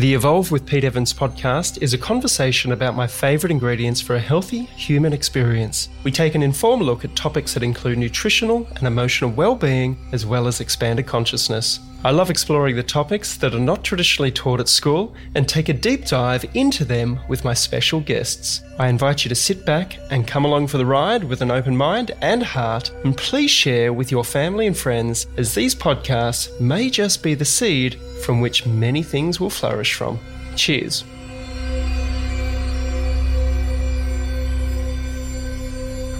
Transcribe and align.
The 0.00 0.14
Evolve 0.14 0.50
with 0.50 0.64
Pete 0.64 0.84
Evans 0.84 1.12
podcast 1.12 1.82
is 1.82 1.92
a 1.92 1.98
conversation 1.98 2.72
about 2.72 2.96
my 2.96 3.06
favourite 3.06 3.50
ingredients 3.50 4.00
for 4.00 4.16
a 4.16 4.18
healthy 4.18 4.60
human 4.74 5.12
experience. 5.12 5.90
We 6.04 6.10
take 6.10 6.34
an 6.34 6.42
informal 6.42 6.86
look 6.86 7.04
at 7.04 7.14
topics 7.14 7.52
that 7.52 7.62
include 7.62 7.98
nutritional 7.98 8.66
and 8.76 8.86
emotional 8.86 9.30
well-being 9.30 9.98
as 10.12 10.24
well 10.24 10.46
as 10.46 10.62
expanded 10.62 11.06
consciousness. 11.06 11.80
I 12.02 12.12
love 12.12 12.30
exploring 12.30 12.76
the 12.76 12.82
topics 12.82 13.36
that 13.36 13.54
are 13.54 13.60
not 13.60 13.84
traditionally 13.84 14.30
taught 14.30 14.58
at 14.58 14.70
school 14.70 15.14
and 15.34 15.46
take 15.46 15.68
a 15.68 15.74
deep 15.74 16.06
dive 16.06 16.46
into 16.54 16.82
them 16.82 17.20
with 17.28 17.44
my 17.44 17.52
special 17.52 18.00
guests. 18.00 18.62
I 18.78 18.88
invite 18.88 19.22
you 19.22 19.28
to 19.28 19.34
sit 19.34 19.66
back 19.66 19.98
and 20.10 20.26
come 20.26 20.46
along 20.46 20.68
for 20.68 20.78
the 20.78 20.86
ride 20.86 21.22
with 21.22 21.42
an 21.42 21.50
open 21.50 21.76
mind 21.76 22.12
and 22.22 22.42
heart, 22.42 22.90
and 23.04 23.14
please 23.14 23.50
share 23.50 23.92
with 23.92 24.10
your 24.10 24.24
family 24.24 24.66
and 24.66 24.74
friends 24.74 25.26
as 25.36 25.54
these 25.54 25.74
podcasts 25.74 26.58
may 26.58 26.88
just 26.88 27.22
be 27.22 27.34
the 27.34 27.44
seed 27.44 27.96
from 28.24 28.40
which 28.40 28.64
many 28.64 29.02
things 29.02 29.38
will 29.38 29.50
flourish 29.50 29.92
from. 29.92 30.18
Cheers. 30.56 31.04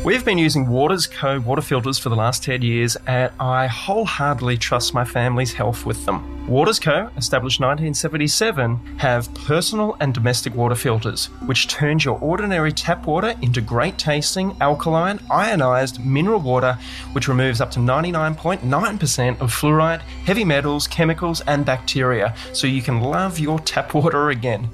We've 0.03 0.25
been 0.25 0.39
using 0.39 0.67
Waters 0.67 1.07
Co. 1.07 1.41
water 1.41 1.61
filters 1.61 1.99
for 1.99 2.09
the 2.09 2.17
last 2.17 2.43
10 2.43 2.63
years, 2.63 2.97
and 3.07 3.31
I 3.39 3.67
wholeheartedly 3.67 4.57
trust 4.57 4.95
my 4.95 5.05
family's 5.05 5.53
health 5.53 5.85
with 5.85 6.07
them. 6.07 6.40
Waters 6.49 6.81
Co., 6.81 7.11
established 7.17 7.61
1977, 7.61 8.97
have 8.99 9.33
personal 9.35 9.97
and 10.01 10.13
domestic 10.13 10.53
water 10.55 10.75
filters, 10.75 11.27
which 11.47 11.69
turns 11.69 12.05
your 12.05 12.19
ordinary 12.19 12.73
tap 12.73 13.07
water 13.07 13.35
into 13.41 13.61
great 13.61 13.99
tasting, 13.99 14.57
alkaline, 14.61 15.21
ionized 15.31 16.05
mineral 16.05 16.41
water, 16.41 16.77
which 17.13 17.29
removes 17.29 17.61
up 17.61 17.71
to 17.73 17.79
99.9% 17.79 19.41
of 19.41 19.53
fluoride, 19.53 20.01
heavy 20.01 20.45
metals, 20.45 20.89
chemicals, 20.89 21.41
and 21.43 21.65
bacteria, 21.65 22.35
so 22.53 22.67
you 22.67 22.83
can 22.83 23.01
love 23.01 23.39
your 23.39 23.61
tap 23.61 23.95
water 23.95 24.31
again. 24.31 24.69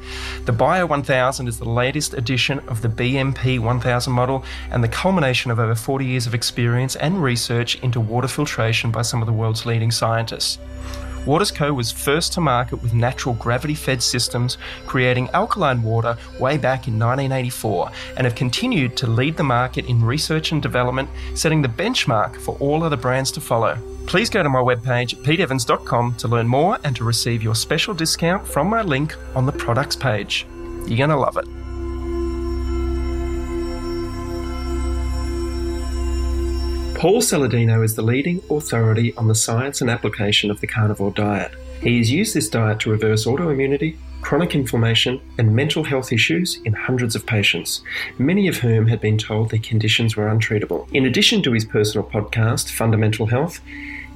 The 0.47 0.53
Bio 0.53 0.87
1000 0.87 1.47
is 1.47 1.59
the 1.59 1.69
latest 1.69 2.15
edition 2.15 2.61
of 2.69 2.81
the 2.81 2.89
BMP 2.89 3.59
1000 3.59 4.13
model 4.13 4.45
and 4.71 4.83
the 4.83 4.89
culmination 4.89 5.51
of 5.51 5.59
over 5.59 5.75
40 5.75 6.07
years 6.07 6.27
of 6.27 6.35
experience 6.35 6.97
and 6.97 7.23
research 7.23 7.79
into 7.83 8.01
water 8.01 8.29
filtration 8.29 8.91
by 8.91 9.03
some 9.03 9.21
of 9.21 9.27
the 9.27 9.33
world's 9.33 9.67
leading 9.67 9.91
scientists. 9.91 10.59
Waters 11.27 11.51
Co. 11.51 11.75
was 11.75 11.91
first 11.91 12.33
to 12.35 12.41
market 12.41 12.77
with 12.77 12.95
natural 12.95 13.35
gravity 13.35 13.75
fed 13.75 14.01
systems, 14.01 14.59
creating 14.87 15.29
alkaline 15.31 15.83
water 15.83 16.17
way 16.39 16.57
back 16.57 16.87
in 16.87 16.99
1984, 16.99 17.91
and 18.17 18.25
have 18.25 18.37
continued 18.37 18.97
to 18.97 19.09
lead 19.09 19.37
the 19.37 19.43
market 19.43 19.87
in 19.87 20.05
research 20.05 20.53
and 20.53 20.63
development, 20.63 21.11
setting 21.35 21.63
the 21.63 21.69
benchmark 21.69 22.37
for 22.37 22.57
all 22.61 22.85
other 22.85 22.97
brands 22.97 23.33
to 23.33 23.41
follow. 23.41 23.77
Please 24.07 24.31
go 24.31 24.45
to 24.45 24.49
my 24.49 24.61
webpage, 24.61 25.17
peteevans.com, 25.25 26.15
to 26.15 26.29
learn 26.29 26.47
more 26.47 26.79
and 26.85 26.95
to 26.95 27.03
receive 27.03 27.43
your 27.43 27.57
special 27.57 27.93
discount 27.93 28.47
from 28.47 28.69
my 28.69 28.83
link 28.83 29.17
on 29.35 29.47
the 29.47 29.53
products 29.53 29.97
page. 29.97 30.47
You're 30.87 30.97
going 30.97 31.11
to 31.11 31.17
love 31.17 31.37
it. 31.37 31.66
Paul 36.97 37.21
Saladino 37.21 37.85
is 37.85 37.95
the 37.95 38.01
leading 38.01 38.43
authority 38.49 39.15
on 39.17 39.29
the 39.29 39.35
science 39.35 39.83
and 39.83 39.91
application 39.91 40.51
of 40.51 40.63
the 40.63 40.67
carnivore 40.67 41.11
diet. 41.11 41.53
He 41.83 41.99
has 41.99 42.11
used 42.11 42.33
this 42.33 42.49
diet 42.49 42.81
to 42.81 42.91
reverse 42.91 43.27
autoimmunity, 43.27 43.99
chronic 44.23 44.55
inflammation, 44.55 45.21
and 45.37 45.55
mental 45.55 45.85
health 45.85 46.11
issues 46.11 46.59
in 46.65 46.73
hundreds 46.73 47.15
of 47.15 47.27
patients, 47.27 47.83
many 48.17 48.49
of 48.49 48.57
whom 48.57 48.87
had 48.87 49.03
been 49.03 49.19
told 49.19 49.51
their 49.51 49.61
conditions 49.61 50.17
were 50.17 50.29
untreatable. 50.29 50.89
In 50.95 51.05
addition 51.05 51.43
to 51.43 51.53
his 51.53 51.67
personal 51.67 52.09
podcast, 52.09 52.71
Fundamental 52.71 53.27
Health, 53.27 53.61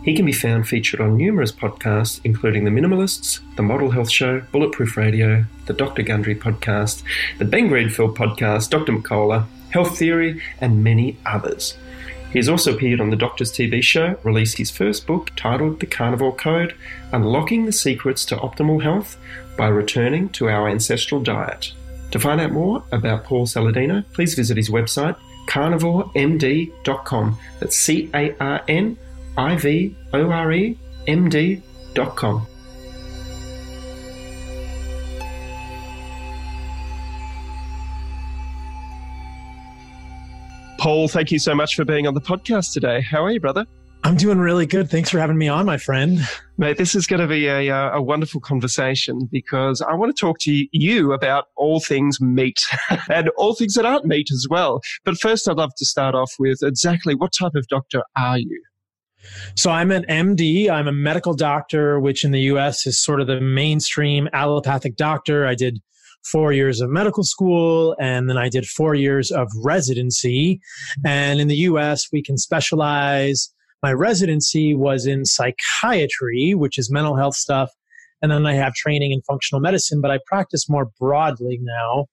he 0.03 0.17
can 0.17 0.25
be 0.25 0.33
found 0.33 0.67
featured 0.67 1.03
on 1.03 1.19
numerous 1.19 1.53
podcasts, 1.53 2.19
including 2.25 2.65
The 2.65 2.71
Minimalists, 2.71 3.41
The 3.57 3.63
Model 3.63 3.91
Health 3.91 4.11
Show, 4.11 4.41
Bulletproof 4.53 4.97
Radio, 4.97 5.45
The 5.67 5.75
Dr. 5.75 6.03
Gundry 6.03 6.35
Podcast, 6.35 7.03
The 7.37 7.45
Ben 7.45 7.69
Greenfield 7.69 8.17
Podcast, 8.17 8.71
Dr. 8.71 8.93
Mercola, 8.93 9.45
Health 9.69 9.99
Theory, 9.99 10.41
and 10.63 10.83
many 10.83 11.19
others. 11.27 11.77
He 12.33 12.39
has 12.39 12.49
also 12.49 12.75
appeared 12.75 13.01
on 13.01 13.11
the 13.11 13.17
Doctor's 13.17 13.53
TV 13.53 13.83
show, 13.83 14.17
released 14.23 14.59
his 14.59 14.71
first 14.71 15.07
book 15.07 15.33
titled 15.37 15.81
The 15.81 15.87
Carnivore 15.87 16.35
Code 16.35 16.77
Unlocking 17.13 17.67
the 17.67 17.73
Secrets 17.73 18.25
to 18.27 18.37
Optimal 18.37 18.83
Health 18.83 19.19
by 19.57 19.67
Returning 19.69 20.29
to 20.31 20.49
Our 20.49 20.69
Ancestral 20.69 21.21
Diet. 21.23 21.73
To 22.13 22.21
find 22.21 22.41
out 22.41 22.53
more 22.53 22.85
about 22.93 23.25
Paul 23.25 23.47
Saladino, 23.47 24.05
please 24.13 24.35
visit 24.35 24.57
his 24.57 24.71
website, 24.71 25.17
carnivoremd.com. 25.49 27.39
That's 27.59 27.77
C 27.77 28.11
A 28.15 28.37
R 28.39 28.63
N 28.69 28.97
I 29.37 29.57
V 29.57 29.97
O 30.13 30.31
R 30.31 30.53
E 30.53 30.79
M 31.07 31.29
D.com. 31.29 32.47
Paul, 40.81 41.09
thank 41.09 41.31
you 41.31 41.39
so 41.39 41.55
much 41.55 41.75
for 41.77 41.85
being 41.85 42.07
on 42.07 42.15
the 42.15 42.23
podcast 42.23 42.73
today. 42.73 43.03
How 43.03 43.23
are 43.23 43.31
you, 43.31 43.39
brother? 43.39 43.67
I'm 44.03 44.17
doing 44.17 44.39
really 44.39 44.65
good. 44.65 44.89
Thanks 44.89 45.11
for 45.11 45.19
having 45.19 45.37
me 45.37 45.47
on, 45.47 45.67
my 45.67 45.77
friend. 45.77 46.27
Mate, 46.57 46.79
this 46.79 46.95
is 46.95 47.07
going 47.07 47.21
to 47.21 47.27
be 47.27 47.49
a, 47.49 47.69
uh, 47.69 47.99
a 47.99 48.01
wonderful 48.03 48.41
conversation 48.41 49.29
because 49.31 49.83
I 49.83 49.93
want 49.93 50.17
to 50.17 50.19
talk 50.19 50.39
to 50.41 50.67
you 50.73 51.13
about 51.13 51.49
all 51.55 51.81
things 51.81 52.19
meat 52.19 52.63
and 53.11 53.29
all 53.37 53.55
things 53.55 53.75
that 53.75 53.85
aren't 53.85 54.07
meat 54.07 54.29
as 54.33 54.47
well. 54.49 54.81
But 55.05 55.19
first, 55.19 55.47
I'd 55.51 55.59
love 55.59 55.75
to 55.77 55.85
start 55.85 56.15
off 56.15 56.33
with 56.39 56.61
exactly 56.63 57.15
what 57.15 57.35
type 57.39 57.53
of 57.55 57.67
doctor 57.67 58.03
are 58.17 58.39
you? 58.39 58.63
So 59.57 59.71
I'm 59.71 59.91
an 59.91 60.07
MD. 60.09 60.71
I'm 60.71 60.89
a 60.89 60.93
medical 60.93 61.35
doctor, 61.35 62.01
which 62.01 62.25
in 62.25 62.31
the 62.31 62.41
US 62.55 62.87
is 62.87 62.99
sort 62.99 63.21
of 63.21 63.27
the 63.27 63.43
mainstream 63.43 64.31
allopathic 64.33 64.97
doctor. 64.97 65.47
I 65.47 65.55
did 65.55 65.79
four 66.25 66.53
years 66.53 66.81
of 66.81 66.91
medical 66.91 67.25
school, 67.25 67.97
and 68.01 68.29
then 68.29 68.37
I 68.37 68.49
did 68.49 68.67
four 68.67 68.95
years 68.95 69.31
of 69.31 69.49
residency. 69.63 70.61
And 71.05 71.41
in 71.41 71.49
the 71.49 71.57
US, 71.57 72.07
we 72.13 72.23
can 72.23 72.37
specialize. 72.37 73.53
My 73.83 73.93
residency 73.93 74.75
was 74.75 75.07
in 75.07 75.25
psychiatry, 75.25 76.55
which 76.55 76.79
is 76.79 76.91
mental 76.91 77.17
health 77.17 77.35
stuff. 77.35 77.71
And 78.23 78.31
then 78.31 78.45
I 78.45 78.55
have 78.55 78.75
training 78.75 79.13
in 79.13 79.23
functional 79.23 79.61
medicine, 79.61 80.01
but 80.01 80.11
I 80.11 80.19
practice 80.27 80.69
more 80.69 80.91
broadly 80.99 81.59
now. 81.63 82.07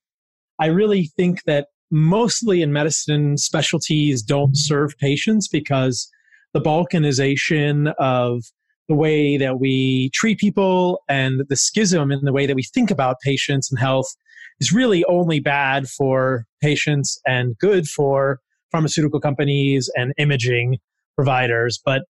I 0.60 0.68
really 0.68 1.12
think 1.18 1.44
that 1.44 1.68
mostly 1.92 2.62
in 2.62 2.72
medicine, 2.72 3.38
specialties 3.38 4.22
don't 4.22 4.56
serve 4.56 4.98
patients 4.98 5.48
because 5.48 6.10
the 6.54 6.62
balkanization 6.62 7.94
of 8.00 8.44
the 8.88 8.96
way 8.96 9.38
that 9.38 9.60
we 9.60 10.10
treat 10.14 10.38
people 10.38 11.02
and 11.10 11.42
the 11.50 11.56
schism 11.56 12.12
in 12.12 12.22
the 12.24 12.34
way 12.34 12.46
that 12.46 12.56
we 12.56 12.64
think 12.64 12.90
about 12.90 13.18
patients 13.24 13.70
and 13.70 13.80
health 13.80 14.16
is 14.60 14.72
really 14.72 15.04
only 15.06 15.40
bad 15.40 15.88
for 15.88 16.46
patients 16.62 17.20
and 17.26 17.58
good 17.58 17.88
for 17.88 18.40
pharmaceutical 18.72 19.20
companies 19.20 19.90
and 19.96 20.14
imaging 20.18 20.78
providers. 21.16 21.80
But 21.84 22.04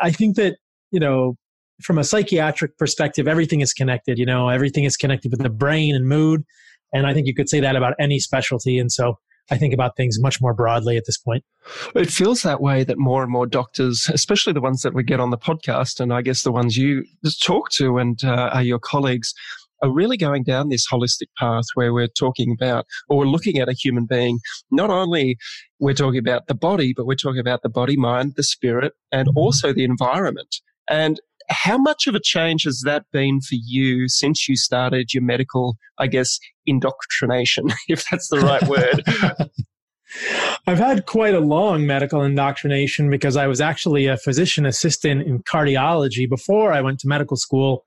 I 0.00 0.10
think 0.10 0.36
that, 0.36 0.56
you 0.90 1.00
know, 1.00 1.36
from 1.82 1.98
a 1.98 2.04
psychiatric 2.04 2.78
perspective, 2.78 3.26
everything 3.26 3.60
is 3.60 3.72
connected. 3.72 4.18
You 4.18 4.26
know, 4.26 4.48
everything 4.48 4.84
is 4.84 4.96
connected 4.96 5.30
with 5.30 5.42
the 5.42 5.50
brain 5.50 5.94
and 5.94 6.06
mood. 6.06 6.44
And 6.92 7.06
I 7.06 7.14
think 7.14 7.26
you 7.26 7.34
could 7.34 7.48
say 7.48 7.60
that 7.60 7.76
about 7.76 7.94
any 7.98 8.20
specialty. 8.20 8.78
And 8.78 8.92
so 8.92 9.18
I 9.50 9.58
think 9.58 9.74
about 9.74 9.96
things 9.96 10.18
much 10.20 10.40
more 10.40 10.54
broadly 10.54 10.96
at 10.96 11.04
this 11.06 11.18
point. 11.18 11.44
It 11.94 12.10
feels 12.10 12.42
that 12.42 12.60
way 12.60 12.84
that 12.84 12.98
more 12.98 13.22
and 13.22 13.30
more 13.30 13.46
doctors, 13.46 14.08
especially 14.12 14.52
the 14.52 14.60
ones 14.60 14.82
that 14.82 14.94
we 14.94 15.02
get 15.02 15.20
on 15.20 15.30
the 15.30 15.38
podcast, 15.38 16.00
and 16.00 16.12
I 16.12 16.22
guess 16.22 16.42
the 16.42 16.52
ones 16.52 16.76
you 16.76 17.04
talk 17.42 17.70
to 17.72 17.98
and 17.98 18.22
uh, 18.24 18.50
are 18.52 18.62
your 18.62 18.78
colleagues, 18.78 19.34
are 19.82 19.92
really 19.92 20.16
going 20.16 20.44
down 20.44 20.68
this 20.68 20.86
holistic 20.90 21.28
path 21.38 21.64
where 21.74 21.92
we're 21.92 22.08
talking 22.08 22.56
about 22.58 22.86
or 23.08 23.18
we're 23.18 23.26
looking 23.26 23.58
at 23.58 23.68
a 23.68 23.74
human 23.74 24.06
being. 24.06 24.38
Not 24.70 24.90
only 24.90 25.36
we're 25.78 25.94
talking 25.94 26.18
about 26.18 26.46
the 26.46 26.54
body, 26.54 26.94
but 26.96 27.06
we're 27.06 27.14
talking 27.14 27.40
about 27.40 27.62
the 27.62 27.68
body, 27.68 27.96
mind, 27.96 28.34
the 28.36 28.42
spirit, 28.42 28.94
and 29.12 29.28
mm-hmm. 29.28 29.38
also 29.38 29.72
the 29.72 29.84
environment. 29.84 30.56
And 30.88 31.20
how 31.48 31.78
much 31.78 32.06
of 32.06 32.14
a 32.14 32.20
change 32.20 32.64
has 32.64 32.82
that 32.84 33.04
been 33.12 33.40
for 33.40 33.54
you 33.54 34.08
since 34.08 34.48
you 34.48 34.56
started 34.56 35.12
your 35.12 35.22
medical, 35.22 35.76
I 35.98 36.06
guess, 36.06 36.38
indoctrination, 36.66 37.68
if 37.88 38.04
that's 38.10 38.28
the 38.28 38.40
right 38.40 38.62
word? 38.66 39.50
I've 40.66 40.78
had 40.78 41.06
quite 41.06 41.34
a 41.34 41.40
long 41.40 41.86
medical 41.86 42.22
indoctrination 42.22 43.10
because 43.10 43.36
I 43.36 43.46
was 43.46 43.60
actually 43.60 44.06
a 44.06 44.16
physician 44.16 44.64
assistant 44.64 45.22
in 45.22 45.42
cardiology 45.42 46.28
before 46.28 46.72
I 46.72 46.80
went 46.80 47.00
to 47.00 47.08
medical 47.08 47.36
school. 47.36 47.84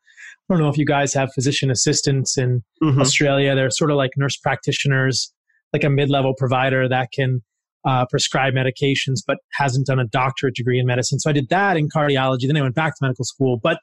I 0.50 0.54
don't 0.54 0.62
know 0.62 0.70
if 0.70 0.78
you 0.78 0.86
guys 0.86 1.14
have 1.14 1.34
physician 1.34 1.72
assistants 1.72 2.38
in 2.38 2.64
mm-hmm. 2.84 3.02
Australia. 3.02 3.56
They're 3.56 3.70
sort 3.72 3.92
of 3.92 3.98
like 3.98 4.12
nurse 4.18 4.38
practitioners, 4.38 5.34
like 5.74 5.84
a 5.84 5.90
mid 5.90 6.10
level 6.10 6.34
provider 6.38 6.88
that 6.90 7.12
can 7.14 7.44
uh, 7.88 8.06
prescribe 8.10 8.54
medications, 8.54 9.19
but 9.25 9.38
hasn't 9.54 9.88
done 9.88 10.00
a 10.00 10.06
doctorate 10.06 10.56
degree 10.56 10.78
in 10.78 10.86
medicine. 10.86 11.19
So 11.19 11.30
I 11.30 11.34
did 11.34 11.48
that 11.50 11.78
in 11.78 11.88
cardiology. 11.88 12.45
Then 12.45 12.57
I 12.57 12.62
went 12.62 12.75
back 12.75 12.94
to 12.98 13.00
medical 13.01 13.24
school. 13.24 13.60
But 13.62 13.80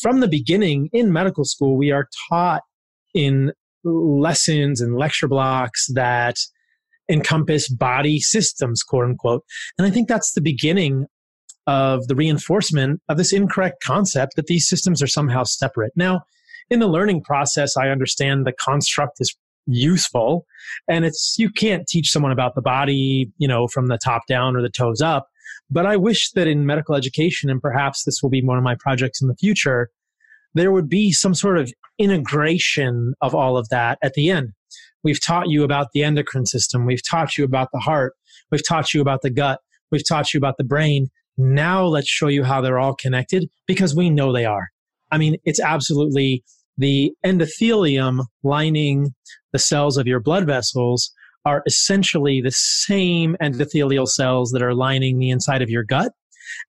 from 0.00 0.20
the 0.20 0.28
beginning 0.28 0.90
in 0.92 1.12
medical 1.12 1.44
school, 1.44 1.76
we 1.76 1.90
are 1.90 2.06
taught 2.28 2.62
in 3.14 3.52
lessons 3.82 4.80
and 4.80 4.96
lecture 4.96 5.26
blocks 5.26 5.86
that 5.94 6.36
encompass 7.10 7.68
body 7.68 8.20
systems, 8.20 8.82
quote 8.82 9.04
unquote. 9.04 9.42
And 9.78 9.86
I 9.86 9.90
think 9.90 10.08
that's 10.08 10.32
the 10.32 10.42
beginning 10.42 11.06
of 11.66 12.06
the 12.08 12.14
reinforcement 12.14 13.00
of 13.08 13.16
this 13.16 13.32
incorrect 13.32 13.82
concept 13.82 14.36
that 14.36 14.46
these 14.46 14.68
systems 14.68 15.02
are 15.02 15.06
somehow 15.06 15.44
separate. 15.44 15.92
Now, 15.96 16.22
in 16.68 16.80
the 16.80 16.88
learning 16.88 17.22
process, 17.22 17.76
I 17.76 17.88
understand 17.88 18.44
the 18.44 18.52
construct 18.52 19.20
is 19.20 19.34
useful 19.66 20.46
and 20.88 21.04
it's, 21.04 21.36
you 21.38 21.50
can't 21.50 21.86
teach 21.86 22.10
someone 22.10 22.32
about 22.32 22.54
the 22.54 22.62
body, 22.62 23.30
you 23.38 23.48
know, 23.48 23.66
from 23.68 23.88
the 23.88 23.98
top 23.98 24.22
down 24.28 24.56
or 24.56 24.62
the 24.62 24.70
toes 24.70 25.00
up. 25.00 25.28
But 25.70 25.86
I 25.86 25.96
wish 25.96 26.30
that 26.32 26.46
in 26.46 26.66
medical 26.66 26.94
education, 26.94 27.50
and 27.50 27.60
perhaps 27.60 28.04
this 28.04 28.22
will 28.22 28.30
be 28.30 28.42
one 28.42 28.58
of 28.58 28.64
my 28.64 28.76
projects 28.78 29.20
in 29.20 29.28
the 29.28 29.34
future, 29.34 29.90
there 30.54 30.72
would 30.72 30.88
be 30.88 31.12
some 31.12 31.34
sort 31.34 31.58
of 31.58 31.72
integration 31.98 33.14
of 33.20 33.34
all 33.34 33.56
of 33.56 33.68
that 33.70 33.98
at 34.02 34.14
the 34.14 34.30
end. 34.30 34.52
We've 35.02 35.22
taught 35.24 35.48
you 35.48 35.64
about 35.64 35.88
the 35.92 36.02
endocrine 36.02 36.46
system. 36.46 36.86
We've 36.86 37.06
taught 37.08 37.36
you 37.36 37.44
about 37.44 37.68
the 37.72 37.78
heart. 37.80 38.14
We've 38.50 38.66
taught 38.66 38.94
you 38.94 39.00
about 39.00 39.22
the 39.22 39.30
gut. 39.30 39.60
We've 39.90 40.06
taught 40.06 40.32
you 40.32 40.38
about 40.38 40.56
the 40.56 40.64
brain. 40.64 41.08
Now 41.36 41.84
let's 41.84 42.08
show 42.08 42.28
you 42.28 42.44
how 42.44 42.60
they're 42.60 42.78
all 42.78 42.94
connected 42.94 43.48
because 43.66 43.94
we 43.94 44.10
know 44.10 44.32
they 44.32 44.44
are. 44.44 44.68
I 45.10 45.18
mean, 45.18 45.36
it's 45.44 45.60
absolutely 45.60 46.42
the 46.78 47.12
endothelium 47.24 48.24
lining 48.42 49.14
the 49.56 49.60
cells 49.60 49.96
of 49.96 50.06
your 50.06 50.20
blood 50.20 50.44
vessels 50.44 51.10
are 51.46 51.62
essentially 51.66 52.42
the 52.42 52.50
same 52.50 53.34
endothelial 53.40 54.06
cells 54.06 54.50
that 54.50 54.62
are 54.62 54.74
lining 54.74 55.18
the 55.18 55.30
inside 55.30 55.62
of 55.62 55.70
your 55.70 55.82
gut 55.82 56.12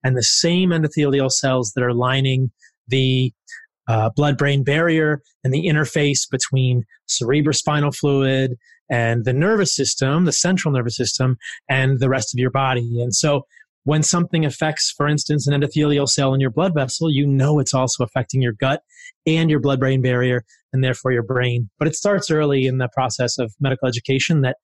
and 0.06 0.16
the 0.16 0.24
same 0.24 0.69
endothelial 0.69 1.30
cells 1.30 1.74
that 1.75 1.84
are 1.84 1.94
lining 1.94 2.50
the 2.88 3.34
uh, 3.89 4.10
blood 4.16 4.38
brain 4.38 4.63
barrier 4.63 5.22
and 5.44 5.54
the 5.54 5.66
interface 5.66 6.22
between 6.31 6.86
cerebrospinal 7.10 7.94
fluid 7.94 8.56
and 8.90 9.25
the 9.25 9.33
nervous 9.33 9.75
system, 9.75 10.24
the 10.24 10.31
central 10.31 10.74
nervous 10.74 10.95
system, 10.95 11.36
and 11.68 12.00
the 12.00 12.07
rest 12.07 12.33
of 12.33 12.40
your 12.40 12.51
body. 12.51 13.01
And 13.01 13.13
so 13.13 13.42
when 13.88 14.04
something 14.04 14.44
affects, 14.44 14.94
for 14.98 15.07
instance, 15.07 15.48
an 15.48 15.57
endothelial 15.57 16.10
cell 16.10 16.34
in 16.34 16.42
your 16.42 16.50
blood 16.50 16.74
vessel, 16.74 17.10
you 17.10 17.25
know 17.25 17.57
it's 17.57 17.74
also 17.74 18.04
affecting 18.04 18.42
your 18.42 18.51
gut 18.51 18.81
and 19.25 19.50
your 19.50 19.62
blood 19.62 19.80
brain 19.80 20.01
barrier 20.01 20.44
and 20.74 20.84
therefore 20.84 21.13
your 21.13 21.24
brain. 21.24 21.69
But 21.80 21.88
it 21.88 21.95
starts 21.95 22.30
early 22.30 22.66
in 22.66 22.80
the 22.80 22.89
process 22.94 23.38
of 23.38 23.54
medical 23.62 23.88
education 23.88 24.42
that 24.42 24.57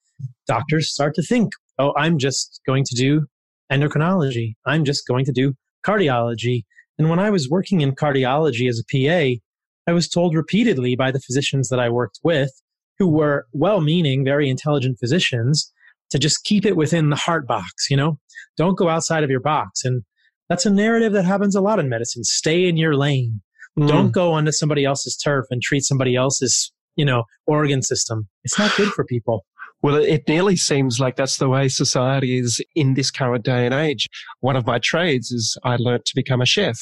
doctors 0.45 0.91
start 0.91 1.15
to 1.15 1.21
think, 1.21 1.53
oh, 1.79 1.93
I'm 1.95 2.17
just 2.17 2.59
going 2.67 2.83
to 2.83 2.95
do 2.95 3.27
endocrinology. 3.71 4.55
I'm 4.65 4.83
just 4.83 5.07
going 5.07 5.23
to 5.23 5.31
do 5.31 5.53
cardiology. 5.87 6.65
And 6.99 7.09
when 7.09 7.19
I 7.19 7.29
was 7.29 7.49
working 7.49 7.79
in 7.79 7.95
cardiology 7.95 8.67
as 8.67 8.81
a 8.81 8.91
PA, 8.91 9.39
I 9.87 9.93
was 9.93 10.09
told 10.09 10.35
repeatedly 10.35 10.97
by 10.97 11.11
the 11.11 11.21
physicians 11.21 11.69
that 11.69 11.79
I 11.79 11.87
worked 11.87 12.19
with, 12.25 12.51
who 12.99 13.07
were 13.07 13.45
well 13.53 13.79
meaning, 13.79 14.25
very 14.25 14.49
intelligent 14.49 14.99
physicians, 14.99 15.71
to 16.13 16.19
just 16.19 16.43
keep 16.43 16.63
it 16.63 16.77
within 16.77 17.09
the 17.09 17.15
heart 17.15 17.47
box, 17.47 17.89
you 17.89 17.97
know? 17.97 18.19
Don't 18.55 18.77
go 18.77 18.87
outside 18.87 19.23
of 19.23 19.31
your 19.31 19.39
box. 19.39 19.83
And 19.83 20.03
that's 20.47 20.63
a 20.63 20.69
narrative 20.69 21.11
that 21.13 21.25
happens 21.25 21.55
a 21.55 21.61
lot 21.61 21.79
in 21.79 21.89
medicine. 21.89 22.23
Stay 22.23 22.67
in 22.67 22.77
your 22.77 22.95
lane. 22.95 23.41
Mm. 23.79 23.87
Don't 23.87 24.11
go 24.11 24.31
onto 24.33 24.51
somebody 24.51 24.85
else's 24.85 25.17
turf 25.17 25.45
and 25.49 25.59
treat 25.59 25.81
somebody 25.81 26.15
else's, 26.15 26.71
you 26.95 27.03
know, 27.03 27.23
organ 27.47 27.81
system. 27.81 28.29
It's 28.43 28.59
not 28.59 28.75
good 28.77 28.89
for 28.89 29.03
people. 29.03 29.43
Well, 29.81 29.95
it 29.95 30.25
nearly 30.27 30.55
seems 30.55 30.99
like 30.99 31.15
that's 31.15 31.37
the 31.37 31.49
way 31.49 31.67
society 31.67 32.37
is 32.37 32.61
in 32.75 32.93
this 32.93 33.09
current 33.09 33.43
day 33.43 33.65
and 33.65 33.73
age. 33.73 34.07
One 34.41 34.55
of 34.55 34.67
my 34.67 34.77
trades 34.77 35.31
is 35.31 35.57
I 35.63 35.77
learnt 35.77 36.05
to 36.05 36.13
become 36.15 36.41
a 36.41 36.45
chef. 36.45 36.77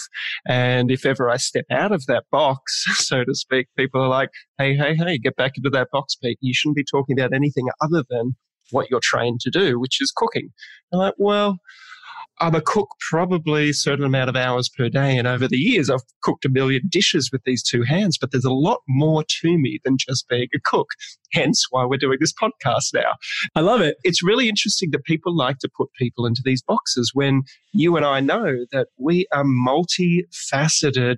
And 0.46 0.92
if 0.92 1.06
ever 1.06 1.30
I 1.30 1.38
step 1.38 1.66
out 1.72 1.94
of 1.94 2.06
that 2.08 2.26
box, 2.34 2.84
so 2.96 3.24
to 3.24 3.34
speak, 3.34 3.68
people 3.78 4.02
are 4.02 4.10
like, 4.10 4.30
Hey, 4.58 4.76
hey, 4.76 4.94
hey, 4.94 5.18
get 5.18 5.38
back 5.38 5.54
into 5.56 5.70
that 5.70 5.88
box, 5.94 6.16
Pete. 6.16 6.38
You 6.42 6.54
shouldn't 6.54 6.76
be 6.76 6.84
talking 6.84 7.18
about 7.18 7.34
anything 7.34 7.70
other 7.82 8.04
than 8.10 8.36
what 8.72 8.90
you're 8.90 9.00
trained 9.02 9.40
to 9.42 9.50
do, 9.50 9.80
which 9.80 10.02
is 10.02 10.12
cooking. 10.16 10.50
I'm 10.92 11.00
like, 11.00 11.16
well, 11.18 11.60
I'm 12.42 12.56
a 12.56 12.62
cook 12.62 12.90
probably 13.12 13.70
a 13.70 13.74
certain 13.74 14.04
amount 14.04 14.30
of 14.30 14.36
hours 14.36 14.68
per 14.68 14.90
day. 14.90 15.16
And 15.16 15.28
over 15.28 15.48
the 15.48 15.60
years, 15.60 15.92
I've 15.92 16.02
cooked 16.24 16.44
a 16.44 16.50
million 16.50 16.82
dishes 16.90 17.30
with 17.32 17.44
these 17.44 17.62
two 17.62 17.84
hands, 17.84 18.18
but 18.18 18.32
there's 18.32 18.46
a 18.46 18.52
lot 18.52 18.80
more 18.88 19.24
to 19.42 19.58
me 19.60 19.80
than 19.84 19.98
just 19.98 20.28
being 20.28 20.48
a 20.56 20.60
cook. 20.64 20.88
Hence 21.34 21.68
why 21.70 21.86
we're 21.86 21.98
doing 21.98 22.18
this 22.20 22.34
podcast 22.34 22.96
now. 22.96 23.14
I 23.54 23.60
love 23.60 23.82
it. 23.82 23.98
It's 24.04 24.24
really 24.24 24.50
interesting 24.50 24.90
that 24.92 25.04
people 25.04 25.36
like 25.36 25.60
to 25.60 25.70
put 25.78 25.94
people 25.94 26.26
into 26.26 26.42
these 26.44 26.64
boxes 26.64 27.12
when 27.14 27.44
you 27.74 27.96
and 27.96 28.06
I 28.06 28.22
know 28.22 28.66
that 28.72 28.88
we 28.98 29.28
are 29.32 29.44
multifaceted 29.44 31.18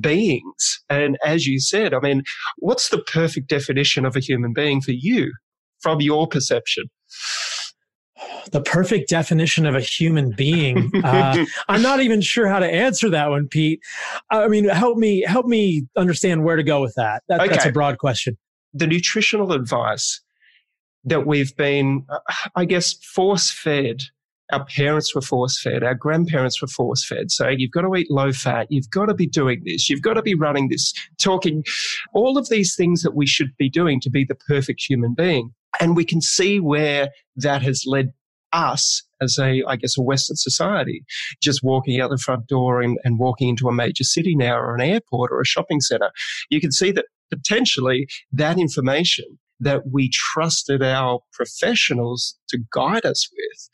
beings. 0.00 0.80
And 0.90 1.16
as 1.24 1.46
you 1.46 1.60
said, 1.60 1.94
I 1.94 2.00
mean, 2.00 2.24
what's 2.58 2.90
the 2.90 2.98
perfect 2.98 3.48
definition 3.48 4.04
of 4.04 4.16
a 4.16 4.20
human 4.20 4.52
being 4.52 4.82
for 4.82 4.92
you 4.92 5.32
from 5.86 6.00
your 6.00 6.26
perception? 6.26 6.84
the 8.50 8.60
perfect 8.60 9.08
definition 9.08 9.66
of 9.66 9.74
a 9.74 9.80
human 9.80 10.30
being. 10.30 10.90
Uh, 11.04 11.44
I'm 11.68 11.82
not 11.82 12.00
even 12.00 12.20
sure 12.20 12.48
how 12.48 12.58
to 12.58 12.66
answer 12.66 13.08
that 13.10 13.28
one, 13.28 13.46
Pete. 13.46 13.80
I 14.30 14.48
mean, 14.48 14.68
help 14.68 14.98
me 14.98 15.22
help 15.22 15.46
me 15.46 15.86
understand 15.96 16.44
where 16.44 16.56
to 16.56 16.62
go 16.62 16.80
with 16.80 16.94
that. 16.96 17.22
that 17.28 17.40
okay. 17.40 17.50
That's 17.50 17.66
a 17.66 17.72
broad 17.72 17.98
question. 17.98 18.36
The 18.74 18.86
nutritional 18.86 19.52
advice 19.52 20.20
that 21.04 21.26
we've 21.26 21.54
been, 21.56 22.04
uh, 22.08 22.18
I 22.56 22.64
guess, 22.64 22.94
force 22.94 23.50
fed. 23.50 24.02
Our 24.52 24.64
parents 24.64 25.14
were 25.14 25.20
force 25.20 25.60
fed. 25.60 25.82
Our 25.82 25.94
grandparents 25.94 26.60
were 26.62 26.68
force 26.68 27.06
fed. 27.06 27.30
So 27.30 27.48
you've 27.48 27.72
got 27.72 27.82
to 27.82 27.94
eat 27.96 28.10
low 28.10 28.32
fat. 28.32 28.68
You've 28.70 28.90
got 28.90 29.06
to 29.06 29.14
be 29.14 29.26
doing 29.26 29.62
this. 29.64 29.90
You've 29.90 30.02
got 30.02 30.14
to 30.14 30.22
be 30.22 30.34
running 30.34 30.68
this, 30.68 30.92
talking 31.18 31.64
all 32.14 32.38
of 32.38 32.48
these 32.48 32.76
things 32.76 33.02
that 33.02 33.14
we 33.14 33.26
should 33.26 33.56
be 33.56 33.68
doing 33.68 34.00
to 34.02 34.10
be 34.10 34.24
the 34.24 34.36
perfect 34.36 34.84
human 34.88 35.14
being. 35.14 35.52
And 35.80 35.96
we 35.96 36.04
can 36.04 36.20
see 36.20 36.60
where 36.60 37.10
that 37.36 37.62
has 37.62 37.84
led 37.86 38.12
us 38.52 39.02
as 39.20 39.38
a, 39.38 39.62
I 39.66 39.76
guess, 39.76 39.98
a 39.98 40.02
Western 40.02 40.36
society, 40.36 41.04
just 41.42 41.62
walking 41.62 42.00
out 42.00 42.10
the 42.10 42.18
front 42.18 42.46
door 42.46 42.80
and, 42.80 42.98
and 43.04 43.18
walking 43.18 43.48
into 43.48 43.68
a 43.68 43.72
major 43.72 44.04
city 44.04 44.34
now 44.36 44.56
or 44.56 44.74
an 44.74 44.80
airport 44.80 45.30
or 45.32 45.40
a 45.40 45.46
shopping 45.46 45.80
center, 45.80 46.10
you 46.50 46.60
can 46.60 46.72
see 46.72 46.90
that 46.92 47.06
potentially 47.30 48.06
that 48.32 48.58
information 48.58 49.38
that 49.58 49.90
we 49.90 50.10
trusted 50.12 50.82
our 50.82 51.20
professionals 51.32 52.36
to 52.48 52.58
guide 52.72 53.06
us 53.06 53.28
with 53.32 53.68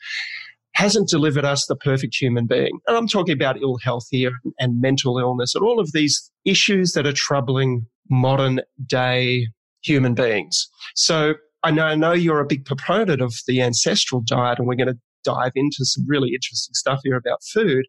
hasn't 0.73 1.09
delivered 1.09 1.45
us 1.45 1.65
the 1.65 1.75
perfect 1.75 2.15
human 2.19 2.47
being. 2.47 2.79
And 2.87 2.97
I'm 2.97 3.07
talking 3.07 3.33
about 3.33 3.61
ill 3.61 3.77
health 3.77 4.07
here 4.09 4.31
and 4.59 4.81
mental 4.81 5.17
illness 5.19 5.55
and 5.55 5.63
all 5.63 5.79
of 5.79 5.91
these 5.93 6.31
issues 6.45 6.93
that 6.93 7.05
are 7.05 7.13
troubling 7.13 7.85
modern 8.09 8.61
day 8.85 9.47
human 9.81 10.13
beings. 10.13 10.67
So 10.95 11.35
I 11.63 11.71
know, 11.71 11.85
I 11.85 11.95
know 11.95 12.11
you're 12.11 12.39
a 12.39 12.45
big 12.45 12.65
proponent 12.65 13.21
of 13.21 13.33
the 13.47 13.61
ancestral 13.61 14.21
diet, 14.25 14.59
and 14.59 14.67
we're 14.67 14.75
going 14.75 14.87
to 14.87 14.99
dive 15.23 15.53
into 15.55 15.85
some 15.85 16.05
really 16.07 16.29
interesting 16.29 16.73
stuff 16.73 16.99
here 17.03 17.15
about 17.15 17.39
food. 17.43 17.85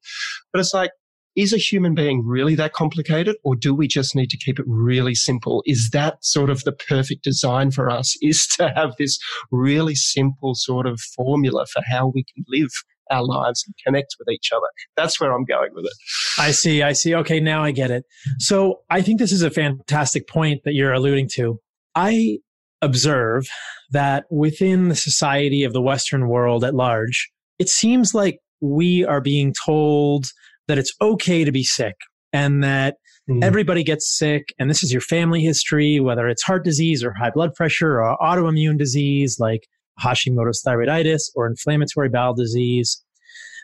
But 0.52 0.60
it's 0.60 0.72
like, 0.72 0.90
is 1.36 1.52
a 1.52 1.58
human 1.58 1.94
being 1.94 2.24
really 2.24 2.54
that 2.54 2.72
complicated 2.72 3.36
or 3.44 3.56
do 3.56 3.74
we 3.74 3.88
just 3.88 4.14
need 4.14 4.30
to 4.30 4.36
keep 4.36 4.58
it 4.58 4.64
really 4.68 5.14
simple? 5.14 5.62
Is 5.66 5.90
that 5.92 6.24
sort 6.24 6.50
of 6.50 6.64
the 6.64 6.72
perfect 6.72 7.24
design 7.24 7.70
for 7.70 7.90
us 7.90 8.16
is 8.22 8.46
to 8.58 8.72
have 8.74 8.94
this 8.98 9.18
really 9.50 9.94
simple 9.94 10.54
sort 10.54 10.86
of 10.86 11.00
formula 11.00 11.66
for 11.66 11.82
how 11.90 12.08
we 12.14 12.24
can 12.24 12.44
live 12.48 12.70
our 13.10 13.22
lives 13.22 13.64
and 13.66 13.74
connect 13.84 14.16
with 14.18 14.28
each 14.32 14.50
other. 14.50 14.66
That's 14.96 15.20
where 15.20 15.32
I'm 15.32 15.44
going 15.44 15.70
with 15.74 15.84
it. 15.84 15.92
I 16.38 16.52
see. 16.52 16.82
I 16.82 16.92
see. 16.92 17.14
Okay. 17.14 17.38
Now 17.38 17.62
I 17.62 17.70
get 17.70 17.90
it. 17.90 18.04
So 18.38 18.80
I 18.90 19.02
think 19.02 19.18
this 19.18 19.32
is 19.32 19.42
a 19.42 19.50
fantastic 19.50 20.26
point 20.26 20.62
that 20.64 20.72
you're 20.72 20.92
alluding 20.92 21.28
to. 21.34 21.60
I 21.94 22.38
observe 22.80 23.46
that 23.92 24.24
within 24.30 24.88
the 24.88 24.96
society 24.96 25.64
of 25.64 25.72
the 25.72 25.82
Western 25.82 26.28
world 26.28 26.64
at 26.64 26.74
large, 26.74 27.30
it 27.58 27.68
seems 27.68 28.14
like 28.14 28.38
we 28.60 29.04
are 29.04 29.20
being 29.20 29.54
told 29.64 30.26
that 30.68 30.78
it's 30.78 30.92
okay 31.00 31.44
to 31.44 31.52
be 31.52 31.62
sick 31.62 31.94
and 32.32 32.62
that 32.64 32.96
mm. 33.28 33.42
everybody 33.42 33.82
gets 33.84 34.16
sick. 34.16 34.48
And 34.58 34.68
this 34.68 34.82
is 34.82 34.92
your 34.92 35.00
family 35.00 35.42
history, 35.42 36.00
whether 36.00 36.28
it's 36.28 36.42
heart 36.42 36.64
disease 36.64 37.04
or 37.04 37.12
high 37.12 37.30
blood 37.30 37.54
pressure 37.54 38.02
or 38.02 38.16
autoimmune 38.20 38.78
disease 38.78 39.38
like 39.38 39.66
Hashimoto's 40.00 40.62
thyroiditis 40.66 41.30
or 41.34 41.46
inflammatory 41.46 42.08
bowel 42.08 42.34
disease. 42.34 43.02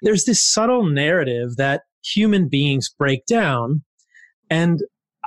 There's 0.03 0.25
this 0.25 0.43
subtle 0.43 0.87
narrative 0.87 1.57
that 1.57 1.83
human 2.05 2.49
beings 2.49 2.89
break 2.89 3.27
down. 3.27 3.83
And 4.49 4.81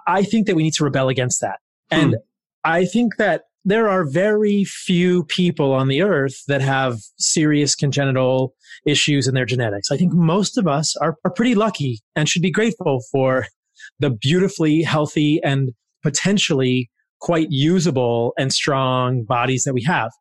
I 0.08 0.24
think 0.24 0.48
that 0.48 0.56
we 0.56 0.64
need 0.64 0.74
to 0.76 0.84
rebel 0.84 1.10
against 1.10 1.42
that. 1.42 1.60
Hmm. 1.92 2.00
And 2.00 2.16
I 2.64 2.86
think 2.86 3.18
that 3.18 3.44
there 3.66 3.90
are 3.90 4.06
very 4.06 4.66
few 4.66 5.24
people 5.26 5.74
on 5.74 5.88
the 5.88 6.02
earth 6.02 6.44
that 6.48 6.62
have 6.62 7.00
serious 7.18 7.76
congenital 7.76 8.54
issues 8.86 9.28
in 9.28 9.34
their 9.34 9.46
genetics. 9.46 9.92
I 9.92 9.98
think 9.98 10.14
most 10.14 10.58
of 10.58 10.68
us 10.68 10.96
are, 10.98 11.16
are 11.24 11.32
pretty 11.32 11.56
lucky 11.56 12.00
and 12.16 12.28
should 12.28 12.42
be 12.42 12.52
grateful 12.52 13.02
for 13.12 13.48
the 14.00 14.10
beautifully 14.10 14.82
healthy 14.82 15.42
and 15.44 15.72
potentially 16.02 16.90
quite 17.22 17.48
usable 17.50 18.34
and 18.38 18.52
strong 18.52 19.24
bodies 19.24 19.64
that 19.64 19.74
we 19.74 19.84
have. 19.84 20.12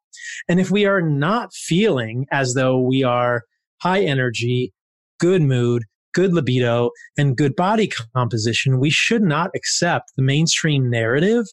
And 0.49 0.61
if 0.61 0.71
we 0.71 0.87
are 0.87 1.03
not 1.03 1.53
feeling 1.53 2.27
as 2.31 2.55
though 2.55 2.79
we 2.79 3.03
are 3.03 3.43
high 3.81 4.03
energy, 4.03 4.73
good 5.19 5.43
mood, 5.43 5.83
good 6.15 6.33
libido, 6.33 6.91
and 7.19 7.37
good 7.37 7.57
body 7.57 7.91
composition, 8.15 8.79
we 8.79 8.91
should 8.91 9.23
not 9.23 9.51
accept 9.57 10.13
the 10.17 10.23
mainstream 10.23 10.89
narrative 10.89 11.47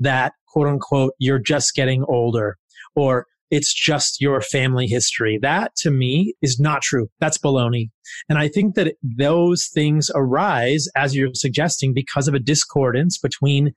that 0.00 0.32
quote 0.52 0.68
unquote, 0.68 1.12
you're 1.18 1.38
just 1.38 1.74
getting 1.74 2.04
older 2.08 2.56
or 2.94 3.26
it's 3.50 3.72
just 3.72 4.20
your 4.20 4.40
family 4.40 4.86
history. 4.86 5.38
That 5.40 5.74
to 5.76 5.90
me 5.90 6.34
is 6.42 6.60
not 6.60 6.82
true. 6.82 7.08
That's 7.18 7.38
baloney. 7.38 7.90
And 8.28 8.38
I 8.38 8.48
think 8.48 8.74
that 8.74 8.94
those 9.02 9.70
things 9.72 10.10
arise, 10.14 10.86
as 10.96 11.16
you're 11.16 11.30
suggesting, 11.34 11.94
because 11.94 12.28
of 12.28 12.34
a 12.34 12.40
discordance 12.40 13.18
between 13.18 13.72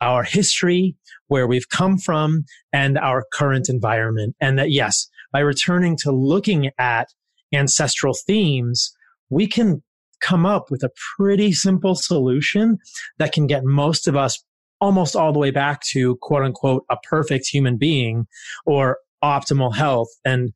our 0.00 0.24
history, 0.24 0.96
where 1.28 1.46
we've 1.46 1.68
come 1.68 1.98
from, 1.98 2.44
and 2.72 2.98
our 2.98 3.24
current 3.32 3.68
environment. 3.68 4.34
And 4.40 4.58
that, 4.58 4.72
yes, 4.72 5.06
by 5.32 5.38
returning 5.40 5.96
to 5.98 6.10
looking 6.10 6.70
at 6.78 7.08
ancestral 7.54 8.14
themes, 8.26 8.92
we 9.30 9.46
can 9.46 9.82
come 10.20 10.44
up 10.44 10.70
with 10.70 10.82
a 10.82 10.90
pretty 11.16 11.52
simple 11.52 11.94
solution 11.94 12.78
that 13.18 13.32
can 13.32 13.46
get 13.46 13.64
most 13.64 14.08
of 14.08 14.16
us 14.16 14.42
almost 14.82 15.14
all 15.14 15.32
the 15.32 15.38
way 15.38 15.52
back 15.52 15.80
to 15.92 16.16
quote 16.16 16.42
unquote 16.42 16.84
a 16.90 16.96
perfect 17.08 17.46
human 17.46 17.78
being 17.78 18.26
or 18.66 18.98
optimal 19.22 19.74
health. 19.74 20.08
And 20.24 20.52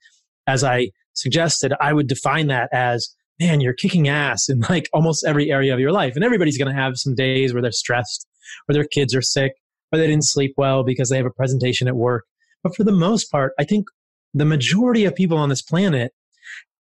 as 0.48 0.64
I 0.64 0.90
suggested, 1.14 1.72
I 1.80 1.92
would 1.92 2.08
define 2.08 2.48
that 2.48 2.68
as, 2.72 3.08
man, 3.38 3.60
you're 3.60 3.72
kicking 3.72 4.08
ass 4.08 4.48
in 4.48 4.60
like 4.68 4.90
almost 4.92 5.24
every 5.24 5.52
area 5.52 5.72
of 5.72 5.78
your 5.78 5.92
life. 5.92 6.16
And 6.16 6.24
everybody's 6.24 6.58
going 6.58 6.74
to 6.74 6.82
have 6.82 6.96
some 6.96 7.14
days 7.14 7.54
where 7.54 7.62
they're 7.62 7.70
stressed, 7.70 8.26
or 8.68 8.74
their 8.74 8.84
kids 8.84 9.14
are 9.14 9.22
sick, 9.22 9.52
or 9.92 9.98
they 9.98 10.08
didn't 10.08 10.26
sleep 10.26 10.54
well 10.56 10.82
because 10.82 11.08
they 11.08 11.16
have 11.16 11.26
a 11.26 11.30
presentation 11.30 11.86
at 11.86 11.94
work. 11.94 12.24
But 12.64 12.74
for 12.74 12.82
the 12.82 12.92
most 12.92 13.30
part, 13.30 13.52
I 13.60 13.64
think 13.64 13.86
the 14.34 14.44
majority 14.44 15.04
of 15.04 15.14
people 15.14 15.38
on 15.38 15.50
this 15.50 15.62
planet 15.62 16.12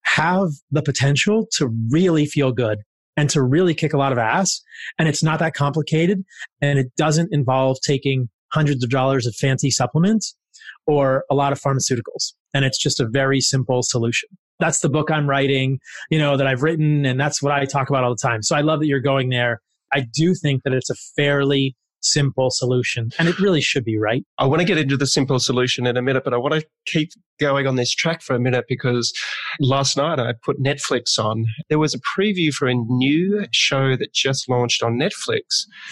have 0.06 0.48
the 0.72 0.82
potential 0.82 1.46
to 1.58 1.70
really 1.90 2.26
feel 2.26 2.54
good 2.54 2.80
and 3.18 3.30
to 3.30 3.42
really 3.42 3.74
kick 3.74 3.94
a 3.94 3.98
lot 3.98 4.12
of 4.12 4.18
ass. 4.18 4.62
And 4.98 5.08
it's 5.08 5.24
not 5.24 5.40
that 5.40 5.54
complicated. 5.54 6.24
And 6.62 6.80
it 6.80 6.88
doesn't 6.98 7.30
involve 7.32 7.78
taking 7.86 8.30
hundreds 8.52 8.84
of 8.84 8.90
dollars 8.90 9.26
of 9.26 9.36
fancy 9.36 9.72
supplements 9.72 10.36
or 10.86 11.24
a 11.30 11.36
lot 11.36 11.52
of 11.52 11.60
pharmaceuticals. 11.60 12.34
And 12.54 12.66
it's 12.66 12.78
just 12.78 13.00
a 13.00 13.08
very 13.08 13.42
simple 13.42 13.82
solution. 13.84 14.30
That's 14.60 14.80
the 14.80 14.90
book 14.90 15.10
I'm 15.12 15.28
writing, 15.28 15.80
you 16.10 16.20
know, 16.20 16.38
that 16.38 16.48
I've 16.48 16.62
written. 16.62 17.06
And 17.06 17.20
that's 17.20 17.42
what 17.42 17.52
I 17.52 17.66
talk 17.66 17.90
about 17.90 18.04
all 18.04 18.12
the 18.12 18.22
time. 18.22 18.44
So 18.44 18.56
I 18.56 18.62
love 18.62 18.80
that 18.80 18.88
you're 18.88 19.00
going 19.00 19.30
there. 19.30 19.62
I 19.92 20.06
do 20.14 20.34
think 20.36 20.64
that 20.64 20.74
it's 20.74 20.90
a 20.90 20.96
fairly 21.16 21.76
simple 22.04 22.50
solution. 22.52 23.10
And 23.18 23.28
it 23.28 23.40
really 23.40 23.62
should 23.62 23.84
be, 23.84 23.98
right? 23.98 24.24
I 24.38 24.46
want 24.46 24.62
to 24.62 24.66
get 24.66 24.78
into 24.78 24.98
the 24.98 25.08
simple 25.08 25.40
solution 25.40 25.88
in 25.88 25.98
a 25.98 26.02
minute, 26.02 26.24
but 26.24 26.34
I 26.34 26.38
want 26.38 26.54
to 26.54 26.66
keep 26.86 27.12
going 27.40 27.68
on 27.68 27.76
this 27.76 27.92
track 27.92 28.22
for 28.22 28.36
a 28.36 28.40
minute 28.40 28.66
because 28.68 29.14
last 29.60 29.98
night 29.98 30.20
I 30.20 30.34
put 30.44 30.62
Netflix 30.62 31.18
on. 31.18 31.46
There 31.70 31.80
was 31.80 31.94
a 31.94 32.00
preview 32.18 32.54
for 32.54 32.68
a 32.68 32.76
new 32.76 33.46
show 33.52 33.96
that 33.96 34.14
just 34.14 34.48
launched 34.50 34.84
on 34.84 35.00
Netflix. 35.00 35.66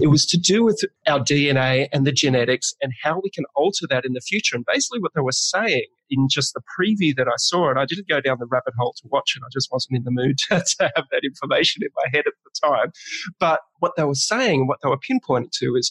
it 0.00 0.10
was 0.10 0.26
to 0.26 0.38
do 0.38 0.64
with 0.64 0.82
our 1.06 1.20
DNA 1.20 1.88
and 1.92 2.06
the 2.06 2.12
genetics 2.12 2.74
and 2.82 2.92
how 3.02 3.20
we 3.22 3.30
can 3.30 3.44
alter 3.54 3.86
that 3.88 4.04
in 4.04 4.12
the 4.12 4.20
future. 4.20 4.56
And 4.56 4.64
basically, 4.66 5.00
what 5.00 5.12
they 5.14 5.20
were 5.20 5.32
saying 5.32 5.86
in 6.12 6.28
just 6.30 6.54
the 6.54 6.60
preview 6.78 7.16
that 7.16 7.26
I 7.26 7.36
saw, 7.36 7.70
and 7.70 7.78
I 7.78 7.86
didn't 7.86 8.08
go 8.08 8.20
down 8.20 8.36
the 8.38 8.46
rabbit 8.46 8.74
hole 8.78 8.94
to 8.98 9.08
watch 9.10 9.34
it. 9.36 9.42
I 9.44 9.48
just 9.52 9.70
wasn't 9.72 9.96
in 9.96 10.04
the 10.04 10.10
mood 10.10 10.38
to, 10.48 10.62
to 10.78 10.92
have 10.94 11.06
that 11.10 11.22
information 11.24 11.82
in 11.82 11.88
my 11.96 12.10
head 12.12 12.24
at 12.26 12.34
the 12.44 12.68
time. 12.68 12.92
But 13.40 13.60
what 13.80 13.92
they 13.96 14.04
were 14.04 14.14
saying, 14.14 14.66
what 14.66 14.78
they 14.82 14.88
were 14.88 14.98
pinpointing 14.98 15.50
to 15.58 15.74
is, 15.76 15.90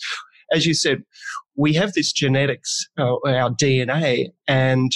as 0.53 0.65
you 0.65 0.73
said, 0.73 1.03
we 1.55 1.73
have 1.73 1.93
this 1.93 2.11
genetics, 2.11 2.87
uh, 2.97 3.15
our 3.25 3.49
DNA, 3.49 4.27
and 4.47 4.91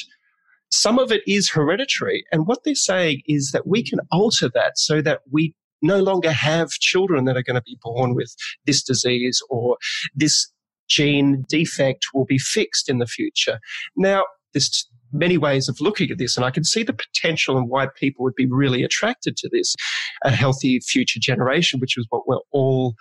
some 0.72 1.00
of 1.00 1.12
it 1.12 1.22
is 1.27 1.50
hereditary. 1.50 2.25
And 2.32 2.48
what 2.48 2.63
they're 2.63 2.75
saying 2.75 3.22
is 3.27 3.51
that 3.51 3.67
we 3.67 3.84
can 3.84 4.00
alter 4.12 4.50
that 4.53 4.77
so 4.77 5.01
that 5.01 5.22
we 5.32 5.53
no 5.82 6.00
longer 6.00 6.32
have 6.32 6.70
children 6.72 7.25
that 7.25 7.38
are 7.38 7.44
going 7.44 7.55
to 7.55 7.62
be 7.62 7.77
born 7.82 8.15
with 8.15 8.36
this 8.65 8.84
disease 8.84 9.41
or 9.50 9.77
this 10.15 10.51
gene 10.88 11.46
defect 11.48 12.08
will 12.13 12.25
be 12.25 12.38
fixed 12.38 12.89
in 12.89 13.00
the 13.00 13.08
future. 13.08 13.60
Now, 13.96 14.25
there's 14.53 14.88
many 15.16 15.38
ways 15.38 15.68
of 15.70 15.80
looking 15.80 16.12
at 16.12 16.18
this, 16.18 16.36
and 16.38 16.46
I 16.46 16.52
can 16.52 16.64
see 16.64 16.84
the 16.84 16.94
potential 16.94 17.58
and 17.58 17.70
why 17.70 17.88
people 17.96 18.24
would 18.24 18.36
be 18.36 18.48
really 18.48 18.84
attracted 18.84 19.38
to 19.38 19.50
this, 19.52 19.76
a 20.24 20.32
healthy 20.32 20.80
future 20.80 21.20
generation, 21.20 21.80
which 21.80 21.98
is 21.98 22.06
what 22.10 22.28
we're 22.28 22.40
all 22.52 22.96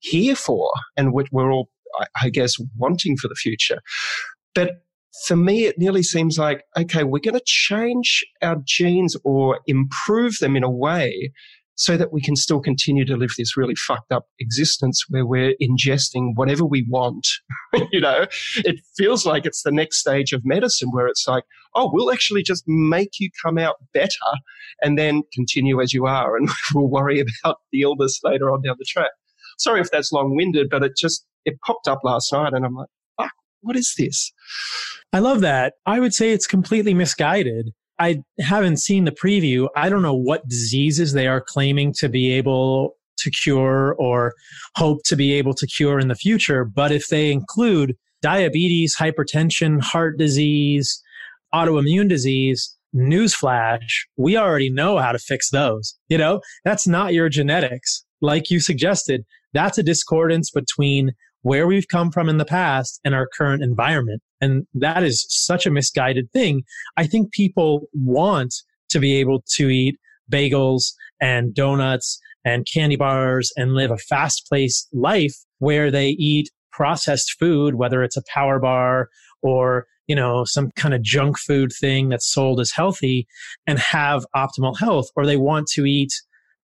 here 0.00 0.36
for 0.36 0.70
and 0.96 1.12
what 1.12 1.26
we're 1.32 1.52
all, 1.52 1.68
I 2.22 2.30
guess, 2.30 2.54
wanting 2.76 3.16
for 3.16 3.28
the 3.28 3.34
future. 3.34 3.80
But 4.54 4.82
for 5.26 5.36
me, 5.36 5.64
it 5.64 5.78
nearly 5.78 6.02
seems 6.02 6.38
like, 6.38 6.62
okay, 6.76 7.02
we're 7.02 7.18
going 7.18 7.34
to 7.34 7.42
change 7.44 8.24
our 8.40 8.56
genes 8.64 9.16
or 9.24 9.60
improve 9.66 10.38
them 10.38 10.56
in 10.56 10.62
a 10.62 10.70
way 10.70 11.32
so 11.78 11.96
that 11.96 12.12
we 12.12 12.20
can 12.20 12.34
still 12.34 12.60
continue 12.60 13.04
to 13.04 13.16
live 13.16 13.30
this 13.38 13.56
really 13.56 13.76
fucked 13.76 14.10
up 14.10 14.26
existence 14.40 15.04
where 15.08 15.24
we're 15.24 15.54
ingesting 15.62 16.32
whatever 16.34 16.64
we 16.64 16.84
want. 16.90 17.26
you 17.92 18.00
know, 18.00 18.26
it 18.56 18.80
feels 18.96 19.24
like 19.24 19.46
it's 19.46 19.62
the 19.62 19.70
next 19.70 19.98
stage 19.98 20.32
of 20.32 20.42
medicine 20.44 20.90
where 20.90 21.06
it's 21.06 21.26
like, 21.28 21.44
oh, 21.76 21.88
we'll 21.92 22.10
actually 22.10 22.42
just 22.42 22.64
make 22.66 23.20
you 23.20 23.30
come 23.42 23.58
out 23.58 23.76
better 23.94 24.10
and 24.82 24.98
then 24.98 25.22
continue 25.32 25.80
as 25.80 25.92
you 25.92 26.04
are 26.04 26.36
and 26.36 26.48
we'll 26.74 26.88
worry 26.88 27.20
about 27.44 27.58
the 27.70 27.82
illness 27.82 28.18
later 28.24 28.50
on 28.50 28.60
down 28.62 28.74
the 28.78 28.84
track. 28.84 29.10
Sorry 29.56 29.80
if 29.80 29.90
that's 29.90 30.12
long 30.12 30.34
winded, 30.34 30.68
but 30.68 30.82
it 30.82 30.92
just, 30.98 31.24
it 31.44 31.60
popped 31.64 31.86
up 31.86 32.00
last 32.02 32.32
night 32.32 32.54
and 32.54 32.66
I'm 32.66 32.74
like, 32.74 32.88
what 33.60 33.76
is 33.76 33.94
this? 33.98 34.32
I 35.12 35.20
love 35.20 35.40
that. 35.40 35.74
I 35.86 36.00
would 36.00 36.14
say 36.14 36.32
it's 36.32 36.46
completely 36.46 36.94
misguided. 36.94 37.72
I 37.98 38.22
haven't 38.40 38.78
seen 38.78 39.04
the 39.04 39.12
preview. 39.12 39.68
I 39.76 39.88
don't 39.88 40.02
know 40.02 40.14
what 40.14 40.48
diseases 40.48 41.12
they 41.12 41.26
are 41.26 41.40
claiming 41.40 41.92
to 41.94 42.08
be 42.08 42.32
able 42.32 42.96
to 43.18 43.30
cure 43.30 43.94
or 43.98 44.34
hope 44.76 45.02
to 45.06 45.16
be 45.16 45.32
able 45.34 45.54
to 45.54 45.66
cure 45.66 45.98
in 45.98 46.08
the 46.08 46.14
future. 46.14 46.64
But 46.64 46.92
if 46.92 47.08
they 47.08 47.32
include 47.32 47.96
diabetes, 48.22 48.96
hypertension, 48.96 49.82
heart 49.82 50.18
disease, 50.18 51.02
autoimmune 51.54 52.08
disease, 52.08 52.76
newsflash, 52.94 53.80
we 54.16 54.36
already 54.36 54.70
know 54.70 54.98
how 54.98 55.12
to 55.12 55.18
fix 55.18 55.50
those. 55.50 55.96
You 56.08 56.18
know, 56.18 56.40
that's 56.64 56.86
not 56.86 57.12
your 57.12 57.28
genetics. 57.28 58.04
Like 58.20 58.50
you 58.50 58.60
suggested, 58.60 59.24
that's 59.52 59.78
a 59.78 59.82
discordance 59.82 60.50
between 60.50 61.12
where 61.48 61.66
we've 61.66 61.88
come 61.88 62.10
from 62.10 62.28
in 62.28 62.36
the 62.36 62.44
past 62.44 63.00
and 63.06 63.14
our 63.14 63.26
current 63.26 63.62
environment. 63.62 64.20
And 64.38 64.66
that 64.74 65.02
is 65.02 65.24
such 65.30 65.64
a 65.64 65.70
misguided 65.70 66.30
thing. 66.30 66.62
I 66.98 67.06
think 67.06 67.32
people 67.32 67.88
want 67.94 68.54
to 68.90 69.00
be 69.00 69.16
able 69.16 69.42
to 69.54 69.70
eat 69.70 69.96
bagels 70.30 70.92
and 71.22 71.54
donuts 71.54 72.20
and 72.44 72.66
candy 72.70 72.96
bars 72.96 73.50
and 73.56 73.72
live 73.72 73.90
a 73.90 73.96
fast 73.96 74.46
paced 74.52 74.88
life 74.92 75.36
where 75.58 75.90
they 75.90 76.10
eat 76.10 76.50
processed 76.70 77.36
food, 77.40 77.76
whether 77.76 78.02
it's 78.02 78.18
a 78.18 78.24
power 78.28 78.58
bar 78.58 79.08
or, 79.40 79.86
you 80.06 80.14
know, 80.14 80.44
some 80.44 80.70
kind 80.76 80.92
of 80.92 81.02
junk 81.02 81.38
food 81.38 81.72
thing 81.80 82.10
that's 82.10 82.30
sold 82.30 82.60
as 82.60 82.72
healthy 82.72 83.26
and 83.66 83.78
have 83.78 84.26
optimal 84.36 84.78
health, 84.78 85.06
or 85.16 85.24
they 85.24 85.38
want 85.38 85.66
to 85.68 85.86
eat 85.86 86.12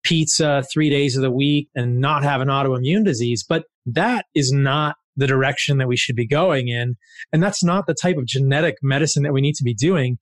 pizza 0.02 0.64
three 0.73 0.90
days 0.90 1.16
of 1.16 1.23
the 1.23 1.30
week 1.30 1.68
and 1.75 1.99
not 1.99 2.23
have 2.23 2.40
an 2.40 2.49
autoimmune 2.49 3.04
disease. 3.04 3.44
But 3.49 3.64
that 3.87 4.26
is 4.35 4.52
not 4.52 4.97
the 5.16 5.26
direction 5.26 5.78
that 5.78 5.88
we 5.88 5.97
should 5.97 6.16
be 6.16 6.26
going 6.26 6.68
in. 6.68 6.97
And 7.32 7.42
that's 7.42 7.64
not 7.64 7.87
the 7.87 7.94
type 7.94 8.16
of 8.16 8.26
genetic 8.26 8.76
medicine 8.82 9.23
that 9.25 9.32
we 9.32 9.40
need 9.40 9.54
to 9.56 9.64
be 9.64 9.75
doing. 9.75 10.18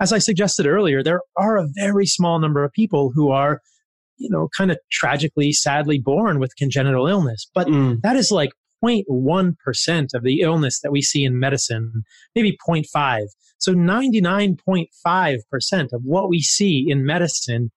As 0.00 0.12
I 0.12 0.18
suggested 0.18 0.66
earlier, 0.66 1.02
there 1.02 1.22
are 1.36 1.58
a 1.58 1.66
very 1.74 2.06
small 2.06 2.38
number 2.38 2.64
of 2.64 2.72
people 2.72 3.10
who 3.14 3.30
are, 3.30 3.60
you 4.16 4.30
know, 4.30 4.48
kind 4.56 4.70
of 4.70 4.78
tragically, 4.90 5.52
sadly 5.52 5.98
born 5.98 6.38
with 6.38 6.56
congenital 6.56 7.06
illness. 7.06 7.50
But 7.54 7.66
mm. 7.66 8.00
that 8.00 8.16
is 8.16 8.30
like 8.30 8.52
0.1% 8.82 10.14
of 10.14 10.22
the 10.22 10.40
illness 10.40 10.80
that 10.80 10.90
we 10.90 11.02
see 11.02 11.24
in 11.24 11.38
medicine, 11.38 12.04
maybe 12.34 12.56
0.5. 12.66 13.26
So 13.58 13.74
99.5% 13.74 15.92
of 15.92 16.00
what 16.02 16.30
we 16.30 16.40
see 16.40 16.86
in 16.88 17.04
medicine 17.04 17.70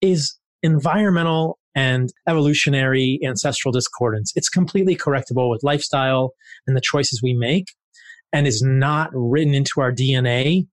is 0.00 0.37
environmental 0.62 1.58
and 1.74 2.12
evolutionary 2.28 3.20
ancestral 3.24 3.72
discordance. 3.72 4.32
It's 4.34 4.48
completely 4.48 4.96
correctable 4.96 5.50
with 5.50 5.62
lifestyle 5.62 6.32
and 6.66 6.76
the 6.76 6.80
choices 6.80 7.22
we 7.22 7.34
make 7.34 7.72
and 8.32 8.46
is 8.46 8.62
not 8.62 9.10
written 9.12 9.54
into 9.54 9.80
our 9.80 9.92
DNA 9.92 10.66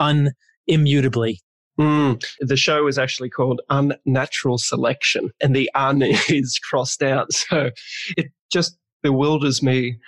unimmutably. 0.00 1.38
Mm, 1.78 2.22
the 2.40 2.56
show 2.56 2.86
is 2.86 2.98
actually 2.98 3.30
called 3.30 3.62
Unnatural 3.70 4.58
Selection, 4.58 5.30
and 5.40 5.56
the 5.56 5.70
un 5.74 6.02
is 6.02 6.58
crossed 6.62 7.02
out. 7.02 7.32
So 7.32 7.70
it 8.16 8.30
just 8.52 8.76
bewilders 9.02 9.62
me. 9.62 9.98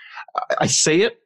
I 0.61 0.67
see 0.67 1.03
it 1.03 1.22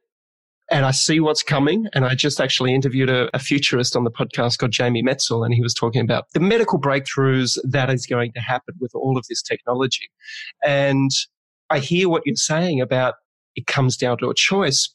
and 0.71 0.85
I 0.85 0.91
see 0.91 1.21
what's 1.21 1.43
coming. 1.43 1.87
And 1.95 2.05
I 2.05 2.15
just 2.15 2.41
actually 2.41 2.75
interviewed 2.75 3.09
a, 3.09 3.35
a, 3.35 3.39
futurist 3.39 3.95
on 3.95 4.05
the 4.05 4.11
podcast 4.11 4.59
called 4.59 4.73
Jamie 4.73 5.03
Metzl, 5.03 5.45
and 5.45 5.55
he 5.55 5.63
was 5.63 5.75
talking 5.75 6.01
about 6.01 6.27
the 6.33 6.41
medical 6.41 6.81
breakthroughs 6.81 7.59
that 7.65 7.91
is 7.91 8.07
going 8.07 8.33
to 8.33 8.41
happen 8.41 8.75
with 8.81 8.93
all 8.95 9.17
of 9.17 9.27
this 9.29 9.43
technology. 9.43 10.11
And 10.65 11.11
I 11.71 11.79
hear 11.79 12.09
what 12.09 12.23
you're 12.27 12.37
saying 12.37 12.81
about 12.81 13.15
it 13.55 13.67
comes 13.67 13.97
down 13.97 14.19
to 14.19 14.31
a 14.31 14.35
choice. 14.35 14.93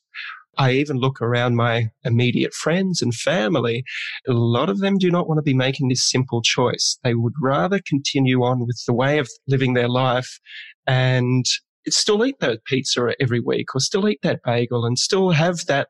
I 0.58 0.72
even 0.72 0.98
look 0.98 1.22
around 1.22 1.56
my 1.56 1.90
immediate 2.04 2.54
friends 2.54 3.02
and 3.02 3.14
family. 3.14 3.84
A 4.28 4.34
lot 4.34 4.70
of 4.70 4.80
them 4.80 4.98
do 4.98 5.10
not 5.10 5.28
want 5.28 5.38
to 5.38 5.44
be 5.44 5.54
making 5.54 5.88
this 5.88 6.08
simple 6.08 6.42
choice. 6.42 7.00
They 7.04 7.16
would 7.16 7.34
rather 7.42 7.80
continue 7.88 8.44
on 8.44 8.68
with 8.68 8.84
the 8.86 8.94
way 8.94 9.18
of 9.18 9.30
living 9.48 9.74
their 9.74 9.88
life 9.88 10.40
and 10.86 11.46
still 11.90 12.26
eat 12.26 12.40
that 12.40 12.64
pizza 12.66 13.14
every 13.20 13.40
week 13.40 13.74
or 13.76 13.80
still 13.80 14.08
eat 14.08 14.20
that 14.24 14.42
bagel 14.44 14.86
and 14.86 14.98
still 14.98 15.32
have 15.32 15.66
that 15.68 15.90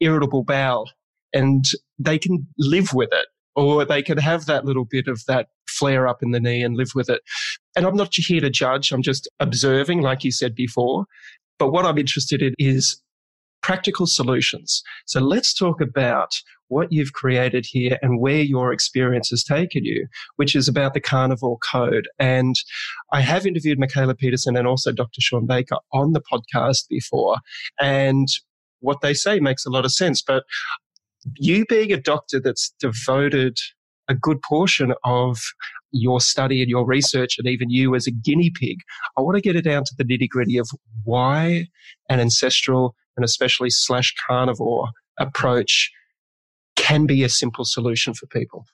irritable 0.00 0.44
bowel 0.44 0.90
and 1.32 1.64
they 1.98 2.18
can 2.18 2.46
live 2.58 2.92
with 2.92 3.10
it 3.12 3.26
or 3.54 3.84
they 3.84 4.02
can 4.02 4.18
have 4.18 4.46
that 4.46 4.64
little 4.64 4.84
bit 4.84 5.08
of 5.08 5.24
that 5.26 5.48
flare 5.68 6.08
up 6.08 6.22
in 6.22 6.30
the 6.30 6.40
knee 6.40 6.62
and 6.62 6.76
live 6.76 6.90
with 6.94 7.08
it. 7.08 7.22
And 7.76 7.86
I'm 7.86 7.96
not 7.96 8.14
here 8.14 8.40
to 8.40 8.50
judge. 8.50 8.92
I'm 8.92 9.02
just 9.02 9.28
observing, 9.40 10.00
like 10.00 10.24
you 10.24 10.32
said 10.32 10.54
before. 10.54 11.06
But 11.58 11.70
what 11.70 11.84
I'm 11.84 11.98
interested 11.98 12.42
in 12.42 12.54
is 12.58 13.00
practical 13.62 14.06
solutions. 14.06 14.82
So 15.06 15.20
let's 15.20 15.54
talk 15.54 15.80
about 15.80 16.30
what 16.72 16.90
you've 16.90 17.12
created 17.12 17.66
here 17.68 17.98
and 18.00 18.18
where 18.18 18.40
your 18.40 18.72
experience 18.72 19.28
has 19.28 19.44
taken 19.44 19.84
you, 19.84 20.06
which 20.36 20.56
is 20.56 20.68
about 20.68 20.94
the 20.94 21.00
carnivore 21.00 21.58
code. 21.58 22.08
And 22.18 22.56
I 23.12 23.20
have 23.20 23.46
interviewed 23.46 23.78
Mikhaila 23.78 24.16
Peterson 24.16 24.56
and 24.56 24.66
also 24.66 24.90
Dr. 24.90 25.20
Shawn 25.20 25.46
Baker 25.46 25.76
on 25.92 26.12
the 26.12 26.22
podcast 26.22 26.88
before. 26.88 27.36
And 27.78 28.26
what 28.80 29.02
they 29.02 29.12
say 29.12 29.38
makes 29.38 29.66
a 29.66 29.70
lot 29.70 29.84
of 29.84 29.92
sense. 29.92 30.22
But 30.22 30.44
you 31.36 31.66
being 31.66 31.92
a 31.92 32.00
doctor 32.00 32.40
that's 32.40 32.74
devoted 32.80 33.58
a 34.08 34.14
good 34.14 34.40
portion 34.42 34.94
of 35.04 35.38
your 35.92 36.20
study 36.22 36.62
and 36.62 36.70
your 36.70 36.86
research 36.86 37.36
and 37.38 37.46
even 37.46 37.68
you 37.68 37.94
as 37.94 38.06
a 38.06 38.10
guinea 38.10 38.50
pig, 38.50 38.78
I 39.18 39.20
want 39.20 39.36
to 39.36 39.42
get 39.42 39.56
it 39.56 39.62
down 39.62 39.84
to 39.84 39.94
the 39.96 40.04
nitty 40.04 40.28
gritty 40.28 40.56
of 40.56 40.70
why 41.04 41.66
an 42.08 42.18
ancestral 42.18 42.96
and 43.16 43.24
especially 43.24 43.68
slash 43.68 44.14
carnivore 44.26 44.88
approach 45.18 45.92
can 46.82 47.06
be 47.06 47.22
a 47.22 47.28
simple 47.28 47.64
solution 47.64 48.12
for 48.12 48.26
people? 48.26 48.66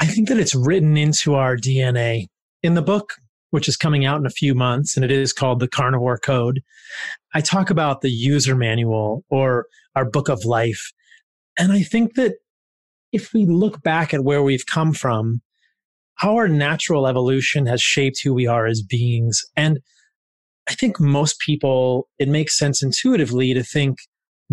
I 0.00 0.06
think 0.06 0.28
that 0.28 0.38
it's 0.38 0.56
written 0.56 0.96
into 0.96 1.34
our 1.34 1.56
DNA. 1.56 2.26
In 2.64 2.74
the 2.74 2.82
book, 2.82 3.14
which 3.50 3.68
is 3.68 3.76
coming 3.76 4.04
out 4.04 4.18
in 4.18 4.26
a 4.26 4.30
few 4.30 4.54
months, 4.54 4.96
and 4.96 5.04
it 5.04 5.12
is 5.12 5.32
called 5.32 5.60
The 5.60 5.68
Carnivore 5.68 6.18
Code, 6.18 6.62
I 7.32 7.40
talk 7.40 7.70
about 7.70 8.00
the 8.00 8.10
user 8.10 8.56
manual 8.56 9.24
or 9.28 9.66
our 9.94 10.04
book 10.04 10.28
of 10.28 10.44
life. 10.44 10.92
And 11.56 11.70
I 11.70 11.82
think 11.82 12.14
that 12.14 12.34
if 13.12 13.32
we 13.32 13.46
look 13.46 13.82
back 13.82 14.12
at 14.12 14.24
where 14.24 14.42
we've 14.42 14.66
come 14.66 14.92
from, 14.92 15.40
how 16.16 16.34
our 16.34 16.48
natural 16.48 17.06
evolution 17.06 17.66
has 17.66 17.80
shaped 17.80 18.20
who 18.24 18.34
we 18.34 18.48
are 18.48 18.66
as 18.66 18.82
beings. 18.82 19.40
And 19.56 19.78
I 20.68 20.74
think 20.74 20.98
most 20.98 21.38
people, 21.38 22.08
it 22.18 22.28
makes 22.28 22.58
sense 22.58 22.82
intuitively 22.82 23.54
to 23.54 23.62
think 23.62 23.98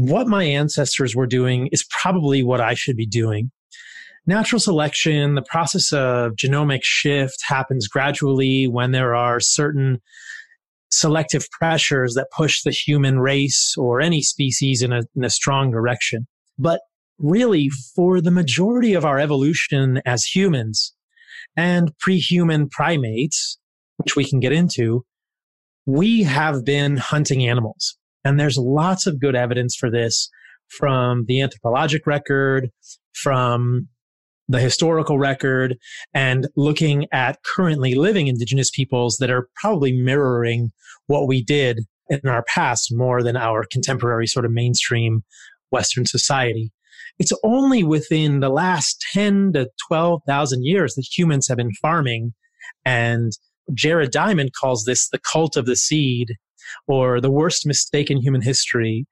what 0.02 0.28
my 0.28 0.44
ancestors 0.44 1.16
were 1.16 1.28
doing 1.28 1.68
is 1.72 1.86
probably 1.90 2.42
what 2.42 2.60
I 2.60 2.74
should 2.74 2.98
be 2.98 3.06
doing. 3.06 3.52
Natural 4.26 4.60
selection, 4.60 5.36
the 5.36 5.44
process 5.44 5.94
of 5.94 6.34
genomic 6.34 6.82
shift 6.84 7.38
happens 7.48 7.88
gradually 7.88 8.68
when 8.68 8.92
there 8.92 9.14
are 9.14 9.40
certain 9.40 10.02
selective 10.90 11.48
pressures 11.52 12.16
that 12.16 12.32
push 12.36 12.64
the 12.64 12.72
human 12.72 13.20
race 13.20 13.76
or 13.78 14.02
any 14.02 14.24
species 14.24 14.82
in 14.82 14.92
a, 14.92 15.02
in 15.16 15.24
a 15.24 15.30
strong 15.30 15.70
direction. 15.70 16.28
But 16.58 16.82
really, 17.20 17.70
for 17.96 18.22
the 18.22 18.32
majority 18.32 18.94
of 18.96 19.06
our 19.06 19.20
evolution 19.20 20.02
as 20.06 20.26
humans 20.26 20.96
and 21.56 21.96
pre-human 22.00 22.70
primates, 22.70 23.60
which 23.98 24.16
we 24.16 24.28
can 24.28 24.40
get 24.40 24.52
into, 24.52 25.06
we 25.86 26.24
have 26.24 26.66
been 26.66 26.98
hunting 26.98 27.48
animals. 27.48 27.98
And 28.24 28.40
there's 28.40 28.58
lots 28.58 29.08
of 29.08 29.20
good 29.20 29.36
evidence 29.36 29.76
for 29.76 29.90
this 29.90 30.30
from 30.70 31.26
the 31.28 31.42
anthropologic 31.42 32.08
record, 32.08 32.70
from 33.14 33.88
the 34.48 34.60
historical 34.60 35.18
record, 35.18 35.78
and 36.14 36.48
looking 36.56 37.08
at 37.12 37.44
currently 37.44 37.96
living 37.96 38.28
indigenous 38.28 38.70
peoples 38.70 39.18
that 39.18 39.30
are 39.30 39.48
probably 39.56 39.94
mirroring 39.94 40.72
what 41.08 41.28
we 41.28 41.44
did 41.44 41.80
in 42.10 42.28
our 42.28 42.44
past 42.44 42.90
more 42.92 43.24
than 43.24 43.38
our 43.38 43.64
contemporary 43.72 44.28
sort 44.28 44.46
of 44.46 44.52
mainstream 44.52 45.24
Western 45.72 46.06
society. 46.06 46.72
It's 47.18 47.32
only 47.44 47.84
within 47.84 48.40
the 48.40 48.50
last 48.50 49.04
10 49.14 49.54
to 49.54 49.70
12,000 49.88 50.66
years 50.66 50.96
that 50.96 51.08
humans 51.16 51.48
have 51.48 51.58
been 51.58 51.72
farming. 51.82 52.34
And 52.86 53.32
Jared 53.74 54.12
Diamond 54.12 54.52
calls 54.60 54.84
this 54.86 55.10
the 55.10 55.20
cult 55.20 55.56
of 55.56 55.66
the 55.66 55.76
seed 55.76 56.36
or 56.88 57.22
the 57.22 57.32
worst 57.32 57.66
mistake 57.66 58.10
in 58.10 58.22
human 58.22 58.42
history. 58.42 59.06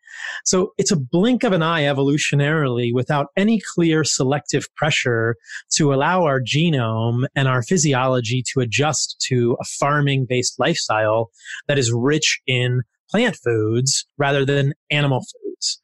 So 0.45 0.73
it's 0.77 0.91
a 0.91 0.99
blink 0.99 1.43
of 1.43 1.53
an 1.53 1.61
eye 1.61 1.83
evolutionarily 1.83 2.93
without 2.93 3.27
any 3.37 3.61
clear 3.75 4.03
selective 4.03 4.67
pressure 4.75 5.35
to 5.75 5.93
allow 5.93 6.23
our 6.23 6.41
genome 6.41 7.25
and 7.35 7.47
our 7.47 7.61
physiology 7.63 8.43
to 8.53 8.59
adjust 8.59 9.23
to 9.27 9.57
a 9.59 9.65
farming 9.79 10.25
based 10.27 10.59
lifestyle 10.59 11.29
that 11.67 11.77
is 11.79 11.91
rich 11.91 12.39
in 12.47 12.81
plant 13.09 13.35
foods 13.35 14.05
rather 14.17 14.45
than 14.45 14.73
animal 14.91 15.19
foods. 15.19 15.79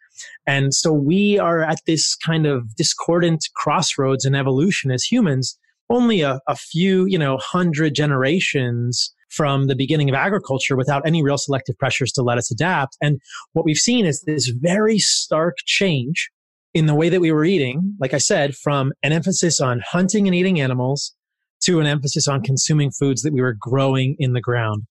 And 0.48 0.74
so 0.74 0.92
we 0.94 1.40
are 1.40 1.62
at 1.62 1.80
this 1.86 2.16
kind 2.16 2.46
of 2.46 2.76
discordant 2.76 3.46
crossroads 3.56 4.26
in 4.26 4.36
evolution 4.36 4.92
as 4.92 5.04
humans. 5.04 5.58
Only 5.90 6.22
a, 6.22 6.40
a 6.48 6.56
few, 6.56 7.06
you 7.06 7.18
know, 7.18 7.38
hundred 7.38 7.94
generations 7.94 9.14
from 9.36 9.68
the 9.68 9.76
beginning 9.76 10.10
of 10.10 10.16
agriculture 10.16 10.76
without 10.76 11.06
any 11.06 11.24
real 11.24 11.38
selective 11.38 11.78
pressures 11.78 12.12
to 12.14 12.22
let 12.22 12.38
us 12.38 12.52
adapt. 12.52 12.98
And 13.02 13.20
what 13.54 13.66
we've 13.66 13.78
seen 13.78 14.06
is 14.06 14.22
this 14.22 14.48
very 14.48 14.98
stark 15.00 15.58
change 15.66 16.30
in 16.74 16.86
the 16.86 16.96
way 16.96 17.10
that 17.10 17.22
we 17.22 17.32
were 17.32 17.46
eating, 17.46 17.96
like 18.00 18.14
I 18.14 18.18
said, 18.18 18.56
from 18.56 18.92
an 19.04 19.12
emphasis 19.12 19.60
on 19.60 19.82
hunting 19.86 20.28
and 20.28 20.36
eating 20.36 20.60
animals 20.60 21.14
to 21.64 21.80
an 21.80 21.88
emphasis 21.88 22.28
on 22.28 22.42
consuming 22.42 22.92
foods 22.92 23.22
that 23.22 23.34
we 23.34 23.42
were 23.42 23.56
growing 23.58 24.16
in 24.20 24.34
the 24.34 24.42
ground. 24.42 24.84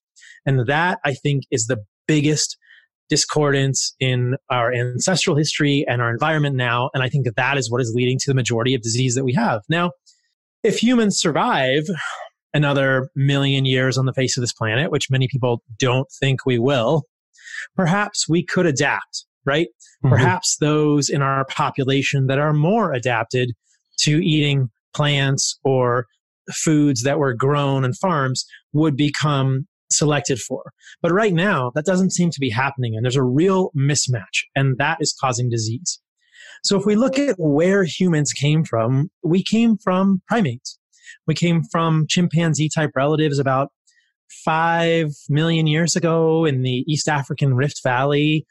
And 0.47 0.67
that 0.67 0.99
I 1.05 1.15
think 1.15 1.45
is 1.51 1.67
the 1.67 1.79
biggest 2.07 2.57
discordance 3.09 3.95
in 4.01 4.37
our 4.51 4.73
ancestral 4.73 5.37
history 5.37 5.85
and 5.89 6.01
our 6.01 6.11
environment 6.11 6.57
now. 6.57 6.91
And 6.95 7.03
I 7.03 7.09
think 7.09 7.27
that 7.27 7.37
that 7.37 7.59
is 7.59 7.71
what 7.71 7.81
is 7.81 7.93
leading 7.95 8.19
to 8.21 8.31
the 8.31 8.35
majority 8.35 8.75
of 8.75 8.83
disease 8.83 9.15
that 9.15 9.25
we 9.25 9.35
have. 9.35 9.61
Now, 9.69 9.91
if 10.63 10.83
humans 10.83 11.19
survive 11.19 11.85
another 12.55 13.11
million 13.15 13.67
years 13.67 13.99
on 13.99 14.07
the 14.07 14.15
face 14.15 14.37
of 14.37 14.41
this 14.41 14.53
planet, 14.53 14.91
which 14.91 15.11
many 15.11 15.29
people 15.29 15.63
don't 15.79 16.09
think 16.21 16.47
we 16.47 16.59
will, 16.59 17.03
perhaps 17.77 18.29
we 18.29 18.43
could 18.43 18.65
adapt, 18.65 19.27
right? 19.45 19.67
Mm-hmm. 20.05 20.11
Perhaps 20.11 20.57
those 20.61 21.11
in 21.11 21.21
our 21.21 21.45
population 21.47 22.27
that 22.29 22.39
are 22.39 22.53
more 22.53 22.93
adapted 22.93 23.53
to 23.99 24.25
eating 24.25 24.71
plants 24.95 25.59
or 25.65 26.07
foods 26.53 27.03
that 27.03 27.19
were 27.19 27.35
grown 27.35 27.85
in 27.85 27.93
farms 27.95 28.45
would 28.73 28.97
become 28.97 29.67
selected 29.91 30.39
for. 30.39 30.73
But 31.03 31.13
right 31.13 31.33
now, 31.33 31.73
that 31.75 31.85
doesn't 31.85 32.13
seem 32.13 32.31
to 32.31 32.41
be 32.41 32.51
happening. 32.51 32.95
And 32.95 33.05
there's 33.05 33.17
a 33.17 33.23
real 33.23 33.71
mismatch, 33.77 34.45
and 34.55 34.79
that 34.79 34.99
is 35.01 35.15
causing 35.21 35.51
disease. 35.51 36.01
So 36.63 36.79
if 36.79 36.87
we 36.87 36.97
look 36.97 37.19
at 37.19 37.37
where 37.39 37.85
humans 37.85 38.33
came 38.33 38.65
from, 38.65 39.11
we 39.23 39.43
came 39.43 39.77
from 39.77 40.23
primates. 40.29 40.79
We 41.27 41.35
came 41.35 41.63
from 41.71 42.07
chimpanzee 42.09 42.69
type 42.69 42.91
relatives 42.95 43.39
about 43.39 43.71
five 44.45 45.11
million 45.29 45.67
years 45.67 45.97
ago 45.97 46.45
in 46.45 46.63
the 46.63 46.85
East 46.89 47.09
African 47.09 47.55
Rift 47.55 47.83
Valley. 47.83 48.47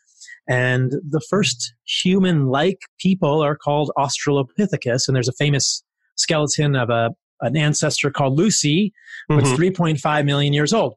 And 0.48 0.92
the 1.08 1.22
first 1.30 1.74
human 1.86 2.48
like 2.48 2.80
people 3.00 3.42
are 3.42 3.56
called 3.56 3.92
Australopithecus. 3.98 5.08
And 5.08 5.16
there's 5.16 5.28
a 5.28 5.34
famous 5.34 5.84
skeleton 6.16 6.76
of 6.76 6.89
a, 6.89 7.12
an 7.42 7.58
ancestor 7.58 8.12
called 8.12 8.38
Lucy, 8.38 8.94
who's 9.30 9.44
mm-hmm. 9.44 9.84
3.5 9.84 10.26
million 10.26 10.54
years 10.54 10.74
old. 10.74 10.96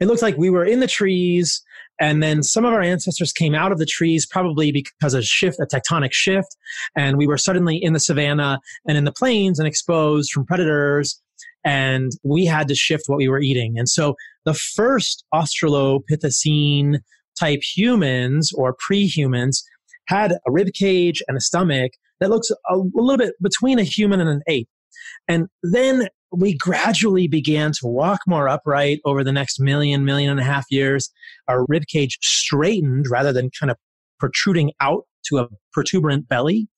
It 0.00 0.06
looks 0.06 0.22
like 0.22 0.36
we 0.36 0.50
were 0.50 0.64
in 0.64 0.80
the 0.80 0.86
trees 0.86 1.62
and 2.00 2.22
then 2.22 2.42
some 2.42 2.64
of 2.64 2.72
our 2.72 2.80
ancestors 2.80 3.32
came 3.32 3.54
out 3.54 3.72
of 3.72 3.78
the 3.78 3.86
trees 3.86 4.26
probably 4.26 4.72
because 4.72 5.14
of 5.14 5.20
a 5.20 5.24
shift, 5.24 5.58
a 5.60 5.66
tectonic 5.66 6.12
shift. 6.12 6.56
And 6.96 7.18
we 7.18 7.26
were 7.26 7.36
suddenly 7.36 7.76
in 7.76 7.92
the 7.92 8.00
savannah 8.00 8.58
and 8.88 8.96
in 8.96 9.04
the 9.04 9.12
plains 9.12 9.58
and 9.58 9.68
exposed 9.68 10.32
from 10.32 10.46
predators. 10.46 11.20
And 11.64 12.12
we 12.24 12.46
had 12.46 12.68
to 12.68 12.74
shift 12.74 13.04
what 13.06 13.18
we 13.18 13.28
were 13.28 13.40
eating. 13.40 13.78
And 13.78 13.88
so 13.88 14.14
the 14.46 14.54
first 14.54 15.24
Australopithecine 15.34 17.00
type 17.38 17.60
humans 17.62 18.50
or 18.54 18.76
pre-humans 18.78 19.62
had 20.08 20.32
a 20.32 20.50
rib 20.50 20.72
cage 20.72 21.22
and 21.28 21.36
a 21.36 21.40
stomach 21.40 21.92
that 22.18 22.30
looks 22.30 22.50
a 22.50 22.76
little 22.76 23.18
bit 23.18 23.34
between 23.42 23.78
a 23.78 23.84
human 23.84 24.20
and 24.20 24.30
an 24.30 24.42
ape. 24.48 24.68
And 25.28 25.48
then 25.62 26.08
we 26.32 26.56
gradually 26.56 27.26
began 27.26 27.72
to 27.72 27.86
walk 27.86 28.20
more 28.26 28.48
upright 28.48 29.00
over 29.04 29.24
the 29.24 29.32
next 29.32 29.58
million, 29.60 30.04
million 30.04 30.30
and 30.30 30.40
a 30.40 30.44
half 30.44 30.64
years. 30.70 31.10
Our 31.48 31.64
rib 31.68 31.84
cage 31.86 32.18
straightened 32.22 33.06
rather 33.08 33.32
than 33.32 33.50
kind 33.58 33.70
of 33.70 33.76
protruding 34.18 34.72
out 34.80 35.04
to 35.26 35.38
a 35.38 35.48
protuberant 35.76 36.28
belly. 36.28 36.68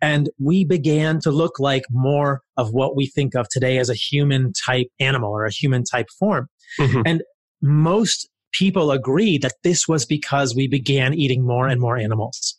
And 0.00 0.30
we 0.38 0.64
began 0.64 1.20
to 1.20 1.30
look 1.30 1.58
like 1.58 1.84
more 1.90 2.42
of 2.56 2.72
what 2.72 2.96
we 2.96 3.06
think 3.06 3.34
of 3.34 3.48
today 3.48 3.78
as 3.78 3.88
a 3.88 3.94
human 3.94 4.52
type 4.52 4.88
animal 4.98 5.30
or 5.30 5.44
a 5.44 5.52
human 5.52 5.84
type 5.84 6.06
form. 6.18 6.48
Mm-hmm. 6.78 7.02
And 7.06 7.22
most 7.62 8.28
people 8.52 8.90
agree 8.90 9.38
that 9.38 9.54
this 9.62 9.86
was 9.86 10.04
because 10.04 10.54
we 10.54 10.66
began 10.66 11.14
eating 11.14 11.46
more 11.46 11.68
and 11.68 11.80
more 11.80 11.96
animals. 11.96 12.58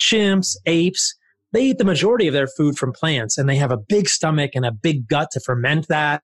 Chimps, 0.00 0.56
apes, 0.66 1.14
they 1.54 1.62
eat 1.62 1.78
the 1.78 1.84
majority 1.84 2.26
of 2.26 2.34
their 2.34 2.48
food 2.48 2.76
from 2.76 2.92
plants 2.92 3.38
and 3.38 3.48
they 3.48 3.56
have 3.56 3.70
a 3.70 3.78
big 3.78 4.08
stomach 4.08 4.50
and 4.54 4.66
a 4.66 4.72
big 4.72 5.08
gut 5.08 5.28
to 5.32 5.40
ferment 5.40 5.86
that. 5.88 6.22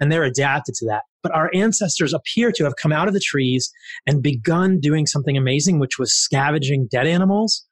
and 0.00 0.10
they're 0.10 0.24
adapted 0.24 0.74
to 0.76 0.86
that. 0.86 1.02
But 1.22 1.34
our 1.34 1.50
ancestors 1.52 2.14
appear 2.14 2.52
to 2.52 2.64
have 2.64 2.76
come 2.80 2.92
out 2.92 3.08
of 3.08 3.14
the 3.14 3.20
trees 3.20 3.70
and 4.06 4.22
begun 4.22 4.80
doing 4.80 5.06
something 5.06 5.36
amazing, 5.36 5.78
which 5.78 5.98
was 5.98 6.14
scavenging 6.14 6.88
dead 6.90 7.06
animals 7.06 7.66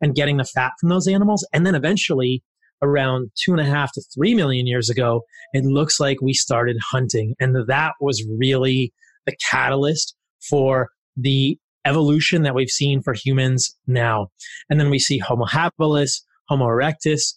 and 0.00 0.14
getting 0.14 0.36
the 0.36 0.44
fat 0.44 0.72
from 0.78 0.90
those 0.90 1.08
animals. 1.08 1.46
And 1.52 1.66
then 1.66 1.74
eventually, 1.74 2.44
around 2.82 3.30
two 3.42 3.52
and 3.52 3.60
a 3.60 3.64
half 3.64 3.92
to 3.92 4.02
three 4.14 4.34
million 4.34 4.66
years 4.66 4.90
ago, 4.90 5.22
it 5.54 5.64
looks 5.64 5.98
like 5.98 6.20
we 6.20 6.34
started 6.34 6.76
hunting. 6.90 7.34
And 7.40 7.56
that 7.66 7.94
was 8.00 8.22
really 8.38 8.92
the 9.24 9.34
catalyst 9.50 10.14
for 10.48 10.88
the 11.16 11.58
evolution 11.86 12.42
that 12.42 12.54
we've 12.54 12.68
seen 12.68 13.00
for 13.02 13.14
humans 13.14 13.74
now. 13.86 14.28
And 14.68 14.78
then 14.80 14.90
we 14.90 14.98
see 14.98 15.18
Homo 15.18 15.46
habilis, 15.46 16.20
Homo 16.48 16.66
erectus, 16.66 17.34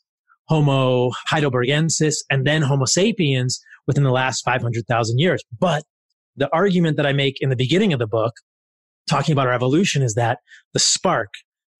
Homo 0.48 1.12
heidelbergensis, 1.32 2.16
and 2.30 2.46
then 2.46 2.64
Homo 2.64 2.86
sapiens 2.86 3.60
within 3.88 4.04
the 4.04 4.12
last 4.12 4.44
500,000 4.44 5.20
years. 5.20 5.44
But 5.58 5.84
the 6.36 6.50
argument 6.52 6.98
that 6.98 7.06
I 7.06 7.14
make 7.14 7.38
in 7.42 7.50
the 7.50 7.56
beginning 7.56 7.94
of 7.94 8.00
the 8.00 8.08
book, 8.08 8.34
talking 9.08 9.34
about 9.34 9.48
our 9.48 9.54
evolution, 9.54 10.02
is 10.02 10.16
that 10.16 10.40
the 10.74 10.80
spark, 10.80 11.30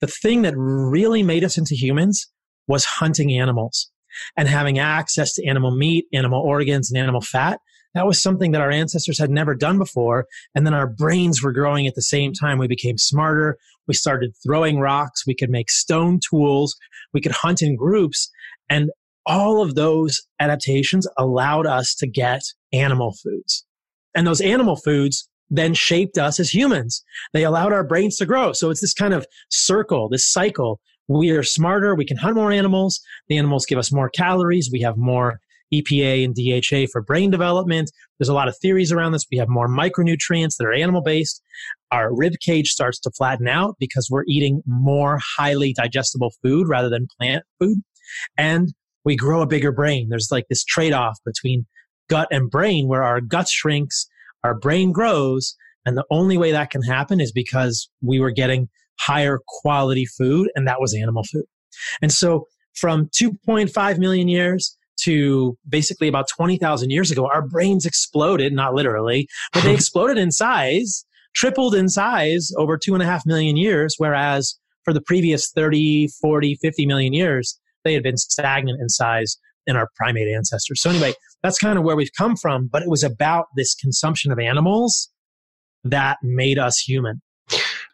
the 0.02 0.08
thing 0.08 0.44
that 0.44 0.54
really 0.56 1.24
made 1.24 1.44
us 1.44 1.58
into 1.58 1.76
humans, 1.76 2.28
was 2.68 2.86
hunting 2.86 3.32
animals 3.32 3.92
and 4.38 4.48
having 4.48 4.80
access 4.80 5.34
to 5.34 5.46
animal 5.48 5.76
meat, 5.76 6.06
animal 6.14 6.42
organs, 6.42 6.92
and 6.92 7.00
animal 7.02 7.22
fat. 7.22 7.60
That 7.96 8.06
was 8.06 8.22
something 8.22 8.52
that 8.52 8.62
our 8.62 8.72
ancestors 8.72 9.20
had 9.20 9.30
never 9.30 9.56
done 9.56 9.78
before. 9.78 10.26
And 10.54 10.66
then 10.66 10.74
our 10.74 10.88
brains 10.88 11.42
were 11.42 11.52
growing 11.52 11.88
at 11.88 11.96
the 11.96 12.02
same 12.02 12.34
time. 12.34 12.58
We 12.58 12.68
became 12.68 12.98
smarter. 12.98 13.58
We 13.88 13.94
started 13.96 14.36
throwing 14.46 14.80
rocks. 14.80 15.26
We 15.26 15.36
could 15.36 15.50
make 15.50 15.70
stone 15.70 16.20
tools. 16.30 16.76
We 17.14 17.22
could 17.22 17.32
hunt 17.32 17.62
in 17.62 17.76
groups. 17.76 18.30
And 18.70 18.92
all 19.26 19.62
of 19.62 19.76
those 19.76 20.22
adaptations 20.40 21.08
allowed 21.18 21.66
us 21.66 21.96
to 21.96 22.08
get 22.08 22.42
animal 22.72 23.16
foods. 23.24 23.66
And 24.16 24.26
those 24.26 24.42
animal 24.42 24.76
foods 24.76 25.28
then 25.50 25.74
shaped 25.74 26.18
us 26.18 26.40
as 26.40 26.54
humans. 26.54 27.04
They 27.34 27.44
allowed 27.44 27.74
our 27.74 27.84
brains 27.84 28.18
to 28.18 28.26
grow. 28.26 28.54
So 28.54 28.70
it's 28.70 28.82
this 28.82 28.94
kind 28.94 29.14
of 29.14 29.26
circle, 29.50 30.10
this 30.10 30.32
cycle. 30.32 30.80
We 31.08 31.32
are 31.32 31.44
smarter. 31.44 31.96
We 31.96 32.06
can 32.06 32.18
hunt 32.18 32.36
more 32.36 32.52
animals. 32.52 33.02
The 33.28 33.38
animals 33.38 33.66
give 33.66 33.80
us 33.80 33.92
more 33.92 34.10
calories. 34.10 34.70
We 34.72 34.82
have 34.82 34.98
more 34.98 35.40
EPA 35.74 36.26
and 36.26 36.36
DHA 36.36 36.90
for 36.92 37.02
brain 37.02 37.30
development. 37.30 37.92
There's 38.18 38.30
a 38.30 38.34
lot 38.34 38.48
of 38.48 38.58
theories 38.58 38.92
around 38.92 39.12
this. 39.12 39.26
We 39.32 39.38
have 39.38 39.50
more 39.50 39.70
micronutrients 39.70 40.58
that 40.58 40.66
are 40.66 40.74
animal 40.74 41.02
based. 41.02 41.42
Our 41.92 42.16
rib 42.16 42.34
cage 42.44 42.70
starts 42.70 43.00
to 43.02 43.12
flatten 43.12 43.48
out 43.48 43.76
because 43.80 44.08
we're 44.10 44.26
eating 44.28 44.62
more 44.66 45.20
highly 45.38 45.74
digestible 45.74 46.34
food 46.44 46.68
rather 46.68 46.90
than 46.90 47.08
plant 47.20 47.44
food 47.60 47.82
and 48.38 48.74
we 49.06 49.16
grow 49.16 49.42
a 49.42 49.48
bigger 49.48 49.72
brain. 49.72 50.10
There's 50.10 50.32
like 50.32 50.48
this 50.50 50.64
trade 50.64 50.94
off 50.94 51.18
between 51.26 51.66
gut 52.10 52.28
and 52.32 52.50
brain 52.50 52.88
where 52.88 53.04
our 53.04 53.22
gut 53.22 53.48
shrinks, 53.48 54.08
our 54.44 54.56
brain 54.56 54.92
grows. 54.92 55.56
And 55.86 55.98
the 55.98 56.06
only 56.12 56.38
way 56.38 56.52
that 56.52 56.72
can 56.72 56.82
happen 56.82 57.20
is 57.20 57.32
because 57.32 57.90
we 58.02 58.20
were 58.20 58.32
getting 58.32 58.68
higher 59.00 59.40
quality 59.48 60.06
food 60.06 60.50
and 60.56 60.68
that 60.68 60.80
was 60.80 60.94
animal 60.94 61.24
food. 61.24 61.46
And 62.02 62.12
so 62.12 62.46
from 62.76 63.08
2.5 63.08 63.98
million 63.98 64.28
years 64.28 64.78
to 65.04 65.58
basically 65.68 66.08
about 66.08 66.28
20,000 66.28 66.90
years 66.90 67.12
ago, 67.12 67.28
our 67.28 67.42
brains 67.42 67.86
exploded, 67.86 68.54
not 68.54 68.74
literally, 68.74 69.28
but 69.54 69.64
they 69.64 69.74
exploded 69.76 70.18
in 70.18 70.32
size, 70.32 71.06
tripled 71.36 71.76
in 71.76 71.90
size 71.90 72.52
over 72.58 72.78
two 72.78 72.94
and 72.94 73.04
a 73.04 73.06
half 73.06 73.26
million 73.26 73.58
years. 73.58 73.96
Whereas 73.98 74.58
for 74.84 74.94
the 74.94 75.02
previous 75.02 75.52
30, 75.52 76.10
40, 76.22 76.56
50 76.62 76.86
million 76.86 77.14
years, 77.14 77.60
they 77.84 77.94
had 77.94 78.04
been 78.04 78.18
stagnant 78.18 78.80
in 78.82 78.90
size 78.90 79.38
in 79.68 79.76
our 79.76 79.90
primate 79.96 80.28
ancestors. 80.28 80.82
So 80.82 80.90
anyway, 80.90 81.14
that's 81.44 81.60
kind 81.60 81.78
of 81.78 81.86
where 81.86 81.96
we've 81.96 82.14
come 82.18 82.36
from, 82.36 82.68
but 82.72 82.82
it 82.82 82.90
was 82.90 83.04
about 83.04 83.46
this 83.56 83.76
consumption 83.76 84.32
of 84.32 84.40
animals 84.40 85.10
that 85.84 86.18
made 86.24 86.58
us 86.58 86.80
human. 86.80 87.22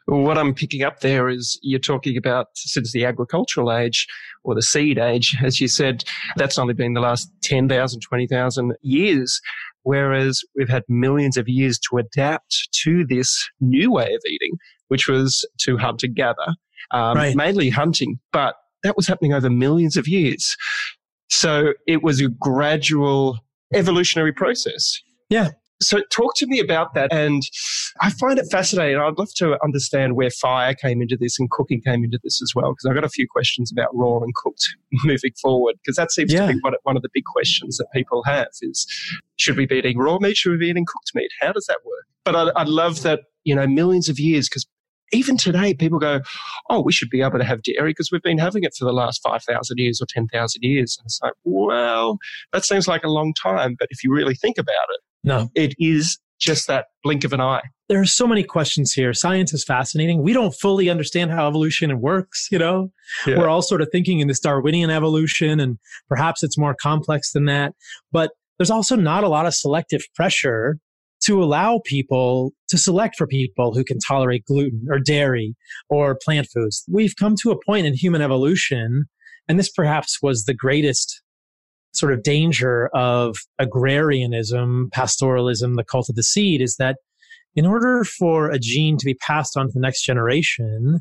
What 0.07 0.37
I'm 0.37 0.53
picking 0.53 0.83
up 0.83 0.99
there 0.99 1.29
is 1.29 1.59
you're 1.63 1.79
talking 1.79 2.15
about 2.15 2.47
since 2.55 2.91
the 2.91 3.05
agricultural 3.05 3.71
age 3.71 4.07
or 4.43 4.53
the 4.53 4.61
seed 4.61 4.97
age, 4.99 5.35
as 5.43 5.59
you 5.59 5.67
said, 5.67 6.03
that's 6.35 6.59
only 6.59 6.73
been 6.73 6.93
the 6.93 7.01
last 7.01 7.29
10,000, 7.43 7.99
20,000 7.99 8.75
years. 8.81 9.41
Whereas 9.83 10.41
we've 10.55 10.69
had 10.69 10.83
millions 10.87 11.37
of 11.37 11.47
years 11.47 11.77
to 11.89 11.97
adapt 11.97 12.69
to 12.83 13.05
this 13.05 13.47
new 13.59 13.91
way 13.91 14.13
of 14.13 14.21
eating, 14.27 14.57
which 14.87 15.07
was 15.07 15.47
to 15.59 15.77
hunt 15.77 16.03
and 16.03 16.15
gather, 16.15 16.55
um, 16.91 17.17
right. 17.17 17.35
mainly 17.35 17.69
hunting, 17.69 18.19
but 18.31 18.55
that 18.83 18.95
was 18.95 19.07
happening 19.07 19.33
over 19.33 19.49
millions 19.49 19.95
of 19.97 20.07
years. 20.07 20.55
So 21.29 21.73
it 21.87 22.03
was 22.03 22.21
a 22.21 22.29
gradual 22.29 23.37
evolutionary 23.73 24.33
process. 24.33 24.99
Yeah. 25.29 25.51
So 25.81 26.01
talk 26.09 26.35
to 26.37 26.47
me 26.47 26.59
about 26.59 26.93
that. 26.93 27.11
And 27.11 27.41
I 28.01 28.09
find 28.09 28.39
it 28.39 28.47
fascinating. 28.49 28.97
I'd 28.97 29.17
love 29.17 29.33
to 29.35 29.61
understand 29.63 30.15
where 30.15 30.29
fire 30.29 30.73
came 30.73 31.01
into 31.01 31.17
this 31.17 31.39
and 31.39 31.49
cooking 31.49 31.81
came 31.81 32.03
into 32.03 32.19
this 32.23 32.41
as 32.41 32.53
well, 32.55 32.71
because 32.71 32.85
I've 32.85 32.95
got 32.95 33.03
a 33.03 33.09
few 33.09 33.27
questions 33.29 33.71
about 33.71 33.89
raw 33.93 34.19
and 34.19 34.33
cooked 34.35 34.65
moving 35.03 35.33
forward, 35.41 35.75
because 35.83 35.97
that 35.97 36.11
seems 36.11 36.31
yeah. 36.31 36.47
to 36.47 36.53
be 36.53 36.59
one, 36.61 36.73
one 36.83 36.95
of 36.95 37.01
the 37.01 37.09
big 37.13 37.25
questions 37.25 37.77
that 37.77 37.87
people 37.93 38.23
have 38.23 38.47
is, 38.61 38.87
should 39.37 39.57
we 39.57 39.65
be 39.65 39.77
eating 39.77 39.97
raw 39.97 40.17
meat? 40.19 40.37
Should 40.37 40.51
we 40.51 40.57
be 40.57 40.69
eating 40.69 40.85
cooked 40.85 41.11
meat? 41.13 41.31
How 41.41 41.51
does 41.51 41.65
that 41.67 41.79
work? 41.85 42.05
But 42.23 42.35
I, 42.35 42.61
I 42.61 42.63
love 42.63 43.03
that, 43.03 43.21
you 43.43 43.53
know, 43.53 43.67
millions 43.67 44.09
of 44.09 44.19
years, 44.19 44.49
because 44.49 44.65
even 45.11 45.37
today, 45.37 45.73
people 45.73 45.99
go, 45.99 46.21
oh, 46.69 46.81
we 46.81 46.91
should 46.91 47.09
be 47.09 47.21
able 47.21 47.37
to 47.37 47.45
have 47.45 47.61
dairy 47.61 47.91
because 47.91 48.11
we've 48.11 48.23
been 48.23 48.37
having 48.37 48.63
it 48.63 48.73
for 48.77 48.85
the 48.85 48.91
last 48.91 49.21
5,000 49.23 49.77
years 49.77 50.01
or 50.01 50.05
10,000 50.09 50.63
years. 50.63 50.97
And 50.97 51.05
it's 51.05 51.19
like, 51.21 51.33
well, 51.43 52.17
that 52.53 52.65
seems 52.65 52.87
like 52.87 53.03
a 53.03 53.09
long 53.09 53.33
time. 53.41 53.75
But 53.77 53.87
if 53.91 54.03
you 54.03 54.11
really 54.11 54.35
think 54.35 54.57
about 54.57 54.73
it, 54.73 55.01
no, 55.25 55.49
it 55.55 55.73
is 55.77 56.19
just 56.39 56.67
that 56.67 56.85
blink 57.03 57.23
of 57.23 57.33
an 57.33 57.41
eye. 57.41 57.63
There 57.87 57.99
are 57.99 58.05
so 58.05 58.27
many 58.27 58.43
questions 58.43 58.93
here. 58.93 59.13
Science 59.13 59.53
is 59.53 59.63
fascinating. 59.63 60.23
We 60.23 60.33
don't 60.33 60.53
fully 60.53 60.89
understand 60.89 61.31
how 61.31 61.47
evolution 61.47 62.01
works, 62.01 62.47
you 62.51 62.59
know? 62.59 62.89
Yeah. 63.27 63.37
We're 63.37 63.49
all 63.49 63.61
sort 63.61 63.81
of 63.81 63.89
thinking 63.91 64.19
in 64.19 64.27
this 64.27 64.39
Darwinian 64.39 64.89
evolution, 64.89 65.59
and 65.59 65.77
perhaps 66.09 66.43
it's 66.43 66.57
more 66.57 66.75
complex 66.81 67.31
than 67.31 67.45
that. 67.45 67.73
But 68.11 68.31
there's 68.57 68.71
also 68.71 68.95
not 68.95 69.23
a 69.23 69.29
lot 69.29 69.45
of 69.45 69.53
selective 69.53 70.01
pressure 70.15 70.77
to 71.25 71.43
allow 71.43 71.81
people 71.85 72.51
to 72.69 72.77
select 72.77 73.15
for 73.17 73.27
people 73.27 73.73
who 73.73 73.83
can 73.83 73.97
tolerate 73.99 74.45
gluten 74.45 74.85
or 74.89 74.99
dairy 74.99 75.55
or 75.89 76.17
plant 76.23 76.47
foods. 76.53 76.83
We've 76.91 77.15
come 77.15 77.35
to 77.41 77.51
a 77.51 77.65
point 77.65 77.85
in 77.85 77.93
human 77.93 78.21
evolution, 78.21 79.05
and 79.47 79.59
this 79.59 79.69
perhaps 79.69 80.19
was 80.21 80.43
the 80.43 80.53
greatest 80.53 81.21
sort 81.97 82.13
of 82.13 82.23
danger 82.23 82.89
of 82.93 83.37
agrarianism, 83.59 84.89
pastoralism, 84.93 85.75
the 85.75 85.83
cult 85.83 86.09
of 86.09 86.15
the 86.15 86.23
seed 86.23 86.61
is 86.61 86.75
that 86.77 86.97
in 87.55 87.65
order 87.65 88.03
for 88.03 88.49
a 88.49 88.59
gene 88.59 88.97
to 88.97 89.05
be 89.05 89.13
passed 89.15 89.55
on 89.55 89.67
to 89.67 89.71
the 89.73 89.79
next 89.79 90.03
generation, 90.03 90.99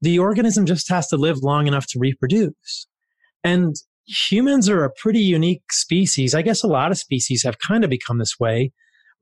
the 0.00 0.18
organism 0.18 0.66
just 0.66 0.88
has 0.88 1.06
to 1.08 1.16
live 1.16 1.38
long 1.42 1.66
enough 1.66 1.86
to 1.88 1.98
reproduce. 1.98 2.86
And 3.44 3.74
humans 4.06 4.68
are 4.68 4.84
a 4.84 4.92
pretty 4.92 5.20
unique 5.20 5.72
species. 5.72 6.34
I 6.34 6.42
guess 6.42 6.62
a 6.62 6.68
lot 6.68 6.90
of 6.90 6.98
species 6.98 7.42
have 7.44 7.58
kind 7.58 7.84
of 7.84 7.90
become 7.90 8.18
this 8.18 8.38
way 8.38 8.72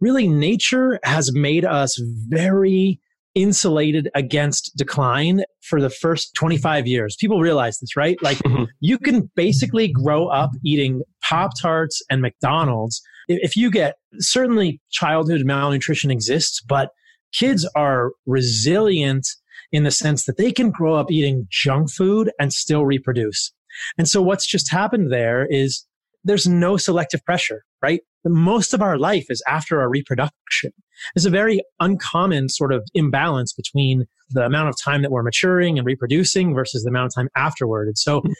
really 0.01 0.29
nature 0.29 0.99
has 1.03 1.33
made 1.33 1.65
us 1.65 2.01
very 2.29 3.01
insulated 3.35 4.09
against 4.15 4.77
decline 4.77 5.43
for 5.63 5.81
the 5.81 5.91
first 5.91 6.35
25 6.35 6.87
years. 6.87 7.17
People 7.19 7.41
realize 7.41 7.79
this, 7.79 7.97
right? 7.97 8.17
Like 8.23 8.39
mm-hmm. 8.39 8.65
you 8.81 8.99
can 8.99 9.31
basically 9.35 9.89
grow 9.89 10.29
up 10.29 10.51
eating 10.65 11.03
Pop 11.23 11.53
Tarts 11.61 12.03
and 12.11 12.23
McDonald's. 12.23 13.03
If 13.29 13.57
you 13.57 13.71
get 13.71 13.97
certainly 14.19 14.81
childhood 14.91 15.43
malnutrition 15.45 16.11
exists, 16.11 16.61
but 16.61 16.91
kids 17.33 17.69
are 17.75 18.13
resilient 18.27 19.27
in 19.73 19.83
the 19.83 19.91
sense 19.91 20.25
that 20.25 20.37
they 20.37 20.53
can 20.53 20.71
grow 20.71 20.95
up 20.95 21.11
eating 21.11 21.49
junk 21.51 21.91
food 21.91 22.31
and 22.39 22.53
still 22.53 22.87
reproduce. 22.87 23.53
And 23.99 24.09
so 24.09 24.23
what's 24.23 24.47
just 24.47 24.71
happened 24.71 25.13
there 25.13 25.47
is 25.51 25.85
there's 26.23 26.47
no 26.47 26.77
selective 26.77 27.25
pressure, 27.25 27.65
right? 27.83 28.01
Most 28.25 28.73
of 28.75 28.83
our 28.83 28.99
life 28.99 29.27
is 29.29 29.43
after 29.47 29.81
our 29.81 29.89
reproduction. 29.89 30.73
There's 31.15 31.27
a 31.27 31.31
very 31.31 31.63
uncommon 31.81 32.49
sort 32.49 32.73
of 32.73 32.83
imbalance 32.95 33.53
between 33.53 34.07
the 34.31 34.45
amount 34.45 34.69
of 34.69 34.77
time 34.83 35.03
that 35.03 35.11
we're 35.11 35.23
maturing 35.23 35.79
and 35.79 35.87
reproducing 35.87 36.55
versus 36.55 36.83
the 36.83 36.91
amount 36.91 37.07
of 37.07 37.15
time 37.15 37.29
afterward. 37.37 37.89
And 37.89 37.99
so 37.99 38.21
hmm. 38.21 38.33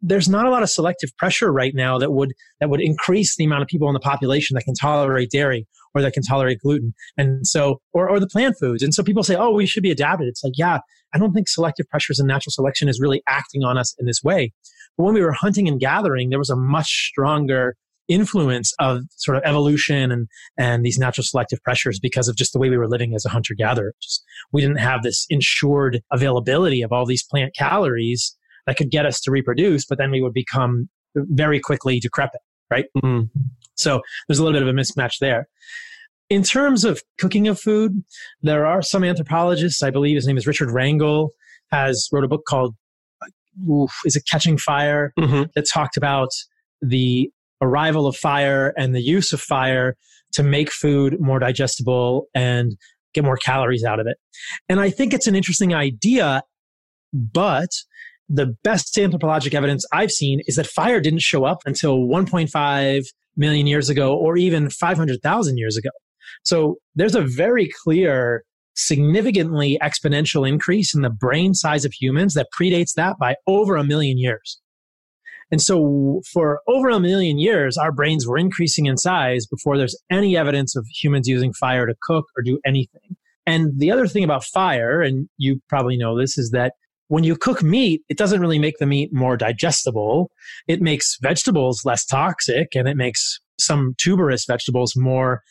there's 0.00 0.28
not 0.28 0.46
a 0.46 0.50
lot 0.50 0.62
of 0.62 0.70
selective 0.70 1.10
pressure 1.16 1.52
right 1.52 1.74
now 1.74 1.98
that 1.98 2.12
would 2.12 2.32
that 2.60 2.70
would 2.70 2.80
increase 2.80 3.36
the 3.36 3.44
amount 3.44 3.62
of 3.62 3.68
people 3.68 3.88
in 3.88 3.94
the 3.94 4.00
population 4.00 4.54
that 4.54 4.64
can 4.64 4.74
tolerate 4.74 5.30
dairy 5.30 5.66
or 5.94 6.02
that 6.02 6.12
can 6.12 6.22
tolerate 6.22 6.58
gluten. 6.60 6.94
And 7.16 7.46
so 7.46 7.80
or, 7.92 8.08
or 8.08 8.20
the 8.20 8.28
plant 8.28 8.56
foods. 8.60 8.82
And 8.82 8.94
so 8.94 9.02
people 9.02 9.22
say 9.22 9.36
oh 9.36 9.50
we 9.50 9.66
should 9.66 9.82
be 9.82 9.90
adapted. 9.90 10.28
It's 10.28 10.44
like 10.44 10.54
yeah 10.56 10.78
i 11.14 11.18
don't 11.18 11.32
think 11.32 11.48
selective 11.48 11.88
pressures 11.88 12.18
and 12.18 12.28
natural 12.28 12.52
selection 12.52 12.88
is 12.88 13.00
really 13.00 13.22
acting 13.28 13.64
on 13.64 13.78
us 13.78 13.94
in 13.98 14.06
this 14.06 14.22
way. 14.22 14.52
But 14.96 15.04
when 15.04 15.14
we 15.14 15.22
were 15.22 15.32
hunting 15.32 15.68
and 15.68 15.80
gathering 15.80 16.30
there 16.30 16.38
was 16.38 16.50
a 16.50 16.56
much 16.56 17.08
stronger 17.10 17.76
influence 18.08 18.72
of 18.78 19.02
sort 19.16 19.36
of 19.36 19.42
evolution 19.44 20.10
and 20.10 20.28
and 20.58 20.84
these 20.84 20.98
natural 20.98 21.24
selective 21.24 21.62
pressures 21.62 21.98
because 22.00 22.28
of 22.28 22.36
just 22.36 22.52
the 22.52 22.58
way 22.58 22.68
we 22.68 22.76
were 22.76 22.88
living 22.88 23.14
as 23.14 23.24
a 23.24 23.28
hunter 23.28 23.54
gatherer. 23.54 23.94
Just 24.02 24.24
we 24.52 24.60
didn't 24.60 24.78
have 24.78 25.02
this 25.02 25.26
ensured 25.30 26.00
availability 26.10 26.82
of 26.82 26.92
all 26.92 27.06
these 27.06 27.24
plant 27.24 27.54
calories 27.56 28.36
that 28.66 28.76
could 28.76 28.90
get 28.90 29.06
us 29.06 29.20
to 29.20 29.30
reproduce, 29.30 29.84
but 29.84 29.98
then 29.98 30.10
we 30.10 30.22
would 30.22 30.32
become 30.32 30.88
very 31.14 31.60
quickly 31.60 31.98
decrepit, 31.98 32.40
right? 32.70 32.86
Mm-hmm. 32.96 33.26
So 33.74 34.00
there's 34.28 34.38
a 34.38 34.44
little 34.44 34.58
bit 34.58 34.66
of 34.66 34.74
a 34.74 34.78
mismatch 34.78 35.14
there. 35.20 35.48
In 36.30 36.42
terms 36.42 36.84
of 36.84 37.02
cooking 37.18 37.48
of 37.48 37.60
food, 37.60 38.04
there 38.40 38.64
are 38.64 38.80
some 38.80 39.04
anthropologists, 39.04 39.82
I 39.82 39.90
believe 39.90 40.16
his 40.16 40.26
name 40.26 40.38
is 40.38 40.46
Richard 40.46 40.70
Wrangle, 40.70 41.32
has 41.70 42.08
wrote 42.12 42.24
a 42.24 42.28
book 42.28 42.44
called 42.46 42.74
oof, 43.68 43.90
is 44.04 44.16
it 44.16 44.24
Catching 44.30 44.58
Fire 44.58 45.12
mm-hmm. 45.18 45.44
that 45.54 45.66
talked 45.72 45.96
about 45.96 46.28
the 46.80 47.30
arrival 47.62 48.06
of 48.06 48.16
fire 48.16 48.74
and 48.76 48.94
the 48.94 49.00
use 49.00 49.32
of 49.32 49.40
fire 49.40 49.96
to 50.32 50.42
make 50.42 50.70
food 50.70 51.18
more 51.20 51.38
digestible 51.38 52.26
and 52.34 52.76
get 53.14 53.24
more 53.24 53.36
calories 53.36 53.84
out 53.84 54.00
of 54.00 54.06
it. 54.06 54.16
And 54.68 54.80
I 54.80 54.90
think 54.90 55.14
it's 55.14 55.26
an 55.26 55.34
interesting 55.34 55.74
idea, 55.74 56.42
but 57.12 57.68
the 58.28 58.56
best 58.64 58.96
anthropologic 58.98 59.54
evidence 59.54 59.84
I've 59.92 60.10
seen 60.10 60.40
is 60.46 60.56
that 60.56 60.66
fire 60.66 61.00
didn't 61.00 61.20
show 61.20 61.44
up 61.44 61.58
until 61.66 61.98
1.5 61.98 63.04
million 63.36 63.66
years 63.66 63.88
ago 63.88 64.16
or 64.16 64.36
even 64.36 64.70
500,000 64.70 65.58
years 65.58 65.76
ago. 65.76 65.90
So 66.42 66.76
there's 66.94 67.14
a 67.14 67.22
very 67.22 67.70
clear, 67.84 68.44
significantly 68.74 69.78
exponential 69.82 70.48
increase 70.48 70.94
in 70.94 71.02
the 71.02 71.10
brain 71.10 71.52
size 71.52 71.84
of 71.84 71.92
humans 71.92 72.32
that 72.34 72.48
predates 72.58 72.94
that 72.96 73.18
by 73.18 73.36
over 73.46 73.76
a 73.76 73.84
million 73.84 74.16
years. 74.16 74.61
And 75.52 75.60
so 75.60 76.22
for 76.32 76.60
over 76.66 76.88
a 76.88 76.98
million 76.98 77.38
years, 77.38 77.76
our 77.76 77.92
brains 77.92 78.26
were 78.26 78.38
increasing 78.38 78.86
in 78.86 78.96
size 78.96 79.46
before 79.46 79.76
there's 79.76 79.96
any 80.10 80.36
evidence 80.36 80.74
of 80.74 80.86
humans 80.86 81.28
using 81.28 81.52
fire 81.52 81.86
to 81.86 81.94
cook 82.02 82.24
or 82.36 82.42
do 82.42 82.58
anything. 82.64 83.16
And 83.46 83.78
the 83.78 83.90
other 83.90 84.06
thing 84.06 84.24
about 84.24 84.44
fire, 84.44 85.02
and 85.02 85.28
you 85.36 85.60
probably 85.68 85.98
know 85.98 86.18
this, 86.18 86.38
is 86.38 86.50
that 86.52 86.72
when 87.08 87.22
you 87.22 87.36
cook 87.36 87.62
meat, 87.62 88.00
it 88.08 88.16
doesn't 88.16 88.40
really 88.40 88.58
make 88.58 88.78
the 88.78 88.86
meat 88.86 89.12
more 89.12 89.36
digestible. 89.36 90.30
It 90.66 90.80
makes 90.80 91.18
vegetables 91.20 91.84
less 91.84 92.06
toxic 92.06 92.74
and 92.74 92.88
it 92.88 92.96
makes 92.96 93.38
some 93.60 93.94
tuberous 93.98 94.46
vegetables 94.46 94.94
more 94.96 95.42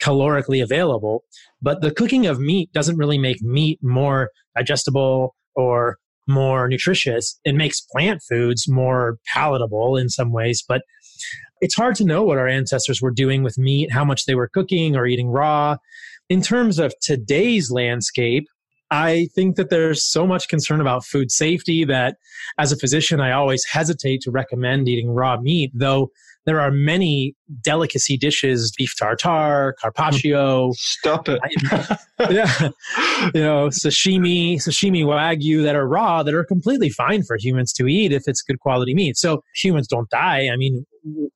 calorically 0.00 0.62
available. 0.62 1.24
But 1.60 1.80
the 1.80 1.90
cooking 1.90 2.26
of 2.26 2.38
meat 2.38 2.72
doesn't 2.72 2.96
really 2.96 3.18
make 3.18 3.42
meat 3.42 3.80
more 3.82 4.30
digestible 4.56 5.34
or 5.56 5.96
more 6.28 6.68
nutritious. 6.68 7.38
It 7.44 7.54
makes 7.54 7.80
plant 7.80 8.20
foods 8.28 8.68
more 8.68 9.18
palatable 9.32 9.96
in 9.96 10.08
some 10.08 10.32
ways, 10.32 10.62
but 10.66 10.82
it's 11.60 11.74
hard 11.74 11.96
to 11.96 12.04
know 12.04 12.22
what 12.22 12.38
our 12.38 12.46
ancestors 12.46 13.02
were 13.02 13.10
doing 13.10 13.42
with 13.42 13.58
meat, 13.58 13.90
how 13.90 14.04
much 14.04 14.26
they 14.26 14.34
were 14.34 14.48
cooking 14.48 14.94
or 14.96 15.06
eating 15.06 15.28
raw. 15.28 15.76
In 16.28 16.42
terms 16.42 16.78
of 16.78 16.94
today's 17.00 17.70
landscape, 17.70 18.46
I 18.90 19.28
think 19.34 19.56
that 19.56 19.70
there's 19.70 20.04
so 20.04 20.26
much 20.26 20.48
concern 20.48 20.80
about 20.80 21.04
food 21.04 21.30
safety 21.30 21.84
that 21.84 22.16
as 22.58 22.72
a 22.72 22.76
physician, 22.76 23.20
I 23.20 23.32
always 23.32 23.64
hesitate 23.64 24.22
to 24.22 24.30
recommend 24.30 24.88
eating 24.88 25.10
raw 25.10 25.38
meat, 25.40 25.72
though 25.74 26.10
there 26.48 26.60
are 26.60 26.70
many 26.70 27.34
delicacy 27.62 28.16
dishes, 28.16 28.72
beef 28.76 28.92
tartare, 28.98 29.74
carpaccio. 29.80 30.72
Stop 30.72 31.28
it. 31.28 31.40
yeah. 32.30 32.70
You 33.34 33.42
know, 33.42 33.68
sashimi, 33.68 34.56
sashimi 34.56 35.04
wagyu 35.04 35.62
that 35.62 35.76
are 35.76 35.86
raw 35.86 36.22
that 36.22 36.34
are 36.34 36.44
completely 36.44 36.88
fine 36.88 37.22
for 37.22 37.36
humans 37.38 37.72
to 37.74 37.86
eat 37.86 38.12
if 38.12 38.22
it's 38.26 38.40
good 38.40 38.60
quality 38.60 38.94
meat. 38.94 39.18
So 39.18 39.42
humans 39.54 39.88
don't 39.88 40.08
die. 40.08 40.48
I 40.52 40.56
mean, 40.56 40.86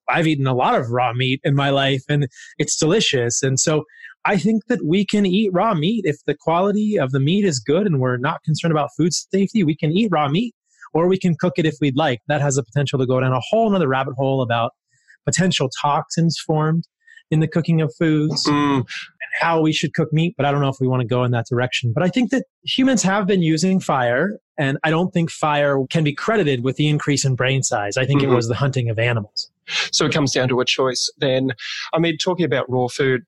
I've 0.08 0.26
eaten 0.26 0.46
a 0.46 0.54
lot 0.54 0.74
of 0.74 0.90
raw 0.90 1.12
meat 1.12 1.40
in 1.44 1.54
my 1.54 1.70
life 1.70 2.02
and 2.08 2.26
it's 2.58 2.76
delicious. 2.76 3.42
And 3.42 3.60
so 3.60 3.84
I 4.24 4.38
think 4.38 4.66
that 4.68 4.84
we 4.84 5.04
can 5.04 5.26
eat 5.26 5.50
raw 5.52 5.74
meat 5.74 6.04
if 6.06 6.16
the 6.26 6.34
quality 6.34 6.98
of 6.98 7.10
the 7.10 7.20
meat 7.20 7.44
is 7.44 7.58
good 7.58 7.86
and 7.86 8.00
we're 8.00 8.16
not 8.16 8.42
concerned 8.44 8.72
about 8.72 8.90
food 8.96 9.12
safety. 9.12 9.62
We 9.62 9.76
can 9.76 9.92
eat 9.92 10.08
raw 10.10 10.28
meat 10.28 10.54
or 10.94 11.08
we 11.08 11.18
can 11.18 11.34
cook 11.38 11.54
it 11.56 11.66
if 11.66 11.74
we'd 11.80 11.96
like. 11.96 12.20
That 12.28 12.40
has 12.40 12.54
the 12.54 12.62
potential 12.62 12.98
to 12.98 13.06
go 13.06 13.20
down 13.20 13.32
a 13.32 13.40
whole 13.40 13.74
other 13.74 13.88
rabbit 13.88 14.14
hole 14.16 14.42
about 14.42 14.72
potential 15.24 15.70
toxins 15.80 16.38
formed 16.38 16.84
in 17.30 17.40
the 17.40 17.48
cooking 17.48 17.80
of 17.80 17.92
foods 17.98 18.46
mm. 18.46 18.76
and 18.76 18.86
how 19.40 19.60
we 19.60 19.72
should 19.72 19.94
cook 19.94 20.12
meat, 20.12 20.34
but 20.36 20.44
I 20.44 20.52
don't 20.52 20.60
know 20.60 20.68
if 20.68 20.76
we 20.80 20.86
want 20.86 21.00
to 21.00 21.06
go 21.06 21.24
in 21.24 21.30
that 21.30 21.46
direction. 21.48 21.92
But 21.94 22.02
I 22.02 22.08
think 22.08 22.30
that 22.30 22.44
humans 22.62 23.02
have 23.02 23.26
been 23.26 23.40
using 23.40 23.80
fire, 23.80 24.38
and 24.58 24.76
I 24.84 24.90
don't 24.90 25.12
think 25.12 25.30
fire 25.30 25.78
can 25.88 26.04
be 26.04 26.14
credited 26.14 26.62
with 26.62 26.76
the 26.76 26.88
increase 26.88 27.24
in 27.24 27.34
brain 27.34 27.62
size. 27.62 27.96
I 27.96 28.04
think 28.04 28.20
mm-hmm. 28.20 28.32
it 28.32 28.34
was 28.34 28.48
the 28.48 28.54
hunting 28.54 28.90
of 28.90 28.98
animals. 28.98 29.50
So 29.92 30.04
it 30.04 30.12
comes 30.12 30.32
down 30.32 30.48
to 30.48 30.60
a 30.60 30.64
choice 30.66 31.10
then. 31.18 31.52
I 31.94 31.98
mean, 31.98 32.18
talking 32.18 32.44
about 32.44 32.68
raw 32.68 32.88
food, 32.88 33.22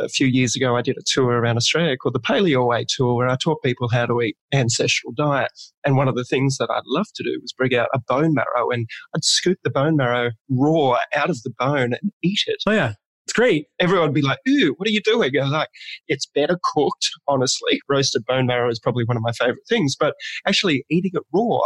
a 0.00 0.08
few 0.08 0.26
years 0.26 0.56
ago, 0.56 0.76
I 0.76 0.82
did 0.82 0.96
a 0.98 1.02
tour 1.06 1.32
around 1.32 1.56
Australia 1.56 1.96
called 1.96 2.14
the 2.14 2.20
Paleo 2.20 2.66
Way 2.66 2.86
Tour, 2.88 3.14
where 3.14 3.28
I 3.28 3.36
taught 3.36 3.62
people 3.62 3.88
how 3.88 4.06
to 4.06 4.20
eat 4.20 4.36
ancestral 4.52 5.12
diet. 5.12 5.52
And 5.84 5.96
one 5.96 6.08
of 6.08 6.14
the 6.14 6.24
things 6.24 6.56
that 6.58 6.70
I'd 6.70 6.82
love 6.86 7.06
to 7.14 7.22
do 7.22 7.38
was 7.40 7.52
bring 7.52 7.74
out 7.74 7.88
a 7.94 8.00
bone 8.06 8.34
marrow, 8.34 8.70
and 8.70 8.86
I'd 9.14 9.24
scoop 9.24 9.58
the 9.64 9.70
bone 9.70 9.96
marrow 9.96 10.30
raw 10.48 10.98
out 11.14 11.30
of 11.30 11.42
the 11.42 11.52
bone 11.58 11.94
and 12.00 12.12
eat 12.22 12.40
it. 12.46 12.62
Oh 12.66 12.72
yeah. 12.72 12.94
It's 13.28 13.34
great. 13.34 13.66
Everyone 13.78 14.06
would 14.06 14.14
be 14.14 14.22
like, 14.22 14.38
ooh, 14.48 14.72
what 14.78 14.88
are 14.88 14.90
you 14.90 15.02
doing? 15.02 15.32
I 15.38 15.42
was 15.42 15.52
like, 15.52 15.68
it's 16.06 16.24
better 16.34 16.58
cooked, 16.74 17.10
honestly. 17.26 17.78
Roasted 17.86 18.24
bone 18.24 18.46
marrow 18.46 18.70
is 18.70 18.80
probably 18.80 19.04
one 19.04 19.18
of 19.18 19.22
my 19.22 19.32
favorite 19.32 19.68
things, 19.68 19.94
but 20.00 20.14
actually 20.46 20.86
eating 20.90 21.10
it 21.12 21.22
raw, 21.34 21.60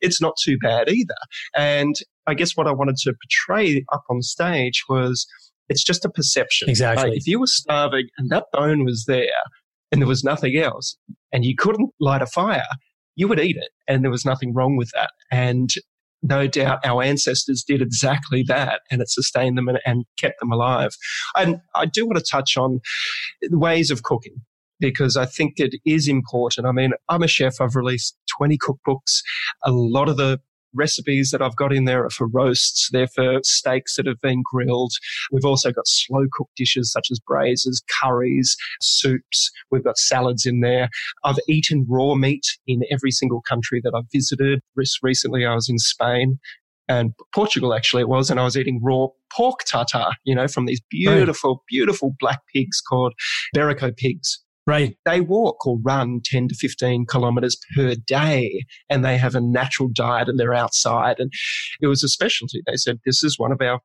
it's 0.00 0.20
not 0.20 0.34
too 0.40 0.56
bad 0.62 0.88
either. 0.88 1.16
And 1.56 1.96
I 2.28 2.34
guess 2.34 2.56
what 2.56 2.68
I 2.68 2.72
wanted 2.72 2.98
to 2.98 3.14
portray 3.14 3.84
up 3.92 4.04
on 4.08 4.22
stage 4.22 4.84
was 4.88 5.26
it's 5.68 5.84
just 5.84 6.04
a 6.04 6.10
perception. 6.10 6.68
Exactly. 6.68 7.10
Like 7.10 7.18
if 7.18 7.26
you 7.26 7.40
were 7.40 7.46
starving 7.46 8.08
and 8.18 8.30
that 8.30 8.46
bone 8.52 8.84
was 8.84 9.04
there 9.06 9.28
and 9.92 10.00
there 10.00 10.08
was 10.08 10.24
nothing 10.24 10.56
else 10.56 10.96
and 11.32 11.44
you 11.44 11.54
couldn't 11.56 11.90
light 12.00 12.22
a 12.22 12.26
fire, 12.26 12.66
you 13.16 13.28
would 13.28 13.40
eat 13.40 13.56
it 13.56 13.70
and 13.86 14.02
there 14.02 14.10
was 14.10 14.24
nothing 14.24 14.54
wrong 14.54 14.76
with 14.76 14.90
that. 14.94 15.10
And 15.30 15.70
no 16.22 16.46
doubt 16.46 16.84
our 16.84 17.02
ancestors 17.02 17.62
did 17.62 17.80
exactly 17.80 18.42
that 18.44 18.80
and 18.90 19.00
it 19.00 19.08
sustained 19.08 19.56
them 19.56 19.68
and, 19.68 19.78
and 19.86 20.04
kept 20.18 20.40
them 20.40 20.50
alive. 20.50 20.90
And 21.36 21.60
I 21.74 21.86
do 21.86 22.06
want 22.06 22.18
to 22.18 22.24
touch 22.24 22.56
on 22.56 22.80
ways 23.50 23.90
of 23.90 24.02
cooking 24.02 24.42
because 24.80 25.16
I 25.16 25.26
think 25.26 25.54
it 25.58 25.74
is 25.84 26.08
important. 26.08 26.66
I 26.66 26.72
mean, 26.72 26.92
I'm 27.08 27.22
a 27.22 27.28
chef. 27.28 27.60
I've 27.60 27.76
released 27.76 28.16
20 28.36 28.58
cookbooks. 28.58 29.22
A 29.64 29.70
lot 29.70 30.08
of 30.08 30.16
the 30.16 30.40
recipes 30.74 31.30
that 31.30 31.42
I've 31.42 31.56
got 31.56 31.72
in 31.72 31.84
there 31.84 32.04
are 32.04 32.10
for 32.10 32.26
roasts. 32.28 32.88
They're 32.92 33.08
for 33.08 33.40
steaks 33.42 33.96
that 33.96 34.06
have 34.06 34.20
been 34.20 34.42
grilled. 34.44 34.92
We've 35.32 35.44
also 35.44 35.72
got 35.72 35.86
slow 35.86 36.26
cooked 36.32 36.56
dishes 36.56 36.92
such 36.92 37.08
as 37.10 37.20
braises, 37.20 37.82
curries, 38.00 38.56
soups. 38.80 39.50
We've 39.70 39.84
got 39.84 39.98
salads 39.98 40.46
in 40.46 40.60
there. 40.60 40.88
I've 41.24 41.38
eaten 41.48 41.86
raw 41.88 42.14
meat 42.14 42.46
in 42.66 42.82
every 42.90 43.10
single 43.10 43.42
country 43.42 43.80
that 43.84 43.94
I've 43.94 44.10
visited. 44.12 44.60
Recently, 45.02 45.46
I 45.46 45.54
was 45.54 45.68
in 45.68 45.78
Spain 45.78 46.38
and 46.88 47.12
Portugal 47.34 47.74
actually 47.74 48.02
it 48.02 48.08
was, 48.08 48.30
and 48.30 48.40
I 48.40 48.44
was 48.44 48.56
eating 48.56 48.80
raw 48.82 49.08
pork 49.30 49.60
tartar, 49.64 50.12
you 50.24 50.34
know, 50.34 50.48
from 50.48 50.66
these 50.66 50.80
beautiful, 50.90 51.62
beautiful 51.68 52.14
black 52.18 52.40
pigs 52.52 52.80
called 52.80 53.12
Iberico 53.54 53.94
pigs. 53.96 54.42
Right. 54.68 54.98
They 55.06 55.22
walk 55.22 55.66
or 55.66 55.78
run 55.82 56.20
10 56.22 56.48
to 56.48 56.54
15 56.54 57.06
kilometers 57.06 57.56
per 57.74 57.94
day 57.94 58.66
and 58.90 59.02
they 59.02 59.16
have 59.16 59.34
a 59.34 59.40
natural 59.40 59.88
diet 59.90 60.28
and 60.28 60.38
they're 60.38 60.52
outside. 60.52 61.18
And 61.18 61.32
it 61.80 61.86
was 61.86 62.04
a 62.04 62.08
specialty. 62.08 62.60
They 62.66 62.76
said, 62.76 62.98
this 63.06 63.24
is 63.24 63.38
one 63.38 63.50
of 63.50 63.62
our 63.62 63.80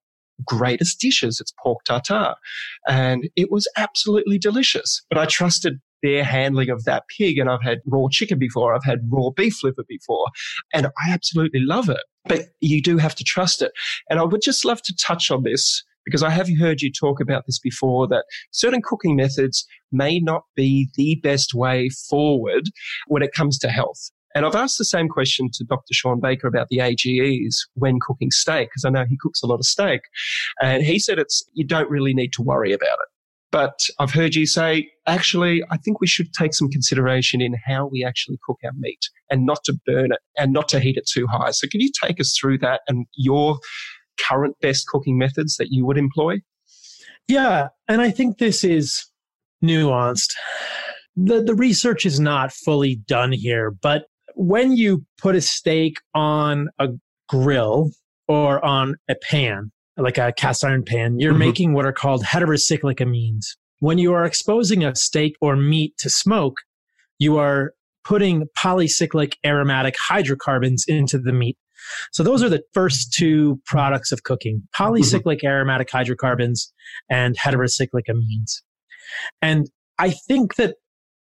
greatest 0.46 1.00
dishes. 1.00 1.39
It's 1.39 1.54
pork 1.63 1.86
tartare. 1.86 2.36
And 2.86 3.30
it 3.38 3.50
was 3.50 3.65
absolutely 3.78 4.38
delicious. 4.38 5.02
But 5.08 5.17
I 5.17 5.26
trusted 5.26 5.80
their 6.02 6.26
handling 6.26 6.69
of 6.69 6.84
that 6.84 7.04
pig. 7.17 7.38
And 7.38 7.50
I've 7.50 7.63
had 7.63 7.80
raw 7.88 8.08
chicken 8.12 8.38
before. 8.38 8.76
I've 8.76 8.84
had 8.84 9.08
raw 9.10 9.30
beef 9.30 9.63
liver 9.63 9.86
before. 9.88 10.28
And 10.74 10.88
I 10.88 11.12
absolutely 11.12 11.62
love 11.62 11.88
it. 11.88 12.04
But 12.26 12.48
you 12.60 12.82
do 12.82 12.98
have 12.98 13.15
to 13.15 13.24
trust 13.24 13.62
it. 13.62 13.72
And 14.10 14.19
I 14.19 14.24
would 14.24 14.41
just 14.41 14.65
love 14.65 14.82
to 14.82 14.93
touch 15.02 15.32
on 15.32 15.43
this 15.43 15.82
because 16.06 16.24
I 16.24 16.30
have 16.30 16.50
heard 16.58 16.82
you 16.82 16.92
talk 16.92 17.20
about 17.20 17.46
this 17.46 17.60
before 17.60 18.08
that 18.08 18.26
certain 18.52 18.82
cooking 18.82 19.16
methods 19.16 19.66
may 19.92 20.20
not 20.20 20.44
be 20.56 20.89
the 20.96 21.20
best 21.24 21.54
way 21.54 21.89
forward 21.89 22.70
when 23.08 23.24
it 23.24 23.34
comes 23.34 23.58
to 23.60 23.70
health. 23.70 24.12
And 24.36 24.46
I've 24.46 24.56
asked 24.56 24.80
the 24.80 24.86
same 24.86 25.10
question 25.10 25.50
to 25.54 25.63
Dr. 25.63 25.94
Shawn 25.94 26.20
Baker 26.20 26.48
about 26.48 26.68
the 26.70 26.80
AGEs 26.80 27.68
when 27.76 28.00
cooking 28.00 28.32
steak, 28.32 28.70
because 28.70 28.84
I 28.84 28.89
know 28.89 29.06
he 29.08 29.18
cooks 29.22 29.44
a 29.44 29.48
lot 29.48 29.60
of 29.60 29.66
steak. 29.66 30.02
And 30.62 30.82
he 30.84 30.98
said 30.98 31.20
it's, 31.20 31.44
you 31.54 31.66
don't 31.66 31.89
really 31.89 32.13
need 32.13 32.34
to 32.34 32.42
worry 32.42 32.74
about 32.74 32.88
it. 32.88 33.10
But 33.52 33.88
I've 34.00 34.12
heard 34.12 34.34
you 34.34 34.48
say, 34.48 34.89
actually, 35.06 35.62
I 35.70 35.78
think 35.78 36.02
we 36.02 36.08
should 36.08 36.34
take 36.34 36.56
some 36.56 36.72
consideration 36.72 37.39
in 37.39 37.56
how 37.63 37.86
we 37.86 38.04
actually 38.04 38.39
cook 38.44 38.58
our 38.66 38.72
meat 38.80 39.10
and 39.30 39.46
not 39.46 39.63
to 39.66 39.80
burn 39.86 40.12
it 40.12 40.20
and 40.36 40.52
not 40.52 40.68
to 40.70 40.80
heat 40.80 40.98
it 40.98 41.08
too 41.08 41.28
high. 41.28 41.52
So 41.52 41.68
can 41.68 41.80
you 41.80 41.92
take 42.04 42.20
us 42.20 42.36
through 42.36 42.58
that 42.60 42.82
and 42.88 43.06
your 43.13 43.60
current 44.19 44.56
best 44.62 44.88
cooking 44.88 45.17
methods 45.17 45.58
that 45.58 45.67
you 45.71 45.86
would 45.86 45.97
employ? 45.97 46.41
Yeah, 47.28 47.69
and 47.88 48.02
I 48.02 48.12
think 48.12 48.38
this 48.38 48.63
is 48.63 49.06
nuanced. 49.63 50.34
The 51.15 51.41
the 51.41 51.56
research 51.56 52.06
is 52.06 52.19
not 52.19 52.52
fully 52.52 52.95
done 52.95 53.32
here, 53.32 53.71
but 53.71 54.06
when 54.36 54.76
you 54.76 55.06
put 55.17 55.36
a 55.36 55.41
steak 55.41 55.97
on 56.13 56.69
a 56.80 56.88
grill 57.30 57.91
or 58.28 58.63
on 58.65 58.95
a 59.10 59.15
pan, 59.15 59.71
like 59.97 60.17
a 60.17 60.34
cast 60.34 60.63
iron 60.63 60.84
pan, 60.84 61.19
you're 61.19 61.32
mm-hmm. 61.32 61.39
making 61.39 61.73
what 61.73 61.86
are 61.86 61.93
called 61.93 62.23
heterocyclic 62.23 62.99
amines. 62.99 63.45
When 63.80 63.97
you 63.97 64.13
are 64.13 64.26
exposing 64.26 64.84
a 64.84 64.95
steak 64.95 65.36
or 65.41 65.56
meat 65.56 65.93
to 65.99 66.10
smoke, 66.10 66.58
you 67.19 67.38
are 67.38 67.73
putting 68.04 68.47
polycyclic 68.58 69.36
aromatic 69.45 69.95
hydrocarbons 69.97 70.86
into 70.88 71.17
the 71.17 71.32
meat 71.32 71.58
So 72.12 72.24
those 72.24 72.43
are 72.43 72.50
the 72.50 72.63
first 72.74 73.13
two 73.13 73.62
products 73.65 74.12
of 74.12 74.24
cooking 74.24 74.63
polycyclic 74.78 75.38
mm-hmm. 75.38 75.48
aromatic 75.48 75.89
hydrocarbons 75.91 76.72
and 77.10 77.38
heterocyclic 77.38 78.04
amines. 78.10 78.62
And 79.41 79.69
I 80.00 80.12
think 80.12 80.56
that 80.56 80.76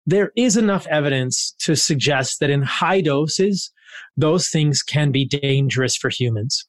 there 0.06 0.32
is 0.36 0.56
enough 0.56 0.86
evidence 0.88 1.54
to 1.60 1.76
suggest 1.76 2.40
that 2.40 2.50
in 2.50 2.62
high 2.62 3.00
doses, 3.00 3.70
those 4.16 4.48
things 4.48 4.82
can 4.82 5.12
be 5.12 5.26
dangerous 5.26 5.96
for 5.96 6.10
humans. 6.10 6.66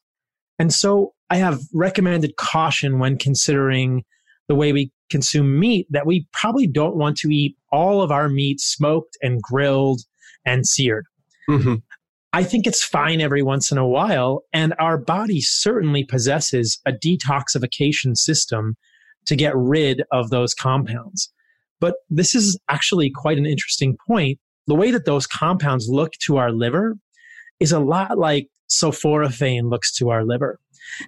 And 0.60 0.71
so 0.71 1.13
I 1.29 1.38
have 1.38 1.62
recommended 1.73 2.36
caution 2.36 2.99
when 2.99 3.17
considering 3.17 4.03
the 4.47 4.56
way 4.56 4.71
we 4.71 4.91
consume 5.10 5.60
meat 5.60 5.88
that 5.89 6.06
we 6.06 6.27
probably 6.32 6.67
don't 6.67 6.95
want 6.95 7.17
to 7.17 7.29
eat 7.29 7.56
all 7.71 8.01
of 8.01 8.12
our 8.12 8.29
meat 8.29 8.60
smoked 8.60 9.17
and 9.21 9.41
grilled 9.41 10.01
and 10.45 10.67
seared. 10.67 11.06
Mm-hmm. 11.49 11.75
I 12.33 12.43
think 12.43 12.65
it's 12.65 12.83
fine 12.83 13.21
every 13.21 13.43
once 13.43 13.71
in 13.71 13.77
a 13.77 13.87
while. 13.87 14.43
And 14.51 14.73
our 14.79 14.97
body 14.97 15.39
certainly 15.39 16.03
possesses 16.03 16.79
a 16.85 16.91
detoxification 16.91 18.17
system 18.17 18.75
to 19.27 19.35
get 19.35 19.55
rid 19.55 20.03
of 20.11 20.31
those 20.31 20.53
compounds. 20.53 21.31
But 21.79 21.95
this 22.09 22.33
is 22.33 22.59
actually 22.69 23.11
quite 23.13 23.37
an 23.37 23.45
interesting 23.45 23.97
point. 24.07 24.39
The 24.67 24.75
way 24.75 24.91
that 24.91 25.05
those 25.05 25.27
compounds 25.27 25.87
look 25.89 26.13
to 26.25 26.37
our 26.37 26.51
liver 26.51 26.95
is 27.59 27.71
a 27.71 27.79
lot 27.79 28.17
like 28.17 28.47
sulforaphane 28.69 29.69
looks 29.69 29.93
to 29.97 30.09
our 30.09 30.25
liver. 30.25 30.59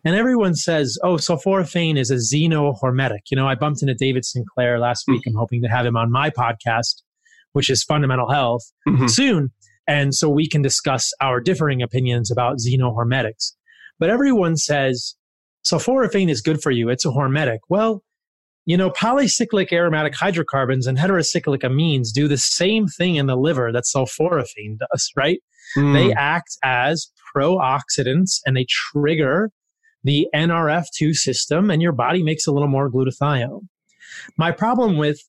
And 0.03 0.15
everyone 0.15 0.55
says, 0.55 0.97
oh, 1.03 1.15
sulforaphane 1.15 1.97
is 1.97 2.11
a 2.11 2.15
xenohormetic. 2.15 3.19
You 3.31 3.37
know, 3.37 3.47
I 3.47 3.55
bumped 3.55 3.81
into 3.81 3.93
David 3.93 4.25
Sinclair 4.25 4.79
last 4.79 5.05
week. 5.07 5.23
I'm 5.25 5.35
hoping 5.35 5.61
to 5.63 5.67
have 5.67 5.85
him 5.85 5.97
on 5.97 6.11
my 6.11 6.29
podcast, 6.29 7.01
which 7.53 7.69
is 7.69 7.83
Fundamental 7.83 8.29
Health, 8.29 8.71
mm-hmm. 8.87 9.07
soon. 9.07 9.51
And 9.87 10.13
so 10.15 10.29
we 10.29 10.47
can 10.47 10.61
discuss 10.61 11.13
our 11.21 11.39
differing 11.39 11.81
opinions 11.81 12.31
about 12.31 12.57
xenohormetics. 12.57 13.53
But 13.99 14.09
everyone 14.09 14.57
says 14.57 15.15
sulforaphane 15.65 16.29
is 16.29 16.41
good 16.41 16.61
for 16.61 16.71
you. 16.71 16.89
It's 16.89 17.05
a 17.05 17.09
hormetic. 17.09 17.59
Well, 17.69 18.03
you 18.65 18.77
know, 18.77 18.89
polycyclic 18.89 19.71
aromatic 19.71 20.15
hydrocarbons 20.15 20.87
and 20.87 20.97
heterocyclic 20.97 21.61
amines 21.61 22.11
do 22.11 22.27
the 22.27 22.37
same 22.37 22.87
thing 22.87 23.15
in 23.15 23.27
the 23.27 23.35
liver 23.35 23.71
that 23.71 23.83
sulforaphane 23.83 24.79
does, 24.79 25.11
right? 25.15 25.39
Mm. 25.77 25.93
They 25.93 26.13
act 26.13 26.57
as 26.63 27.11
pro-oxidants 27.33 28.39
and 28.45 28.57
they 28.57 28.65
trigger 28.69 29.51
the 30.03 30.27
NRF2 30.33 31.13
system 31.13 31.69
and 31.69 31.81
your 31.81 31.91
body 31.91 32.23
makes 32.23 32.47
a 32.47 32.51
little 32.51 32.67
more 32.67 32.89
glutathione. 32.89 33.67
My 34.37 34.51
problem 34.51 34.97
with 34.97 35.19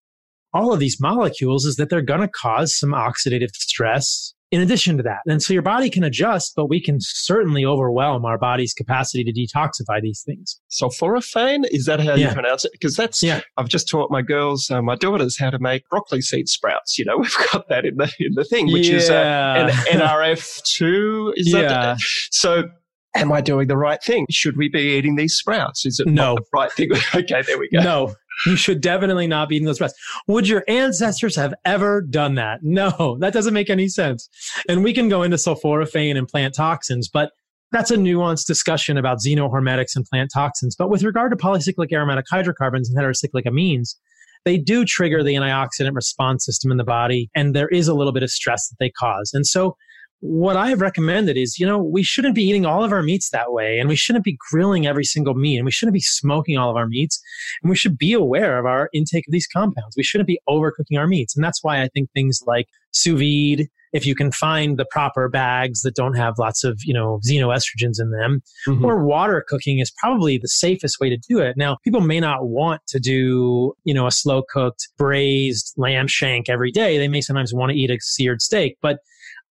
all 0.53 0.73
of 0.73 0.81
these 0.81 1.01
molecules 1.01 1.67
is 1.67 1.77
that 1.77 1.91
they're 1.91 2.01
going 2.01 2.21
to 2.21 2.29
cause 2.29 2.79
some 2.79 2.93
oxidative 2.93 3.55
stress 3.55 4.35
in 4.53 4.61
addition 4.61 4.97
to 4.97 5.03
that. 5.03 5.21
And 5.27 5.43
so 5.43 5.53
your 5.53 5.63
body 5.63 5.91
can 5.91 6.05
adjust, 6.05 6.55
but 6.55 6.67
we 6.67 6.81
can 6.81 6.99
certainly 7.01 7.65
overwhelm 7.65 8.25
our 8.25 8.39
body's 8.39 8.73
capacity 8.73 9.25
to 9.25 9.33
detoxify 9.33 10.01
these 10.01 10.23
things. 10.23 10.61
Sulforaphane, 10.71 11.65
is 11.71 11.87
that 11.87 12.01
how 12.01 12.15
yeah. 12.15 12.29
you 12.29 12.35
pronounce 12.35 12.65
it? 12.65 12.73
Because 12.73 12.97
that's, 12.97 13.23
yeah. 13.23 13.41
I've 13.57 13.69
just 13.69 13.89
taught 13.89 14.11
my 14.11 14.23
girls, 14.23 14.71
uh, 14.71 14.83
my 14.83 14.95
daughters, 14.95 15.37
how 15.39 15.51
to 15.51 15.59
make 15.59 15.89
broccoli 15.89 16.21
seed 16.21 16.49
sprouts. 16.49 16.99
You 16.99 17.07
know, 17.07 17.19
we've 17.21 17.37
got 17.53 17.69
that 17.69 17.85
in 17.85 17.97
the, 17.97 18.13
in 18.21 18.35
the 18.35 18.45
thing, 18.45 18.73
which 18.73 18.89
yeah. 18.89 18.97
is 18.97 19.11
uh, 19.11 19.69
an 19.69 20.01
NRF2. 20.01 21.33
Is 21.37 21.53
yeah. 21.53 21.63
that? 21.63 21.99
So 22.31 22.69
am 23.17 23.33
I 23.33 23.41
doing 23.41 23.69
the 23.69 23.77
right 23.77 24.03
thing? 24.03 24.27
Should 24.31 24.57
we 24.57 24.69
be 24.69 24.97
eating 24.97 25.17
these 25.17 25.35
sprouts? 25.35 25.87
Is 25.87 26.01
it 26.01 26.07
no. 26.07 26.37
the 26.37 26.43
right 26.53 26.73
thing? 26.73 26.91
okay, 27.15 27.43
there 27.43 27.59
we 27.59 27.69
go. 27.69 27.81
No, 27.81 28.15
you 28.45 28.57
should 28.57 28.81
definitely 28.81 29.27
not 29.27 29.49
be 29.49 29.57
eating 29.57 29.67
those 29.67 29.77
sprouts. 29.77 29.95
Would 30.27 30.49
your 30.49 30.65
ancestors 30.69 31.37
have 31.37 31.55
ever 31.65 32.03
done 32.03 32.35
that? 32.35 32.61
No, 32.63 33.17
that 33.21 33.33
doesn't 33.33 33.55
make 33.55 33.71
any 33.71 33.89
sense. 33.89 34.29
And 34.69 34.85
we 34.85 34.93
can 34.93 35.09
go 35.09 35.23
into 35.23 35.37
sulforaphane 35.37 36.19
and 36.19 36.29
plant 36.29 36.55
toxins, 36.55 37.09
but 37.09 37.31
that's 37.73 37.91
a 37.91 37.97
nuanced 37.97 38.47
discussion 38.47 38.97
about 38.97 39.19
xenohormetics 39.19 39.97
and 39.97 40.05
plant 40.05 40.31
toxins. 40.33 40.77
But 40.77 40.91
with 40.91 41.03
regard 41.03 41.33
to 41.33 41.37
polycyclic 41.37 41.93
aromatic 41.93 42.27
hydrocarbons 42.31 42.91
and 42.91 42.99
heterocyclic 42.99 43.45
amines, 43.47 43.97
they 44.45 44.57
do 44.59 44.85
trigger 44.85 45.25
the 45.25 45.35
antioxidant 45.35 45.95
response 45.95 46.45
system 46.45 46.71
in 46.71 46.77
the 46.77 46.85
body, 46.85 47.29
and 47.35 47.55
there 47.55 47.69
is 47.69 47.89
a 47.89 47.95
little 47.95 48.13
bit 48.13 48.23
of 48.23 48.31
stress 48.31 48.69
that 48.69 48.77
they 48.79 48.91
cause. 48.91 49.33
And 49.35 49.47
so 49.47 49.77
what 50.21 50.57
I 50.57 50.69
have 50.71 50.81
recommended 50.81 51.37
is, 51.37 51.59
you 51.59 51.67
know, 51.67 51.83
we 51.83 52.03
shouldn't 52.03 52.35
be 52.35 52.45
eating 52.45 52.65
all 52.65 52.83
of 52.83 52.93
our 52.93 53.03
meats 53.03 53.31
that 53.31 53.53
way, 53.53 53.79
and 53.79 53.89
we 53.89 53.97
shouldn't 53.97 54.25
be 54.25 54.39
grilling 54.51 54.87
every 54.87 55.05
single 55.05 55.35
meat, 55.35 55.57
and 55.57 55.65
we 55.65 55.71
shouldn't 55.71 55.95
be 55.95 56.01
smoking 56.01 56.57
all 56.57 56.71
of 56.71 56.77
our 56.77 56.89
meats, 56.89 57.21
and 57.63 57.71
we 57.71 57.77
should 57.77 57.99
be 57.99 58.13
aware 58.13 58.59
of 58.59 58.67
our 58.67 58.89
intake 58.95 59.27
of 59.29 59.33
these 59.33 59.47
compounds. 59.47 59.95
We 59.97 60.03
shouldn't 60.03 60.29
be 60.29 60.41
overcooking 60.49 60.99
our 60.99 61.07
meats, 61.07 61.37
and 61.37 61.45
that's 61.45 61.63
why 61.63 61.83
I 61.83 61.89
think 61.89 62.11
things 62.13 62.41
like 62.47 62.67
sous 62.93 63.19
vide, 63.19 63.69
if 63.93 64.05
you 64.07 64.15
can 64.15 64.33
find 64.33 64.79
the 64.79 64.87
proper 64.91 65.29
bags 65.29 65.83
that 65.83 65.95
don't 65.95 66.17
have 66.17 66.35
lots 66.39 66.65
of, 66.65 66.79
you 66.85 66.93
know, 66.93 67.21
xenoestrogens 67.27 68.01
in 68.01 68.11
them, 68.11 68.43
mm-hmm. 68.67 68.85
or 68.85 69.05
water 69.05 69.45
cooking 69.47 69.79
is 69.79 69.93
probably 69.99 70.39
the 70.39 70.49
safest 70.49 70.99
way 70.99 71.09
to 71.09 71.19
do 71.29 71.39
it. 71.39 71.57
Now, 71.57 71.77
people 71.85 72.01
may 72.01 72.21
not 72.21 72.49
want 72.49 72.83
to 72.89 72.99
do, 72.99 73.75
you 73.85 73.95
know, 73.95 74.07
a 74.07 74.11
slow 74.11 74.43
cooked 74.51 74.89
braised 74.99 75.75
lamb 75.77 76.09
shank 76.09 76.49
every 76.49 76.73
day. 76.73 76.99
They 76.99 77.09
may 77.09 77.21
sometimes 77.21 77.55
want 77.55 77.71
to 77.71 77.79
eat 77.79 77.91
a 77.91 77.99
seared 78.01 78.43
steak, 78.43 78.77
but 78.83 78.99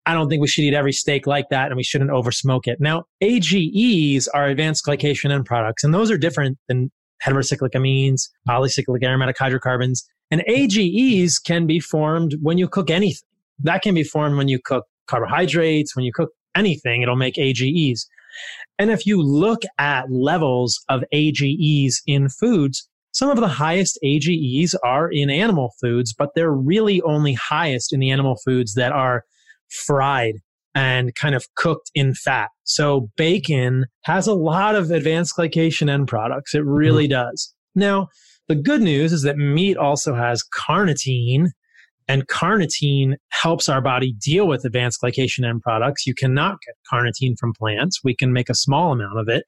I 0.06 0.14
don't 0.14 0.28
think 0.28 0.40
we 0.40 0.48
should 0.48 0.64
eat 0.64 0.74
every 0.74 0.92
steak 0.92 1.26
like 1.26 1.48
that 1.50 1.68
and 1.68 1.76
we 1.76 1.82
shouldn't 1.82 2.10
over 2.10 2.32
smoke 2.32 2.66
it. 2.66 2.80
Now, 2.80 3.04
AGEs 3.20 4.28
are 4.28 4.46
advanced 4.46 4.84
glycation 4.84 5.30
end 5.30 5.46
products, 5.46 5.84
and 5.84 5.94
those 5.94 6.10
are 6.10 6.18
different 6.18 6.58
than 6.68 6.90
heterocyclic 7.24 7.70
amines, 7.74 8.28
polycyclic 8.48 9.04
aromatic 9.04 9.38
hydrocarbons. 9.38 10.04
And 10.30 10.42
AGEs 10.48 11.38
can 11.38 11.66
be 11.66 11.78
formed 11.78 12.36
when 12.40 12.58
you 12.58 12.68
cook 12.68 12.90
anything. 12.90 13.28
That 13.60 13.82
can 13.82 13.94
be 13.94 14.02
formed 14.02 14.36
when 14.36 14.48
you 14.48 14.58
cook 14.58 14.86
carbohydrates, 15.06 15.94
when 15.94 16.04
you 16.04 16.12
cook 16.12 16.30
anything, 16.56 17.02
it'll 17.02 17.16
make 17.16 17.38
AGEs. 17.38 18.08
And 18.78 18.90
if 18.90 19.06
you 19.06 19.22
look 19.22 19.62
at 19.78 20.10
levels 20.10 20.82
of 20.88 21.04
AGEs 21.12 22.02
in 22.06 22.28
foods, 22.28 22.88
some 23.12 23.28
of 23.28 23.38
the 23.38 23.48
highest 23.48 23.98
AGEs 24.02 24.74
are 24.82 25.08
in 25.08 25.28
animal 25.28 25.74
foods, 25.80 26.14
but 26.14 26.30
they're 26.34 26.50
really 26.50 27.02
only 27.02 27.34
highest 27.34 27.92
in 27.92 28.00
the 28.00 28.10
animal 28.10 28.36
foods 28.44 28.74
that 28.74 28.90
are 28.90 29.24
fried 29.72 30.36
and 30.74 31.14
kind 31.14 31.34
of 31.34 31.46
cooked 31.56 31.90
in 31.94 32.14
fat. 32.14 32.48
So 32.64 33.10
bacon 33.16 33.86
has 34.04 34.26
a 34.26 34.34
lot 34.34 34.74
of 34.74 34.90
advanced 34.90 35.36
glycation 35.36 35.90
end 35.90 36.08
products. 36.08 36.54
It 36.54 36.64
really 36.64 37.04
mm-hmm. 37.04 37.28
does. 37.28 37.54
Now, 37.74 38.08
the 38.48 38.54
good 38.54 38.82
news 38.82 39.12
is 39.12 39.22
that 39.22 39.36
meat 39.36 39.76
also 39.76 40.14
has 40.14 40.42
carnitine 40.54 41.48
and 42.08 42.26
carnitine 42.26 43.14
helps 43.28 43.68
our 43.68 43.80
body 43.80 44.14
deal 44.20 44.46
with 44.46 44.64
advanced 44.64 45.00
glycation 45.02 45.48
end 45.48 45.62
products. 45.62 46.06
You 46.06 46.14
cannot 46.14 46.58
get 46.66 46.74
carnitine 46.92 47.38
from 47.38 47.52
plants. 47.54 48.00
We 48.02 48.14
can 48.14 48.32
make 48.32 48.50
a 48.50 48.54
small 48.54 48.92
amount 48.92 49.18
of 49.18 49.28
it, 49.28 49.44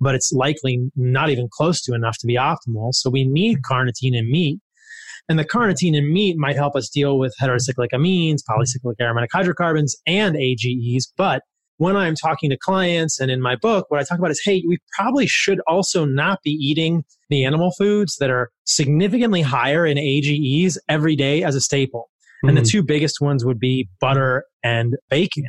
but 0.00 0.14
it's 0.14 0.32
likely 0.32 0.90
not 0.96 1.30
even 1.30 1.48
close 1.50 1.80
to 1.82 1.94
enough 1.94 2.18
to 2.18 2.26
be 2.26 2.36
optimal. 2.36 2.92
So 2.92 3.08
we 3.08 3.24
need 3.24 3.58
carnitine 3.62 4.16
in 4.16 4.30
meat. 4.30 4.60
And 5.28 5.38
the 5.38 5.44
carnitine 5.44 5.96
in 5.96 6.12
meat 6.12 6.36
might 6.36 6.56
help 6.56 6.76
us 6.76 6.88
deal 6.88 7.18
with 7.18 7.34
heterocyclic 7.40 7.88
amines, 7.94 8.40
polycyclic 8.48 8.94
aromatic 9.00 9.30
hydrocarbons, 9.32 9.96
and 10.06 10.36
AGEs. 10.36 11.12
But 11.16 11.42
when 11.78 11.96
I'm 11.96 12.14
talking 12.14 12.50
to 12.50 12.56
clients 12.56 13.18
and 13.18 13.30
in 13.30 13.40
my 13.40 13.56
book, 13.56 13.86
what 13.88 13.98
I 13.98 14.04
talk 14.04 14.18
about 14.18 14.30
is 14.30 14.40
hey, 14.44 14.62
we 14.68 14.78
probably 14.96 15.26
should 15.26 15.60
also 15.66 16.04
not 16.04 16.40
be 16.44 16.50
eating 16.50 17.04
the 17.28 17.44
animal 17.44 17.72
foods 17.72 18.16
that 18.20 18.30
are 18.30 18.50
significantly 18.64 19.42
higher 19.42 19.86
in 19.86 19.98
AGEs 19.98 20.78
every 20.88 21.16
day 21.16 21.42
as 21.42 21.54
a 21.54 21.60
staple. 21.60 22.08
And 22.42 22.52
mm-hmm. 22.52 22.62
the 22.62 22.68
two 22.68 22.82
biggest 22.82 23.20
ones 23.20 23.44
would 23.44 23.58
be 23.58 23.88
butter 24.00 24.44
and 24.64 24.96
bacon. 25.10 25.44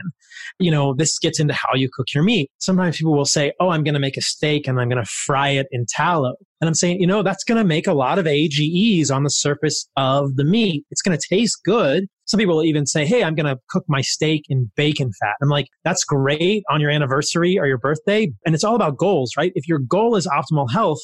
You 0.60 0.72
know, 0.72 0.94
this 0.94 1.18
gets 1.20 1.40
into 1.40 1.54
how 1.54 1.74
you 1.76 1.90
cook 1.92 2.08
your 2.14 2.24
meat. 2.24 2.52
Sometimes 2.60 2.98
people 2.98 3.16
will 3.16 3.26
say, 3.26 3.54
Oh, 3.60 3.70
I'm 3.70 3.84
going 3.84 3.94
to 3.94 4.00
make 4.00 4.18
a 4.18 4.22
steak 4.22 4.68
and 4.68 4.80
I'm 4.80 4.90
going 4.90 5.04
to 5.04 5.10
fry 5.10 5.50
it 5.50 5.68
in 5.72 5.86
tallow. 5.90 6.36
And 6.62 6.68
I'm 6.68 6.76
saying, 6.76 7.02
you 7.02 7.08
know, 7.08 7.24
that's 7.24 7.44
going 7.44 7.58
to 7.58 7.64
make 7.64 7.88
a 7.88 7.94
lot 7.94 8.20
of 8.20 8.28
AGEs 8.28 9.12
on 9.12 9.24
the 9.24 9.30
surface 9.30 9.88
of 9.98 10.36
the 10.36 10.44
meat. 10.44 10.86
It's 10.92 11.02
going 11.02 11.18
to 11.18 11.28
taste 11.28 11.60
good. 11.66 12.06
Some 12.26 12.40
people 12.40 12.56
will 12.56 12.64
even 12.64 12.86
say, 12.86 13.06
Hey, 13.06 13.24
I'm 13.24 13.36
going 13.36 13.54
to 13.54 13.60
cook 13.70 13.86
my 13.88 14.02
steak 14.02 14.44
in 14.50 14.72
bacon 14.76 15.12
fat. 15.20 15.36
I'm 15.42 15.50
like, 15.50 15.68
that's 15.84 16.04
great 16.04 16.64
on 16.70 16.80
your 16.80 16.92
anniversary 16.92 17.58
or 17.60 17.68
your 17.68 17.78
birthday. 17.78 18.32
And 18.46 18.56
it's 18.56 18.64
all 18.64 18.76
about 18.76 18.98
goals, 18.98 19.32
right? 19.38 19.52
If 19.56 19.68
your 19.68 19.80
goal 19.80 20.16
is 20.16 20.28
optimal 20.28 20.72
health, 20.72 21.00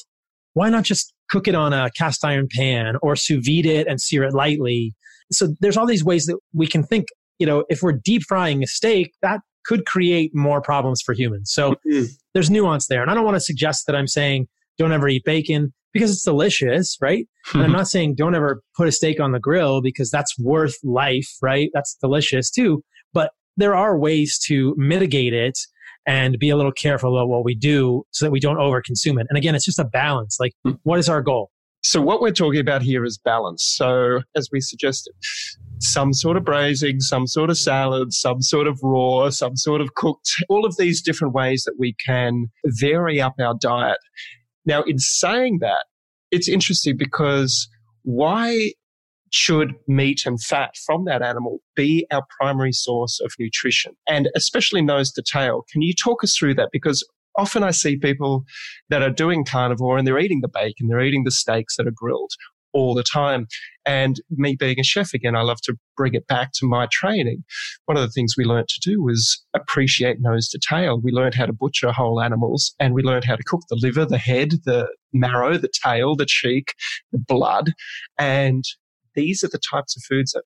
why 0.54 0.68
not 0.68 0.84
just 0.84 1.12
cook 1.30 1.46
it 1.46 1.54
on 1.54 1.72
a 1.72 1.90
cast 1.96 2.24
iron 2.24 2.48
pan 2.50 2.96
or 3.02 3.14
sous 3.14 3.46
vide 3.46 3.66
it 3.66 3.86
and 3.86 4.00
sear 4.00 4.24
it 4.24 4.34
lightly 4.34 4.94
so 5.32 5.48
there's 5.60 5.76
all 5.76 5.86
these 5.86 6.04
ways 6.04 6.26
that 6.26 6.38
we 6.52 6.66
can 6.66 6.82
think, 6.82 7.06
you 7.38 7.46
know, 7.46 7.64
if 7.68 7.82
we're 7.82 7.92
deep 7.92 8.22
frying 8.28 8.62
a 8.62 8.66
steak, 8.66 9.12
that 9.22 9.40
could 9.64 9.86
create 9.86 10.34
more 10.34 10.60
problems 10.60 11.02
for 11.02 11.12
humans. 11.12 11.52
So 11.52 11.72
mm-hmm. 11.72 12.04
there's 12.34 12.50
nuance 12.50 12.86
there. 12.86 13.02
And 13.02 13.10
I 13.10 13.14
don't 13.14 13.24
want 13.24 13.36
to 13.36 13.40
suggest 13.40 13.86
that 13.86 13.96
I'm 13.96 14.08
saying 14.08 14.48
don't 14.78 14.92
ever 14.92 15.08
eat 15.08 15.24
bacon 15.24 15.72
because 15.92 16.10
it's 16.10 16.24
delicious, 16.24 16.96
right? 17.00 17.26
Mm-hmm. 17.48 17.58
And 17.58 17.66
I'm 17.66 17.72
not 17.78 17.88
saying 17.88 18.14
don't 18.16 18.34
ever 18.34 18.62
put 18.76 18.88
a 18.88 18.92
steak 18.92 19.20
on 19.20 19.32
the 19.32 19.40
grill 19.40 19.82
because 19.82 20.10
that's 20.10 20.38
worth 20.38 20.76
life, 20.82 21.28
right? 21.42 21.70
That's 21.74 21.94
delicious 22.00 22.50
too. 22.50 22.82
But 23.12 23.32
there 23.56 23.74
are 23.74 23.98
ways 23.98 24.38
to 24.46 24.74
mitigate 24.76 25.34
it 25.34 25.58
and 26.06 26.38
be 26.38 26.50
a 26.50 26.56
little 26.56 26.72
careful 26.72 27.16
about 27.16 27.28
what 27.28 27.44
we 27.44 27.54
do 27.54 28.04
so 28.10 28.24
that 28.24 28.30
we 28.30 28.40
don't 28.40 28.56
overconsume 28.56 29.20
it. 29.20 29.26
And 29.28 29.36
again, 29.36 29.54
it's 29.54 29.66
just 29.66 29.78
a 29.78 29.84
balance. 29.84 30.38
Like, 30.40 30.52
mm-hmm. 30.66 30.76
what 30.82 30.98
is 30.98 31.08
our 31.08 31.22
goal? 31.22 31.50
So, 31.82 32.00
what 32.00 32.20
we're 32.20 32.32
talking 32.32 32.60
about 32.60 32.82
here 32.82 33.04
is 33.04 33.16
balance. 33.18 33.64
So, 33.64 34.20
as 34.36 34.48
we 34.52 34.60
suggested, 34.60 35.14
some 35.78 36.12
sort 36.12 36.36
of 36.36 36.44
braising, 36.44 37.00
some 37.00 37.26
sort 37.26 37.48
of 37.48 37.56
salad, 37.56 38.12
some 38.12 38.42
sort 38.42 38.66
of 38.66 38.78
raw, 38.82 39.30
some 39.30 39.56
sort 39.56 39.80
of 39.80 39.94
cooked, 39.94 40.30
all 40.48 40.66
of 40.66 40.76
these 40.76 41.00
different 41.00 41.32
ways 41.32 41.64
that 41.64 41.76
we 41.78 41.94
can 42.04 42.46
vary 42.66 43.20
up 43.20 43.34
our 43.40 43.54
diet. 43.60 43.98
Now, 44.66 44.82
in 44.82 44.98
saying 44.98 45.58
that, 45.62 45.86
it's 46.30 46.48
interesting 46.48 46.96
because 46.98 47.68
why 48.02 48.72
should 49.32 49.74
meat 49.86 50.26
and 50.26 50.42
fat 50.42 50.74
from 50.84 51.04
that 51.04 51.22
animal 51.22 51.60
be 51.76 52.06
our 52.12 52.24
primary 52.40 52.72
source 52.72 53.20
of 53.24 53.32
nutrition 53.38 53.92
and 54.08 54.28
especially 54.36 54.82
nose 54.82 55.12
to 55.12 55.22
tail? 55.22 55.64
Can 55.72 55.82
you 55.82 55.94
talk 55.94 56.22
us 56.22 56.36
through 56.36 56.54
that? 56.56 56.70
Because 56.72 57.06
often 57.36 57.62
I 57.62 57.70
see 57.70 57.96
people 57.96 58.44
that 58.88 59.02
are 59.02 59.10
doing 59.10 59.44
carnivore 59.44 59.98
and 59.98 60.06
they're 60.06 60.18
eating 60.18 60.40
the 60.40 60.48
bacon, 60.48 60.88
they're 60.88 61.00
eating 61.00 61.24
the 61.24 61.30
steaks 61.30 61.76
that 61.76 61.86
are 61.86 61.92
grilled 61.92 62.32
all 62.72 62.94
the 62.94 63.02
time. 63.02 63.46
And 63.84 64.20
me 64.30 64.54
being 64.54 64.78
a 64.78 64.84
chef 64.84 65.12
again, 65.14 65.34
I 65.34 65.42
love 65.42 65.60
to 65.62 65.74
bring 65.96 66.14
it 66.14 66.26
back 66.26 66.52
to 66.54 66.66
my 66.66 66.86
training. 66.92 67.44
One 67.86 67.96
of 67.96 68.02
the 68.02 68.10
things 68.10 68.34
we 68.36 68.44
learned 68.44 68.68
to 68.68 68.80
do 68.80 69.02
was 69.02 69.44
appreciate 69.54 70.18
nose 70.20 70.48
to 70.50 70.60
tail. 70.60 71.00
We 71.00 71.12
learned 71.12 71.34
how 71.34 71.46
to 71.46 71.52
butcher 71.52 71.92
whole 71.92 72.20
animals 72.20 72.74
and 72.78 72.94
we 72.94 73.02
learned 73.02 73.24
how 73.24 73.36
to 73.36 73.42
cook 73.42 73.62
the 73.68 73.78
liver, 73.80 74.04
the 74.04 74.18
head, 74.18 74.52
the 74.64 74.88
marrow, 75.12 75.56
the 75.58 75.70
tail, 75.84 76.14
the 76.14 76.26
cheek, 76.26 76.74
the 77.12 77.18
blood. 77.18 77.72
And 78.18 78.64
these 79.14 79.42
are 79.42 79.48
the 79.48 79.58
types 79.58 79.96
of 79.96 80.02
foods 80.04 80.32
that 80.32 80.44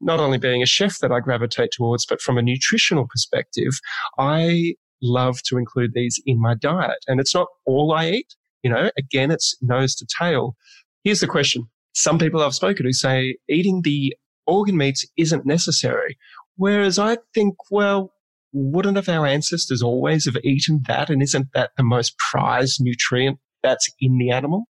not 0.00 0.20
only 0.20 0.36
being 0.36 0.62
a 0.62 0.66
chef 0.66 0.98
that 0.98 1.12
I 1.12 1.20
gravitate 1.20 1.70
towards, 1.72 2.04
but 2.04 2.20
from 2.20 2.36
a 2.36 2.42
nutritional 2.42 3.06
perspective, 3.08 3.72
I 4.18 4.74
love 5.02 5.42
to 5.44 5.58
include 5.58 5.92
these 5.94 6.20
in 6.26 6.40
my 6.40 6.54
diet. 6.54 6.98
And 7.06 7.20
it's 7.20 7.34
not 7.34 7.48
all 7.66 7.92
I 7.92 8.10
eat. 8.10 8.34
You 8.62 8.70
know, 8.70 8.90
again, 8.96 9.30
it's 9.30 9.56
nose 9.60 9.94
to 9.96 10.06
tail. 10.18 10.56
Here's 11.04 11.20
the 11.20 11.26
question. 11.26 11.68
Some 11.94 12.18
people 12.18 12.42
I've 12.42 12.54
spoken 12.54 12.86
to 12.86 12.92
say 12.92 13.36
eating 13.48 13.82
the 13.82 14.16
organ 14.46 14.76
meats 14.76 15.04
isn't 15.16 15.44
necessary. 15.44 16.16
Whereas 16.56 16.98
I 16.98 17.18
think, 17.34 17.56
well, 17.70 18.12
wouldn't 18.52 18.96
have 18.96 19.08
our 19.08 19.26
ancestors 19.26 19.82
always 19.82 20.26
have 20.26 20.36
eaten 20.44 20.82
that? 20.86 21.10
And 21.10 21.22
isn't 21.22 21.48
that 21.54 21.70
the 21.76 21.82
most 21.82 22.16
prized 22.18 22.78
nutrient 22.80 23.38
that's 23.62 23.90
in 24.00 24.18
the 24.18 24.30
animal? 24.30 24.64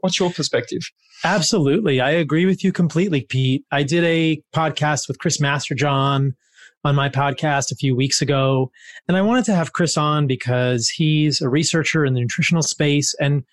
What's 0.00 0.18
your 0.18 0.30
perspective? 0.30 0.82
Absolutely. 1.24 2.00
I 2.00 2.10
agree 2.10 2.46
with 2.46 2.62
you 2.62 2.72
completely, 2.72 3.22
Pete. 3.22 3.64
I 3.72 3.82
did 3.82 4.04
a 4.04 4.42
podcast 4.54 5.08
with 5.08 5.18
Chris 5.18 5.40
Masterjohn 5.40 6.32
on 6.88 6.94
my 6.94 7.08
podcast 7.08 7.70
a 7.70 7.76
few 7.76 7.94
weeks 7.94 8.22
ago. 8.22 8.70
And 9.06 9.16
I 9.16 9.22
wanted 9.22 9.44
to 9.44 9.54
have 9.54 9.74
Chris 9.74 9.96
on 9.98 10.26
because 10.26 10.88
he's 10.88 11.40
a 11.42 11.48
researcher 11.48 12.04
in 12.04 12.14
the 12.14 12.20
nutritional 12.20 12.62
space. 12.62 13.14
And 13.20 13.44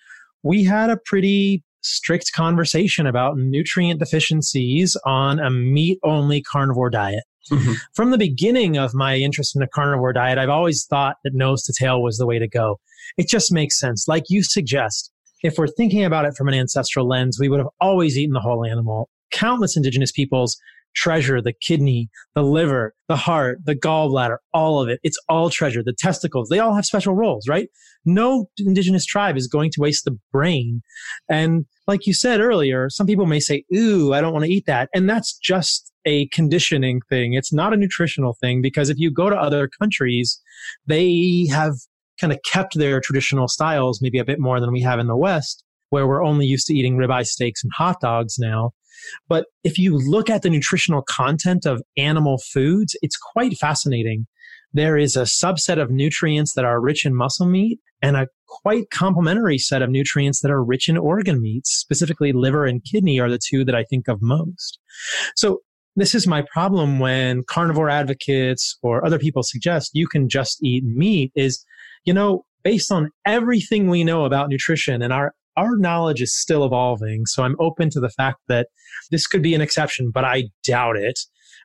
we 0.42 0.64
had 0.64 0.88
a 0.88 0.96
pretty 0.96 1.62
strict 1.82 2.32
conversation 2.32 3.06
about 3.06 3.36
nutrient 3.36 4.00
deficiencies 4.00 4.96
on 5.04 5.38
a 5.38 5.50
meat 5.50 5.98
only 6.02 6.40
carnivore 6.42 6.90
diet. 6.90 7.24
Mm-hmm. 7.50 7.74
From 7.94 8.10
the 8.10 8.18
beginning 8.18 8.78
of 8.78 8.94
my 8.94 9.16
interest 9.16 9.54
in 9.54 9.60
the 9.60 9.68
carnivore 9.68 10.14
diet, 10.14 10.38
I've 10.38 10.48
always 10.48 10.84
thought 10.86 11.16
that 11.22 11.34
nose 11.34 11.62
to 11.64 11.74
tail 11.78 12.02
was 12.02 12.16
the 12.16 12.26
way 12.26 12.38
to 12.38 12.48
go. 12.48 12.80
It 13.18 13.28
just 13.28 13.52
makes 13.52 13.78
sense. 13.78 14.08
Like 14.08 14.24
you 14.28 14.42
suggest, 14.42 15.12
if 15.42 15.58
we're 15.58 15.68
thinking 15.68 16.04
about 16.04 16.24
it 16.24 16.34
from 16.36 16.48
an 16.48 16.54
ancestral 16.54 17.06
lens, 17.06 17.38
we 17.38 17.50
would 17.50 17.60
have 17.60 17.68
always 17.80 18.16
eaten 18.16 18.32
the 18.32 18.40
whole 18.40 18.64
animal. 18.64 19.10
Countless 19.30 19.76
indigenous 19.76 20.10
peoples 20.10 20.58
treasure 20.96 21.40
the 21.40 21.52
kidney, 21.52 22.08
the 22.34 22.42
liver, 22.42 22.94
the 23.08 23.16
heart, 23.16 23.58
the 23.64 23.76
gallbladder, 23.76 24.38
all 24.52 24.80
of 24.80 24.88
it. 24.88 24.98
It's 25.02 25.18
all 25.28 25.50
treasure. 25.50 25.82
The 25.82 25.92
testicles, 25.92 26.48
they 26.48 26.58
all 26.58 26.74
have 26.74 26.86
special 26.86 27.14
roles, 27.14 27.46
right? 27.46 27.68
No 28.04 28.48
indigenous 28.58 29.04
tribe 29.04 29.36
is 29.36 29.46
going 29.46 29.70
to 29.72 29.80
waste 29.80 30.04
the 30.04 30.18
brain. 30.32 30.82
And 31.28 31.66
like 31.86 32.06
you 32.06 32.14
said 32.14 32.40
earlier, 32.40 32.90
some 32.90 33.06
people 33.06 33.26
may 33.26 33.40
say, 33.40 33.64
Ooh, 33.74 34.12
I 34.12 34.20
don't 34.20 34.32
want 34.32 34.44
to 34.44 34.50
eat 34.50 34.66
that. 34.66 34.88
And 34.94 35.08
that's 35.08 35.36
just 35.36 35.92
a 36.04 36.26
conditioning 36.28 37.00
thing. 37.08 37.34
It's 37.34 37.52
not 37.52 37.72
a 37.72 37.76
nutritional 37.76 38.36
thing 38.40 38.62
because 38.62 38.88
if 38.88 38.98
you 38.98 39.10
go 39.10 39.28
to 39.28 39.36
other 39.36 39.68
countries, 39.68 40.40
they 40.86 41.46
have 41.50 41.74
kind 42.20 42.32
of 42.32 42.38
kept 42.50 42.78
their 42.78 43.00
traditional 43.00 43.48
styles 43.48 44.00
maybe 44.00 44.18
a 44.18 44.24
bit 44.24 44.40
more 44.40 44.60
than 44.60 44.72
we 44.72 44.80
have 44.80 44.98
in 44.98 45.06
the 45.06 45.16
West, 45.16 45.64
where 45.90 46.06
we're 46.06 46.24
only 46.24 46.46
used 46.46 46.66
to 46.66 46.74
eating 46.74 46.96
ribeye 46.96 47.26
steaks 47.26 47.62
and 47.62 47.72
hot 47.76 48.00
dogs 48.00 48.38
now. 48.38 48.72
But 49.28 49.46
if 49.62 49.78
you 49.78 49.96
look 49.96 50.30
at 50.30 50.42
the 50.42 50.50
nutritional 50.50 51.02
content 51.02 51.66
of 51.66 51.82
animal 51.96 52.38
foods, 52.38 52.96
it's 53.02 53.16
quite 53.16 53.56
fascinating. 53.58 54.26
There 54.72 54.96
is 54.96 55.16
a 55.16 55.22
subset 55.22 55.80
of 55.80 55.90
nutrients 55.90 56.54
that 56.54 56.64
are 56.64 56.80
rich 56.80 57.06
in 57.06 57.14
muscle 57.14 57.46
meat 57.46 57.78
and 58.02 58.16
a 58.16 58.28
quite 58.46 58.90
complementary 58.90 59.58
set 59.58 59.82
of 59.82 59.90
nutrients 59.90 60.40
that 60.40 60.50
are 60.50 60.62
rich 60.62 60.88
in 60.88 60.96
organ 60.96 61.40
meats, 61.40 61.70
specifically 61.70 62.32
liver 62.32 62.66
and 62.66 62.84
kidney 62.84 63.18
are 63.20 63.30
the 63.30 63.38
two 63.42 63.64
that 63.64 63.74
I 63.74 63.84
think 63.84 64.08
of 64.08 64.20
most. 64.20 64.78
So 65.34 65.60
this 65.96 66.14
is 66.14 66.26
my 66.26 66.44
problem 66.52 66.98
when 66.98 67.42
carnivore 67.44 67.88
advocates 67.88 68.76
or 68.82 69.04
other 69.04 69.18
people 69.18 69.42
suggest 69.42 69.92
you 69.94 70.06
can 70.06 70.28
just 70.28 70.62
eat 70.62 70.84
meat 70.84 71.32
is, 71.34 71.64
you 72.04 72.12
know, 72.12 72.44
based 72.62 72.92
on 72.92 73.10
everything 73.24 73.88
we 73.88 74.04
know 74.04 74.24
about 74.24 74.50
nutrition 74.50 75.00
and 75.00 75.12
our 75.12 75.32
our 75.56 75.76
knowledge 75.76 76.20
is 76.20 76.36
still 76.36 76.64
evolving. 76.64 77.26
So 77.26 77.42
I'm 77.42 77.56
open 77.58 77.90
to 77.90 78.00
the 78.00 78.10
fact 78.10 78.38
that 78.48 78.68
this 79.10 79.26
could 79.26 79.42
be 79.42 79.54
an 79.54 79.60
exception, 79.60 80.10
but 80.12 80.24
I 80.24 80.44
doubt 80.64 80.96
it. 80.96 81.18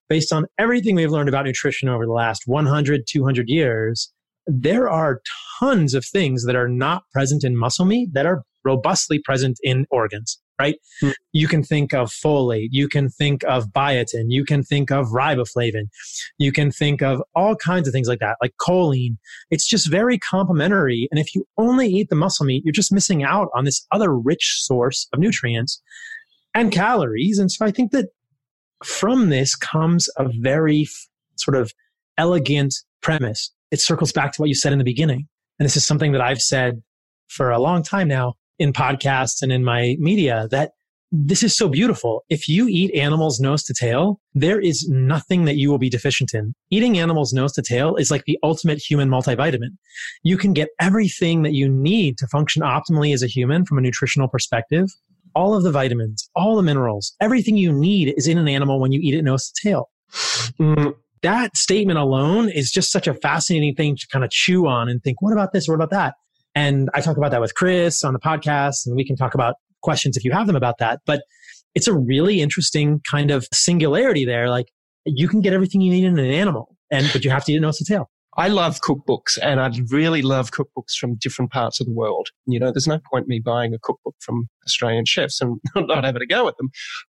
Based 0.10 0.34
on 0.34 0.46
everything 0.58 0.96
we've 0.96 1.12
learned 1.12 1.30
about 1.30 1.46
nutrition 1.46 1.88
over 1.88 2.06
the 2.06 2.12
last 2.12 2.44
100, 2.46 3.04
200 3.08 3.48
years, 3.48 4.12
there 4.46 4.90
are 4.90 5.22
tons 5.60 5.94
of 5.94 6.06
things 6.06 6.46
that 6.46 6.56
are 6.56 6.68
not 6.68 7.04
present 7.14 7.44
in 7.44 7.58
muscle 7.58 7.86
meat 7.86 8.10
that 8.14 8.26
are 8.26 8.44
robustly 8.64 9.20
present 9.20 9.58
in 9.64 9.86
organs 9.90 10.40
right? 10.62 10.76
Mm. 11.02 11.14
You 11.34 11.48
can 11.48 11.64
think 11.64 11.94
of 11.94 12.12
folate, 12.12 12.70
you 12.72 12.88
can 12.88 13.10
think 13.10 13.44
of 13.46 13.72
biotin, 13.72 14.26
you 14.28 14.46
can 14.46 14.62
think 14.64 14.92
of 14.92 15.08
riboflavin, 15.08 15.86
you 16.38 16.52
can 16.52 16.72
think 16.72 17.02
of 17.02 17.24
all 17.36 17.56
kinds 17.56 17.88
of 17.88 17.94
things 17.94 18.08
like 18.08 18.20
that, 18.20 18.38
like 18.42 18.54
choline. 18.62 19.18
It's 19.50 19.68
just 19.68 19.90
very 19.90 20.20
complementary. 20.20 21.08
And 21.10 21.20
if 21.20 21.34
you 21.34 21.46
only 21.58 21.88
eat 21.88 22.10
the 22.10 22.16
muscle 22.16 22.46
meat, 22.46 22.64
you're 22.64 22.72
just 22.72 22.94
missing 22.94 23.24
out 23.24 23.50
on 23.56 23.66
this 23.66 23.88
other 23.92 24.16
rich 24.16 24.60
source 24.62 25.08
of 25.12 25.20
nutrients 25.20 25.82
and 26.54 26.72
calories. 26.72 27.40
And 27.40 27.52
so 27.52 27.66
I 27.66 27.72
think 27.72 27.92
that 27.92 28.10
from 28.84 29.30
this 29.30 29.56
comes 29.56 30.10
a 30.18 30.30
very 30.40 30.88
sort 31.38 31.58
of 31.58 31.72
elegant 32.20 32.76
premise. 33.02 33.52
It 33.72 33.82
circles 33.82 34.12
back 34.12 34.32
to 34.34 34.42
what 34.42 34.50
you 34.50 34.56
said 34.56 34.74
in 34.74 34.78
the 34.78 34.86
beginning. 34.94 35.28
And 35.58 35.66
this 35.66 35.76
is 35.76 35.88
something 35.88 36.12
that 36.12 36.22
I've 36.22 36.42
said 36.42 36.84
for 37.30 37.50
a 37.50 37.60
long 37.60 37.82
time 37.82 38.08
now 38.08 38.36
in 38.62 38.72
podcasts 38.72 39.42
and 39.42 39.52
in 39.52 39.64
my 39.64 39.96
media 40.00 40.48
that 40.52 40.72
this 41.12 41.44
is 41.44 41.58
so 41.58 41.68
beautiful. 41.68 42.24
If 42.30 42.48
you 42.48 42.68
eat 42.70 42.94
animals 42.96 43.40
nose 43.40 43.64
to 43.64 43.74
tail, 43.74 44.22
there 44.34 44.62
is 44.62 44.88
nothing 44.88 45.44
that 45.46 45.58
you 45.58 45.70
will 45.70 45.78
be 45.78 45.90
deficient 45.90 46.34
in. 46.34 46.54
Eating 46.70 46.98
animals 46.98 47.34
nose 47.34 47.52
to 47.54 47.62
tail 47.62 47.96
is 47.98 48.10
like 48.10 48.24
the 48.26 48.38
ultimate 48.44 48.80
human 48.80 49.10
multivitamin. 49.10 49.72
You 50.24 50.38
can 50.38 50.54
get 50.54 50.70
everything 50.80 51.42
that 51.42 51.54
you 51.54 51.68
need 51.68 52.18
to 52.20 52.28
function 52.28 52.62
optimally 52.62 53.14
as 53.14 53.24
a 53.24 53.28
human 53.28 53.66
from 53.66 53.78
a 53.78 53.82
nutritional 53.82 54.30
perspective. 54.30 54.88
All 55.36 55.54
of 55.54 55.64
the 55.64 55.72
vitamins, 55.72 56.30
all 56.36 56.56
the 56.56 56.64
minerals, 56.64 57.14
everything 57.20 57.58
you 57.58 57.74
need 57.74 58.14
is 58.16 58.28
in 58.28 58.38
an 58.38 58.48
animal 58.48 58.80
when 58.80 58.92
you 58.92 59.02
eat 59.02 59.16
it 59.16 59.24
nose 59.24 59.52
to 59.52 59.68
tail. 59.68 59.90
Mm, 60.60 60.96
that 61.24 61.58
statement 61.58 62.00
alone 62.00 62.50
is 62.50 62.72
just 62.72 62.92
such 62.92 63.08
a 63.08 63.14
fascinating 63.16 63.76
thing 63.76 63.98
to 63.98 64.08
kind 64.12 64.24
of 64.24 64.32
chew 64.32 64.68
on 64.68 64.88
and 64.88 65.04
think, 65.04 65.22
what 65.22 65.34
about 65.34 65.52
this? 65.52 65.68
What 65.68 65.76
about 65.76 65.90
that? 65.90 66.16
And 66.56 66.90
I 66.94 67.02
talk 67.02 67.18
about 67.18 67.32
that 67.32 67.42
with 67.42 67.56
Chris 67.56 68.04
on 68.04 68.14
the 68.14 68.20
podcast, 68.20 68.86
and 68.86 68.96
we 68.96 69.06
can 69.06 69.16
talk 69.16 69.34
about 69.34 69.56
questions 69.82 70.18
if 70.18 70.24
you 70.24 70.32
have 70.32 70.48
them 70.48 70.56
about 70.56 70.78
that. 70.80 71.02
But 71.06 71.24
it's 71.76 71.88
a 71.88 71.94
really 71.94 72.42
interesting 72.42 73.02
kind 73.10 73.32
of 73.32 73.48
singularity 73.54 74.26
there. 74.26 74.50
Like 74.50 74.68
you 75.06 75.28
can 75.28 75.42
get 75.42 75.54
everything 75.54 75.82
you 75.82 75.92
need 75.92 76.06
in 76.06 76.20
an 76.20 76.32
animal, 76.32 76.76
and 76.92 77.10
but 77.14 77.24
you 77.24 77.32
have 77.32 77.46
to 77.46 77.54
eat 77.54 77.58
a 77.58 77.62
nose 77.62 77.78
to 77.78 77.86
tail. 77.86 78.10
I 78.38 78.48
love 78.48 78.80
cookbooks 78.80 79.38
and 79.42 79.60
I 79.60 79.70
really 79.90 80.22
love 80.22 80.52
cookbooks 80.52 80.94
from 80.98 81.16
different 81.16 81.52
parts 81.52 81.82
of 81.82 81.86
the 81.86 81.92
world. 81.92 82.30
You 82.46 82.60
know, 82.60 82.72
there's 82.72 82.88
no 82.88 83.00
point 83.12 83.28
me 83.28 83.40
buying 83.40 83.74
a 83.74 83.80
cookbook 83.80 84.16
from 84.20 84.48
Australian 84.66 85.04
chefs 85.06 85.42
and 85.42 85.60
not 85.76 86.06
having 86.06 86.22
a 86.22 86.26
go 86.26 86.48
at 86.48 86.56
them. 86.58 86.70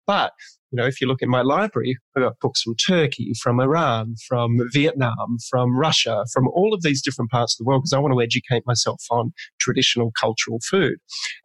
But 0.07 0.31
you 0.71 0.77
know, 0.77 0.85
if 0.85 1.01
you 1.01 1.07
look 1.07 1.21
in 1.21 1.29
my 1.29 1.41
library, 1.41 1.97
I've 2.15 2.23
got 2.23 2.39
books 2.39 2.61
from 2.61 2.75
Turkey, 2.75 3.33
from 3.41 3.59
Iran, 3.59 4.15
from 4.27 4.59
Vietnam, 4.71 5.37
from 5.49 5.77
Russia, 5.77 6.25
from 6.31 6.47
all 6.49 6.73
of 6.73 6.83
these 6.83 7.01
different 7.01 7.31
parts 7.31 7.53
of 7.55 7.63
the 7.63 7.67
world 7.67 7.81
because 7.81 7.93
I 7.93 7.99
want 7.99 8.13
to 8.13 8.21
educate 8.21 8.63
myself 8.65 9.03
on 9.09 9.33
traditional 9.59 10.11
cultural 10.19 10.59
food. 10.69 10.97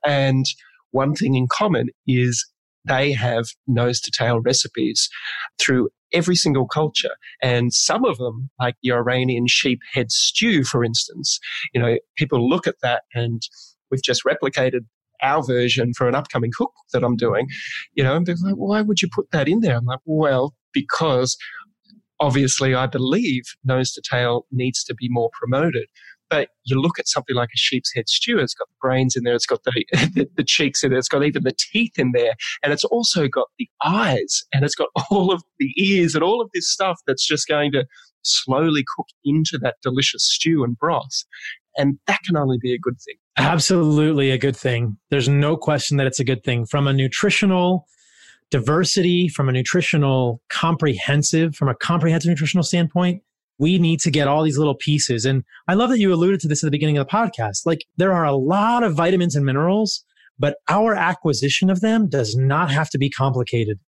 And 0.05 0.45
one 0.91 1.15
thing 1.15 1.35
in 1.35 1.49
common 1.51 1.89
is 2.07 2.47
they 2.87 3.13
have 3.13 3.47
nose 3.67 4.01
to 4.03 4.11
tail 4.11 4.41
recipes 4.41 5.09
through 5.59 5.89
every 6.13 6.37
single 6.37 6.67
culture. 6.67 7.17
And 7.43 7.73
some 7.73 8.05
of 8.05 8.19
them, 8.19 8.51
like 8.61 8.77
the 8.83 8.93
Iranian 8.93 9.47
sheep 9.49 9.81
head 9.93 10.13
stew, 10.13 10.65
for 10.65 10.85
instance, 10.85 11.41
you 11.73 11.81
know, 11.81 11.99
people 12.17 12.49
look 12.49 12.67
at 12.67 12.77
that 12.83 13.03
and 13.15 13.43
we've 13.91 14.03
just 14.03 14.23
replicated 14.25 14.81
our 15.25 15.43
version 15.43 15.93
for 15.95 16.09
an 16.09 16.15
upcoming 16.15 16.51
cookbook 16.57 16.85
that 16.93 17.03
I'm 17.03 17.17
doing, 17.17 17.49
you 17.95 18.05
know, 18.05 18.17
and 18.17 18.27
they're 18.27 18.37
like, 18.43 18.55
why 18.55 18.83
would 18.83 19.03
you 19.03 19.09
put 19.13 19.31
that 19.33 19.49
in 19.49 19.61
there? 19.61 19.77
I'm 19.77 19.87
like, 19.87 20.01
well, 20.05 20.55
because 20.73 21.37
obviously 22.21 22.75
I 22.75 22.87
believe 22.87 23.43
nose 23.65 23.93
to 23.93 24.03
tail 24.03 24.47
needs 24.53 24.85
to 24.85 24.95
be 24.95 25.09
more 25.09 25.31
promoted. 25.33 25.87
But 26.31 26.49
you 26.65 26.81
look 26.81 26.99
at 26.99 27.07
something 27.07 27.37
like 27.37 27.51
a 27.55 27.57
sheep's 27.57 27.95
head 27.95 28.09
stew, 28.09 28.39
it's 28.39 28.55
got 28.55 28.69
the 28.69 28.75
brains 28.81 29.15
in 29.15 29.25
there, 29.25 29.35
it's 29.35 29.47
got 29.47 29.63
the, 29.65 29.85
the, 30.15 30.29
the, 30.37 30.45
cheeks 30.45 30.83
in 30.83 30.91
there, 30.91 30.99
it's 30.99 31.09
got 31.09 31.25
even 31.25 31.45
the 31.45 31.55
teeth 31.57 31.99
in 31.99 32.13
there, 32.13 32.33
and 32.63 32.73
it's 32.73 32.85
also 32.85 33.29
got 33.29 33.49
the 33.59 33.69
eyes, 33.85 34.43
and 34.53 34.65
it's 34.65 34.75
got 34.75 34.89
all 35.11 35.33
of 35.33 35.43
the 35.59 35.73
ears 35.77 36.15
and 36.15 36.25
all 36.25 36.41
of 36.41 36.49
this 36.55 36.69
stuff 36.69 36.99
that's 37.07 37.27
just 37.27 37.47
going 37.47 37.73
to 37.73 37.85
slowly 38.23 38.85
cook 38.97 39.07
into 39.25 39.59
that 39.59 39.77
delicious 39.83 40.25
stew 40.25 40.65
and 40.65 40.79
broth. 40.79 41.25
And 41.77 41.99
that 42.07 42.21
can 42.25 42.37
only 42.37 42.59
be 42.61 42.73
a 42.73 42.79
good 42.79 43.01
thing. 43.01 43.17
Absolutely 43.37 44.31
a 44.31 44.39
good 44.39 44.57
thing. 44.57 44.97
There's 45.11 45.29
no 45.29 45.57
question 45.57 45.97
that 45.97 46.07
it's 46.07 46.21
a 46.21 46.25
good 46.25 46.45
thing. 46.45 46.67
From 46.67 46.87
a 46.87 46.93
nutritional 46.93 47.87
diversity, 48.51 49.29
from 49.29 49.49
a 49.49 49.53
nutritional 49.53 50.41
comprehensive, 50.49 51.57
from 51.57 51.69
a 51.69 51.75
comprehensive 51.75 52.29
nutritional 52.29 52.63
standpoint, 52.63 53.23
we 53.59 53.79
need 53.79 54.01
to 54.01 54.11
get 54.11 54.29
all 54.29 54.43
these 54.43 54.59
little 54.59 54.75
pieces. 54.75 55.25
And 55.25 55.45
I 55.69 55.75
love 55.75 55.91
that 55.91 55.99
you 55.99 56.13
alluded 56.13 56.41
to 56.41 56.49
this 56.49 56.63
at 56.63 56.67
the 56.67 56.71
beginning 56.71 56.99
of 56.99 57.07
the 57.07 57.13
podcast. 57.13 57.67
Like 57.67 57.85
there 57.97 58.13
are 58.13 58.25
a 58.25 58.37
lot 58.37 58.83
of 58.83 58.95
vitamins 58.95 59.37
and 59.37 59.45
minerals, 59.45 60.05
but 60.39 60.57
our 60.69 60.95
acquisition 60.95 61.71
of 61.71 61.81
them 61.81 62.09
does 62.09 62.37
not 62.37 62.71
have 62.71 62.91
to 62.91 62.99
be 62.99 63.11
complicated. 63.11 63.79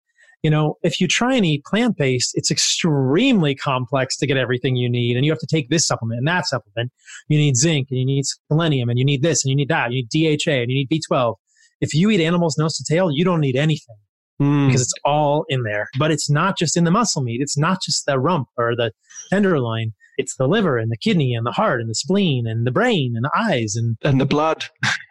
You 0.46 0.50
know, 0.50 0.78
if 0.84 1.00
you 1.00 1.08
try 1.08 1.34
and 1.34 1.44
eat 1.44 1.64
plant 1.64 1.96
based, 1.96 2.30
it's 2.36 2.52
extremely 2.52 3.56
complex 3.56 4.16
to 4.18 4.28
get 4.28 4.36
everything 4.36 4.76
you 4.76 4.88
need. 4.88 5.16
And 5.16 5.26
you 5.26 5.32
have 5.32 5.40
to 5.40 5.46
take 5.48 5.70
this 5.70 5.84
supplement 5.84 6.18
and 6.18 6.28
that 6.28 6.46
supplement. 6.46 6.92
You 7.26 7.36
need 7.36 7.56
zinc 7.56 7.88
and 7.90 7.98
you 7.98 8.06
need 8.06 8.26
selenium 8.48 8.88
and 8.88 8.96
you 8.96 9.04
need 9.04 9.22
this 9.22 9.44
and 9.44 9.50
you 9.50 9.56
need 9.56 9.70
that. 9.70 9.90
You 9.90 10.04
need 10.08 10.38
DHA 10.38 10.52
and 10.52 10.70
you 10.70 10.86
need 10.86 10.88
B12. 10.88 11.34
If 11.80 11.94
you 11.94 12.10
eat 12.10 12.20
animals 12.20 12.56
nose 12.56 12.76
to 12.76 12.84
tail, 12.84 13.10
you 13.10 13.24
don't 13.24 13.40
need 13.40 13.56
anything 13.56 13.96
mm. 14.40 14.68
because 14.68 14.82
it's 14.82 14.94
all 15.04 15.46
in 15.48 15.64
there. 15.64 15.88
But 15.98 16.12
it's 16.12 16.30
not 16.30 16.56
just 16.56 16.76
in 16.76 16.84
the 16.84 16.92
muscle 16.92 17.22
meat. 17.22 17.40
It's 17.40 17.58
not 17.58 17.82
just 17.82 18.06
the 18.06 18.20
rump 18.20 18.46
or 18.56 18.76
the 18.76 18.92
tenderloin. 19.30 19.94
It's 20.16 20.36
the 20.36 20.46
liver 20.46 20.78
and 20.78 20.92
the 20.92 20.96
kidney 20.96 21.34
and 21.34 21.44
the 21.44 21.50
heart 21.50 21.80
and 21.80 21.90
the 21.90 21.94
spleen 21.96 22.46
and 22.46 22.64
the 22.64 22.70
brain 22.70 23.14
and 23.16 23.24
the 23.24 23.32
eyes 23.36 23.74
and 23.74 23.96
and 24.02 24.20
the 24.20 24.26
blood. 24.26 24.66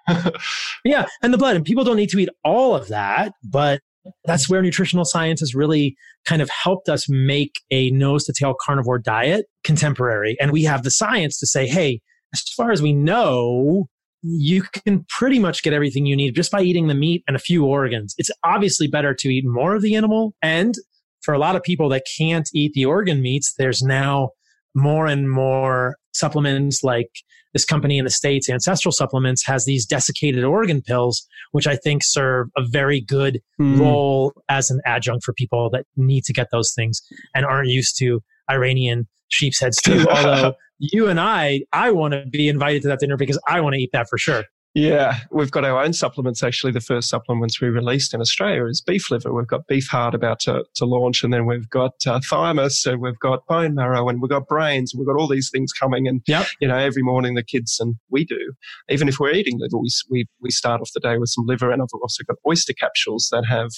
yeah, 0.86 1.08
and 1.22 1.34
the 1.34 1.38
blood. 1.38 1.58
And 1.58 1.66
people 1.66 1.84
don't 1.84 1.98
need 1.98 2.12
to 2.12 2.20
eat 2.20 2.30
all 2.46 2.74
of 2.74 2.88
that, 2.88 3.34
but 3.44 3.82
that's 4.26 4.50
where 4.50 4.62
nutritional 4.62 5.06
science 5.06 5.40
has 5.40 5.56
really 5.56 5.96
kind 6.26 6.42
of 6.42 6.50
helped 6.50 6.90
us 6.90 7.08
make 7.10 7.62
a 7.72 7.90
nose 7.92 8.26
to 8.26 8.34
tail 8.34 8.56
carnivore 8.60 9.00
diet 9.00 9.46
contemporary. 9.64 10.38
And 10.40 10.52
we 10.52 10.64
have 10.64 10.84
the 10.84 10.92
science 10.92 11.40
to 11.40 11.48
say, 11.48 11.68
hey, 11.68 12.02
as 12.34 12.42
far 12.56 12.72
as 12.72 12.82
we 12.82 12.94
know, 12.94 13.88
you 14.22 14.64
can 14.64 15.06
pretty 15.10 15.40
much 15.40 15.64
get 15.64 15.74
everything 15.74 16.06
you 16.06 16.16
need 16.16 16.36
just 16.36 16.52
by 16.52 16.62
eating 16.62 16.88
the 16.88 16.96
meat 16.96 17.24
and 17.28 17.36
a 17.36 17.40
few 17.40 17.66
organs. 17.66 18.16
It's 18.18 18.32
obviously 18.44 18.88
better 18.88 19.14
to 19.14 19.30
eat 19.30 19.46
more 19.46 19.76
of 19.76 19.82
the 19.82 19.96
animal. 19.96 20.34
And 20.42 20.74
for 21.22 21.34
a 21.34 21.40
lot 21.40 21.56
of 21.56 21.64
people 21.64 21.90
that 21.90 22.06
can't 22.18 22.50
eat 22.54 22.74
the 22.74 22.86
organ 22.86 23.22
meats, 23.22 23.54
there's 23.58 23.82
now 23.82 24.30
more 24.74 25.08
and 25.08 25.30
more 25.30 25.98
supplements 26.14 26.84
like 26.84 27.10
this 27.56 27.64
company 27.64 27.98
in 27.98 28.04
the 28.04 28.12
States, 28.12 28.50
Ancestral 28.50 28.92
Supplements, 28.92 29.46
has 29.46 29.64
these 29.64 29.86
desiccated 29.86 30.44
organ 30.44 30.82
pills, 30.82 31.26
which 31.54 31.68
I 31.68 31.78
think 31.78 32.02
serve 32.04 32.50
a 32.58 32.62
very 32.68 33.00
good 33.00 33.42
mm. 33.60 33.80
role 33.80 34.34
as 34.50 34.70
an 34.70 34.82
adjunct 34.86 35.24
for 35.24 35.32
people 35.32 35.70
that 35.72 35.86
need 35.96 36.26
to 36.26 36.34
get 36.34 36.50
those 36.52 36.74
things 36.76 37.02
and 37.34 37.46
aren't 37.46 37.70
used 37.70 37.98
to 38.00 38.20
Iranian 38.52 39.08
sheep's 39.30 39.62
head 39.62 39.74
stew. 39.74 40.06
Although 40.12 40.56
you 40.80 41.08
and 41.08 41.18
I, 41.18 41.62
I 41.72 41.92
want 41.92 42.14
to 42.14 42.26
be 42.30 42.50
invited 42.50 42.82
to 42.82 42.90
that 42.90 43.00
dinner 43.00 43.16
because 43.16 43.40
I 43.48 43.62
want 43.62 43.76
to 43.76 43.80
eat 43.80 43.92
that 43.94 44.08
for 44.10 44.18
sure. 44.18 44.44
Yeah, 44.76 45.20
we've 45.32 45.52
got 45.52 45.64
our 45.64 45.82
own 45.82 45.94
supplements. 45.94 46.44
Actually, 46.44 46.74
the 46.74 46.82
first 46.82 47.08
supplements 47.08 47.62
we 47.62 47.70
released 47.70 48.14
in 48.14 48.20
Australia 48.20 48.66
is 48.66 48.82
beef 48.82 49.10
liver. 49.10 49.34
We've 49.34 49.48
got 49.48 49.68
beef 49.68 49.88
heart 49.88 50.14
about 50.14 50.42
to, 50.42 50.66
to 50.76 50.86
launch, 50.86 51.24
and 51.24 51.32
then 51.32 51.46
we've 51.46 51.70
got 51.70 51.94
uh, 52.06 52.20
thymus, 52.30 52.86
and 52.86 53.00
we've 53.02 53.18
got 53.20 53.48
bone 53.48 53.74
marrow, 53.74 54.10
and 54.10 54.22
we've 54.22 54.30
got 54.30 54.50
brains, 54.50 54.94
and 54.94 55.00
we've 55.00 55.08
got 55.08 55.18
all 55.18 55.30
these 55.30 55.50
things 55.50 55.72
coming. 55.72 56.10
And 56.10 56.22
yep. 56.28 56.48
you 56.60 56.68
know, 56.68 56.78
every 56.78 57.04
morning 57.04 57.36
the 57.36 57.44
kids 57.44 57.78
and 57.80 57.96
we 58.10 58.26
do, 58.26 58.52
even 58.90 59.08
if 59.08 59.18
we're 59.18 59.32
eating 59.32 59.58
liver, 59.60 59.78
we, 59.78 59.88
we 60.12 60.26
we 60.42 60.52
start 60.52 60.82
off 60.82 60.92
the 60.94 61.00
day 61.00 61.18
with 61.18 61.30
some 61.30 61.46
liver, 61.48 61.72
and 61.72 61.82
I've 61.82 61.88
also 61.94 62.26
got 62.28 62.36
oyster 62.46 62.74
capsules 62.74 63.30
that 63.32 63.46
have 63.46 63.72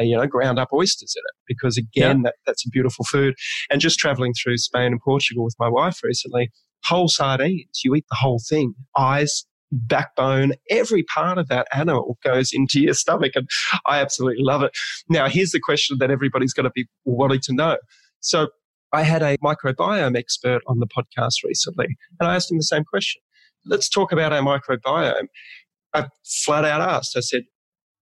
you 0.00 0.18
know 0.18 0.26
ground 0.26 0.58
up 0.58 0.68
oysters 0.74 1.14
in 1.16 1.22
it 1.22 1.34
because 1.48 1.78
again, 1.78 2.18
yep. 2.18 2.24
that, 2.24 2.34
that's 2.46 2.66
a 2.66 2.68
beautiful 2.68 3.06
food. 3.06 3.36
And 3.70 3.80
just 3.80 3.98
traveling 3.98 4.34
through 4.34 4.58
Spain 4.58 4.92
and 4.92 5.00
Portugal 5.00 5.44
with 5.44 5.56
my 5.58 5.70
wife 5.70 6.00
recently, 6.04 6.50
whole 6.84 7.08
sardines. 7.08 7.80
You 7.82 7.94
eat 7.94 8.04
the 8.10 8.18
whole 8.20 8.40
thing, 8.46 8.74
eyes, 8.98 9.46
backbone, 9.72 10.52
every 10.70 11.02
part 11.02 11.38
of 11.38 11.48
that 11.48 11.66
animal 11.74 12.18
goes 12.22 12.50
into 12.52 12.80
your 12.80 12.94
stomach. 12.94 13.32
And 13.34 13.48
I 13.86 14.00
absolutely 14.00 14.44
love 14.44 14.62
it. 14.62 14.72
Now, 15.08 15.28
here's 15.28 15.50
the 15.50 15.60
question 15.60 15.96
that 15.98 16.10
everybody's 16.10 16.52
going 16.52 16.64
to 16.64 16.72
be 16.74 16.86
wanting 17.04 17.40
to 17.44 17.54
know. 17.54 17.78
So 18.20 18.48
I 18.92 19.02
had 19.02 19.22
a 19.22 19.38
microbiome 19.38 20.16
expert 20.16 20.62
on 20.66 20.78
the 20.78 20.86
podcast 20.86 21.42
recently, 21.44 21.88
and 22.20 22.28
I 22.28 22.34
asked 22.34 22.52
him 22.52 22.58
the 22.58 22.62
same 22.62 22.84
question. 22.84 23.22
Let's 23.64 23.88
talk 23.88 24.12
about 24.12 24.32
our 24.32 24.42
microbiome. 24.42 25.28
I 25.94 26.06
flat 26.44 26.64
out 26.64 26.80
asked, 26.80 27.16
I 27.16 27.20
said, 27.20 27.42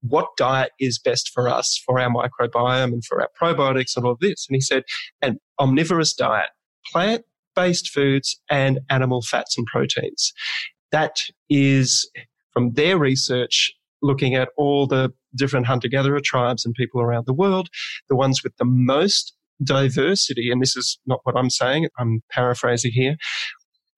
what 0.02 0.28
diet 0.36 0.72
is 0.80 0.98
best 0.98 1.30
for 1.32 1.48
us, 1.48 1.80
for 1.84 2.00
our 2.00 2.08
microbiome 2.08 2.92
and 2.92 3.04
for 3.04 3.20
our 3.20 3.28
probiotics 3.40 3.96
and 3.96 4.06
all 4.06 4.12
of 4.12 4.20
this? 4.20 4.46
And 4.48 4.56
he 4.56 4.60
said, 4.60 4.84
an 5.22 5.38
omnivorous 5.58 6.14
diet, 6.14 6.50
plant 6.90 7.24
based 7.54 7.90
foods 7.90 8.40
and 8.48 8.80
animal 8.88 9.22
fats 9.22 9.58
and 9.58 9.66
proteins. 9.66 10.32
That 10.92 11.16
is 11.48 12.10
from 12.52 12.72
their 12.72 12.98
research 12.98 13.72
looking 14.02 14.34
at 14.34 14.48
all 14.56 14.86
the 14.86 15.12
different 15.36 15.66
hunter 15.66 15.88
gatherer 15.88 16.20
tribes 16.20 16.64
and 16.64 16.74
people 16.74 17.00
around 17.00 17.26
the 17.26 17.32
world, 17.32 17.68
the 18.08 18.16
ones 18.16 18.42
with 18.42 18.56
the 18.56 18.64
most 18.64 19.34
diversity, 19.62 20.50
and 20.50 20.62
this 20.62 20.76
is 20.76 20.98
not 21.06 21.20
what 21.24 21.36
I'm 21.36 21.50
saying, 21.50 21.88
I'm 21.98 22.22
paraphrasing 22.30 22.92
here, 22.92 23.16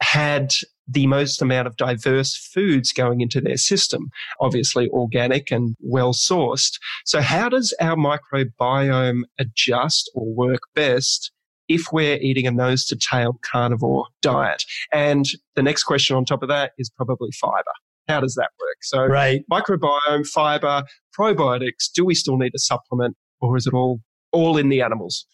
had 0.02 0.52
the 0.88 1.06
most 1.06 1.40
amount 1.40 1.68
of 1.68 1.76
diverse 1.76 2.36
foods 2.36 2.92
going 2.92 3.20
into 3.20 3.40
their 3.40 3.56
system, 3.56 4.10
obviously 4.40 4.88
organic 4.88 5.50
and 5.52 5.76
well 5.80 6.12
sourced. 6.12 6.72
So, 7.04 7.20
how 7.20 7.48
does 7.48 7.74
our 7.80 7.96
microbiome 7.96 9.22
adjust 9.38 10.10
or 10.14 10.26
work 10.34 10.62
best 10.74 11.30
if 11.72 11.86
we're 11.92 12.16
eating 12.16 12.46
a 12.46 12.50
nose 12.50 12.84
to 12.86 12.96
tail 12.96 13.38
carnivore 13.42 14.06
diet. 14.20 14.62
And 14.92 15.24
the 15.54 15.62
next 15.62 15.84
question 15.84 16.16
on 16.16 16.24
top 16.24 16.42
of 16.42 16.48
that 16.48 16.72
is 16.78 16.90
probably 16.90 17.30
fiber. 17.40 17.72
How 18.08 18.20
does 18.20 18.34
that 18.34 18.50
work? 18.60 18.76
So, 18.82 19.06
right. 19.06 19.42
microbiome, 19.50 20.26
fiber, 20.26 20.82
probiotics, 21.18 21.90
do 21.94 22.04
we 22.04 22.14
still 22.14 22.36
need 22.36 22.52
a 22.54 22.58
supplement 22.58 23.16
or 23.40 23.56
is 23.56 23.66
it 23.66 23.74
all, 23.74 24.00
all 24.32 24.56
in 24.56 24.68
the 24.68 24.82
animals? 24.82 25.26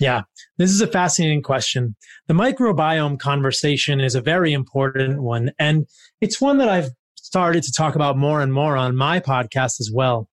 Yeah, 0.00 0.22
this 0.58 0.70
is 0.70 0.80
a 0.80 0.86
fascinating 0.86 1.42
question. 1.42 1.96
The 2.28 2.34
microbiome 2.34 3.18
conversation 3.18 4.00
is 4.00 4.14
a 4.14 4.20
very 4.20 4.52
important 4.52 5.22
one. 5.22 5.50
And 5.58 5.86
it's 6.20 6.40
one 6.40 6.58
that 6.58 6.68
I've 6.68 6.90
started 7.16 7.62
to 7.64 7.72
talk 7.72 7.94
about 7.94 8.16
more 8.16 8.40
and 8.40 8.52
more 8.52 8.76
on 8.76 8.94
my 8.94 9.18
podcast 9.18 9.80
as 9.80 9.90
well. 9.92 10.28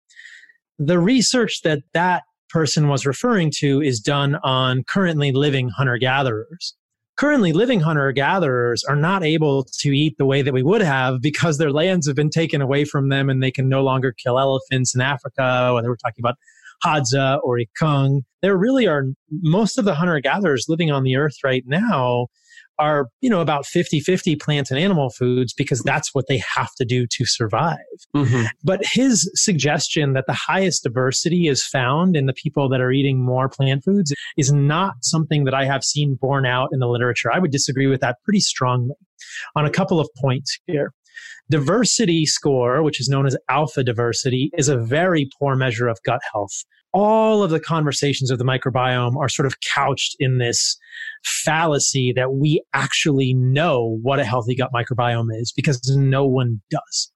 The 0.79 0.99
research 0.99 1.63
that 1.63 1.81
that 1.95 2.25
person 2.55 2.87
was 2.87 3.05
referring 3.05 3.51
to 3.51 3.83
is 3.83 3.99
done 3.99 4.37
on 4.45 4.85
currently 4.85 5.33
living 5.33 5.71
hunter 5.71 5.99
gatherers. 5.99 6.77
Currently 7.17 7.53
living 7.53 7.81
hunter 7.81 8.13
gatherers 8.13 8.85
are 8.85 8.95
not 8.95 9.25
able 9.25 9.65
to 9.81 9.89
eat 9.89 10.15
the 10.19 10.25
way 10.25 10.41
that 10.41 10.55
we 10.55 10.63
would 10.63 10.81
have 10.81 11.21
because 11.21 11.59
their 11.59 11.73
lands 11.73 12.07
have 12.07 12.15
been 12.15 12.31
taken 12.31 12.63
away 12.63 12.85
from 12.85 13.09
them 13.09 13.29
and 13.29 13.43
they 13.43 13.51
can 13.51 13.69
no 13.69 13.83
longer 13.83 14.13
kill 14.13 14.39
elephants 14.39 14.95
in 14.95 15.01
Africa, 15.01 15.73
whether 15.75 15.89
we're 15.89 15.97
talking 15.97 16.23
about 16.23 16.37
Hadza 16.85 17.41
or 17.43 17.59
Ikung. 17.59 18.21
There 18.41 18.57
really 18.57 18.87
are 18.87 19.07
most 19.33 19.77
of 19.77 19.85
the 19.85 19.97
hunter 19.97 20.21
gatherers 20.21 20.67
living 20.69 20.93
on 20.93 21.03
the 21.03 21.17
earth 21.17 21.39
right 21.43 21.65
now 21.67 22.29
are, 22.79 23.09
you 23.21 23.31
know, 23.31 23.41
about 23.41 23.67
50 23.67 24.01
50 24.01 24.37
plant 24.37 24.71
and 24.71 24.79
animal 24.79 25.11
foods 25.11 25.53
because 25.53 25.83
that's 25.83 26.15
what 26.15 26.27
they 26.29 26.43
have 26.55 26.71
to 26.77 26.85
do 26.85 27.07
to 27.07 27.25
survive. 27.25 27.79
Mm-hmm. 28.17 28.45
But 28.63 28.85
his 28.85 29.31
suggestion 29.35 30.13
that 30.15 30.25
the 30.27 30.33
highest 30.33 30.83
diversity 30.83 31.49
is 31.49 31.65
found 31.65 32.17
in 32.17 32.27
the 32.27 32.33
people 32.33 32.69
that 32.69 32.81
are 32.81 32.93
eating 32.93 33.23
more 33.23 33.49
plant 33.49 33.85
foods 33.85 34.13
is 34.37 34.53
not 34.53 34.95
something 35.03 35.45
that 35.45 35.55
I 35.55 35.65
have 35.65 35.85
seen 35.85 36.17
borne 36.21 36.47
out 36.47 36.71
in 36.73 36.81
the 36.81 36.89
literature. 36.89 37.33
I 37.33 37.39
would 37.39 37.51
disagree 37.51 37.87
with 37.87 38.01
that 38.01 38.17
pretty 38.25 38.41
strongly 38.41 38.97
on 39.57 39.65
a 39.65 39.71
couple 39.71 40.01
of 40.01 40.09
points 40.21 40.59
here. 40.67 40.93
Diversity 41.51 42.25
score, 42.27 42.83
which 42.83 43.01
is 43.01 43.09
known 43.09 43.27
as 43.27 43.37
alpha 43.49 43.85
diversity, 43.85 44.51
is 44.57 44.69
a 44.69 44.79
very 44.79 45.29
poor 45.39 45.57
measure 45.57 45.89
of 45.89 45.99
gut 46.05 46.21
health. 46.33 46.65
All 46.93 47.43
of 47.43 47.51
the 47.51 47.61
conversations 47.61 48.31
of 48.31 48.39
the 48.39 48.45
microbiome 48.45 49.17
are 49.17 49.29
sort 49.29 49.47
of 49.47 49.61
couched 49.61 50.17
in 50.19 50.39
this 50.39 50.79
fallacy 51.25 52.13
that 52.15 52.35
we 52.35 52.63
actually 52.73 53.35
know 53.35 53.99
what 54.03 54.21
a 54.21 54.25
healthy 54.25 54.55
gut 54.55 54.71
microbiome 54.75 55.29
is 55.33 55.53
because 55.55 55.81
no 55.97 56.27
one 56.27 56.61
does. 56.71 57.13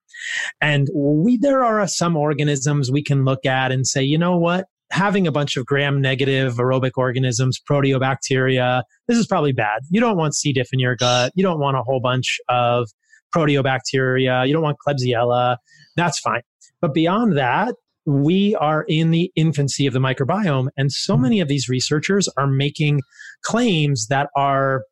And 0.61 0.89
we, 0.95 1.37
there 1.37 1.65
are 1.65 1.87
some 1.87 2.17
organisms 2.17 2.91
we 2.91 3.03
can 3.03 3.25
look 3.25 3.47
at 3.47 3.71
and 3.73 3.87
say, 3.87 4.03
you 4.03 4.19
know 4.19 4.37
what? 4.37 4.67
Having 4.91 5.27
a 5.27 5.33
bunch 5.33 5.57
of 5.57 5.67
gram 5.67 6.01
negative 6.01 6.55
aerobic 6.55 6.93
organisms, 6.97 7.61
proteobacteria, 7.71 8.83
this 9.07 9.19
is 9.19 9.27
probably 9.27 9.53
bad. 9.53 9.81
You 9.91 10.01
don't 10.01 10.17
want 10.17 10.35
C. 10.35 10.53
diff 10.53 10.69
in 10.73 10.81
your 10.81 10.97
gut. 10.97 11.33
You 11.35 11.43
don't 11.43 11.61
want 11.61 11.77
a 11.77 11.83
whole 11.83 12.01
bunch 12.01 12.39
of 12.49 12.89
proteobacteria. 13.35 14.47
You 14.47 14.53
don't 14.55 14.63
want 14.63 14.79
Klebsiella. 14.87 15.59
That's 15.97 16.19
fine. 16.21 16.41
But 16.81 16.95
beyond 16.95 17.37
that, 17.37 17.75
we 18.09 18.55
are 18.57 18.87
in 18.89 19.11
the 19.11 19.31
infancy 19.37 19.87
of 19.87 19.93
the 19.93 20.01
microbiome. 20.01 20.69
And 20.79 20.91
so 20.91 21.15
hmm. 21.15 21.23
many 21.23 21.41
of 21.41 21.49
these 21.49 21.69
researchers 21.69 22.29
are 22.39 22.47
making 22.47 23.03
claims 23.43 24.07
that 24.09 24.29
are 24.35 24.83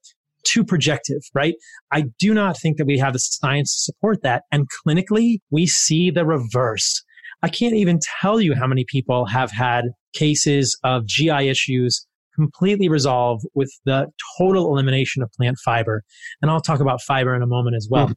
too 0.44 0.62
projective, 0.62 1.22
right? 1.34 1.54
I 1.90 2.04
do 2.20 2.34
not 2.34 2.58
think 2.58 2.76
that 2.76 2.86
we 2.86 2.98
have 2.98 3.14
the 3.14 3.18
science 3.18 3.74
to 3.74 3.92
support 3.92 4.22
that. 4.22 4.42
And 4.52 4.66
clinically, 4.86 5.38
we 5.50 5.66
see 5.66 6.10
the 6.10 6.26
reverse. 6.26 7.02
I 7.42 7.48
can't 7.48 7.74
even 7.74 7.98
tell 8.20 8.40
you 8.40 8.54
how 8.54 8.66
many 8.66 8.84
people 8.86 9.26
have 9.26 9.50
had 9.50 9.86
cases 10.14 10.78
of 10.84 11.06
GI 11.06 11.48
issues 11.48 12.06
completely 12.34 12.88
resolve 12.88 13.40
with 13.54 13.72
the 13.86 14.08
total 14.38 14.66
elimination 14.66 15.22
of 15.22 15.30
plant 15.32 15.56
fiber. 15.64 16.02
And 16.42 16.50
I'll 16.50 16.60
talk 16.60 16.80
about 16.80 17.00
fiber 17.00 17.34
in 17.34 17.42
a 17.42 17.46
moment 17.46 17.76
as 17.76 17.88
well. 17.90 18.08
Mm. 18.08 18.14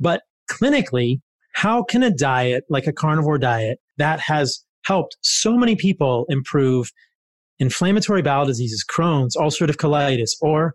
But 0.00 0.22
clinically, 0.50 1.20
how 1.52 1.84
can 1.84 2.02
a 2.02 2.10
diet 2.10 2.64
like 2.68 2.86
a 2.86 2.92
carnivore 2.92 3.38
diet 3.38 3.78
that 3.98 4.20
has 4.20 4.64
helped 4.84 5.16
so 5.22 5.56
many 5.56 5.76
people 5.76 6.26
improve 6.28 6.90
inflammatory 7.58 8.22
bowel 8.22 8.46
diseases, 8.46 8.84
Crohn's, 8.84 9.36
ulcerative 9.36 9.76
colitis, 9.76 10.30
or 10.40 10.74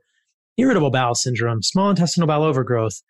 irritable 0.58 0.92
bowel 0.92 1.16
syndrome, 1.16 1.62
small 1.62 1.90
intestinal 1.90 2.28
bowel 2.28 2.44
overgrowth, 2.44 3.02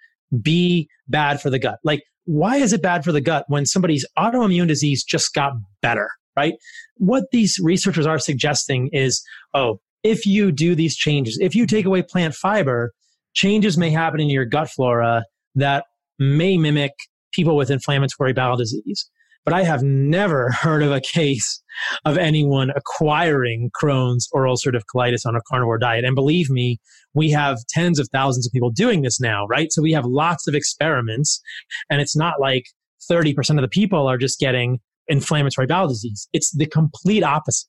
be 0.42 0.88
bad 1.08 1.42
for 1.42 1.50
the 1.50 1.60
gut? 1.60 1.80
Like, 1.84 2.04
why 2.26 2.58
is 2.58 2.74
it 2.74 2.82
bad 2.82 3.04
for 3.04 3.12
the 3.12 3.22
gut 3.22 3.46
when 3.48 3.66
somebody's 3.66 4.06
autoimmune 4.18 4.68
disease 4.68 5.04
just 5.04 5.34
got 5.34 5.54
better, 5.82 6.10
right? 6.38 6.54
What 6.98 7.26
these 7.32 7.58
researchers 7.62 8.06
are 8.06 8.20
suggesting 8.20 8.90
is, 8.94 9.24
oh, 9.54 9.80
if 10.04 10.26
you 10.26 10.52
do 10.52 10.76
these 10.76 10.96
changes, 10.96 11.38
if 11.42 11.56
you 11.56 11.66
take 11.66 11.86
away 11.86 12.04
plant 12.04 12.36
fiber, 12.36 12.92
changes 13.34 13.78
may 13.78 13.90
happen 13.90 14.20
in 14.20 14.30
your 14.30 14.46
gut 14.46 14.70
flora 14.70 15.24
that 15.56 15.86
may 16.20 16.58
mimic 16.58 16.92
people 17.34 17.56
with 17.56 17.72
inflammatory 17.72 18.34
bowel 18.34 18.58
disease. 18.58 19.10
But 19.50 19.56
I 19.56 19.64
have 19.64 19.82
never 19.82 20.52
heard 20.62 20.84
of 20.84 20.92
a 20.92 21.02
case 21.02 21.64
of 22.06 22.20
anyone 22.20 22.70
acquiring 22.76 23.72
Crohn's 23.82 24.30
or 24.32 24.44
ulcerative 24.44 24.84
colitis 24.94 25.26
on 25.26 25.36
a 25.36 25.42
carnivore 25.50 25.80
diet. 25.80 26.06
And 26.06 26.14
believe 26.14 26.52
me, 26.52 26.78
we 27.16 27.32
have 27.32 27.58
tens 27.70 27.98
of 27.98 28.08
thousands 28.14 28.46
of 28.46 28.54
people 28.54 28.70
doing 28.70 29.02
this 29.02 29.20
now, 29.20 29.48
right? 29.48 29.72
So 29.72 29.82
we 29.82 29.92
have 29.94 30.06
lots 30.06 30.48
of 30.48 30.54
experiments 30.54 31.42
and 31.90 32.00
it's 32.00 32.16
not 32.16 32.40
like 32.40 32.66
30% 33.12 33.56
of 33.56 33.62
the 33.62 33.68
people 33.68 34.08
are 34.08 34.20
just 34.20 34.40
getting 34.40 34.78
inflammatory 35.08 35.66
bowel 35.66 35.88
disease. 35.88 36.30
It's 36.32 36.56
the 36.56 36.68
complete 36.68 37.24
opposite. 37.24 37.68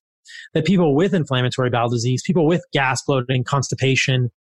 That 0.53 0.67
people 0.67 0.95
with 0.95 1.15
inflammatory 1.15 1.71
bowel 1.71 1.89
disease, 1.89 2.23
people 2.25 2.47
with 2.47 2.63
gas, 2.75 3.03
bloating, 3.03 3.43
constipation, 3.43 4.31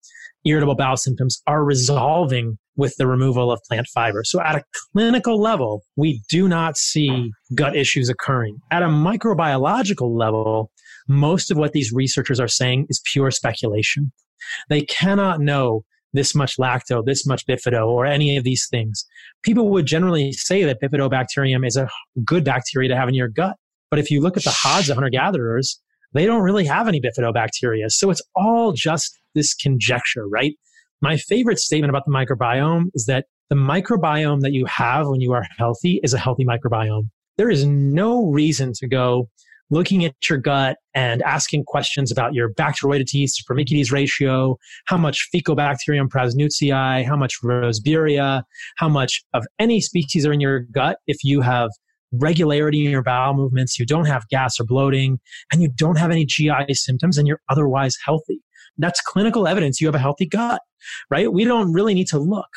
irritable 0.44 0.74
bowel 0.74 0.96
symptoms 0.96 1.42
are 1.46 1.64
resolving 1.64 2.58
with 2.76 2.94
the 2.96 3.06
removal 3.06 3.52
of 3.52 3.60
plant 3.68 3.86
fiber. 3.88 4.24
So 4.24 4.40
at 4.40 4.56
a 4.56 4.62
clinical 4.92 5.40
level, 5.40 5.82
we 5.96 6.22
do 6.30 6.48
not 6.48 6.76
see 6.76 7.30
gut 7.54 7.76
issues 7.76 8.08
occurring. 8.08 8.58
At 8.70 8.82
a 8.82 8.86
microbiological 8.86 10.16
level, 10.16 10.70
most 11.08 11.50
of 11.50 11.58
what 11.58 11.72
these 11.72 11.92
researchers 11.92 12.40
are 12.40 12.48
saying 12.48 12.86
is 12.88 13.02
pure 13.12 13.30
speculation. 13.30 14.12
They 14.68 14.82
cannot 14.82 15.40
know 15.40 15.84
this 16.12 16.34
much 16.34 16.56
lacto, 16.56 17.04
this 17.04 17.26
much 17.26 17.46
bifido, 17.46 17.86
or 17.86 18.06
any 18.06 18.36
of 18.36 18.44
these 18.44 18.66
things. 18.70 19.04
People 19.42 19.68
would 19.70 19.86
generally 19.86 20.32
say 20.32 20.64
that 20.64 20.80
bifidobacterium 20.80 21.66
is 21.66 21.76
a 21.76 21.88
good 22.24 22.44
bacteria 22.44 22.88
to 22.88 22.96
have 22.96 23.08
in 23.08 23.14
your 23.14 23.28
gut. 23.28 23.56
But 23.90 23.98
if 23.98 24.10
you 24.10 24.20
look 24.20 24.36
at 24.36 24.44
the 24.44 24.50
Hadza 24.50 24.94
hunter 24.94 25.10
gatherers, 25.10 25.80
they 26.12 26.26
don't 26.26 26.42
really 26.42 26.64
have 26.64 26.88
any 26.88 27.00
bifidobacteria. 27.00 27.90
So 27.90 28.10
it's 28.10 28.22
all 28.34 28.72
just 28.72 29.18
this 29.34 29.54
conjecture, 29.54 30.26
right? 30.28 30.54
My 31.00 31.16
favorite 31.16 31.58
statement 31.58 31.90
about 31.90 32.04
the 32.06 32.12
microbiome 32.12 32.86
is 32.94 33.06
that 33.06 33.26
the 33.48 33.56
microbiome 33.56 34.40
that 34.40 34.52
you 34.52 34.66
have 34.66 35.08
when 35.08 35.20
you 35.20 35.32
are 35.32 35.44
healthy 35.58 36.00
is 36.02 36.14
a 36.14 36.18
healthy 36.18 36.44
microbiome. 36.44 37.08
There 37.36 37.50
is 37.50 37.64
no 37.64 38.26
reason 38.26 38.72
to 38.74 38.88
go 38.88 39.28
looking 39.70 40.04
at 40.04 40.14
your 40.28 40.38
gut 40.38 40.76
and 40.94 41.22
asking 41.22 41.64
questions 41.64 42.10
about 42.10 42.34
your 42.34 42.52
Bacteroidetes 42.52 43.36
to 43.36 43.44
Firmicutes 43.48 43.92
ratio, 43.92 44.56
how 44.86 44.96
much 44.96 45.28
Faecalibacterium 45.34 46.08
prausnitzii, 46.08 47.04
how 47.04 47.16
much 47.16 47.36
Roseburia, 47.42 48.42
how 48.76 48.88
much 48.88 49.22
of 49.32 49.46
any 49.58 49.80
species 49.80 50.26
are 50.26 50.32
in 50.32 50.40
your 50.40 50.60
gut 50.60 50.98
if 51.06 51.18
you 51.22 51.40
have 51.40 51.70
regularity 52.12 52.84
in 52.84 52.90
your 52.90 53.02
bowel 53.02 53.34
movements, 53.34 53.78
you 53.78 53.86
don't 53.86 54.06
have 54.06 54.28
gas 54.28 54.58
or 54.58 54.64
bloating, 54.64 55.20
and 55.52 55.62
you 55.62 55.68
don't 55.68 55.98
have 55.98 56.10
any 56.10 56.24
GI 56.24 56.74
symptoms, 56.74 57.18
and 57.18 57.26
you're 57.28 57.40
otherwise 57.48 57.96
healthy. 58.04 58.40
That's 58.78 59.00
clinical 59.00 59.46
evidence 59.46 59.80
you 59.80 59.86
have 59.86 59.94
a 59.94 60.00
healthy 60.00 60.26
gut, 60.26 60.62
right? 61.10 61.32
We 61.32 61.44
don't 61.44 61.72
really 61.72 61.94
need 61.94 62.08
to 62.08 62.18
look. 62.18 62.48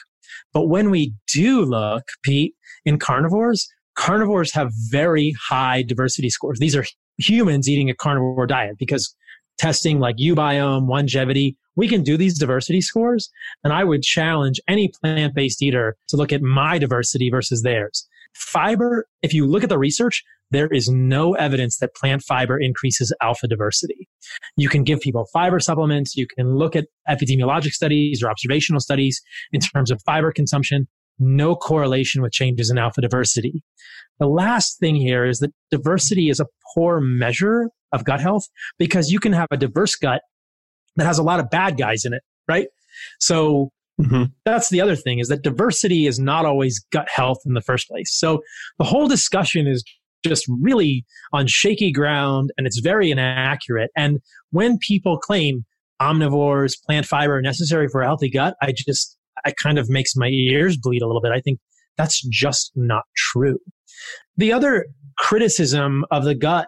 But 0.54 0.68
when 0.68 0.90
we 0.90 1.14
do 1.32 1.64
look, 1.66 2.04
Pete, 2.24 2.54
in 2.86 3.00
carnivores, 3.00 3.68
carnivores 3.96 4.54
have 4.54 4.72
very 4.90 5.36
high 5.40 5.84
diversity 5.84 6.30
scores. 6.30 6.60
These 6.60 6.76
are 6.76 6.86
humans 7.18 7.70
eating 7.70 7.90
a 7.90 7.96
carnivore 7.96 8.48
diet 8.48 8.78
because 8.78 9.16
testing 9.58 10.00
like 10.00 10.18
uBiome, 10.18 10.88
longevity, 10.88 11.58
we 11.76 11.88
can 11.88 12.04
do 12.04 12.18
these 12.18 12.38
diversity 12.38 12.82
scores. 12.82 13.30
And 13.64 13.74
I 13.74 13.84
would 13.84 14.04
challenge 14.04 14.60
any 14.68 14.92
plant 15.02 15.34
based 15.34 15.62
eater 15.62 15.96
to 16.10 16.18
look 16.18 16.32
at 16.32 16.42
my 16.42 16.78
diversity 16.78 17.30
versus 17.30 17.64
theirs. 17.64 18.08
Fiber, 18.34 19.08
if 19.22 19.34
you 19.34 19.46
look 19.46 19.64
at 19.64 19.70
the 19.70 19.78
research, 19.78 20.24
there 20.52 20.68
is 20.68 20.88
no 20.88 21.34
evidence 21.34 21.78
that 21.78 21.96
plant 21.96 22.22
fiber 22.22 22.60
increases 22.60 23.14
alpha 23.22 23.48
diversity. 23.48 24.08
You 24.56 24.70
can 24.70 24.84
give 24.84 25.00
people 25.00 25.26
fiber 25.34 25.60
supplements. 25.60 26.16
You 26.16 26.28
can 26.28 26.56
look 26.56 26.76
at 26.76 26.86
epidemiologic 27.10 27.72
studies 27.72 28.22
or 28.22 28.30
observational 28.30 28.80
studies 28.80 29.22
in 29.52 29.62
terms 29.62 29.90
of 29.90 30.02
fiber 30.06 30.32
consumption. 30.32 30.88
No 31.20 31.56
correlation 31.56 32.22
with 32.22 32.34
changes 32.34 32.70
in 32.70 32.78
alpha 32.78 33.02
diversity. 33.02 33.64
The 34.20 34.28
last 34.28 34.80
thing 34.80 34.96
here 34.96 35.26
is 35.26 35.40
that 35.40 35.52
diversity 35.72 36.30
is 36.30 36.40
a 36.40 36.46
poor 36.76 37.00
measure 37.00 37.70
of 37.92 38.04
gut 38.04 38.20
health 38.20 38.46
because 38.78 39.12
you 39.12 39.20
can 39.20 39.34
have 39.34 39.48
a 39.52 39.58
diverse 39.58 39.96
gut 39.96 40.22
that 40.96 41.06
has 41.06 41.18
a 41.18 41.24
lot 41.24 41.40
of 41.40 41.50
bad 41.50 41.78
guys 41.78 42.06
in 42.06 42.14
it, 42.14 42.22
right? 42.48 42.68
So 43.20 43.72
Mm-hmm. 44.02 44.24
That's 44.46 44.70
the 44.70 44.82
other 44.82 44.96
thing 44.96 45.20
is 45.20 45.28
that 45.28 45.44
diversity 45.44 46.08
is 46.08 46.20
not 46.20 46.46
always 46.46 46.84
gut 46.92 47.08
health 47.14 47.38
in 47.46 47.54
the 47.54 47.62
first 47.62 47.88
place. 47.88 48.18
So 48.18 48.42
the 48.80 48.86
whole 48.86 49.08
discussion 49.08 49.68
is 49.68 49.84
just 50.26 50.46
really 50.62 51.06
on 51.32 51.48
shaky 51.48 51.92
ground 51.92 52.52
and 52.58 52.66
it's 52.66 52.80
very 52.80 53.12
inaccurate. 53.12 53.92
And 53.96 54.20
when 54.52 54.78
people 54.80 55.18
claim 55.20 55.66
omnivores, 56.02 56.74
plant 56.86 57.06
fiber 57.06 57.38
are 57.38 57.42
necessary 57.42 57.88
for 57.88 58.02
a 58.02 58.06
healthy 58.06 58.30
gut, 58.30 58.56
I 58.62 58.74
just, 58.76 59.18
it 59.46 59.56
kind 59.62 59.78
of 59.78 59.90
makes 59.90 60.16
my 60.16 60.28
ears 60.28 60.78
bleed 60.78 61.02
a 61.02 61.08
little 61.08 61.22
bit. 61.22 61.32
I 61.32 61.42
think 61.42 61.60
that's 61.98 62.22
just 62.30 62.72
not 62.76 63.04
true. 63.16 63.60
The 64.38 64.54
other 64.54 64.88
criticism 65.18 66.06
of 66.10 66.24
the 66.24 66.36
gut 66.36 66.68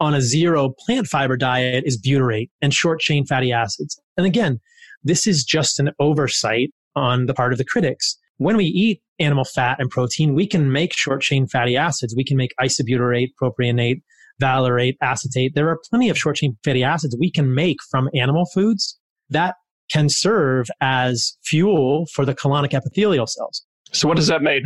on 0.00 0.14
a 0.14 0.20
zero 0.20 0.74
plant 0.86 1.06
fiber 1.06 1.36
diet 1.36 1.84
is 1.86 2.00
butyrate 2.00 2.50
and 2.60 2.74
short 2.74 3.00
chain 3.00 3.24
fatty 3.26 3.52
acids. 3.52 4.00
And 4.16 4.26
again, 4.26 4.60
this 5.02 5.26
is 5.26 5.44
just 5.44 5.78
an 5.78 5.90
oversight 5.98 6.70
on 6.96 7.26
the 7.26 7.34
part 7.34 7.52
of 7.52 7.58
the 7.58 7.64
critics. 7.64 8.16
When 8.38 8.56
we 8.56 8.64
eat 8.64 9.00
animal 9.18 9.44
fat 9.44 9.76
and 9.78 9.90
protein, 9.90 10.34
we 10.34 10.46
can 10.46 10.72
make 10.72 10.92
short 10.94 11.22
chain 11.22 11.46
fatty 11.46 11.76
acids. 11.76 12.14
We 12.16 12.24
can 12.24 12.36
make 12.36 12.52
isobutyrate, 12.60 13.28
propionate, 13.40 14.02
valerate, 14.40 14.96
acetate. 15.00 15.54
There 15.54 15.68
are 15.68 15.78
plenty 15.88 16.08
of 16.08 16.18
short 16.18 16.36
chain 16.36 16.56
fatty 16.64 16.82
acids 16.82 17.16
we 17.18 17.30
can 17.30 17.54
make 17.54 17.78
from 17.90 18.08
animal 18.14 18.46
foods 18.46 18.98
that 19.30 19.54
can 19.90 20.08
serve 20.08 20.66
as 20.80 21.36
fuel 21.44 22.06
for 22.12 22.24
the 22.24 22.34
colonic 22.34 22.74
epithelial 22.74 23.26
cells. 23.26 23.64
So 23.92 24.08
what 24.08 24.16
does 24.16 24.26
that 24.26 24.42
mean? 24.42 24.64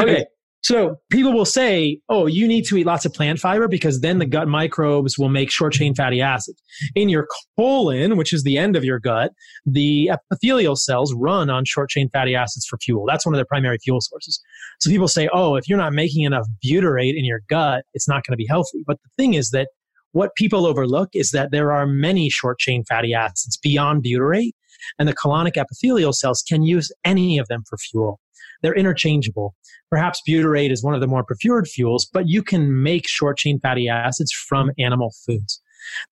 okay. 0.00 0.24
So 0.64 0.96
people 1.10 1.34
will 1.34 1.44
say, 1.44 2.00
oh, 2.08 2.24
you 2.24 2.48
need 2.48 2.64
to 2.64 2.78
eat 2.78 2.86
lots 2.86 3.04
of 3.04 3.12
plant 3.12 3.38
fiber 3.38 3.68
because 3.68 4.00
then 4.00 4.18
the 4.18 4.24
gut 4.24 4.48
microbes 4.48 5.18
will 5.18 5.28
make 5.28 5.50
short 5.50 5.74
chain 5.74 5.94
fatty 5.94 6.22
acids. 6.22 6.58
In 6.94 7.10
your 7.10 7.28
colon, 7.54 8.16
which 8.16 8.32
is 8.32 8.44
the 8.44 8.56
end 8.56 8.74
of 8.74 8.82
your 8.82 8.98
gut, 8.98 9.32
the 9.66 10.08
epithelial 10.08 10.76
cells 10.76 11.12
run 11.12 11.50
on 11.50 11.66
short 11.66 11.90
chain 11.90 12.08
fatty 12.08 12.34
acids 12.34 12.64
for 12.64 12.78
fuel. 12.78 13.04
That's 13.06 13.26
one 13.26 13.34
of 13.34 13.36
their 13.36 13.44
primary 13.44 13.76
fuel 13.76 14.00
sources. 14.00 14.40
So 14.80 14.88
people 14.88 15.06
say, 15.06 15.28
oh, 15.34 15.56
if 15.56 15.68
you're 15.68 15.76
not 15.76 15.92
making 15.92 16.22
enough 16.22 16.46
butyrate 16.64 17.14
in 17.14 17.26
your 17.26 17.42
gut, 17.50 17.84
it's 17.92 18.08
not 18.08 18.24
going 18.24 18.32
to 18.32 18.42
be 18.42 18.46
healthy. 18.46 18.82
But 18.86 18.96
the 19.02 19.10
thing 19.18 19.34
is 19.34 19.50
that 19.50 19.68
what 20.12 20.34
people 20.34 20.64
overlook 20.64 21.10
is 21.12 21.32
that 21.32 21.50
there 21.50 21.72
are 21.72 21.86
many 21.86 22.30
short 22.30 22.58
chain 22.58 22.84
fatty 22.88 23.12
acids 23.12 23.58
beyond 23.58 24.02
butyrate, 24.02 24.52
and 24.98 25.06
the 25.06 25.14
colonic 25.14 25.58
epithelial 25.58 26.14
cells 26.14 26.42
can 26.48 26.62
use 26.62 26.90
any 27.04 27.36
of 27.36 27.48
them 27.48 27.64
for 27.68 27.76
fuel. 27.76 28.18
They're 28.62 28.74
interchangeable. 28.74 29.54
Perhaps 29.90 30.22
butyrate 30.28 30.70
is 30.70 30.82
one 30.82 30.94
of 30.94 31.00
the 31.00 31.06
more 31.06 31.24
preferred 31.24 31.68
fuels, 31.68 32.08
but 32.12 32.28
you 32.28 32.42
can 32.42 32.82
make 32.82 33.08
short 33.08 33.36
chain 33.38 33.60
fatty 33.60 33.88
acids 33.88 34.32
from 34.32 34.70
animal 34.78 35.12
foods. 35.26 35.60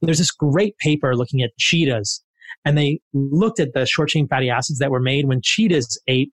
There's 0.00 0.18
this 0.18 0.30
great 0.30 0.76
paper 0.78 1.16
looking 1.16 1.42
at 1.42 1.56
cheetahs, 1.58 2.22
and 2.64 2.76
they 2.76 3.00
looked 3.12 3.60
at 3.60 3.72
the 3.74 3.86
short 3.86 4.10
chain 4.10 4.28
fatty 4.28 4.50
acids 4.50 4.78
that 4.78 4.90
were 4.90 5.00
made 5.00 5.26
when 5.26 5.40
cheetahs 5.42 5.98
ate 6.06 6.32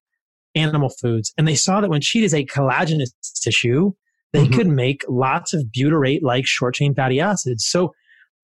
animal 0.55 0.89
foods. 0.89 1.34
And 1.38 1.47
they 1.47 1.55
saw 1.55 1.82
that 1.82 1.89
when 1.89 2.01
cheetahs 2.01 2.34
ate 2.34 2.49
collagenous 2.49 3.10
tissue, 3.41 3.91
they 4.34 4.45
mm-hmm. 4.45 4.53
could 4.53 4.68
make 4.68 5.03
lots 5.07 5.53
of 5.53 5.66
butyrate 5.76 6.22
like 6.22 6.45
short 6.45 6.76
chain 6.76 6.93
fatty 6.93 7.20
acids. 7.20 7.66
So 7.68 7.93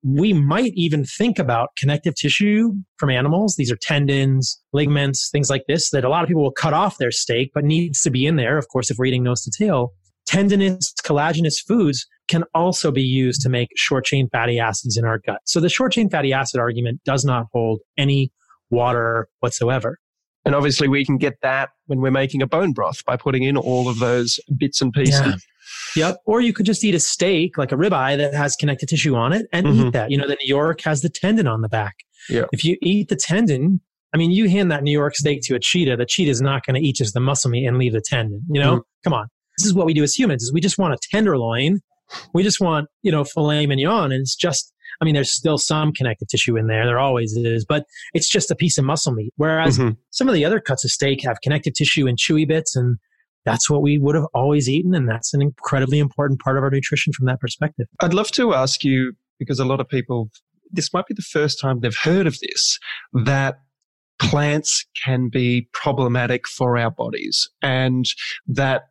we 0.07 0.33
might 0.33 0.71
even 0.75 1.03
think 1.03 1.39
about 1.39 1.69
connective 1.79 2.13
tissue 2.13 2.73
from 2.97 3.09
animals. 3.09 3.55
These 3.57 3.71
are 3.71 3.77
tendons, 3.81 4.61
ligaments, 4.71 5.29
things 5.31 5.49
like 5.49 5.63
this 5.67 5.89
that 5.89 6.05
a 6.05 6.09
lot 6.09 6.21
of 6.21 6.27
people 6.27 6.43
will 6.43 6.51
cut 6.51 6.73
off 6.73 6.99
their 6.99 7.09
steak, 7.09 7.49
but 7.55 7.63
needs 7.63 8.01
to 8.01 8.11
be 8.11 8.27
in 8.27 8.35
there, 8.35 8.59
of 8.59 8.67
course, 8.67 8.91
if 8.91 8.97
we're 8.99 9.05
eating 9.05 9.23
nose 9.23 9.41
to 9.43 9.51
tail. 9.57 9.93
Tendinous, 10.27 10.93
collagenous 11.03 11.55
foods 11.67 12.05
can 12.27 12.43
also 12.53 12.91
be 12.91 13.01
used 13.01 13.41
to 13.41 13.49
make 13.49 13.69
short 13.75 14.05
chain 14.05 14.29
fatty 14.31 14.59
acids 14.59 14.95
in 14.95 15.05
our 15.05 15.19
gut. 15.25 15.39
So 15.45 15.59
the 15.59 15.69
short 15.69 15.93
chain 15.93 16.07
fatty 16.07 16.31
acid 16.33 16.59
argument 16.59 17.01
does 17.03 17.25
not 17.25 17.47
hold 17.51 17.79
any 17.97 18.31
water 18.69 19.27
whatsoever. 19.39 19.97
And 20.45 20.53
obviously, 20.53 20.87
we 20.87 21.03
can 21.03 21.17
get 21.17 21.33
that 21.41 21.69
when 21.87 21.99
we're 21.99 22.11
making 22.11 22.43
a 22.43 22.47
bone 22.47 22.73
broth 22.73 23.03
by 23.05 23.17
putting 23.17 23.41
in 23.41 23.57
all 23.57 23.89
of 23.89 23.97
those 23.97 24.39
bits 24.55 24.81
and 24.81 24.93
pieces. 24.93 25.19
Yeah. 25.19 25.33
Yep. 25.95 26.18
Or 26.26 26.41
you 26.41 26.53
could 26.53 26.66
just 26.66 26.84
eat 26.84 26.95
a 26.95 26.99
steak, 26.99 27.57
like 27.57 27.72
a 27.72 27.76
ribeye 27.76 28.18
that 28.18 28.34
has 28.34 28.55
connective 28.55 28.89
tissue 28.89 29.16
on 29.16 29.34
it, 29.34 29.47
and 29.51 29.66
mm-hmm. 29.66 29.88
eat 29.88 29.93
that. 29.93 30.11
You 30.11 30.18
know, 30.18 30.28
the 30.28 30.38
New 30.41 30.47
York 30.47 30.82
has 30.82 31.01
the 31.01 31.09
tendon 31.09 31.47
on 31.47 31.61
the 31.61 31.70
back. 31.70 31.95
Yeah. 32.30 32.45
If 32.51 32.63
you 32.66 32.78
eat 32.82 33.09
the 33.09 33.16
tendon, 33.16 33.82
I 34.13 34.18
mean, 34.18 34.32
you 34.32 34.49
hand 34.49 34.72
that 34.72 34.84
New 34.84 34.91
York 34.91 35.16
steak 35.16 35.41
to 35.43 35.55
a 35.55 35.59
cheetah, 35.59 35.97
the 35.97 36.05
cheetah 36.05 36.32
is 36.32 36.41
not 36.41 36.66
going 36.66 36.82
to 36.82 36.86
eat 36.86 36.95
just 36.95 37.13
the 37.13 37.20
muscle 37.20 37.49
meat 37.49 37.66
and 37.66 37.78
leave 37.78 37.93
the 37.93 38.01
tendon. 38.01 38.43
You 38.49 38.61
know, 38.61 38.72
mm-hmm. 38.74 39.03
come 39.03 39.13
on. 39.13 39.28
This 39.57 39.66
is 39.66 39.74
what 39.74 39.86
we 39.86 39.93
do 39.93 40.03
as 40.03 40.13
humans: 40.13 40.43
is 40.43 40.53
we 40.53 40.61
just 40.61 40.78
want 40.78 40.93
a 40.93 40.97
tenderloin, 41.11 41.80
we 42.34 42.43
just 42.43 42.59
want 42.59 42.88
you 43.03 43.11
know 43.11 43.24
filet 43.24 43.66
mignon, 43.66 44.11
and 44.11 44.22
it's 44.22 44.36
just. 44.36 44.72
I 45.01 45.03
mean, 45.03 45.13
there's 45.13 45.32
still 45.32 45.57
some 45.57 45.91
connective 45.91 46.30
tissue 46.30 46.55
in 46.55 46.68
there. 46.68 46.86
There 46.86 46.99
always 46.99 47.36
is, 47.36 47.66
but 47.66 47.86
it's 48.13 48.30
just 48.30 48.49
a 48.49 48.55
piece 48.55 48.78
of 48.78 48.86
muscle 48.86 49.11
meat. 49.11 49.34
Whereas 49.36 49.78
mm-hmm. 49.78 49.95
some 50.11 50.30
of 50.30 50.34
the 50.34 50.45
other 50.45 50.61
cuts 50.61 50.86
of 50.86 50.91
steak 50.91 51.22
have 51.26 51.41
connective 51.43 51.74
tissue 51.74 52.07
and 52.07 52.18
chewy 52.18 52.47
bits, 52.47 52.78
and 52.78 52.97
that's 53.45 53.69
what 53.69 53.81
we 53.81 53.97
would 53.97 54.15
have 54.15 54.25
always 54.33 54.67
eaten. 54.67 54.93
And 54.95 55.07
that's 55.07 55.33
an 55.33 55.41
incredibly 55.41 55.99
important 55.99 56.41
part 56.41 56.57
of 56.57 56.63
our 56.63 56.69
nutrition 56.69 57.13
from 57.13 57.27
that 57.27 57.39
perspective. 57.39 57.87
I'd 57.99 58.13
love 58.13 58.31
to 58.31 58.53
ask 58.53 58.83
you, 58.83 59.13
because 59.39 59.59
a 59.59 59.65
lot 59.65 59.79
of 59.79 59.87
people, 59.87 60.29
this 60.71 60.93
might 60.93 61.05
be 61.05 61.13
the 61.13 61.21
first 61.21 61.59
time 61.61 61.79
they've 61.79 61.95
heard 61.95 62.27
of 62.27 62.39
this, 62.39 62.79
that 63.13 63.59
plants 64.19 64.85
can 65.03 65.29
be 65.29 65.67
problematic 65.73 66.47
for 66.47 66.77
our 66.77 66.89
bodies 66.89 67.49
and 67.61 68.05
that 68.47 68.83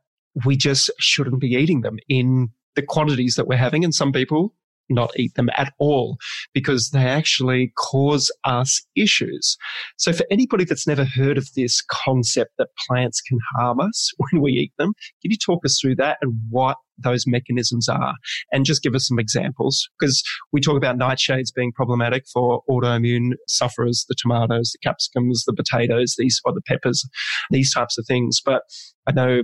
we 0.45 0.57
just 0.57 0.91
shouldn't 0.99 1.41
be 1.41 1.49
eating 1.49 1.81
them 1.81 1.97
in 2.09 2.49
the 2.77 2.83
quantities 2.83 3.37
that 3.37 3.47
we're 3.47 3.57
having. 3.57 3.85
And 3.85 3.95
some 3.95 4.13
people 4.13 4.55
not 4.89 5.11
eat 5.17 5.35
them 5.35 5.49
at 5.57 5.73
all 5.79 6.17
because 6.53 6.91
they 6.91 7.07
actually 7.07 7.73
cause 7.77 8.31
us 8.45 8.83
issues. 8.97 9.57
So 9.97 10.13
for 10.13 10.27
anybody 10.31 10.65
that's 10.65 10.87
never 10.87 11.05
heard 11.05 11.39
of 11.39 11.49
this 11.55 11.83
concept 11.91 12.53
that 12.59 12.69
plants 12.87 13.21
can 13.21 13.39
harm 13.57 13.81
us 13.81 14.13
when 14.19 14.43
we 14.43 14.53
eat 14.53 14.73
them, 14.79 14.93
can 15.23 15.31
you 15.31 15.37
talk 15.37 15.65
us 15.65 15.79
through 15.81 15.97
that 15.97 16.19
and 16.23 16.35
what 16.51 16.77
those 16.99 17.27
mechanisms 17.27 17.89
are 17.89 18.15
and 18.53 18.65
just 18.65 18.83
give 18.83 18.95
us 18.95 19.09
some 19.09 19.19
examples 19.19 19.89
because 19.99 20.23
we 20.53 20.61
talk 20.61 20.77
about 20.77 20.97
nightshades 20.97 21.53
being 21.55 21.73
problematic 21.73 22.25
for 22.33 22.63
autoimmune 22.71 23.33
sufferers, 23.49 24.05
the 24.09 24.15
tomatoes, 24.15 24.73
the 24.73 24.89
capsicums, 24.89 25.45
the 25.45 25.55
potatoes, 25.55 26.15
these 26.19 26.41
or 26.45 26.53
the 26.53 26.63
peppers, 26.63 27.05
these 27.51 27.73
types 27.75 27.99
of 27.99 28.07
things. 28.07 28.41
But 28.45 28.63
I 29.07 29.13
know 29.13 29.43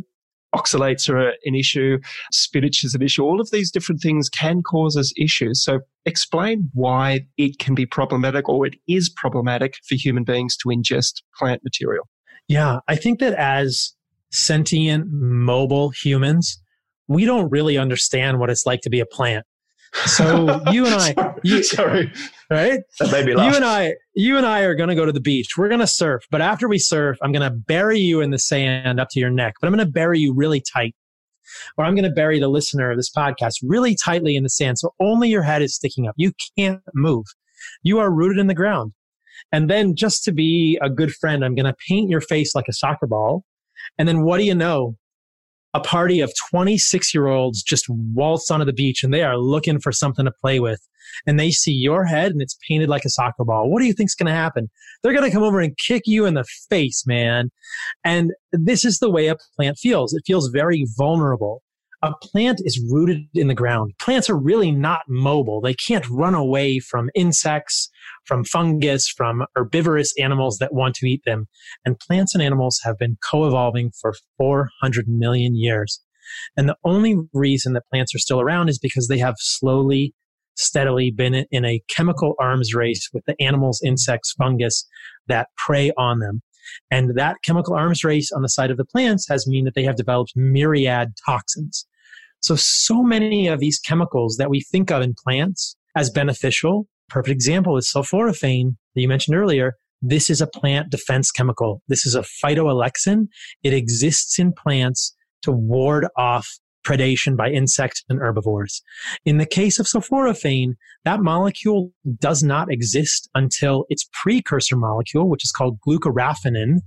oxalates 0.54 1.08
are 1.08 1.32
an 1.44 1.54
issue, 1.54 1.98
spinach 2.32 2.84
is 2.84 2.94
an 2.94 3.02
issue. 3.02 3.22
All 3.22 3.40
of 3.40 3.50
these 3.50 3.70
different 3.70 4.00
things 4.00 4.28
can 4.28 4.62
cause 4.62 4.96
us 4.96 5.12
issues. 5.16 5.62
So 5.62 5.80
explain 6.04 6.70
why 6.72 7.26
it 7.36 7.58
can 7.58 7.74
be 7.74 7.86
problematic 7.86 8.48
or 8.48 8.66
it 8.66 8.74
is 8.88 9.08
problematic 9.08 9.74
for 9.86 9.94
human 9.94 10.24
beings 10.24 10.56
to 10.58 10.68
ingest 10.68 11.22
plant 11.38 11.62
material. 11.64 12.08
Yeah, 12.48 12.80
I 12.88 12.96
think 12.96 13.20
that 13.20 13.34
as 13.34 13.94
sentient, 14.32 15.06
mobile 15.10 15.90
humans, 15.90 16.60
we 17.06 17.24
don't 17.24 17.50
really 17.50 17.78
understand 17.78 18.38
what 18.38 18.50
it's 18.50 18.66
like 18.66 18.80
to 18.82 18.90
be 18.90 19.00
a 19.00 19.06
plant. 19.06 19.44
So 19.92 20.62
you 20.70 20.86
and 20.86 20.94
I, 20.94 21.14
sorry, 21.14 21.34
you, 21.42 21.62
sorry, 21.62 22.12
right? 22.50 22.80
That 22.98 23.12
made 23.12 23.26
me 23.26 23.34
laugh. 23.34 23.50
You 23.50 23.56
and 23.56 23.64
I, 23.64 23.94
you 24.14 24.36
and 24.36 24.46
I 24.46 24.60
are 24.60 24.74
going 24.74 24.88
to 24.88 24.94
go 24.94 25.04
to 25.04 25.12
the 25.12 25.20
beach. 25.20 25.56
We're 25.56 25.68
going 25.68 25.80
to 25.80 25.86
surf, 25.86 26.24
but 26.30 26.40
after 26.40 26.68
we 26.68 26.78
surf, 26.78 27.18
I'm 27.22 27.32
going 27.32 27.48
to 27.48 27.54
bury 27.54 27.98
you 27.98 28.20
in 28.20 28.30
the 28.30 28.38
sand 28.38 29.00
up 29.00 29.08
to 29.12 29.20
your 29.20 29.30
neck. 29.30 29.54
But 29.60 29.66
I'm 29.66 29.74
going 29.74 29.86
to 29.86 29.90
bury 29.90 30.20
you 30.20 30.32
really 30.34 30.60
tight, 30.60 30.94
or 31.76 31.84
I'm 31.84 31.94
going 31.94 32.04
to 32.04 32.10
bury 32.10 32.38
the 32.38 32.48
listener 32.48 32.90
of 32.90 32.96
this 32.96 33.10
podcast 33.10 33.54
really 33.62 33.94
tightly 33.94 34.36
in 34.36 34.42
the 34.42 34.50
sand, 34.50 34.78
so 34.78 34.94
only 35.00 35.28
your 35.28 35.42
head 35.42 35.62
is 35.62 35.74
sticking 35.74 36.06
up. 36.06 36.14
You 36.16 36.32
can't 36.56 36.82
move. 36.94 37.26
You 37.82 37.98
are 37.98 38.10
rooted 38.10 38.38
in 38.38 38.46
the 38.46 38.54
ground. 38.54 38.92
And 39.52 39.68
then, 39.68 39.96
just 39.96 40.22
to 40.24 40.32
be 40.32 40.78
a 40.80 40.88
good 40.88 41.12
friend, 41.12 41.44
I'm 41.44 41.54
going 41.54 41.66
to 41.66 41.76
paint 41.88 42.10
your 42.10 42.20
face 42.20 42.54
like 42.54 42.68
a 42.68 42.72
soccer 42.72 43.06
ball. 43.06 43.44
And 43.98 44.06
then, 44.06 44.22
what 44.22 44.38
do 44.38 44.44
you 44.44 44.54
know? 44.54 44.96
A 45.74 45.80
party 45.80 46.20
of 46.20 46.32
26 46.50 47.14
year 47.14 47.26
olds 47.28 47.62
just 47.62 47.86
waltz 47.88 48.50
onto 48.50 48.64
the 48.64 48.72
beach 48.72 49.02
and 49.02 49.12
they 49.12 49.22
are 49.22 49.38
looking 49.38 49.78
for 49.80 49.92
something 49.92 50.24
to 50.24 50.32
play 50.32 50.60
with. 50.60 50.80
And 51.26 51.38
they 51.38 51.50
see 51.50 51.72
your 51.72 52.04
head 52.04 52.32
and 52.32 52.40
it's 52.40 52.56
painted 52.68 52.88
like 52.88 53.04
a 53.04 53.10
soccer 53.10 53.44
ball. 53.44 53.68
What 53.68 53.80
do 53.80 53.86
you 53.86 53.92
think's 53.92 54.14
going 54.14 54.28
to 54.28 54.32
happen? 54.32 54.70
They're 55.02 55.12
going 55.12 55.28
to 55.28 55.34
come 55.34 55.42
over 55.42 55.60
and 55.60 55.76
kick 55.76 56.02
you 56.06 56.24
in 56.24 56.34
the 56.34 56.44
face, 56.68 57.04
man. 57.06 57.50
And 58.04 58.32
this 58.52 58.84
is 58.84 58.98
the 58.98 59.10
way 59.10 59.26
a 59.28 59.36
plant 59.56 59.78
feels. 59.78 60.14
It 60.14 60.22
feels 60.26 60.48
very 60.48 60.86
vulnerable 60.96 61.62
a 62.02 62.14
plant 62.22 62.60
is 62.64 62.82
rooted 62.90 63.26
in 63.34 63.48
the 63.48 63.54
ground. 63.54 63.92
Plants 63.98 64.30
are 64.30 64.38
really 64.38 64.70
not 64.70 65.00
mobile. 65.08 65.60
They 65.60 65.74
can't 65.74 66.08
run 66.08 66.34
away 66.34 66.78
from 66.78 67.10
insects, 67.14 67.90
from 68.24 68.44
fungus, 68.44 69.08
from 69.08 69.44
herbivorous 69.54 70.12
animals 70.18 70.58
that 70.58 70.72
want 70.72 70.94
to 70.96 71.06
eat 71.06 71.22
them. 71.26 71.46
And 71.84 71.98
plants 71.98 72.34
and 72.34 72.42
animals 72.42 72.80
have 72.84 72.98
been 72.98 73.18
co-evolving 73.30 73.92
for 74.00 74.14
400 74.38 75.08
million 75.08 75.56
years. 75.56 76.00
And 76.56 76.68
the 76.68 76.76
only 76.84 77.16
reason 77.34 77.74
that 77.74 77.88
plants 77.90 78.14
are 78.14 78.18
still 78.18 78.40
around 78.40 78.68
is 78.68 78.78
because 78.78 79.08
they 79.08 79.18
have 79.18 79.34
slowly, 79.38 80.14
steadily 80.56 81.10
been 81.10 81.44
in 81.50 81.64
a 81.64 81.82
chemical 81.88 82.34
arms 82.38 82.72
race 82.74 83.10
with 83.12 83.24
the 83.26 83.40
animals, 83.42 83.80
insects, 83.84 84.32
fungus 84.38 84.86
that 85.26 85.48
prey 85.56 85.90
on 85.98 86.20
them. 86.20 86.40
And 86.90 87.16
that 87.16 87.36
chemical 87.44 87.74
arms 87.74 88.04
race 88.04 88.30
on 88.32 88.42
the 88.42 88.48
side 88.48 88.70
of 88.70 88.76
the 88.76 88.84
plants 88.84 89.26
has 89.28 89.46
mean 89.46 89.64
that 89.64 89.74
they 89.74 89.82
have 89.84 89.96
developed 89.96 90.32
myriad 90.36 91.10
toxins. 91.26 91.86
So, 92.40 92.56
so 92.56 93.02
many 93.02 93.48
of 93.48 93.60
these 93.60 93.78
chemicals 93.78 94.36
that 94.36 94.50
we 94.50 94.60
think 94.60 94.90
of 94.90 95.02
in 95.02 95.14
plants 95.14 95.76
as 95.96 96.10
beneficial, 96.10 96.86
perfect 97.08 97.32
example 97.32 97.76
is 97.76 97.90
sulforaphane 97.94 98.76
that 98.94 99.00
you 99.00 99.08
mentioned 99.08 99.36
earlier. 99.36 99.74
This 100.02 100.30
is 100.30 100.40
a 100.40 100.46
plant 100.46 100.90
defense 100.90 101.30
chemical. 101.30 101.82
This 101.88 102.06
is 102.06 102.14
a 102.14 102.22
phytoalexin. 102.22 103.26
It 103.62 103.74
exists 103.74 104.38
in 104.38 104.52
plants 104.52 105.14
to 105.42 105.52
ward 105.52 106.06
off 106.16 106.48
predation 106.86 107.36
by 107.36 107.50
insects 107.50 108.02
and 108.08 108.20
herbivores. 108.20 108.82
In 109.24 109.36
the 109.36 109.46
case 109.46 109.78
of 109.78 109.86
sulforaphane, 109.86 110.74
that 111.04 111.20
molecule 111.20 111.92
does 112.18 112.42
not 112.42 112.72
exist 112.72 113.28
until 113.34 113.84
its 113.88 114.08
precursor 114.22 114.76
molecule, 114.76 115.28
which 115.28 115.44
is 115.44 115.52
called 115.52 115.78
glucoraphanin, 115.86 116.78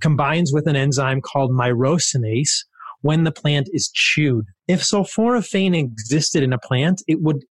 combines 0.00 0.52
with 0.52 0.68
an 0.68 0.76
enzyme 0.76 1.20
called 1.20 1.50
myrosinase, 1.50 2.64
when 3.02 3.24
the 3.24 3.32
plant 3.32 3.68
is 3.72 3.90
chewed. 3.92 4.46
If 4.66 4.80
sulforaphane 4.80 5.76
existed 5.76 6.42
in 6.42 6.52
a 6.52 6.58
plant, 6.58 7.02
it 7.06 7.20
would 7.20 7.44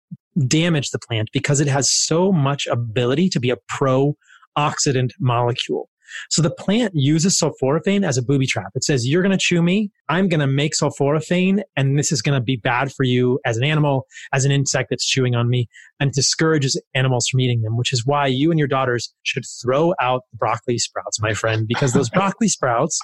damage 0.46 0.90
the 0.90 0.98
plant 0.98 1.28
because 1.32 1.60
it 1.60 1.68
has 1.68 1.90
so 1.90 2.32
much 2.32 2.66
ability 2.66 3.28
to 3.30 3.40
be 3.40 3.50
a 3.50 3.56
pro 3.68 4.16
oxidant 4.56 5.10
molecule. 5.20 5.88
So 6.30 6.42
the 6.42 6.50
plant 6.50 6.92
uses 6.94 7.38
sulforaphane 7.38 8.06
as 8.06 8.18
a 8.18 8.22
booby 8.22 8.46
trap. 8.46 8.70
It 8.74 8.84
says, 8.84 9.06
you're 9.06 9.22
going 9.22 9.36
to 9.36 9.38
chew 9.38 9.62
me. 9.62 9.90
I'm 10.08 10.28
going 10.28 10.40
to 10.40 10.46
make 10.46 10.72
sulforaphane 10.74 11.62
and 11.76 11.98
this 11.98 12.12
is 12.12 12.22
going 12.22 12.38
to 12.38 12.44
be 12.44 12.56
bad 12.56 12.92
for 12.92 13.04
you 13.04 13.38
as 13.44 13.56
an 13.56 13.64
animal, 13.64 14.06
as 14.32 14.44
an 14.44 14.52
insect 14.52 14.90
that's 14.90 15.06
chewing 15.06 15.34
on 15.34 15.48
me 15.48 15.68
and 15.98 16.12
discourages 16.12 16.80
animals 16.94 17.28
from 17.28 17.40
eating 17.40 17.62
them, 17.62 17.76
which 17.76 17.92
is 17.92 18.04
why 18.06 18.26
you 18.26 18.50
and 18.50 18.58
your 18.58 18.68
daughters 18.68 19.12
should 19.22 19.44
throw 19.62 19.94
out 20.00 20.22
the 20.32 20.36
broccoli 20.36 20.78
sprouts, 20.78 21.20
my 21.20 21.34
friend, 21.34 21.66
because 21.68 21.92
those 21.92 22.10
broccoli 22.20 22.48
sprouts 22.48 22.98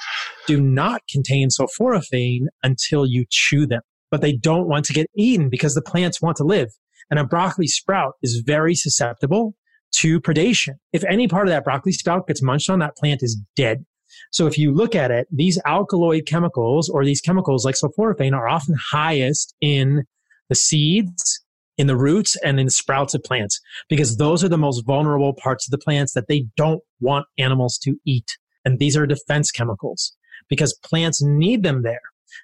do 0.47 0.61
not 0.61 1.03
contain 1.11 1.49
sulforaphane 1.49 2.47
until 2.63 3.07
you 3.07 3.25
chew 3.31 3.67
them, 3.67 3.83
but 4.11 4.21
they 4.21 4.33
don't 4.33 4.69
want 4.69 4.85
to 4.87 4.93
get 4.93 5.07
eaten 5.17 5.49
because 5.49 5.75
the 5.75 5.83
plants 5.83 6.21
want 6.21 6.37
to 6.37 6.45
live. 6.45 6.71
And 7.11 7.21
a 7.21 7.25
broccoli 7.25 7.69
sprout 7.69 8.15
is 8.23 8.43
very 8.45 8.75
susceptible 8.75 9.55
to 9.93 10.21
predation. 10.21 10.75
If 10.93 11.05
any 11.05 11.29
part 11.29 11.47
of 11.47 11.53
that 11.53 11.65
broccoli 11.65 11.93
sprout 11.93 12.27
gets 12.27 12.43
munched 12.43 12.71
on, 12.71 12.79
that 12.81 12.97
plant 12.97 13.23
is 13.23 13.41
dead. 13.55 13.85
So 14.33 14.47
if 14.47 14.59
you 14.59 14.73
look 14.73 14.95
at 14.95 15.11
it, 15.11 15.27
these 15.31 15.61
alkaloid 15.67 16.27
chemicals 16.27 16.89
or 16.89 17.05
these 17.05 17.21
chemicals 17.21 17.65
like 17.65 17.75
sulforaphane 17.75 18.35
are 18.35 18.49
often 18.49 18.77
highest 18.91 19.55
in 19.61 20.05
the 20.49 20.55
seeds, 20.55 21.43
in 21.77 21.87
the 21.87 21.97
roots, 21.97 22.37
and 22.45 22.59
in 22.59 22.67
the 22.67 22.73
sprouts 22.73 23.15
of 23.15 23.23
plants 23.23 23.61
because 23.89 24.17
those 24.17 24.43
are 24.43 24.49
the 24.49 24.59
most 24.59 24.87
vulnerable 24.87 25.35
parts 25.35 25.67
of 25.67 25.71
the 25.71 25.83
plants 25.83 26.13
that 26.15 26.29
they 26.29 26.47
don't 26.57 26.83
want 27.01 27.27
animals 27.39 27.79
to 27.79 27.97
eat. 28.07 28.39
And 28.65 28.79
these 28.79 28.97
are 28.97 29.07
defense 29.07 29.51
chemicals 29.51 30.17
because 30.49 30.79
plants 30.85 31.23
need 31.23 31.63
them 31.63 31.83
there. 31.83 32.01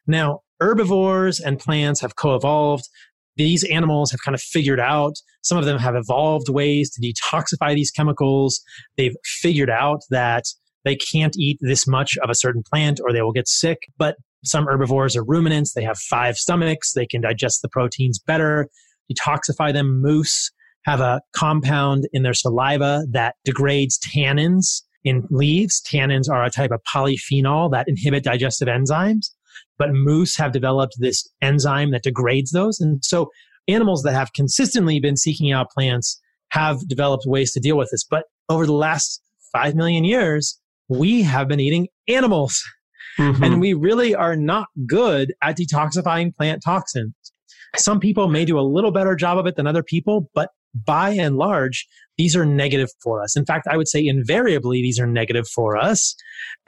Now, 0.07 0.40
herbivores 0.61 1.40
and 1.40 1.59
plants 1.59 2.01
have 2.01 2.16
co-evolved 2.16 2.88
these 3.36 3.64
animals 3.64 4.10
have 4.10 4.20
kind 4.24 4.34
of 4.34 4.40
figured 4.40 4.80
out, 4.80 5.14
some 5.42 5.58
of 5.58 5.64
them 5.64 5.78
have 5.78 5.94
evolved 5.94 6.48
ways 6.48 6.90
to 6.90 7.00
detoxify 7.00 7.74
these 7.74 7.90
chemicals. 7.90 8.60
They've 8.96 9.16
figured 9.24 9.70
out 9.70 10.00
that 10.10 10.44
they 10.84 10.96
can't 10.96 11.36
eat 11.38 11.58
this 11.60 11.86
much 11.86 12.16
of 12.22 12.30
a 12.30 12.34
certain 12.34 12.62
plant 12.62 13.00
or 13.02 13.12
they 13.12 13.22
will 13.22 13.32
get 13.32 13.48
sick. 13.48 13.78
But 13.98 14.16
some 14.44 14.66
herbivores 14.66 15.16
are 15.16 15.24
ruminants. 15.24 15.72
They 15.72 15.84
have 15.84 15.98
five 15.98 16.36
stomachs. 16.36 16.92
They 16.92 17.06
can 17.06 17.20
digest 17.20 17.62
the 17.62 17.68
proteins 17.68 18.18
better, 18.18 18.68
detoxify 19.10 19.72
them. 19.72 20.00
Moose 20.02 20.50
have 20.84 21.00
a 21.00 21.20
compound 21.32 22.08
in 22.12 22.24
their 22.24 22.34
saliva 22.34 23.04
that 23.12 23.36
degrades 23.44 23.98
tannins 23.98 24.82
in 25.04 25.26
leaves. 25.30 25.80
Tannins 25.80 26.28
are 26.28 26.44
a 26.44 26.50
type 26.50 26.72
of 26.72 26.80
polyphenol 26.92 27.70
that 27.70 27.88
inhibit 27.88 28.24
digestive 28.24 28.68
enzymes 28.68 29.30
but 29.82 29.92
moose 29.92 30.36
have 30.36 30.52
developed 30.52 30.94
this 31.00 31.28
enzyme 31.40 31.90
that 31.90 32.04
degrades 32.04 32.52
those. 32.52 32.78
And 32.78 33.04
so 33.04 33.30
animals 33.66 34.04
that 34.04 34.12
have 34.12 34.32
consistently 34.32 35.00
been 35.00 35.16
seeking 35.16 35.50
out 35.50 35.72
plants 35.72 36.20
have 36.50 36.86
developed 36.86 37.24
ways 37.26 37.50
to 37.54 37.58
deal 37.58 37.76
with 37.76 37.90
this. 37.90 38.04
But 38.04 38.26
over 38.48 38.64
the 38.64 38.74
last 38.74 39.20
5 39.52 39.74
million 39.74 40.04
years, 40.04 40.60
we 40.88 41.22
have 41.22 41.48
been 41.48 41.58
eating 41.58 41.88
animals. 42.06 42.62
Mm-hmm. 43.18 43.42
And 43.42 43.60
we 43.60 43.74
really 43.74 44.14
are 44.14 44.36
not 44.36 44.68
good 44.86 45.34
at 45.42 45.58
detoxifying 45.58 46.32
plant 46.36 46.62
toxins. 46.64 47.12
Some 47.74 47.98
people 47.98 48.28
may 48.28 48.44
do 48.44 48.60
a 48.60 48.62
little 48.62 48.92
better 48.92 49.16
job 49.16 49.36
of 49.36 49.46
it 49.46 49.56
than 49.56 49.66
other 49.66 49.82
people, 49.82 50.30
but 50.32 50.50
by 50.86 51.10
and 51.10 51.36
large, 51.38 51.88
these 52.16 52.36
are 52.36 52.46
negative 52.46 52.90
for 53.02 53.20
us. 53.20 53.36
In 53.36 53.44
fact, 53.44 53.66
I 53.68 53.76
would 53.76 53.88
say 53.88 54.06
invariably 54.06 54.80
these 54.80 55.00
are 55.00 55.08
negative 55.08 55.48
for 55.48 55.76
us. 55.76 56.14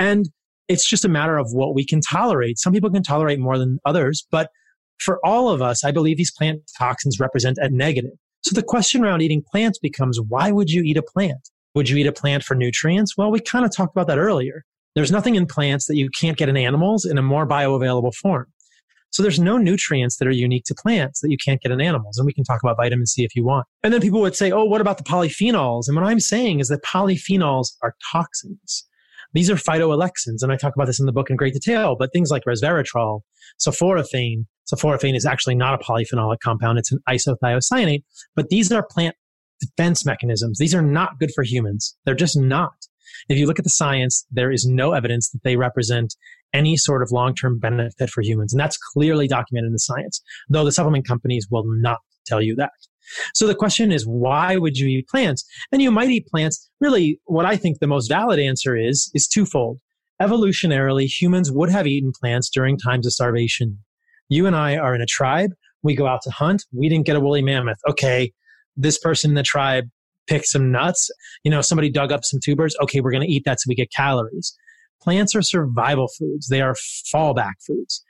And 0.00 0.30
it's 0.68 0.88
just 0.88 1.04
a 1.04 1.08
matter 1.08 1.36
of 1.36 1.48
what 1.52 1.74
we 1.74 1.84
can 1.84 2.00
tolerate. 2.00 2.58
Some 2.58 2.72
people 2.72 2.90
can 2.90 3.02
tolerate 3.02 3.38
more 3.38 3.58
than 3.58 3.78
others, 3.84 4.26
but 4.30 4.50
for 4.98 5.18
all 5.24 5.48
of 5.48 5.60
us, 5.60 5.84
I 5.84 5.90
believe 5.90 6.16
these 6.16 6.32
plant 6.32 6.60
toxins 6.78 7.18
represent 7.20 7.58
a 7.60 7.68
negative. 7.68 8.12
So 8.42 8.54
the 8.54 8.62
question 8.62 9.04
around 9.04 9.22
eating 9.22 9.42
plants 9.50 9.78
becomes 9.78 10.20
why 10.28 10.50
would 10.50 10.70
you 10.70 10.82
eat 10.82 10.96
a 10.96 11.02
plant? 11.02 11.48
Would 11.74 11.88
you 11.88 11.96
eat 11.96 12.06
a 12.06 12.12
plant 12.12 12.44
for 12.44 12.54
nutrients? 12.54 13.16
Well, 13.16 13.30
we 13.30 13.40
kind 13.40 13.64
of 13.64 13.74
talked 13.74 13.94
about 13.94 14.06
that 14.06 14.18
earlier. 14.18 14.64
There's 14.94 15.10
nothing 15.10 15.34
in 15.34 15.46
plants 15.46 15.86
that 15.86 15.96
you 15.96 16.08
can't 16.10 16.36
get 16.36 16.48
in 16.48 16.56
animals 16.56 17.04
in 17.04 17.18
a 17.18 17.22
more 17.22 17.48
bioavailable 17.48 18.14
form. 18.14 18.46
So 19.10 19.22
there's 19.22 19.40
no 19.40 19.58
nutrients 19.58 20.16
that 20.16 20.26
are 20.26 20.32
unique 20.32 20.64
to 20.66 20.74
plants 20.74 21.20
that 21.20 21.30
you 21.30 21.36
can't 21.36 21.60
get 21.60 21.72
in 21.72 21.80
animals. 21.80 22.18
And 22.18 22.26
we 22.26 22.32
can 22.32 22.44
talk 22.44 22.60
about 22.62 22.76
vitamin 22.76 23.06
C 23.06 23.24
if 23.24 23.34
you 23.36 23.44
want. 23.44 23.66
And 23.82 23.92
then 23.92 24.00
people 24.00 24.20
would 24.20 24.36
say, 24.36 24.50
oh, 24.50 24.64
what 24.64 24.80
about 24.80 24.98
the 24.98 25.04
polyphenols? 25.04 25.84
And 25.86 25.96
what 25.96 26.04
I'm 26.04 26.20
saying 26.20 26.60
is 26.60 26.68
that 26.68 26.82
polyphenols 26.82 27.68
are 27.82 27.94
toxins. 28.12 28.84
These 29.34 29.50
are 29.50 29.56
phytoalexins. 29.56 30.42
And 30.42 30.50
I 30.50 30.56
talk 30.56 30.74
about 30.74 30.86
this 30.86 31.00
in 31.00 31.06
the 31.06 31.12
book 31.12 31.28
in 31.28 31.36
great 31.36 31.52
detail, 31.52 31.96
but 31.98 32.10
things 32.12 32.30
like 32.30 32.42
resveratrol, 32.48 33.20
sulforaphane. 33.60 34.46
Sulforaphane 34.72 35.16
is 35.16 35.26
actually 35.26 35.56
not 35.56 35.74
a 35.74 35.84
polyphenolic 35.84 36.38
compound. 36.42 36.78
It's 36.78 36.92
an 36.92 37.00
isothiocyanate, 37.08 38.04
but 38.34 38.48
these 38.48 38.72
are 38.72 38.86
plant 38.90 39.14
defense 39.60 40.06
mechanisms. 40.06 40.58
These 40.58 40.74
are 40.74 40.82
not 40.82 41.18
good 41.18 41.30
for 41.34 41.44
humans. 41.44 41.96
They're 42.04 42.14
just 42.14 42.38
not. 42.38 42.72
If 43.28 43.38
you 43.38 43.46
look 43.46 43.58
at 43.58 43.64
the 43.64 43.70
science, 43.70 44.26
there 44.30 44.50
is 44.50 44.66
no 44.66 44.92
evidence 44.92 45.30
that 45.30 45.42
they 45.44 45.56
represent 45.56 46.14
any 46.52 46.76
sort 46.76 47.02
of 47.02 47.10
long-term 47.10 47.58
benefit 47.58 48.10
for 48.10 48.22
humans. 48.22 48.52
And 48.52 48.60
that's 48.60 48.78
clearly 48.92 49.28
documented 49.28 49.68
in 49.68 49.72
the 49.72 49.78
science, 49.78 50.22
though 50.48 50.64
the 50.64 50.72
supplement 50.72 51.06
companies 51.06 51.46
will 51.50 51.64
not 51.66 51.98
tell 52.26 52.40
you 52.40 52.54
that. 52.56 52.70
So 53.34 53.46
the 53.46 53.54
question 53.54 53.92
is, 53.92 54.06
why 54.06 54.56
would 54.56 54.76
you 54.76 54.86
eat 54.86 55.08
plants? 55.08 55.44
And 55.72 55.82
you 55.82 55.90
might 55.90 56.10
eat 56.10 56.26
plants. 56.26 56.70
Really, 56.80 57.20
what 57.24 57.46
I 57.46 57.56
think 57.56 57.78
the 57.78 57.86
most 57.86 58.08
valid 58.08 58.38
answer 58.38 58.76
is, 58.76 59.10
is 59.14 59.26
twofold. 59.26 59.80
Evolutionarily, 60.20 61.06
humans 61.06 61.50
would 61.50 61.70
have 61.70 61.86
eaten 61.86 62.12
plants 62.18 62.48
during 62.48 62.78
times 62.78 63.06
of 63.06 63.12
starvation. 63.12 63.78
You 64.28 64.46
and 64.46 64.56
I 64.56 64.76
are 64.76 64.94
in 64.94 65.00
a 65.00 65.06
tribe. 65.06 65.50
We 65.82 65.94
go 65.94 66.06
out 66.06 66.22
to 66.22 66.30
hunt. 66.30 66.64
We 66.72 66.88
didn't 66.88 67.06
get 67.06 67.16
a 67.16 67.20
woolly 67.20 67.42
mammoth. 67.42 67.78
Okay. 67.88 68.32
This 68.76 68.98
person 68.98 69.32
in 69.32 69.34
the 69.34 69.42
tribe 69.42 69.84
picked 70.26 70.46
some 70.46 70.70
nuts. 70.70 71.10
You 71.42 71.50
know, 71.50 71.60
somebody 71.60 71.90
dug 71.90 72.12
up 72.12 72.24
some 72.24 72.40
tubers. 72.42 72.74
Okay. 72.82 73.00
We're 73.00 73.10
going 73.10 73.26
to 73.26 73.30
eat 73.32 73.44
that 73.44 73.60
so 73.60 73.68
we 73.68 73.74
get 73.74 73.92
calories. 73.94 74.56
Plants 75.02 75.34
are 75.34 75.42
survival 75.42 76.08
foods. 76.18 76.48
They 76.48 76.62
are 76.62 76.74
fallback 77.12 77.54
foods 77.66 78.02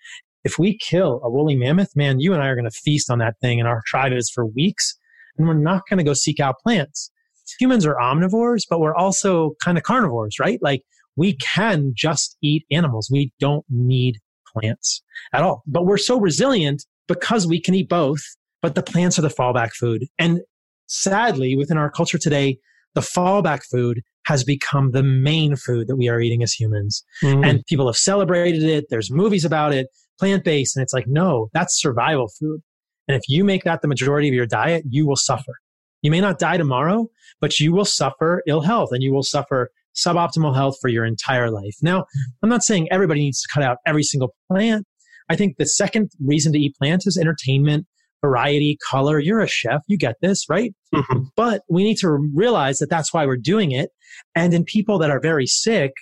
if 0.45 0.59
we 0.59 0.77
kill 0.79 1.21
a 1.25 1.31
woolly 1.31 1.57
mammoth, 1.57 1.97
man, 1.97 2.21
you 2.21 2.35
and 2.35 2.43
I 2.43 2.49
are 2.49 2.55
going 2.55 2.71
to 2.71 2.71
feast 2.71 3.11
on 3.11 3.19
that 3.19 3.41
thing 3.41 3.59
and 3.59 3.69
our 3.69 3.83
tribe 3.87 4.13
is 4.13 4.31
for 4.31 4.47
weeks. 4.47 4.97
And 5.37 5.49
we're 5.49 5.55
not 5.55 5.83
going 5.89 5.99
to 5.99 6.05
go 6.05 6.13
seek 6.13 6.39
out 6.39 6.61
plants. 6.63 7.11
Humans 7.59 7.85
are 7.87 7.97
omnivores, 7.97 8.63
but 8.69 8.81
we're 8.81 8.95
also 8.95 9.55
kind 9.63 9.77
of 9.77 9.85
carnivores, 9.85 10.39
right? 10.39 10.59
Like 10.63 10.83
we 11.17 11.37
can 11.37 11.93
just 11.95 12.37
eat 12.43 12.65
animals. 12.71 13.09
We 13.11 13.33
don't 13.41 13.65
need 13.69 14.19
plants 14.47 15.03
at 15.33 15.43
all. 15.43 15.63
But 15.67 15.87
we're 15.87 15.99
so 15.99 16.21
resilient 16.21 16.85
because 17.09 17.47
we 17.47 17.61
can 17.61 17.75
eat 17.75 17.89
both, 17.89 18.23
but 18.63 18.75
the 18.75 18.83
plants 18.83 19.19
are 19.19 19.23
the 19.23 19.29
fallback 19.29 19.73
food. 19.73 20.05
And 20.19 20.41
sadly, 20.87 21.57
within 21.57 21.79
our 21.79 21.91
culture 21.91 22.19
today, 22.19 22.59
the 22.95 23.01
fallback 23.01 23.65
food 23.65 24.03
has 24.27 24.45
become 24.45 24.93
the 24.93 25.03
main 25.03 25.57
food 25.57 25.87
that 25.89 25.97
we 25.97 26.09
are 26.09 26.21
eating 26.21 26.43
as 26.43 26.53
humans. 26.53 27.05
Mm. 27.23 27.47
And 27.47 27.67
people 27.67 27.87
have 27.87 27.97
celebrated 27.97 28.63
it. 28.63 28.87
There's 28.89 29.11
movies 29.11 29.45
about 29.45 29.75
it 29.75 29.89
plant 30.19 30.45
based. 30.45 30.77
And 30.77 30.83
it's 30.83 30.93
like, 30.93 31.07
no, 31.07 31.49
that's 31.53 31.81
survival 31.81 32.29
food. 32.41 32.61
And 33.09 33.17
if 33.17 33.23
you 33.29 33.45
make 33.45 33.65
that 33.65 33.83
the 33.83 33.89
majority 33.89 34.29
of 34.29 34.35
your 34.35 34.47
diet, 34.47 34.85
you 34.89 35.07
will 35.07 35.17
suffer. 35.17 35.55
You 36.03 36.11
may 36.11 36.21
not 36.21 36.39
die 36.39 36.57
tomorrow, 36.57 37.09
but 37.41 37.59
you 37.59 37.73
will 37.73 37.85
suffer 37.85 38.43
ill 38.47 38.61
health 38.61 38.91
and 38.93 39.03
you 39.03 39.13
will 39.13 39.23
suffer 39.23 39.71
suboptimal 39.95 40.55
health 40.55 40.77
for 40.81 40.89
your 40.89 41.05
entire 41.05 41.51
life. 41.51 41.75
Now, 41.83 42.05
I'm 42.43 42.49
not 42.49 42.65
saying 42.65 42.89
everybody 42.91 43.21
needs 43.21 43.41
to 43.43 43.49
cut 43.53 43.63
out 43.63 43.79
every 43.87 44.03
single 44.03 44.35
plant. 44.51 44.87
I 45.31 45.37
think 45.37 45.57
the 45.57 45.67
second 45.67 46.11
reason 46.23 46.53
to 46.53 46.59
eat 46.59 46.77
plants 46.77 47.07
is 47.07 47.17
entertainment, 47.17 47.87
variety, 48.21 48.79
color. 48.91 49.19
You're 49.19 49.41
a 49.41 49.47
chef. 49.47 49.83
You 49.87 49.97
get 49.97 50.17
this, 50.21 50.45
right? 50.49 50.75
Mm-hmm. 50.95 51.25
But 51.37 51.63
we 51.69 51.85
need 51.85 51.97
to 51.99 52.11
realize 52.35 52.79
that 52.79 52.91
that's 52.91 53.13
why 53.13 53.25
we're 53.25 53.37
doing 53.37 53.71
it. 53.71 53.91
And 54.35 54.53
in 54.53 54.65
people 54.65 54.99
that 54.99 55.11
are 55.11 55.21
very 55.21 55.47
sick, 55.47 55.93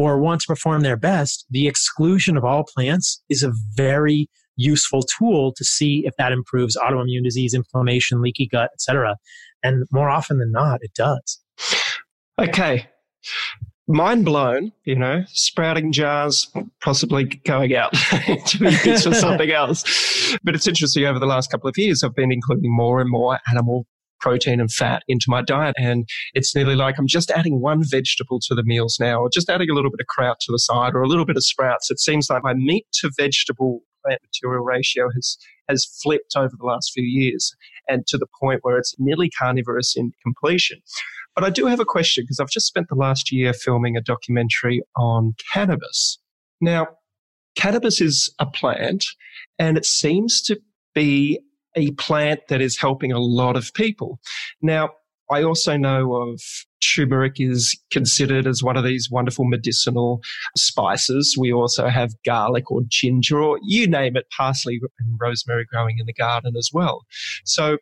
or 0.00 0.18
want 0.18 0.40
to 0.40 0.46
perform 0.46 0.80
their 0.80 0.96
best, 0.96 1.44
the 1.50 1.68
exclusion 1.68 2.38
of 2.38 2.44
all 2.44 2.64
plants 2.64 3.22
is 3.28 3.42
a 3.42 3.52
very 3.74 4.30
useful 4.56 5.02
tool 5.02 5.52
to 5.54 5.62
see 5.62 6.04
if 6.06 6.14
that 6.16 6.32
improves 6.32 6.74
autoimmune 6.74 7.22
disease, 7.22 7.52
inflammation, 7.52 8.22
leaky 8.22 8.48
gut, 8.50 8.70
etc. 8.72 9.16
And 9.62 9.84
more 9.92 10.08
often 10.08 10.38
than 10.38 10.52
not, 10.52 10.80
it 10.80 10.92
does. 10.94 11.38
Okay. 12.38 12.88
Mind 13.86 14.24
blown, 14.24 14.72
you 14.84 14.96
know, 14.96 15.24
sprouting 15.28 15.92
jars 15.92 16.50
possibly 16.82 17.24
going 17.24 17.74
out 17.74 17.92
to 18.46 18.58
be 18.58 18.70
used 18.88 19.04
for 19.04 19.14
something 19.14 19.50
else. 19.62 19.84
But 20.42 20.54
it's 20.54 20.66
interesting 20.66 21.04
over 21.04 21.18
the 21.18 21.26
last 21.26 21.50
couple 21.50 21.68
of 21.68 21.76
years, 21.76 22.02
I've 22.02 22.14
been 22.14 22.32
including 22.32 22.74
more 22.74 23.02
and 23.02 23.10
more 23.10 23.38
animal 23.50 23.86
protein 24.20 24.60
and 24.60 24.70
fat 24.70 25.02
into 25.08 25.26
my 25.28 25.42
diet. 25.42 25.74
And 25.78 26.08
it's 26.34 26.54
nearly 26.54 26.76
like 26.76 26.98
I'm 26.98 27.06
just 27.06 27.30
adding 27.30 27.60
one 27.60 27.82
vegetable 27.82 28.40
to 28.40 28.54
the 28.54 28.64
meals 28.64 28.98
now, 29.00 29.20
or 29.20 29.30
just 29.30 29.48
adding 29.48 29.70
a 29.70 29.74
little 29.74 29.90
bit 29.90 30.00
of 30.00 30.06
kraut 30.06 30.38
to 30.42 30.52
the 30.52 30.58
side, 30.58 30.94
or 30.94 31.02
a 31.02 31.08
little 31.08 31.26
bit 31.26 31.36
of 31.36 31.44
sprouts. 31.44 31.90
It 31.90 32.00
seems 32.00 32.28
like 32.30 32.42
my 32.42 32.54
meat 32.54 32.86
to 33.00 33.10
vegetable 33.16 33.82
plant 34.04 34.20
material 34.22 34.64
ratio 34.64 35.10
has 35.14 35.36
has 35.68 35.84
flipped 36.02 36.34
over 36.36 36.52
the 36.58 36.66
last 36.66 36.90
few 36.92 37.04
years 37.04 37.54
and 37.88 38.06
to 38.08 38.18
the 38.18 38.26
point 38.40 38.60
where 38.62 38.76
it's 38.76 38.94
nearly 38.98 39.30
carnivorous 39.30 39.94
in 39.96 40.12
completion. 40.22 40.80
But 41.34 41.44
I 41.44 41.50
do 41.50 41.66
have 41.66 41.80
a 41.80 41.84
question 41.84 42.24
because 42.24 42.40
I've 42.40 42.50
just 42.50 42.66
spent 42.66 42.88
the 42.88 42.96
last 42.96 43.30
year 43.30 43.52
filming 43.52 43.96
a 43.96 44.00
documentary 44.00 44.82
on 44.96 45.34
cannabis. 45.52 46.18
Now, 46.60 46.88
cannabis 47.54 48.00
is 48.00 48.34
a 48.38 48.46
plant 48.46 49.04
and 49.58 49.76
it 49.76 49.84
seems 49.84 50.42
to 50.42 50.60
be 50.94 51.40
a 51.76 51.90
plant 51.92 52.40
that 52.48 52.60
is 52.60 52.78
helping 52.78 53.12
a 53.12 53.18
lot 53.18 53.56
of 53.56 53.72
people. 53.74 54.20
Now, 54.60 54.90
I 55.30 55.44
also 55.44 55.76
know 55.76 56.14
of 56.16 56.40
turmeric 56.82 57.34
is 57.38 57.78
considered 57.92 58.46
as 58.46 58.62
one 58.62 58.76
of 58.76 58.84
these 58.84 59.08
wonderful 59.10 59.44
medicinal 59.44 60.20
spices. 60.56 61.36
We 61.38 61.52
also 61.52 61.88
have 61.88 62.10
garlic 62.24 62.70
or 62.70 62.82
ginger 62.88 63.40
or 63.40 63.60
you 63.62 63.86
name 63.86 64.16
it, 64.16 64.26
parsley 64.36 64.80
and 64.98 65.18
rosemary 65.20 65.66
growing 65.70 65.98
in 66.00 66.06
the 66.06 66.12
garden 66.12 66.54
as 66.56 66.70
well. 66.72 67.02
So 67.44 67.78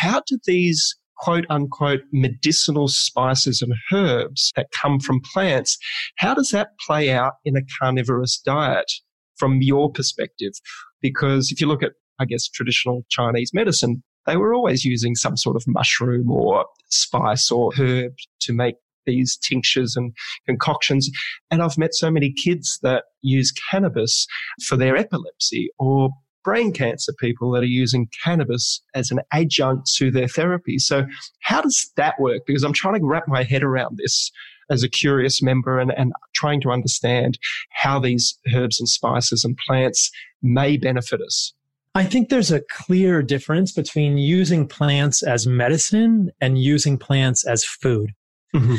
how 0.00 0.22
do 0.26 0.38
these 0.46 0.96
quote 1.18 1.44
unquote 1.50 2.00
medicinal 2.12 2.88
spices 2.88 3.62
and 3.62 3.74
herbs 3.92 4.52
that 4.56 4.70
come 4.70 5.00
from 5.00 5.20
plants, 5.32 5.78
how 6.16 6.34
does 6.34 6.50
that 6.50 6.68
play 6.86 7.10
out 7.10 7.34
in 7.44 7.56
a 7.56 7.62
carnivorous 7.78 8.38
diet 8.38 8.90
from 9.36 9.60
your 9.62 9.90
perspective? 9.90 10.52
Because 11.00 11.50
if 11.50 11.60
you 11.60 11.66
look 11.66 11.82
at 11.82 11.92
I 12.18 12.24
guess, 12.24 12.48
traditional 12.48 13.04
Chinese 13.10 13.52
medicine, 13.52 14.02
they 14.26 14.36
were 14.36 14.54
always 14.54 14.84
using 14.84 15.14
some 15.14 15.36
sort 15.36 15.56
of 15.56 15.64
mushroom 15.66 16.30
or 16.30 16.66
spice 16.90 17.50
or 17.50 17.72
herb 17.74 18.12
to 18.40 18.52
make 18.52 18.76
these 19.06 19.36
tinctures 19.36 19.96
and 19.96 20.12
concoctions. 20.46 21.08
And 21.50 21.62
I've 21.62 21.78
met 21.78 21.94
so 21.94 22.10
many 22.10 22.32
kids 22.32 22.78
that 22.82 23.04
use 23.22 23.52
cannabis 23.70 24.26
for 24.66 24.76
their 24.76 24.96
epilepsy 24.96 25.70
or 25.78 26.10
brain 26.44 26.72
cancer 26.72 27.12
people 27.18 27.50
that 27.52 27.62
are 27.62 27.66
using 27.66 28.08
cannabis 28.24 28.80
as 28.94 29.10
an 29.10 29.20
adjunct 29.32 29.90
to 29.96 30.10
their 30.10 30.28
therapy. 30.28 30.78
So 30.78 31.04
how 31.42 31.60
does 31.60 31.90
that 31.96 32.20
work? 32.20 32.42
Because 32.46 32.62
I'm 32.62 32.72
trying 32.72 33.00
to 33.00 33.06
wrap 33.06 33.24
my 33.26 33.42
head 33.42 33.62
around 33.62 33.98
this 33.98 34.30
as 34.70 34.82
a 34.82 34.88
curious 34.88 35.42
member 35.42 35.78
and, 35.78 35.92
and 35.96 36.12
trying 36.34 36.60
to 36.60 36.70
understand 36.70 37.38
how 37.70 37.98
these 37.98 38.38
herbs 38.54 38.80
and 38.80 38.88
spices 38.88 39.44
and 39.44 39.56
plants 39.66 40.10
may 40.42 40.76
benefit 40.76 41.20
us. 41.20 41.52
I 41.96 42.04
think 42.04 42.28
there's 42.28 42.52
a 42.52 42.60
clear 42.60 43.22
difference 43.22 43.72
between 43.72 44.18
using 44.18 44.68
plants 44.68 45.22
as 45.22 45.46
medicine 45.46 46.30
and 46.42 46.58
using 46.58 46.98
plants 46.98 47.46
as 47.46 47.64
food. 47.64 48.10
Mm-hmm. 48.54 48.74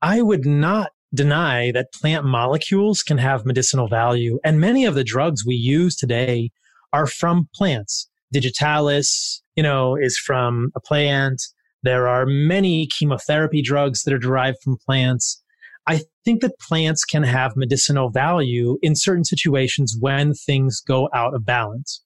I 0.00 0.22
would 0.22 0.46
not 0.46 0.92
deny 1.12 1.70
that 1.72 1.92
plant 1.92 2.24
molecules 2.24 3.02
can 3.02 3.18
have 3.18 3.44
medicinal 3.44 3.88
value. 3.88 4.38
And 4.42 4.58
many 4.58 4.86
of 4.86 4.94
the 4.94 5.04
drugs 5.04 5.44
we 5.44 5.54
use 5.54 5.96
today 5.96 6.50
are 6.94 7.06
from 7.06 7.46
plants. 7.54 8.08
Digitalis, 8.32 9.42
you 9.54 9.62
know, 9.62 9.94
is 9.94 10.16
from 10.16 10.70
a 10.74 10.80
plant. 10.80 11.42
There 11.82 12.08
are 12.08 12.24
many 12.24 12.86
chemotherapy 12.86 13.60
drugs 13.60 14.04
that 14.04 14.14
are 14.14 14.18
derived 14.18 14.62
from 14.64 14.78
plants. 14.78 15.42
I 15.86 16.00
think 16.24 16.40
that 16.40 16.58
plants 16.58 17.04
can 17.04 17.24
have 17.24 17.54
medicinal 17.54 18.08
value 18.08 18.78
in 18.80 18.96
certain 18.96 19.24
situations 19.24 19.94
when 20.00 20.32
things 20.32 20.80
go 20.80 21.10
out 21.12 21.34
of 21.34 21.44
balance 21.44 22.02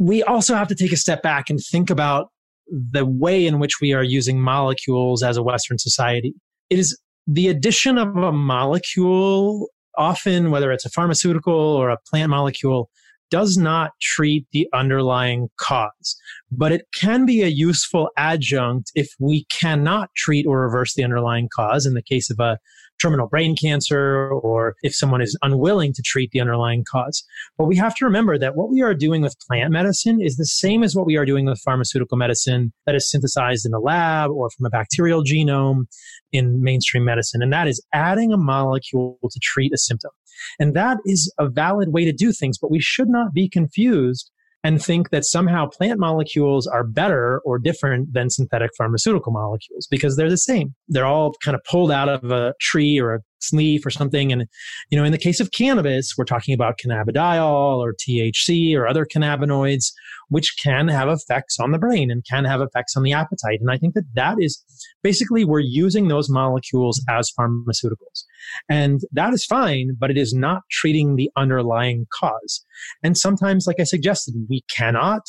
we 0.00 0.22
also 0.22 0.54
have 0.54 0.66
to 0.66 0.74
take 0.74 0.92
a 0.92 0.96
step 0.96 1.22
back 1.22 1.50
and 1.50 1.60
think 1.60 1.90
about 1.90 2.28
the 2.68 3.04
way 3.04 3.46
in 3.46 3.58
which 3.58 3.80
we 3.82 3.92
are 3.92 4.02
using 4.02 4.40
molecules 4.40 5.22
as 5.22 5.36
a 5.36 5.42
Western 5.42 5.78
society. 5.78 6.32
It 6.70 6.78
is 6.78 6.98
the 7.26 7.48
addition 7.48 7.98
of 7.98 8.16
a 8.16 8.32
molecule, 8.32 9.68
often 9.98 10.50
whether 10.50 10.72
it's 10.72 10.86
a 10.86 10.90
pharmaceutical 10.90 11.52
or 11.54 11.90
a 11.90 11.98
plant 12.08 12.30
molecule, 12.30 12.88
does 13.30 13.58
not 13.58 13.92
treat 14.00 14.46
the 14.52 14.66
underlying 14.72 15.48
cause, 15.58 16.16
but 16.50 16.72
it 16.72 16.86
can 16.94 17.26
be 17.26 17.42
a 17.42 17.48
useful 17.48 18.08
adjunct 18.16 18.90
if 18.94 19.10
we 19.20 19.44
cannot 19.50 20.08
treat 20.16 20.46
or 20.46 20.62
reverse 20.62 20.94
the 20.94 21.04
underlying 21.04 21.48
cause. 21.54 21.84
In 21.84 21.92
the 21.92 22.02
case 22.02 22.30
of 22.30 22.40
a 22.40 22.58
terminal 23.00 23.26
brain 23.26 23.56
cancer 23.56 24.30
or 24.30 24.76
if 24.82 24.94
someone 24.94 25.22
is 25.22 25.36
unwilling 25.42 25.92
to 25.92 26.02
treat 26.02 26.30
the 26.30 26.40
underlying 26.40 26.84
cause. 26.90 27.24
But 27.58 27.64
we 27.66 27.76
have 27.76 27.94
to 27.96 28.04
remember 28.04 28.38
that 28.38 28.56
what 28.56 28.70
we 28.70 28.82
are 28.82 28.94
doing 28.94 29.22
with 29.22 29.38
plant 29.46 29.72
medicine 29.72 30.20
is 30.20 30.36
the 30.36 30.46
same 30.46 30.82
as 30.82 30.94
what 30.94 31.06
we 31.06 31.16
are 31.16 31.24
doing 31.24 31.46
with 31.46 31.60
pharmaceutical 31.60 32.16
medicine 32.16 32.72
that 32.86 32.94
is 32.94 33.10
synthesized 33.10 33.66
in 33.66 33.74
a 33.74 33.80
lab 33.80 34.30
or 34.30 34.50
from 34.50 34.66
a 34.66 34.70
bacterial 34.70 35.22
genome 35.22 35.84
in 36.32 36.62
mainstream 36.62 37.04
medicine. 37.04 37.42
And 37.42 37.52
that 37.52 37.68
is 37.68 37.84
adding 37.92 38.32
a 38.32 38.36
molecule 38.36 39.18
to 39.22 39.40
treat 39.42 39.72
a 39.72 39.78
symptom. 39.78 40.10
And 40.58 40.74
that 40.74 40.98
is 41.04 41.32
a 41.38 41.48
valid 41.48 41.92
way 41.92 42.04
to 42.04 42.12
do 42.12 42.32
things, 42.32 42.58
but 42.58 42.70
we 42.70 42.80
should 42.80 43.08
not 43.08 43.32
be 43.34 43.48
confused 43.48 44.30
and 44.62 44.82
think 44.82 45.10
that 45.10 45.24
somehow 45.24 45.66
plant 45.66 45.98
molecules 45.98 46.66
are 46.66 46.84
better 46.84 47.40
or 47.44 47.58
different 47.58 48.12
than 48.12 48.30
synthetic 48.30 48.70
pharmaceutical 48.76 49.32
molecules 49.32 49.86
because 49.90 50.16
they're 50.16 50.30
the 50.30 50.36
same. 50.36 50.74
They're 50.88 51.06
all 51.06 51.32
kind 51.42 51.54
of 51.54 51.62
pulled 51.64 51.90
out 51.90 52.08
of 52.08 52.30
a 52.30 52.54
tree 52.60 52.98
or 52.98 53.14
a 53.14 53.20
leaf 53.52 53.84
or 53.84 53.90
something. 53.90 54.32
And, 54.32 54.46
you 54.90 54.98
know, 54.98 55.04
in 55.04 55.12
the 55.12 55.18
case 55.18 55.40
of 55.40 55.52
cannabis, 55.52 56.14
we're 56.16 56.24
talking 56.24 56.54
about 56.54 56.78
cannabidiol 56.78 57.78
or 57.78 57.94
THC 57.94 58.76
or 58.76 58.86
other 58.86 59.04
cannabinoids, 59.04 59.92
which 60.28 60.54
can 60.62 60.88
have 60.88 61.08
effects 61.08 61.58
on 61.58 61.72
the 61.72 61.78
brain 61.78 62.10
and 62.10 62.24
can 62.28 62.44
have 62.44 62.60
effects 62.60 62.96
on 62.96 63.02
the 63.02 63.12
appetite. 63.12 63.60
And 63.60 63.70
I 63.70 63.76
think 63.76 63.94
that 63.94 64.04
that 64.14 64.36
is 64.38 64.62
basically 65.02 65.44
we're 65.44 65.60
using 65.60 66.08
those 66.08 66.28
molecules 66.28 67.02
as 67.08 67.32
pharmaceuticals. 67.38 68.24
And 68.68 69.00
that 69.12 69.32
is 69.32 69.44
fine, 69.44 69.96
but 69.98 70.10
it 70.10 70.16
is 70.16 70.32
not 70.32 70.62
treating 70.70 71.16
the 71.16 71.30
underlying 71.36 72.06
cause. 72.12 72.64
And 73.02 73.16
sometimes, 73.16 73.66
like 73.66 73.80
I 73.80 73.84
suggested, 73.84 74.34
we 74.48 74.62
cannot 74.74 75.22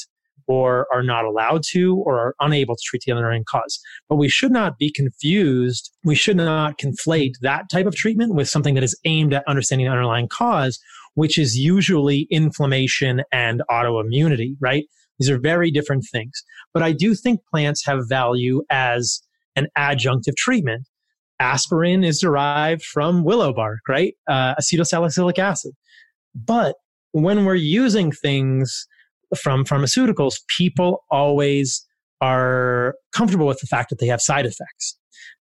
or 0.51 0.85
are 0.91 1.01
not 1.01 1.23
allowed 1.23 1.63
to 1.63 1.95
or 2.05 2.19
are 2.19 2.35
unable 2.41 2.75
to 2.75 2.81
treat 2.83 3.01
the 3.05 3.11
underlying 3.13 3.45
cause. 3.47 3.79
But 4.09 4.17
we 4.17 4.27
should 4.27 4.51
not 4.51 4.77
be 4.77 4.91
confused. 4.91 5.89
We 6.03 6.13
should 6.13 6.35
not 6.35 6.77
conflate 6.77 7.35
that 7.41 7.69
type 7.71 7.85
of 7.85 7.95
treatment 7.95 8.35
with 8.35 8.49
something 8.49 8.73
that 8.73 8.83
is 8.83 8.99
aimed 9.05 9.33
at 9.33 9.47
understanding 9.47 9.85
the 9.85 9.93
underlying 9.93 10.27
cause, 10.27 10.77
which 11.13 11.37
is 11.37 11.57
usually 11.57 12.27
inflammation 12.29 13.21
and 13.31 13.61
autoimmunity, 13.71 14.57
right? 14.59 14.83
These 15.19 15.29
are 15.29 15.39
very 15.39 15.71
different 15.71 16.05
things. 16.11 16.43
But 16.73 16.83
I 16.83 16.91
do 16.91 17.15
think 17.15 17.39
plants 17.49 17.85
have 17.85 18.09
value 18.09 18.61
as 18.69 19.21
an 19.55 19.67
adjunctive 19.77 20.35
treatment. 20.35 20.85
Aspirin 21.39 22.03
is 22.03 22.19
derived 22.19 22.83
from 22.83 23.23
willow 23.23 23.53
bark, 23.53 23.79
right? 23.87 24.15
Uh, 24.27 24.55
acetylsalicylic 24.55 25.39
acid. 25.39 25.71
But 26.35 26.75
when 27.13 27.45
we're 27.45 27.55
using 27.55 28.11
things 28.11 28.85
from 29.39 29.65
pharmaceuticals, 29.65 30.35
people 30.57 31.03
always 31.09 31.85
are 32.21 32.95
comfortable 33.13 33.47
with 33.47 33.59
the 33.59 33.67
fact 33.67 33.89
that 33.89 33.99
they 33.99 34.07
have 34.07 34.21
side 34.21 34.45
effects. 34.45 34.97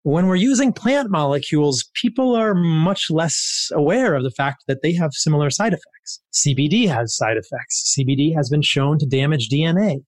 When 0.04 0.28
we're 0.28 0.36
using 0.36 0.74
plant 0.74 1.10
molecules, 1.12 1.90
people 1.94 2.36
are 2.36 2.54
much 2.54 3.10
less 3.10 3.70
aware 3.74 4.16
of 4.16 4.24
the 4.24 4.32
fact 4.32 4.66
that 4.68 4.82
they 4.82 4.94
have 4.94 5.14
similar 5.14 5.50
side 5.50 5.72
effects. 5.72 6.22
CBD 6.34 6.90
has 6.90 7.16
side 7.16 7.38
effects. 7.38 7.96
CBD 7.98 8.36
has 8.36 8.50
been 8.50 8.62
shown 8.62 9.00
to 9.00 9.06
damage 9.06 9.48
DNA 9.50 10.00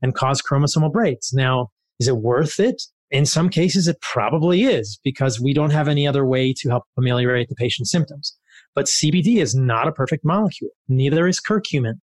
and 0.00 0.14
cause 0.14 0.40
chromosomal 0.40 0.90
breaks. 0.90 1.34
Now, 1.34 1.68
is 2.00 2.08
it 2.08 2.16
worth 2.16 2.58
it? 2.58 2.82
In 3.10 3.26
some 3.26 3.50
cases, 3.50 3.88
it 3.88 4.00
probably 4.00 4.62
is 4.62 4.98
because 5.04 5.38
we 5.38 5.52
don't 5.52 5.70
have 5.70 5.86
any 5.86 6.06
other 6.06 6.24
way 6.24 6.54
to 6.56 6.70
help 6.70 6.84
ameliorate 6.96 7.50
the 7.50 7.54
patient's 7.54 7.90
symptoms. 7.90 8.34
But 8.74 8.86
CBD 8.86 9.36
is 9.36 9.54
not 9.54 9.86
a 9.86 9.92
perfect 9.92 10.24
molecule. 10.24 10.70
Neither 10.88 11.26
is 11.26 11.40
curcumin. 11.40 12.00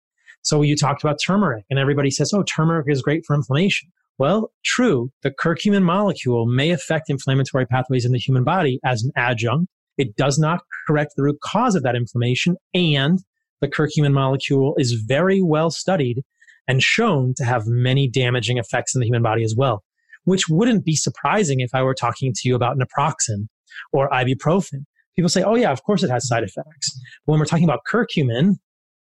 So 0.45 0.61
you 0.61 0.77
talked 0.77 1.03
about 1.03 1.17
turmeric 1.25 1.65
and 1.71 1.79
everybody 1.79 2.11
says, 2.11 2.31
oh, 2.31 2.43
turmeric 2.43 2.85
is 2.87 3.01
great 3.01 3.25
for 3.25 3.35
inflammation. 3.35 3.89
Well, 4.19 4.51
true. 4.63 5.11
The 5.23 5.31
curcumin 5.31 5.81
molecule 5.81 6.45
may 6.45 6.69
affect 6.69 7.09
inflammatory 7.09 7.65
pathways 7.65 8.05
in 8.05 8.11
the 8.11 8.19
human 8.19 8.43
body 8.43 8.79
as 8.85 9.03
an 9.03 9.11
adjunct. 9.15 9.71
It 9.97 10.15
does 10.15 10.37
not 10.37 10.61
correct 10.87 11.13
the 11.15 11.23
root 11.23 11.39
cause 11.41 11.73
of 11.73 11.81
that 11.81 11.95
inflammation. 11.95 12.57
And 12.75 13.19
the 13.59 13.67
curcumin 13.67 14.13
molecule 14.13 14.75
is 14.77 14.93
very 14.93 15.41
well 15.41 15.71
studied 15.71 16.21
and 16.67 16.83
shown 16.83 17.33
to 17.37 17.43
have 17.43 17.65
many 17.65 18.07
damaging 18.07 18.59
effects 18.59 18.93
in 18.93 19.01
the 19.01 19.07
human 19.07 19.23
body 19.23 19.43
as 19.43 19.55
well, 19.57 19.83
which 20.25 20.47
wouldn't 20.47 20.85
be 20.85 20.95
surprising 20.95 21.59
if 21.59 21.71
I 21.73 21.81
were 21.81 21.95
talking 21.95 22.33
to 22.33 22.47
you 22.47 22.53
about 22.53 22.77
naproxen 22.77 23.47
or 23.91 24.09
ibuprofen. 24.11 24.85
People 25.15 25.29
say, 25.29 25.41
oh, 25.41 25.55
yeah, 25.55 25.71
of 25.71 25.81
course 25.83 26.03
it 26.03 26.11
has 26.11 26.27
side 26.27 26.43
effects. 26.43 27.01
But 27.25 27.31
when 27.31 27.39
we're 27.39 27.45
talking 27.45 27.63
about 27.63 27.79
curcumin, 27.91 28.57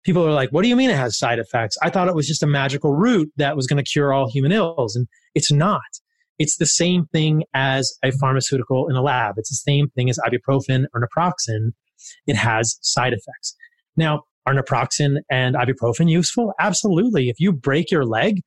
people 0.05 0.27
are 0.27 0.33
like, 0.33 0.51
what 0.51 0.63
do 0.63 0.69
you 0.69 0.77
mean 0.77 0.91
it 0.91 0.97
has 0.97 1.19
side 1.19 1.39
effects? 1.39 1.77
I 1.83 1.91
thought 1.91 2.09
it 2.09 2.15
was 2.15 2.27
just 2.27 2.43
a 2.43 2.47
magical 2.47 2.95
root 2.95 3.31
that 3.37 3.57
was 3.57 3.67
going 3.67 3.83
to 3.83 3.91
cure 3.91 4.13
all 4.13 4.31
human 4.31 4.53
ills. 4.53 4.97
And 4.97 5.07
it's 5.35 5.53
not. 5.53 5.81
It's 6.39 6.57
the 6.57 6.67
same 6.67 7.07
thing 7.13 7.45
as 7.55 7.97
a 8.05 8.11
pharmaceutical 8.13 8.89
in 8.89 8.97
a 8.97 9.03
lab. 9.03 9.35
It's 9.37 9.51
the 9.51 9.71
same 9.71 9.89
thing 9.91 10.11
as 10.11 10.19
ibuprofen 10.19 10.87
or 10.95 11.07
naproxen. 11.07 11.73
It 12.27 12.37
has 12.37 12.79
side 12.81 13.13
effects. 13.13 13.55
Now, 13.97 14.23
are 14.47 14.55
naproxen 14.55 15.19
and 15.31 15.55
ibuprofen 15.55 16.11
useful? 16.11 16.53
Absolutely. 16.59 17.29
If 17.29 17.39
you 17.39 17.53
break 17.53 17.91
your 17.91 18.05
leg, 18.05 18.41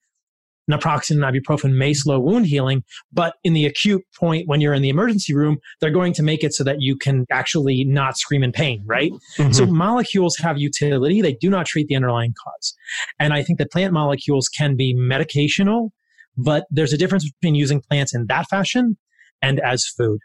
naproxen 0.69 1.23
and 1.23 1.23
ibuprofen 1.23 1.73
may 1.73 1.93
slow 1.93 2.19
wound 2.19 2.47
healing, 2.47 2.83
but 3.11 3.35
in 3.43 3.53
the 3.53 3.65
acute 3.65 4.03
point 4.15 4.47
when 4.47 4.61
you're 4.61 4.73
in 4.73 4.81
the 4.81 4.89
emergency 4.89 5.33
room, 5.33 5.57
they're 5.79 5.91
going 5.91 6.13
to 6.13 6.23
make 6.23 6.43
it 6.43 6.53
so 6.53 6.63
that 6.63 6.77
you 6.79 6.95
can 6.97 7.25
actually 7.31 7.83
not 7.83 8.17
scream 8.17 8.43
in 8.43 8.51
pain, 8.51 8.81
right? 8.85 9.11
Mm-hmm. 9.37 9.51
So 9.51 9.65
molecules 9.65 10.37
have 10.37 10.57
utility. 10.57 11.21
They 11.21 11.33
do 11.33 11.49
not 11.49 11.65
treat 11.65 11.87
the 11.87 11.95
underlying 11.95 12.33
cause. 12.43 12.73
And 13.19 13.33
I 13.33 13.43
think 13.43 13.59
that 13.59 13.71
plant 13.71 13.93
molecules 13.93 14.49
can 14.49 14.75
be 14.75 14.95
medicational, 14.95 15.89
but 16.37 16.65
there's 16.69 16.93
a 16.93 16.97
difference 16.97 17.29
between 17.29 17.55
using 17.55 17.81
plants 17.81 18.13
in 18.15 18.25
that 18.27 18.47
fashion 18.49 18.97
and 19.41 19.59
as 19.59 19.85
food. 19.85 20.19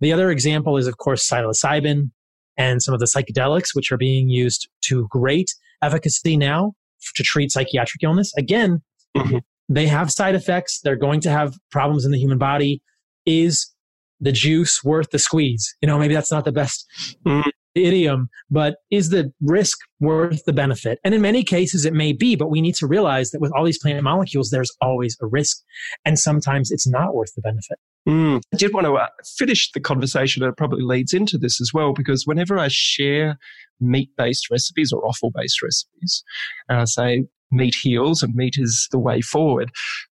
The 0.00 0.12
other 0.12 0.30
example 0.30 0.76
is, 0.76 0.86
of 0.86 0.98
course, 0.98 1.26
psilocybin 1.28 2.10
and 2.58 2.82
some 2.82 2.94
of 2.94 3.00
the 3.00 3.06
psychedelics, 3.06 3.74
which 3.74 3.90
are 3.90 3.96
being 3.96 4.28
used 4.28 4.68
to 4.84 5.06
great 5.10 5.54
efficacy 5.82 6.36
now 6.36 6.72
to 7.14 7.22
treat 7.22 7.52
psychiatric 7.52 8.02
illness. 8.02 8.32
Again, 8.36 8.82
mm-hmm. 9.16 9.38
They 9.68 9.86
have 9.86 10.12
side 10.12 10.34
effects. 10.34 10.80
They're 10.82 10.96
going 10.96 11.20
to 11.22 11.30
have 11.30 11.54
problems 11.70 12.04
in 12.04 12.12
the 12.12 12.18
human 12.18 12.38
body. 12.38 12.82
Is 13.24 13.72
the 14.20 14.32
juice 14.32 14.82
worth 14.84 15.10
the 15.10 15.18
squeeze? 15.18 15.74
You 15.82 15.88
know, 15.88 15.98
maybe 15.98 16.14
that's 16.14 16.30
not 16.30 16.44
the 16.44 16.52
best 16.52 16.86
mm. 17.26 17.42
idiom, 17.74 18.28
but 18.50 18.76
is 18.90 19.10
the 19.10 19.32
risk 19.40 19.78
worth 20.00 20.44
the 20.44 20.52
benefit? 20.52 20.98
And 21.04 21.14
in 21.14 21.20
many 21.20 21.42
cases, 21.42 21.84
it 21.84 21.92
may 21.92 22.12
be, 22.12 22.36
but 22.36 22.48
we 22.48 22.60
need 22.60 22.76
to 22.76 22.86
realize 22.86 23.30
that 23.30 23.40
with 23.40 23.52
all 23.52 23.64
these 23.64 23.78
plant 23.78 24.02
molecules, 24.02 24.50
there's 24.50 24.70
always 24.80 25.16
a 25.20 25.26
risk. 25.26 25.58
And 26.04 26.18
sometimes 26.18 26.70
it's 26.70 26.86
not 26.86 27.14
worth 27.14 27.34
the 27.34 27.42
benefit. 27.42 27.78
Mm. 28.08 28.40
I 28.54 28.56
did 28.56 28.72
want 28.72 28.86
to 28.86 28.94
uh, 28.94 29.08
finish 29.36 29.72
the 29.72 29.80
conversation, 29.80 30.44
and 30.44 30.52
it 30.52 30.56
probably 30.56 30.82
leads 30.82 31.12
into 31.12 31.36
this 31.36 31.60
as 31.60 31.72
well, 31.74 31.92
because 31.92 32.24
whenever 32.24 32.56
I 32.56 32.68
share 32.70 33.36
meat 33.80 34.10
based 34.16 34.48
recipes 34.48 34.92
or 34.92 35.04
offal 35.04 35.32
based 35.34 35.60
recipes, 35.60 36.22
and 36.68 36.80
I 36.80 36.84
say, 36.84 37.24
meat 37.50 37.74
heals 37.74 38.22
and 38.22 38.34
meat 38.34 38.54
is 38.58 38.88
the 38.90 38.98
way 38.98 39.20
forward. 39.20 39.70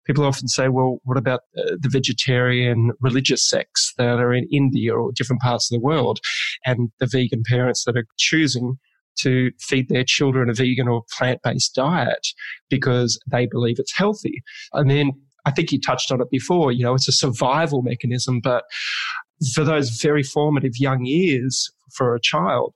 People 0.06 0.24
often 0.24 0.48
say, 0.48 0.68
well, 0.68 0.98
what 1.04 1.16
about 1.16 1.40
uh, 1.56 1.76
the 1.80 1.88
vegetarian 1.88 2.92
religious 3.00 3.48
sects 3.48 3.92
that 3.98 4.18
are 4.18 4.34
in 4.34 4.46
India 4.52 4.94
or 4.94 5.12
different 5.12 5.42
parts 5.42 5.70
of 5.70 5.76
the 5.76 5.84
world 5.84 6.18
and 6.66 6.90
the 7.00 7.08
vegan 7.10 7.42
parents 7.48 7.84
that 7.84 7.96
are 7.96 8.06
choosing 8.18 8.78
to 9.20 9.50
feed 9.60 9.88
their 9.88 10.04
children 10.04 10.48
a 10.48 10.54
vegan 10.54 10.88
or 10.88 11.04
plant 11.16 11.40
based 11.44 11.74
diet 11.74 12.26
because 12.70 13.18
they 13.30 13.46
believe 13.46 13.78
it's 13.78 13.96
healthy. 13.96 14.42
And 14.72 14.90
then 14.90 15.12
I 15.44 15.50
think 15.50 15.72
you 15.72 15.80
touched 15.80 16.10
on 16.12 16.20
it 16.20 16.30
before, 16.30 16.72
you 16.72 16.84
know, 16.84 16.94
it's 16.94 17.08
a 17.08 17.12
survival 17.12 17.82
mechanism, 17.82 18.40
but 18.40 18.64
for 19.54 19.64
those 19.64 19.90
very 20.00 20.22
formative 20.22 20.72
young 20.78 21.04
years 21.04 21.70
for 21.94 22.14
a 22.14 22.20
child, 22.20 22.74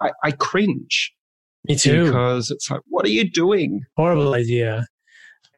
I, 0.00 0.06
I, 0.06 0.12
I 0.24 0.30
cringe 0.32 1.12
me 1.68 1.76
too. 1.76 2.06
Because 2.06 2.50
it's 2.50 2.70
like, 2.70 2.80
what 2.88 3.04
are 3.04 3.10
you 3.10 3.28
doing? 3.28 3.82
Horrible 3.96 4.34
idea. 4.34 4.86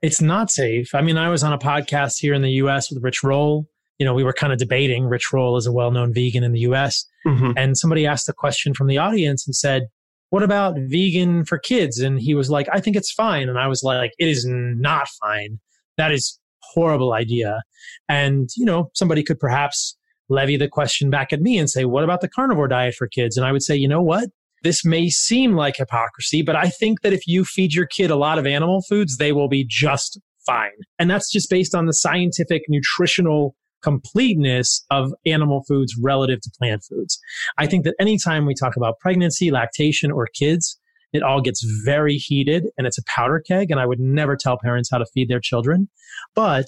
It's 0.03 0.21
not 0.21 0.51
safe. 0.51 0.95
I 0.95 1.03
mean, 1.03 1.19
I 1.19 1.29
was 1.29 1.45
on 1.45 1.53
a 1.53 1.59
podcast 1.59 2.19
here 2.19 2.35
in 2.35 2.43
the 2.43 2.53
US 2.53 2.91
with 2.91 3.03
Rich 3.03 3.23
Roll. 3.23 3.67
You 3.99 4.07
know, 4.07 4.15
we 4.15 4.25
were 4.25 4.33
kind 4.33 4.53
of 4.53 4.59
debating. 4.59 5.07
Rich 5.07 5.33
Roll 5.33 5.57
is 5.57 5.67
a 5.67 5.73
well 5.73 5.91
known 5.91 6.13
vegan 6.13 6.43
in 6.43 6.53
the 6.53 6.61
US. 6.61 7.05
Mm-hmm. 7.27 7.53
And 7.57 7.77
somebody 7.77 8.07
asked 8.07 8.29
a 8.29 8.33
question 8.33 8.73
from 8.75 8.87
the 8.87 8.99
audience 8.99 9.47
and 9.47 9.55
said, 9.55 9.89
What 10.31 10.43
about 10.43 10.77
vegan 10.89 11.45
for 11.45 11.59
kids? 11.59 11.99
And 11.99 12.19
he 12.19 12.35
was 12.35 12.51
like, 12.51 12.67
I 12.73 12.81
think 12.81 12.97
it's 12.97 13.13
fine. 13.13 13.49
And 13.49 13.59
I 13.59 13.67
was 13.67 13.83
like, 13.83 14.13
It 14.19 14.29
is 14.29 14.47
not 14.49 15.07
fine. 15.21 15.61
That 15.99 16.13
is 16.13 16.39
horrible 16.63 17.13
idea. 17.13 17.63
And, 18.09 18.49
you 18.57 18.65
know, 18.65 18.91
somebody 18.95 19.23
could 19.23 19.39
perhaps 19.39 19.97
levy 20.31 20.57
the 20.57 20.69
question 20.69 21.11
back 21.11 21.33
at 21.33 21.43
me 21.43 21.59
and 21.59 21.69
say, 21.69 21.85
What 21.85 22.05
about 22.05 22.23
the 22.23 22.29
carnivore 22.29 22.69
diet 22.69 22.95
for 22.95 23.07
kids? 23.07 23.37
And 23.37 23.45
I 23.47 23.53
would 23.53 23.63
say, 23.63 23.77
You 23.77 23.89
know 23.89 24.03
what? 24.03 24.31
This 24.63 24.85
may 24.85 25.09
seem 25.09 25.55
like 25.55 25.77
hypocrisy, 25.77 26.43
but 26.43 26.57
I 26.57 26.69
think 26.69 27.01
that 27.01 27.13
if 27.13 27.27
you 27.27 27.45
feed 27.45 27.75
your 27.75 27.87
kid 27.87 28.11
a 28.11 28.17
lot 28.17 28.39
of 28.39 28.47
animal 28.47 28.83
foods, 28.89 29.17
they 29.17 29.33
will 29.33 29.49
be 29.49 29.65
just 29.69 30.21
fine. 30.47 30.71
And 30.99 31.11
that's 31.11 31.31
just 31.31 31.51
based 31.51 31.75
on 31.75 31.87
the 31.87 31.93
scientific 31.93 32.63
nutritional 32.69 33.55
completeness 33.83 34.85
of 34.91 35.13
animal 35.25 35.65
foods 35.67 35.95
relative 36.01 36.41
to 36.43 36.51
plant 36.59 36.85
foods. 36.85 37.19
I 37.59 37.67
think 37.67 37.85
that 37.85 37.95
anytime 37.99 38.47
we 38.47 38.55
talk 38.55 38.77
about 38.77 38.99
pregnancy, 39.01 39.51
lactation, 39.51 40.11
or 40.11 40.27
kids, 40.27 40.79
it 41.13 41.23
all 41.23 41.41
gets 41.41 41.65
very 41.85 42.17
heated 42.17 42.67
and 42.77 42.87
it's 42.87 42.99
a 42.99 43.05
powder 43.07 43.43
keg. 43.47 43.71
And 43.71 43.81
I 43.81 43.87
would 43.87 44.01
never 44.01 44.37
tell 44.37 44.59
parents 44.59 44.91
how 44.91 44.99
to 44.99 45.07
feed 45.13 45.29
their 45.29 45.41
children. 45.41 45.89
But 46.35 46.67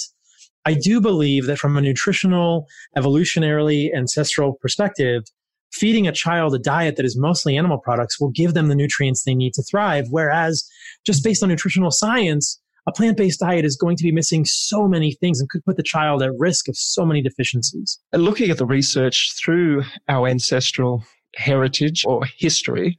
I 0.65 0.75
do 0.75 1.01
believe 1.01 1.47
that 1.47 1.59
from 1.59 1.77
a 1.77 1.81
nutritional, 1.81 2.67
evolutionarily, 2.97 3.95
ancestral 3.95 4.55
perspective, 4.61 5.25
feeding 5.73 6.07
a 6.07 6.13
child 6.13 6.55
a 6.55 6.59
diet 6.59 6.97
that 6.97 7.07
is 7.07 7.17
mostly 7.17 7.57
animal 7.57 7.79
products 7.79 8.21
will 8.21 8.31
give 8.31 8.55
them 8.55 8.69
the 8.69 8.75
nutrients 8.75 9.25
they 9.25 9.35
need 9.35 9.55
to 9.55 9.63
thrive. 9.63 10.07
Whereas 10.11 10.69
just 11.05 11.25
based 11.25 11.43
on 11.43 11.49
nutritional 11.49 11.91
science, 11.91 12.61
a 12.87 12.93
plant 12.93 13.17
based 13.17 13.41
diet 13.41 13.65
is 13.65 13.77
going 13.77 13.97
to 13.97 14.03
be 14.03 14.13
missing 14.13 14.45
so 14.45 14.89
many 14.89 15.13
things 15.15 15.41
and 15.41 15.49
could 15.49 15.65
put 15.65 15.77
the 15.77 15.83
child 15.83 16.23
at 16.23 16.33
risk 16.39 16.69
of 16.69 16.77
so 16.77 17.05
many 17.05 17.23
deficiencies. 17.23 17.99
And 18.13 18.23
looking 18.23 18.51
at 18.51 18.59
the 18.59 18.67
research 18.67 19.33
through 19.43 19.85
our 20.09 20.27
ancestral 20.27 21.05
heritage 21.37 22.05
or 22.05 22.25
history, 22.39 22.99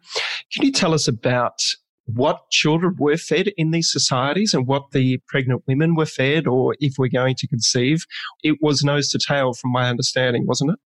can 0.54 0.66
you 0.66 0.72
tell 0.72 0.94
us 0.94 1.08
about 1.08 1.60
what 2.06 2.50
children 2.50 2.96
were 2.98 3.18
fed 3.18 3.50
in 3.56 3.72
these 3.72 3.92
societies 3.92 4.54
and 4.54 4.68
what 4.68 4.92
the 4.92 5.20
pregnant 5.28 5.64
women 5.68 5.96
were 5.96 6.06
fed, 6.06 6.48
or 6.48 6.76
if 6.80 6.96
we're 6.98 7.08
going 7.08 7.36
to 7.36 7.48
conceive? 7.48 8.06
It 8.42 8.58
was 8.62 8.84
nose 8.84 9.10
to 9.10 9.20
tail, 9.20 9.54
from 9.54 9.72
my 9.72 9.90
understanding, 9.90 10.46
wasn't 10.46 10.72
it? 10.72 10.80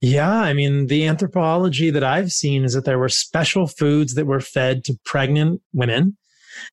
Yeah, 0.00 0.30
I 0.30 0.52
mean, 0.52 0.88
the 0.88 1.06
anthropology 1.06 1.90
that 1.90 2.04
I've 2.04 2.30
seen 2.30 2.64
is 2.64 2.74
that 2.74 2.84
there 2.84 2.98
were 2.98 3.08
special 3.08 3.66
foods 3.66 4.14
that 4.14 4.26
were 4.26 4.40
fed 4.40 4.84
to 4.84 4.98
pregnant 5.04 5.62
women 5.72 6.16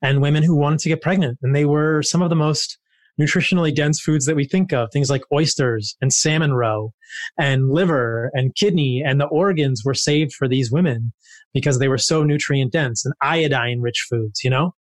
and 0.01 0.21
women 0.21 0.43
who 0.43 0.55
wanted 0.55 0.79
to 0.79 0.89
get 0.89 1.01
pregnant. 1.01 1.39
And 1.41 1.55
they 1.55 1.65
were 1.65 2.01
some 2.01 2.21
of 2.21 2.29
the 2.29 2.35
most 2.35 2.77
nutritionally 3.19 3.73
dense 3.73 4.01
foods 4.01 4.25
that 4.25 4.35
we 4.35 4.45
think 4.45 4.73
of, 4.73 4.89
things 4.91 5.09
like 5.09 5.23
oysters 5.31 5.95
and 6.01 6.11
salmon 6.11 6.53
roe 6.53 6.93
and 7.37 7.69
liver 7.69 8.29
and 8.33 8.55
kidney. 8.55 9.03
And 9.05 9.21
the 9.21 9.27
organs 9.27 9.83
were 9.85 9.93
saved 9.93 10.33
for 10.33 10.47
these 10.47 10.71
women 10.71 11.13
because 11.53 11.79
they 11.79 11.87
were 11.87 11.97
so 11.97 12.23
nutrient 12.23 12.73
dense 12.73 13.05
and 13.05 13.13
iodine 13.21 13.79
rich 13.79 14.05
foods, 14.09 14.43
you 14.43 14.49
know? 14.49 14.73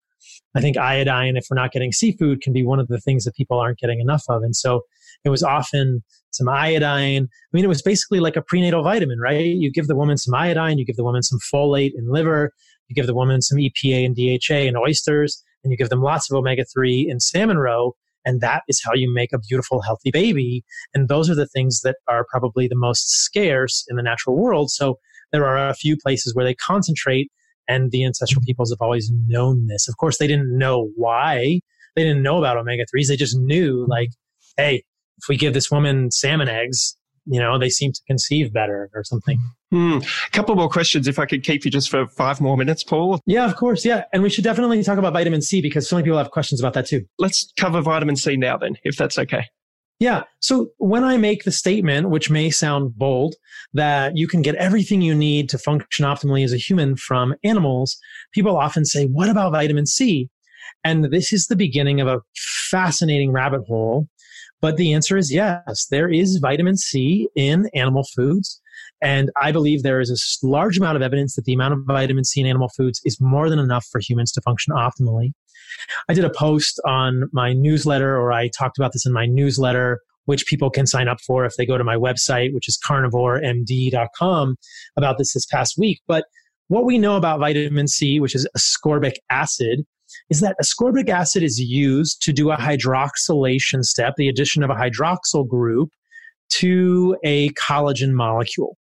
I 0.54 0.60
think 0.60 0.76
iodine, 0.76 1.36
if 1.36 1.46
we're 1.50 1.56
not 1.56 1.72
getting 1.72 1.92
seafood, 1.92 2.40
can 2.40 2.52
be 2.52 2.64
one 2.64 2.80
of 2.80 2.88
the 2.88 3.00
things 3.00 3.24
that 3.24 3.34
people 3.34 3.58
aren't 3.58 3.78
getting 3.78 4.00
enough 4.00 4.24
of. 4.28 4.42
And 4.42 4.54
so 4.54 4.82
it 5.24 5.30
was 5.30 5.42
often 5.42 6.02
some 6.30 6.48
iodine. 6.48 7.24
I 7.24 7.50
mean, 7.52 7.64
it 7.64 7.68
was 7.68 7.82
basically 7.82 8.20
like 8.20 8.36
a 8.36 8.42
prenatal 8.42 8.82
vitamin, 8.82 9.18
right? 9.18 9.44
You 9.44 9.70
give 9.70 9.86
the 9.86 9.96
woman 9.96 10.16
some 10.16 10.34
iodine, 10.34 10.78
you 10.78 10.84
give 10.84 10.96
the 10.96 11.04
woman 11.04 11.22
some 11.22 11.38
folate 11.52 11.92
and 11.96 12.10
liver, 12.10 12.52
you 12.88 12.94
give 12.94 13.06
the 13.06 13.14
woman 13.14 13.42
some 13.42 13.58
EPA 13.58 14.04
and 14.06 14.16
DHA 14.16 14.68
and 14.68 14.76
oysters, 14.76 15.42
and 15.62 15.70
you 15.70 15.76
give 15.76 15.90
them 15.90 16.02
lots 16.02 16.30
of 16.30 16.36
omega 16.36 16.64
3 16.64 17.08
and 17.10 17.22
salmon 17.22 17.58
roe. 17.58 17.94
And 18.24 18.40
that 18.40 18.62
is 18.68 18.80
how 18.84 18.94
you 18.94 19.12
make 19.12 19.32
a 19.32 19.38
beautiful, 19.38 19.82
healthy 19.82 20.10
baby. 20.10 20.64
And 20.94 21.08
those 21.08 21.28
are 21.28 21.34
the 21.34 21.46
things 21.46 21.80
that 21.80 21.96
are 22.08 22.24
probably 22.30 22.68
the 22.68 22.76
most 22.76 23.10
scarce 23.10 23.84
in 23.88 23.96
the 23.96 24.02
natural 24.02 24.36
world. 24.36 24.70
So 24.70 24.98
there 25.32 25.46
are 25.46 25.68
a 25.68 25.74
few 25.74 25.96
places 25.96 26.34
where 26.34 26.44
they 26.44 26.54
concentrate, 26.54 27.30
and 27.68 27.90
the 27.90 28.04
ancestral 28.04 28.42
peoples 28.46 28.70
have 28.70 28.80
always 28.80 29.10
known 29.26 29.66
this. 29.66 29.88
Of 29.88 29.96
course, 29.96 30.18
they 30.18 30.26
didn't 30.26 30.56
know 30.56 30.90
why. 30.96 31.60
They 31.96 32.04
didn't 32.04 32.22
know 32.22 32.38
about 32.38 32.56
omega 32.56 32.84
3s. 32.94 33.08
They 33.08 33.16
just 33.16 33.36
knew, 33.38 33.86
like, 33.88 34.10
hey, 34.56 34.84
if 35.18 35.28
we 35.28 35.36
give 35.36 35.54
this 35.54 35.70
woman 35.70 36.10
salmon 36.10 36.48
eggs, 36.48 36.96
you 37.26 37.38
know, 37.38 37.58
they 37.58 37.68
seem 37.68 37.92
to 37.92 38.00
conceive 38.06 38.52
better 38.52 38.90
or 38.94 39.04
something. 39.04 39.38
Hmm. 39.70 39.98
A 39.98 40.30
couple 40.30 40.54
more 40.56 40.68
questions, 40.68 41.06
if 41.06 41.18
I 41.18 41.26
could 41.26 41.44
keep 41.44 41.64
you 41.64 41.70
just 41.70 41.88
for 41.88 42.06
five 42.08 42.40
more 42.40 42.56
minutes, 42.56 42.82
Paul. 42.82 43.20
Yeah, 43.26 43.44
of 43.44 43.56
course. 43.56 43.84
Yeah. 43.84 44.04
And 44.12 44.22
we 44.22 44.30
should 44.30 44.44
definitely 44.44 44.82
talk 44.82 44.98
about 44.98 45.12
vitamin 45.12 45.40
C 45.40 45.60
because 45.60 45.88
so 45.88 45.96
many 45.96 46.04
people 46.04 46.18
have 46.18 46.30
questions 46.30 46.60
about 46.60 46.74
that 46.74 46.86
too. 46.86 47.04
Let's 47.18 47.52
cover 47.56 47.80
vitamin 47.80 48.16
C 48.16 48.36
now, 48.36 48.56
then, 48.56 48.76
if 48.84 48.96
that's 48.96 49.18
okay. 49.18 49.46
Yeah. 49.98 50.24
So 50.40 50.70
when 50.78 51.04
I 51.04 51.16
make 51.16 51.44
the 51.44 51.52
statement, 51.52 52.10
which 52.10 52.28
may 52.28 52.50
sound 52.50 52.96
bold, 52.96 53.36
that 53.72 54.16
you 54.16 54.26
can 54.26 54.42
get 54.42 54.56
everything 54.56 55.00
you 55.00 55.14
need 55.14 55.48
to 55.50 55.58
function 55.58 56.04
optimally 56.04 56.44
as 56.44 56.52
a 56.52 56.56
human 56.56 56.96
from 56.96 57.34
animals, 57.44 57.96
people 58.34 58.56
often 58.56 58.84
say, 58.84 59.06
what 59.06 59.28
about 59.28 59.52
vitamin 59.52 59.86
C? 59.86 60.28
And 60.82 61.04
this 61.12 61.32
is 61.32 61.46
the 61.46 61.54
beginning 61.54 62.00
of 62.00 62.08
a 62.08 62.20
fascinating 62.70 63.30
rabbit 63.30 63.62
hole 63.68 64.08
but 64.62 64.76
the 64.76 64.94
answer 64.94 65.18
is 65.18 65.32
yes, 65.32 65.88
there 65.90 66.08
is 66.08 66.36
vitamin 66.36 66.76
C 66.78 67.28
in 67.34 67.68
animal 67.74 68.04
foods. 68.14 68.60
And 69.02 69.30
I 69.42 69.50
believe 69.50 69.82
there 69.82 70.00
is 70.00 70.08
a 70.10 70.46
large 70.46 70.78
amount 70.78 70.94
of 70.96 71.02
evidence 71.02 71.34
that 71.34 71.44
the 71.44 71.52
amount 71.52 71.74
of 71.74 71.80
vitamin 71.84 72.24
C 72.24 72.40
in 72.40 72.46
animal 72.46 72.68
foods 72.68 73.00
is 73.04 73.20
more 73.20 73.50
than 73.50 73.58
enough 73.58 73.84
for 73.90 74.00
humans 74.00 74.30
to 74.32 74.40
function 74.40 74.72
optimally. 74.72 75.32
I 76.08 76.14
did 76.14 76.24
a 76.24 76.30
post 76.30 76.80
on 76.86 77.28
my 77.32 77.52
newsletter, 77.52 78.16
or 78.16 78.32
I 78.32 78.48
talked 78.48 78.78
about 78.78 78.92
this 78.92 79.06
in 79.06 79.12
my 79.12 79.26
newsletter, 79.26 80.00
which 80.26 80.46
people 80.46 80.70
can 80.70 80.86
sign 80.86 81.08
up 81.08 81.20
for 81.20 81.44
if 81.44 81.54
they 81.56 81.66
go 81.66 81.78
to 81.78 81.84
my 81.84 81.96
website, 81.96 82.54
which 82.54 82.68
is 82.68 82.78
carnivoremd.com, 82.86 84.56
about 84.96 85.18
this 85.18 85.32
this 85.34 85.46
past 85.46 85.74
week. 85.78 86.00
But 86.06 86.24
what 86.68 86.84
we 86.84 86.98
know 86.98 87.16
about 87.16 87.40
vitamin 87.40 87.88
C, 87.88 88.20
which 88.20 88.34
is 88.34 88.48
ascorbic 88.56 89.14
acid, 89.30 89.84
is 90.30 90.40
that 90.40 90.56
ascorbic 90.62 91.08
acid 91.08 91.42
is 91.42 91.58
used 91.58 92.22
to 92.22 92.32
do 92.32 92.50
a 92.50 92.56
hydroxylation 92.56 93.82
step, 93.82 94.14
the 94.16 94.28
addition 94.28 94.62
of 94.62 94.70
a 94.70 94.74
hydroxyl 94.74 95.46
group 95.46 95.90
to 96.50 97.16
a 97.24 97.48
collagen 97.50 98.12
molecule. 98.12 98.76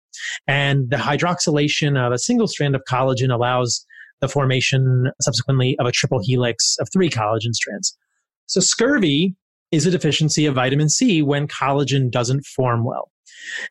And 0.47 0.89
the 0.89 0.97
hydroxylation 0.97 1.97
of 1.97 2.11
a 2.11 2.19
single 2.19 2.47
strand 2.47 2.75
of 2.75 2.83
collagen 2.89 3.33
allows 3.33 3.85
the 4.21 4.27
formation 4.27 5.11
subsequently 5.21 5.75
of 5.79 5.85
a 5.85 5.91
triple 5.91 6.19
helix 6.21 6.77
of 6.79 6.87
three 6.93 7.09
collagen 7.09 7.53
strands. 7.53 7.97
So 8.45 8.59
scurvy 8.59 9.35
is 9.71 9.85
a 9.85 9.91
deficiency 9.91 10.45
of 10.45 10.55
vitamin 10.55 10.89
C 10.89 11.21
when 11.21 11.47
collagen 11.47 12.11
doesn't 12.11 12.45
form 12.45 12.83
well. 12.83 13.11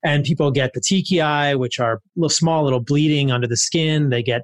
And 0.05 0.25
people 0.25 0.51
get 0.51 0.75
petechiae, 0.75 1.59
which 1.59 1.79
are 1.79 2.01
little 2.17 2.31
small 2.31 2.65
little 2.65 2.81
bleeding 2.81 3.31
under 3.31 3.47
the 3.47 3.57
skin. 3.57 4.11
They 4.11 4.23
get 4.23 4.43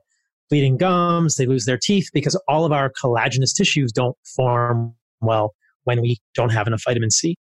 bleeding 0.49 0.77
gums, 0.77 1.37
they 1.37 1.47
lose 1.47 1.65
their 1.65 1.79
teeth 1.79 2.11
because 2.13 2.41
all 2.47 2.65
of 2.65 2.73
our 2.73 2.93
collagenous 2.93 3.55
tissues 3.57 3.91
don't 3.93 4.17
form 4.37 4.95
well 5.21 5.55
when 5.85 6.01
we 6.01 6.19
don't 6.35 6.51
have 6.51 6.67
enough 6.67 6.83
vitamin 6.85 7.11
C. 7.11 7.37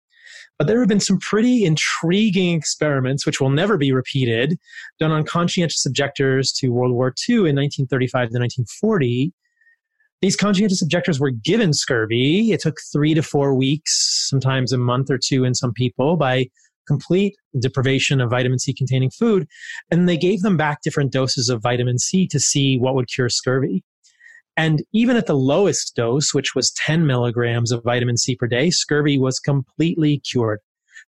But 0.64 0.68
there 0.68 0.80
have 0.80 0.88
been 0.88 1.01
some 1.01 1.20
pretty 1.20 1.66
intriguing 1.66 2.55
experiments, 2.55 3.26
which 3.26 3.41
will 3.41 3.49
never 3.49 3.78
be 3.78 3.91
repeated, 3.91 4.57
done 4.97 5.11
on 5.11 5.26
conscientious 5.26 5.86
objectors 5.86 6.53
to 6.53 6.70
World 6.70 6.93
War 6.93 7.14
II 7.28 7.36
in 7.36 7.57
1935 7.57 8.30
to 8.30 8.39
1940. 8.39 9.34
These 10.22 10.38
conscientious 10.38 10.82
objectors 10.82 11.20
were 11.20 11.32
given 11.32 11.74
scurvy. 11.74 12.53
It 12.53 12.61
took 12.61 12.78
three 12.93 13.14
to 13.14 13.22
four 13.22 13.53
weeks, 13.53 14.26
sometimes 14.30 14.72
a 14.72 14.78
month 14.78 15.11
or 15.11 15.20
two 15.22 15.43
in 15.43 15.53
some 15.53 15.74
people, 15.74 16.16
by 16.16 16.45
complete 16.88 17.36
deprivation 17.59 18.22
of 18.22 18.30
vitamin 18.30 18.57
C 18.57 18.74
containing 18.74 19.09
food. 19.09 19.45
And 19.91 20.07
they 20.07 20.16
gave 20.16 20.43
them 20.43 20.55
back 20.55 20.82
different 20.82 21.11
doses 21.11 21.49
of 21.49 21.61
vitamin 21.61 21.99
C 21.99 22.26
to 22.28 22.39
see 22.39 22.78
what 22.78 22.95
would 22.95 23.09
cure 23.09 23.28
scurvy. 23.28 23.84
And 24.55 24.83
even 24.93 25.15
at 25.15 25.25
the 25.25 25.35
lowest 25.35 25.95
dose, 25.95 26.33
which 26.33 26.53
was 26.55 26.71
10 26.71 27.07
milligrams 27.07 27.71
of 27.71 27.83
vitamin 27.83 28.17
C 28.17 28.35
per 28.35 28.47
day, 28.47 28.69
scurvy 28.69 29.17
was 29.17 29.39
completely 29.39 30.19
cured. 30.19 30.59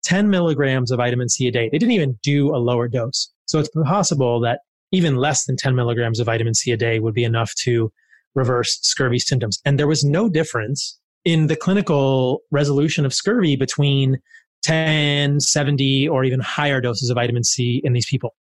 10 0.04 0.30
milligrams 0.30 0.92
of 0.92 0.98
vitamin 0.98 1.30
C 1.30 1.48
a 1.48 1.52
day. 1.52 1.70
They 1.70 1.78
didn't 1.78 1.94
even 1.94 2.18
do 2.24 2.54
a 2.54 2.58
lower 2.58 2.88
dose. 2.88 3.32
So 3.46 3.60
it's 3.60 3.70
possible 3.84 4.40
that 4.42 4.60
even 4.92 5.16
less 5.16 5.46
than 5.46 5.56
10 5.56 5.76
milligrams 5.76 6.20
of 6.20 6.26
vitamin 6.26 6.54
C 6.54 6.72
a 6.72 6.78
day 6.78 7.00
would 7.00 7.14
be 7.14 7.24
enough 7.24 7.54
to 7.64 7.92
reverse 8.36 8.80
scurvy 8.82 9.20
symptoms. 9.20 9.60
And 9.66 9.80
there 9.80 9.88
was 9.88 10.04
no 10.04 10.30
difference 10.30 11.00
in 11.26 11.48
the 11.48 11.56
clinical 11.56 12.42
resolution 12.52 13.06
of 13.06 13.14
scurvy 13.14 13.56
between 13.56 14.20
10, 14.64 15.40
70, 15.40 16.08
or 16.08 16.24
even 16.24 16.40
higher 16.40 16.82
doses 16.82 17.10
of 17.10 17.16
vitamin 17.16 17.44
C 17.44 17.82
in 17.84 17.94
these 17.94 18.08
people. 18.08 18.36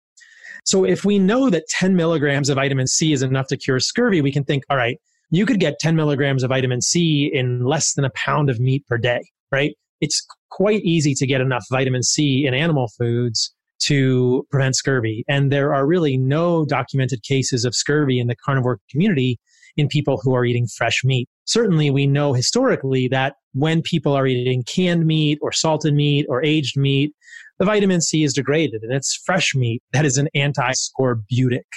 So 0.68 0.84
if 0.84 1.02
we 1.02 1.18
know 1.18 1.48
that 1.48 1.66
10 1.70 1.96
milligrams 1.96 2.50
of 2.50 2.56
vitamin 2.56 2.86
C 2.86 3.14
is 3.14 3.22
enough 3.22 3.46
to 3.46 3.56
cure 3.56 3.80
scurvy, 3.80 4.20
we 4.20 4.30
can 4.30 4.44
think, 4.44 4.64
all 4.68 4.76
right, 4.76 4.98
you 5.30 5.46
could 5.46 5.60
get 5.60 5.78
10 5.78 5.96
milligrams 5.96 6.42
of 6.42 6.50
vitamin 6.50 6.82
C 6.82 7.30
in 7.32 7.64
less 7.64 7.94
than 7.94 8.04
a 8.04 8.10
pound 8.10 8.50
of 8.50 8.60
meat 8.60 8.86
per 8.86 8.98
day, 8.98 9.22
right? 9.50 9.74
It's 10.02 10.22
quite 10.50 10.82
easy 10.82 11.14
to 11.14 11.26
get 11.26 11.40
enough 11.40 11.64
vitamin 11.70 12.02
C 12.02 12.44
in 12.46 12.52
animal 12.52 12.90
foods 12.98 13.50
to 13.84 14.46
prevent 14.50 14.76
scurvy. 14.76 15.24
And 15.26 15.50
there 15.50 15.72
are 15.72 15.86
really 15.86 16.18
no 16.18 16.66
documented 16.66 17.22
cases 17.22 17.64
of 17.64 17.74
scurvy 17.74 18.20
in 18.20 18.26
the 18.26 18.36
carnivore 18.36 18.78
community 18.90 19.40
in 19.78 19.88
people 19.88 20.20
who 20.22 20.34
are 20.34 20.44
eating 20.44 20.66
fresh 20.76 21.02
meat. 21.02 21.30
Certainly, 21.46 21.92
we 21.92 22.06
know 22.06 22.34
historically 22.34 23.08
that 23.08 23.36
when 23.54 23.80
people 23.80 24.12
are 24.12 24.26
eating 24.26 24.64
canned 24.64 25.06
meat 25.06 25.38
or 25.40 25.50
salted 25.50 25.94
meat 25.94 26.26
or 26.28 26.44
aged 26.44 26.76
meat, 26.76 27.14
the 27.58 27.64
vitamin 27.64 28.00
C 28.00 28.24
is 28.24 28.32
degraded 28.32 28.82
and 28.82 28.92
it's 28.92 29.14
fresh 29.24 29.54
meat 29.54 29.82
that 29.92 30.04
is 30.04 30.16
an 30.16 30.28
anti-scorbutic, 30.34 31.68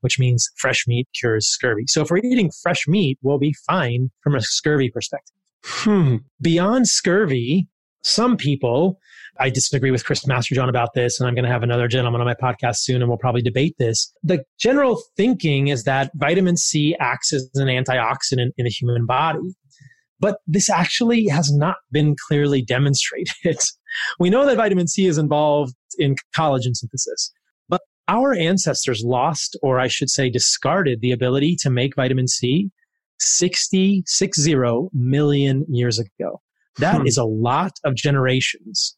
which 0.00 0.18
means 0.18 0.48
fresh 0.56 0.86
meat 0.86 1.08
cures 1.18 1.46
scurvy. 1.46 1.84
So 1.86 2.02
if 2.02 2.10
we're 2.10 2.18
eating 2.18 2.50
fresh 2.62 2.86
meat, 2.88 3.18
we'll 3.22 3.38
be 3.38 3.54
fine 3.66 4.10
from 4.22 4.34
a 4.34 4.40
scurvy 4.40 4.90
perspective. 4.90 5.34
Hmm. 5.64 6.16
Beyond 6.40 6.88
scurvy, 6.88 7.68
some 8.02 8.36
people 8.36 8.98
I 9.38 9.50
disagree 9.50 9.90
with 9.90 10.04
Chris 10.04 10.24
Masterjohn 10.24 10.68
about 10.68 10.94
this, 10.94 11.20
and 11.20 11.28
I'm 11.28 11.34
going 11.34 11.44
to 11.44 11.50
have 11.50 11.62
another 11.62 11.88
gentleman 11.88 12.20
on 12.20 12.26
my 12.26 12.34
podcast 12.34 12.76
soon, 12.76 13.02
and 13.02 13.08
we'll 13.08 13.18
probably 13.18 13.42
debate 13.42 13.74
this. 13.78 14.12
The 14.22 14.44
general 14.58 15.02
thinking 15.16 15.68
is 15.68 15.84
that 15.84 16.10
vitamin 16.14 16.56
C 16.56 16.96
acts 17.00 17.32
as 17.32 17.50
an 17.54 17.68
antioxidant 17.68 18.52
in 18.56 18.64
the 18.64 18.70
human 18.70 19.06
body. 19.06 19.54
But 20.18 20.38
this 20.46 20.70
actually 20.70 21.26
has 21.26 21.52
not 21.52 21.76
been 21.92 22.16
clearly 22.28 22.62
demonstrated. 22.62 23.34
we 24.18 24.30
know 24.30 24.46
that 24.46 24.56
vitamin 24.56 24.88
C 24.88 25.06
is 25.06 25.18
involved 25.18 25.74
in 25.98 26.16
collagen 26.36 26.74
synthesis, 26.74 27.32
but 27.68 27.82
our 28.08 28.34
ancestors 28.34 29.02
lost, 29.04 29.58
or 29.62 29.78
I 29.78 29.88
should 29.88 30.10
say, 30.10 30.30
discarded 30.30 31.00
the 31.00 31.12
ability 31.12 31.56
to 31.60 31.70
make 31.70 31.96
vitamin 31.96 32.28
C 32.28 32.70
60, 33.18 34.02
60 34.06 34.54
million 34.92 35.64
years 35.68 35.98
ago. 35.98 36.40
That 36.78 37.00
hmm. 37.00 37.06
is 37.06 37.16
a 37.16 37.24
lot 37.24 37.72
of 37.84 37.94
generations 37.94 38.96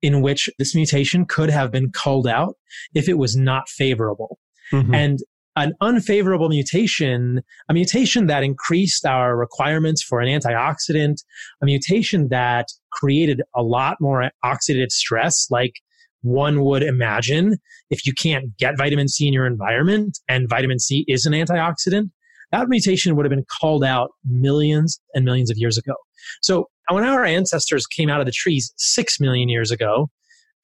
in 0.00 0.20
which 0.20 0.50
this 0.58 0.74
mutation 0.74 1.24
could 1.24 1.48
have 1.48 1.70
been 1.70 1.90
culled 1.90 2.26
out 2.26 2.56
if 2.94 3.08
it 3.08 3.18
was 3.18 3.36
not 3.36 3.68
favorable. 3.68 4.38
Mm-hmm. 4.72 4.94
And 4.94 5.18
an 5.56 5.74
unfavorable 5.80 6.48
mutation, 6.48 7.42
a 7.68 7.74
mutation 7.74 8.26
that 8.26 8.42
increased 8.42 9.04
our 9.04 9.36
requirements 9.36 10.02
for 10.02 10.20
an 10.20 10.28
antioxidant, 10.28 11.16
a 11.62 11.66
mutation 11.66 12.28
that 12.28 12.68
created 12.90 13.42
a 13.54 13.62
lot 13.62 13.96
more 14.00 14.30
oxidative 14.44 14.90
stress, 14.90 15.46
like 15.50 15.74
one 16.22 16.64
would 16.64 16.82
imagine 16.82 17.56
if 17.90 18.06
you 18.06 18.12
can't 18.14 18.56
get 18.56 18.78
vitamin 18.78 19.08
C 19.08 19.26
in 19.26 19.34
your 19.34 19.46
environment 19.46 20.18
and 20.28 20.48
vitamin 20.48 20.78
C 20.78 21.04
is 21.08 21.26
an 21.26 21.32
antioxidant, 21.32 22.10
that 22.52 22.68
mutation 22.68 23.16
would 23.16 23.26
have 23.26 23.30
been 23.30 23.46
called 23.60 23.84
out 23.84 24.10
millions 24.24 25.00
and 25.14 25.24
millions 25.24 25.50
of 25.50 25.56
years 25.58 25.76
ago. 25.76 25.94
So 26.42 26.68
when 26.90 27.04
our 27.04 27.24
ancestors 27.24 27.86
came 27.86 28.08
out 28.08 28.20
of 28.20 28.26
the 28.26 28.32
trees 28.32 28.72
six 28.76 29.18
million 29.18 29.48
years 29.48 29.70
ago, 29.70 30.10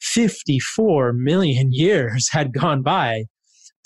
54 0.00 1.12
million 1.14 1.68
years 1.72 2.28
had 2.30 2.52
gone 2.52 2.82
by 2.82 3.24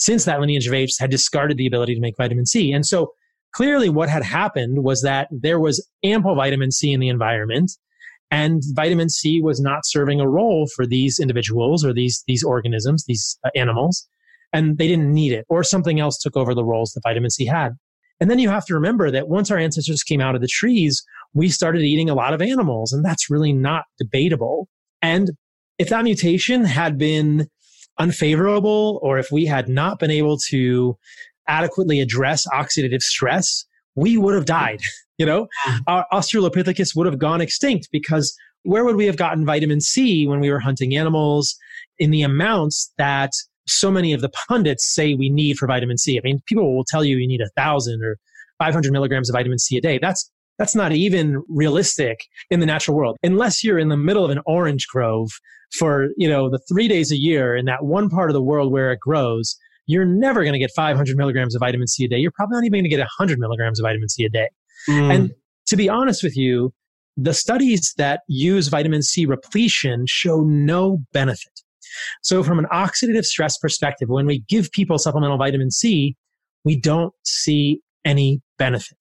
since 0.03 0.24
that 0.24 0.41
lineage 0.41 0.66
of 0.66 0.74
apes 0.74 0.99
had 0.99 1.11
discarded 1.11 1.57
the 1.57 1.66
ability 1.66 1.95
to 1.95 2.01
make 2.01 2.16
vitamin 2.16 2.45
C. 2.45 2.73
And 2.73 2.85
so 2.85 3.12
clearly 3.55 3.89
what 3.89 4.09
had 4.09 4.24
happened 4.24 4.83
was 4.83 5.03
that 5.03 5.29
there 5.31 5.61
was 5.61 5.87
ample 6.03 6.35
vitamin 6.35 6.73
C 6.73 6.93
in 6.93 6.99
the 6.99 7.09
environment 7.09 7.70
and 8.29 8.62
vitamin 8.74 9.09
C 9.11 9.41
was 9.41 9.61
not 9.61 9.83
serving 9.85 10.20
a 10.20 10.29
role 10.29 10.66
for 10.74 10.87
these 10.87 11.20
individuals 11.20 11.85
or 11.85 11.93
these, 11.93 12.24
these 12.27 12.43
organisms, 12.43 13.05
these 13.07 13.39
uh, 13.45 13.51
animals, 13.55 14.09
and 14.53 14.77
they 14.77 14.89
didn't 14.89 15.12
need 15.12 15.33
it 15.33 15.47
or 15.49 15.62
something 15.62 16.01
else 16.01 16.19
took 16.19 16.37
over 16.37 16.53
the 16.53 16.65
roles 16.65 16.91
that 16.93 17.03
vitamin 17.05 17.31
C 17.31 17.47
had. 17.47 17.73
And 18.20 18.29
then 18.29 18.41
you 18.41 18.49
have 18.49 18.66
to 18.66 18.74
remember 18.74 19.11
that 19.12 19.29
once 19.29 19.53
our 19.53 19.59
ancestors 19.59 20.03
came 20.03 20.20
out 20.20 20.35
of 20.35 20.41
the 20.41 20.49
trees, 20.49 21.03
we 21.33 21.49
started 21.49 21.83
eating 21.83 22.11
a 22.11 22.15
lot 22.15 22.35
of 22.35 22.43
animals, 22.43 22.93
and 22.93 23.05
that's 23.05 23.31
really 23.31 23.53
not 23.53 23.85
debatable. 23.99 24.69
And 25.01 25.31
if 25.79 25.91
that 25.91 26.05
mutation 26.05 26.65
had 26.65 26.99
been 26.99 27.49
unfavorable, 28.03 28.99
or 29.03 29.19
if 29.19 29.31
we 29.31 29.47
had 29.47 29.69
not 29.69 29.99
been 29.99 30.11
able 30.11 30.37
to 30.37 30.97
adequately 31.47 32.01
address 32.01 32.47
oxidative 32.53 33.03
stress, 33.03 33.65
we 33.95 34.16
would 34.16 34.35
have 34.35 34.47
died. 34.47 34.81
You 35.19 35.27
know, 35.27 35.47
mm-hmm. 35.66 35.79
our 35.87 36.05
Australopithecus 36.12 36.97
would 36.97 37.07
have 37.07 37.19
gone 37.19 37.41
extinct 37.41 37.91
because 37.93 38.35
where 38.65 38.85
would 38.85 38.97
we 38.97 39.07
have 39.07 39.16
gotten 39.16 39.47
vitamin 39.47 39.81
C 39.81 40.27
when 40.27 40.41
we 40.41 40.51
were 40.51 40.59
hunting 40.59 40.97
animals 40.97 41.55
in 41.99 42.11
the 42.11 42.23
amounts 42.23 42.93
that 42.99 43.31
so 43.69 43.89
many 43.89 44.12
of 44.15 44.20
the 44.20 44.31
pundits 44.49 44.93
say 44.93 45.15
we 45.15 45.31
need 45.31 45.59
for 45.59 45.69
vitamin 45.69 45.97
C? 45.97 46.19
I 46.19 46.23
mean, 46.24 46.41
people 46.47 46.74
will 46.74 46.87
tell 46.89 47.05
you 47.05 47.19
you 47.19 47.29
need 47.29 47.43
a 47.43 47.51
thousand 47.57 48.03
or 48.03 48.16
500 48.59 48.91
milligrams 48.91 49.31
of 49.31 49.35
vitamin 49.35 49.61
C 49.61 49.77
a 49.77 49.81
day. 49.81 49.99
That's 50.01 50.29
that's 50.59 50.74
not 50.74 50.93
even 50.93 51.43
realistic 51.49 52.20
in 52.51 52.61
the 52.61 52.66
natural 52.66 52.97
world 52.97 53.16
unless 53.23 53.65
you're 53.65 53.79
in 53.79 53.89
the 53.89 53.97
middle 53.97 54.24
of 54.24 54.31
an 54.31 54.41
orange 54.47 54.87
grove 54.87 55.31
for 55.73 56.09
you 56.16 56.29
know 56.29 56.51
the 56.51 56.61
three 56.69 56.89
days 56.89 57.11
a 57.11 57.16
year 57.16 57.57
in 57.57 57.65
that 57.66 57.85
one 57.85 58.09
part 58.09 58.31
of 58.31 58.35
the 58.35 58.43
world 58.43 58.73
where 58.73 58.93
it 58.93 59.01
grows. 59.01 59.57
You're 59.87 60.05
never 60.05 60.43
going 60.43 60.53
to 60.53 60.59
get 60.59 60.70
500 60.77 61.16
milligrams 61.16 61.55
of 61.55 61.61
vitamin 61.61 61.89
c 61.89 62.05
a 62.05 62.09
day. 62.09 62.19
You're 62.19 62.31
probably 62.31 62.57
not 62.57 62.65
even 62.65 62.73
going 62.81 62.85
to 62.85 62.89
get 62.91 63.01
100 63.01 63.39
milligrams 63.39 63.81
of 63.81 63.85
vitamin 63.85 64.09
c 64.09 64.24
a 64.24 64.29
day. 64.29 64.49
Mm. 64.89 65.15
and 65.15 65.31
to 65.66 65.77
be 65.77 65.89
honest 65.89 66.24
with 66.24 66.37
you 66.37 66.73
the 67.16 67.33
studies 67.33 67.95
that 67.99 68.23
use 68.27 68.66
vitamin 68.66 69.01
c 69.03 69.27
repletion 69.27 70.05
show 70.07 70.41
no 70.41 70.99
benefit. 71.12 71.61
So 72.23 72.43
from 72.43 72.59
an 72.59 72.66
oxidative 72.73 73.24
stress 73.24 73.59
perspective 73.59 74.09
when 74.09 74.27
we 74.27 74.41
give 74.49 74.73
people 74.73 74.99
supplemental 74.99 75.39
vitamin 75.39 75.70
c 75.70 76.16
we 76.65 76.79
don't 76.79 77.12
see 77.24 77.81
any 78.05 78.41
benefit 78.59 78.99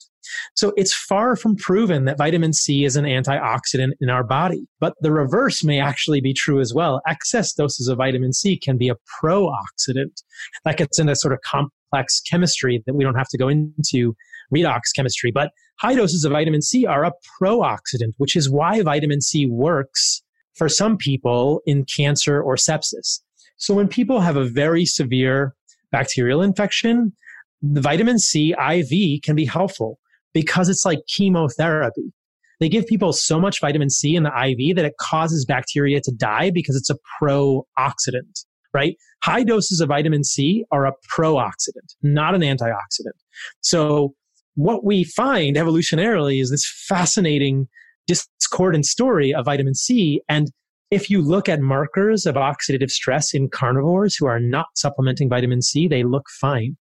so 0.55 0.73
it's 0.77 0.93
far 0.93 1.35
from 1.35 1.55
proven 1.55 2.05
that 2.05 2.17
vitamin 2.17 2.53
C 2.53 2.85
is 2.85 2.95
an 2.95 3.05
antioxidant 3.05 3.91
in 3.99 4.09
our 4.09 4.23
body, 4.23 4.67
but 4.79 4.93
the 5.01 5.11
reverse 5.11 5.63
may 5.63 5.79
actually 5.79 6.21
be 6.21 6.33
true 6.33 6.59
as 6.59 6.73
well. 6.73 7.01
Excess 7.07 7.53
doses 7.53 7.87
of 7.87 7.97
vitamin 7.97 8.33
C 8.33 8.57
can 8.57 8.77
be 8.77 8.89
a 8.89 8.95
pro-oxidant. 9.19 10.21
That 10.65 10.77
gets 10.77 10.99
into 10.99 11.15
sort 11.15 11.33
of 11.33 11.39
complex 11.41 12.21
chemistry 12.21 12.83
that 12.85 12.93
we 12.93 13.03
don't 13.03 13.15
have 13.15 13.29
to 13.29 13.37
go 13.37 13.47
into 13.47 14.15
redox 14.53 14.81
chemistry, 14.95 15.31
but 15.31 15.51
high 15.79 15.95
doses 15.95 16.23
of 16.23 16.31
vitamin 16.31 16.61
C 16.61 16.85
are 16.85 17.05
a 17.05 17.13
pro-oxidant, 17.37 18.13
which 18.17 18.35
is 18.35 18.49
why 18.49 18.81
vitamin 18.81 19.21
C 19.21 19.45
works 19.45 20.21
for 20.55 20.67
some 20.67 20.97
people 20.97 21.61
in 21.65 21.85
cancer 21.85 22.41
or 22.41 22.55
sepsis. 22.55 23.21
So 23.57 23.73
when 23.73 23.87
people 23.87 24.19
have 24.19 24.35
a 24.35 24.45
very 24.45 24.85
severe 24.85 25.55
bacterial 25.91 26.41
infection, 26.41 27.13
the 27.61 27.81
vitamin 27.81 28.19
C 28.19 28.53
IV 28.53 29.21
can 29.23 29.35
be 29.35 29.45
helpful 29.45 29.99
because 30.33 30.69
it's 30.69 30.85
like 30.85 30.99
chemotherapy. 31.07 32.13
They 32.59 32.69
give 32.69 32.85
people 32.85 33.11
so 33.11 33.39
much 33.39 33.59
vitamin 33.59 33.89
C 33.89 34.15
in 34.15 34.23
the 34.23 34.29
IV 34.29 34.75
that 34.75 34.85
it 34.85 34.93
causes 34.99 35.45
bacteria 35.45 35.99
to 36.01 36.11
die 36.11 36.51
because 36.51 36.75
it's 36.75 36.91
a 36.91 36.97
pro-oxidant, 37.17 38.45
right? 38.73 38.95
High 39.23 39.43
doses 39.43 39.81
of 39.81 39.89
vitamin 39.89 40.23
C 40.23 40.63
are 40.71 40.85
a 40.85 40.93
pro-oxidant, 41.09 41.95
not 42.03 42.35
an 42.35 42.41
antioxidant. 42.41 43.17
So 43.61 44.13
what 44.55 44.83
we 44.85 45.03
find 45.03 45.55
evolutionarily 45.55 46.41
is 46.41 46.51
this 46.51 46.71
fascinating 46.87 47.67
discordant 48.05 48.85
story 48.85 49.33
of 49.33 49.45
vitamin 49.45 49.73
C. 49.73 50.21
And 50.29 50.51
if 50.91 51.09
you 51.09 51.21
look 51.21 51.47
at 51.49 51.61
markers 51.61 52.25
of 52.25 52.35
oxidative 52.35 52.91
stress 52.91 53.33
in 53.33 53.49
carnivores 53.49 54.15
who 54.15 54.27
are 54.27 54.39
not 54.39 54.67
supplementing 54.75 55.29
vitamin 55.29 55.61
C, 55.61 55.87
they 55.87 56.03
look 56.03 56.27
fine. 56.39 56.77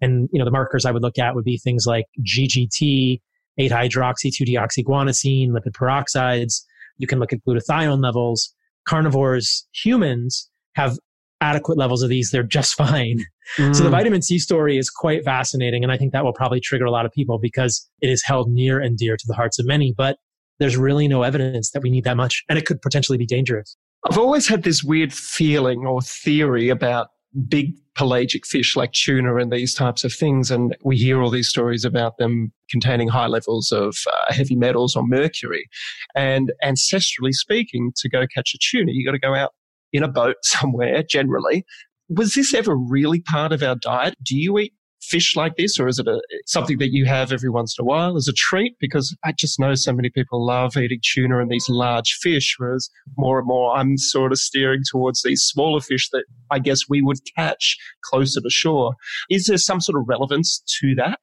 And, 0.00 0.28
you 0.32 0.38
know, 0.38 0.44
the 0.44 0.50
markers 0.50 0.84
I 0.84 0.90
would 0.90 1.02
look 1.02 1.18
at 1.18 1.34
would 1.34 1.44
be 1.44 1.58
things 1.58 1.86
like 1.86 2.06
GGT, 2.22 3.20
8-hydroxy-2-deoxyguanosine, 3.58 5.50
lipid 5.50 5.72
peroxides. 5.72 6.62
You 6.98 7.06
can 7.06 7.18
look 7.18 7.32
at 7.32 7.40
glutathione 7.46 8.02
levels. 8.02 8.54
Carnivores, 8.86 9.66
humans 9.72 10.48
have 10.74 10.98
adequate 11.40 11.78
levels 11.78 12.02
of 12.02 12.08
these. 12.08 12.30
They're 12.30 12.42
just 12.42 12.74
fine. 12.76 13.24
Mm. 13.56 13.74
So 13.74 13.82
the 13.82 13.88
mm. 13.88 13.92
vitamin 13.92 14.22
C 14.22 14.38
story 14.38 14.78
is 14.78 14.90
quite 14.90 15.24
fascinating. 15.24 15.82
And 15.82 15.92
I 15.92 15.96
think 15.96 16.12
that 16.12 16.24
will 16.24 16.32
probably 16.32 16.60
trigger 16.60 16.84
a 16.84 16.90
lot 16.90 17.06
of 17.06 17.12
people 17.12 17.38
because 17.38 17.88
it 18.00 18.10
is 18.10 18.22
held 18.24 18.50
near 18.50 18.80
and 18.80 18.96
dear 18.96 19.16
to 19.16 19.24
the 19.26 19.34
hearts 19.34 19.58
of 19.58 19.66
many. 19.66 19.94
But 19.96 20.18
there's 20.58 20.76
really 20.76 21.08
no 21.08 21.22
evidence 21.22 21.70
that 21.70 21.82
we 21.82 21.90
need 21.90 22.04
that 22.04 22.16
much. 22.16 22.44
And 22.48 22.58
it 22.58 22.66
could 22.66 22.82
potentially 22.82 23.18
be 23.18 23.26
dangerous. 23.26 23.76
I've 24.08 24.18
always 24.18 24.46
had 24.46 24.62
this 24.62 24.82
weird 24.82 25.12
feeling 25.12 25.84
or 25.84 26.00
theory 26.00 26.68
about 26.68 27.08
big 27.48 27.74
pelagic 27.94 28.46
fish 28.46 28.76
like 28.76 28.92
tuna 28.92 29.36
and 29.36 29.52
these 29.52 29.74
types 29.74 30.04
of 30.04 30.12
things. 30.12 30.50
And 30.50 30.76
we 30.84 30.96
hear 30.96 31.22
all 31.22 31.30
these 31.30 31.48
stories 31.48 31.84
about 31.84 32.16
them 32.18 32.52
containing 32.70 33.08
high 33.08 33.26
levels 33.26 33.72
of 33.72 33.96
uh, 34.12 34.32
heavy 34.32 34.56
metals 34.56 34.96
or 34.96 35.02
mercury. 35.06 35.68
And 36.14 36.52
ancestrally 36.64 37.32
speaking, 37.32 37.92
to 37.96 38.08
go 38.08 38.26
catch 38.32 38.54
a 38.54 38.58
tuna, 38.58 38.92
you 38.92 39.04
got 39.04 39.12
to 39.12 39.18
go 39.18 39.34
out 39.34 39.52
in 39.92 40.02
a 40.02 40.08
boat 40.08 40.36
somewhere 40.42 41.02
generally. 41.02 41.64
Was 42.08 42.32
this 42.34 42.54
ever 42.54 42.74
really 42.74 43.20
part 43.20 43.52
of 43.52 43.62
our 43.62 43.76
diet? 43.76 44.14
Do 44.22 44.36
you 44.36 44.58
eat 44.58 44.72
fish 45.00 45.36
like 45.36 45.56
this, 45.56 45.78
or 45.78 45.88
is 45.88 45.98
it 45.98 46.06
a, 46.06 46.20
something 46.46 46.78
that 46.78 46.92
you 46.92 47.04
have 47.06 47.32
every 47.32 47.50
once 47.50 47.76
in 47.78 47.82
a 47.82 47.86
while 47.86 48.16
as 48.16 48.28
a 48.28 48.32
treat? 48.32 48.76
Because 48.80 49.16
I 49.24 49.32
just 49.32 49.58
know 49.58 49.74
so 49.74 49.92
many 49.92 50.10
people 50.10 50.44
love 50.44 50.76
eating 50.76 51.00
tuna 51.02 51.40
and 51.40 51.50
these 51.50 51.68
large 51.68 52.18
fish, 52.20 52.56
whereas 52.58 52.90
more 53.16 53.38
and 53.38 53.46
more 53.46 53.76
I'm 53.76 53.96
sort 53.96 54.32
of 54.32 54.38
steering 54.38 54.82
towards 54.90 55.22
these 55.22 55.42
smaller 55.42 55.80
fish 55.80 56.08
that 56.10 56.24
I 56.50 56.58
guess 56.58 56.88
we 56.88 57.02
would 57.02 57.18
catch 57.36 57.76
closer 58.02 58.40
to 58.40 58.50
shore. 58.50 58.94
Is 59.30 59.46
there 59.46 59.58
some 59.58 59.80
sort 59.80 60.00
of 60.00 60.08
relevance 60.08 60.62
to 60.80 60.94
that? 60.96 61.20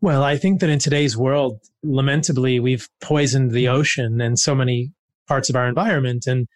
Well, 0.00 0.22
I 0.22 0.36
think 0.36 0.60
that 0.60 0.70
in 0.70 0.78
today's 0.78 1.16
world, 1.16 1.60
lamentably, 1.82 2.60
we've 2.60 2.88
poisoned 3.00 3.50
the 3.50 3.68
ocean 3.68 4.20
and 4.20 4.38
so 4.38 4.54
many 4.54 4.92
parts 5.26 5.50
of 5.50 5.56
our 5.56 5.68
environment. 5.68 6.26
And 6.26 6.46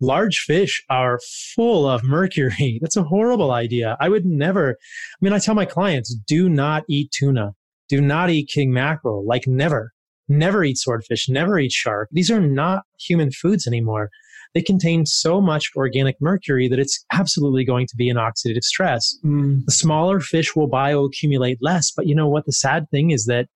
large 0.00 0.38
fish 0.40 0.82
are 0.90 1.20
full 1.54 1.88
of 1.88 2.04
mercury. 2.04 2.78
That's 2.82 2.96
a 2.96 3.02
horrible 3.02 3.52
idea. 3.52 3.96
I 4.00 4.08
would 4.08 4.24
never, 4.24 4.72
I 4.72 5.18
mean, 5.20 5.32
I 5.32 5.38
tell 5.38 5.54
my 5.54 5.64
clients, 5.64 6.14
do 6.26 6.48
not 6.48 6.84
eat 6.88 7.10
tuna. 7.12 7.52
Do 7.88 8.00
not 8.00 8.30
eat 8.30 8.50
king 8.52 8.72
mackerel. 8.72 9.24
Like 9.26 9.46
never, 9.46 9.92
never 10.28 10.64
eat 10.64 10.78
swordfish, 10.78 11.28
never 11.28 11.58
eat 11.58 11.72
shark. 11.72 12.08
These 12.10 12.30
are 12.30 12.40
not 12.40 12.82
human 12.98 13.30
foods 13.30 13.66
anymore. 13.66 14.10
They 14.54 14.62
contain 14.62 15.06
so 15.06 15.40
much 15.40 15.70
organic 15.76 16.16
mercury 16.20 16.66
that 16.68 16.78
it's 16.78 17.04
absolutely 17.12 17.64
going 17.64 17.86
to 17.88 17.96
be 17.96 18.08
an 18.08 18.16
oxidative 18.16 18.64
stress. 18.64 19.16
Mm. 19.24 19.64
The 19.66 19.72
smaller 19.72 20.18
fish 20.18 20.56
will 20.56 20.68
bioaccumulate 20.68 21.58
less. 21.60 21.92
But 21.94 22.06
you 22.06 22.14
know 22.14 22.28
what? 22.28 22.46
The 22.46 22.52
sad 22.52 22.88
thing 22.90 23.10
is 23.10 23.26
that 23.26 23.48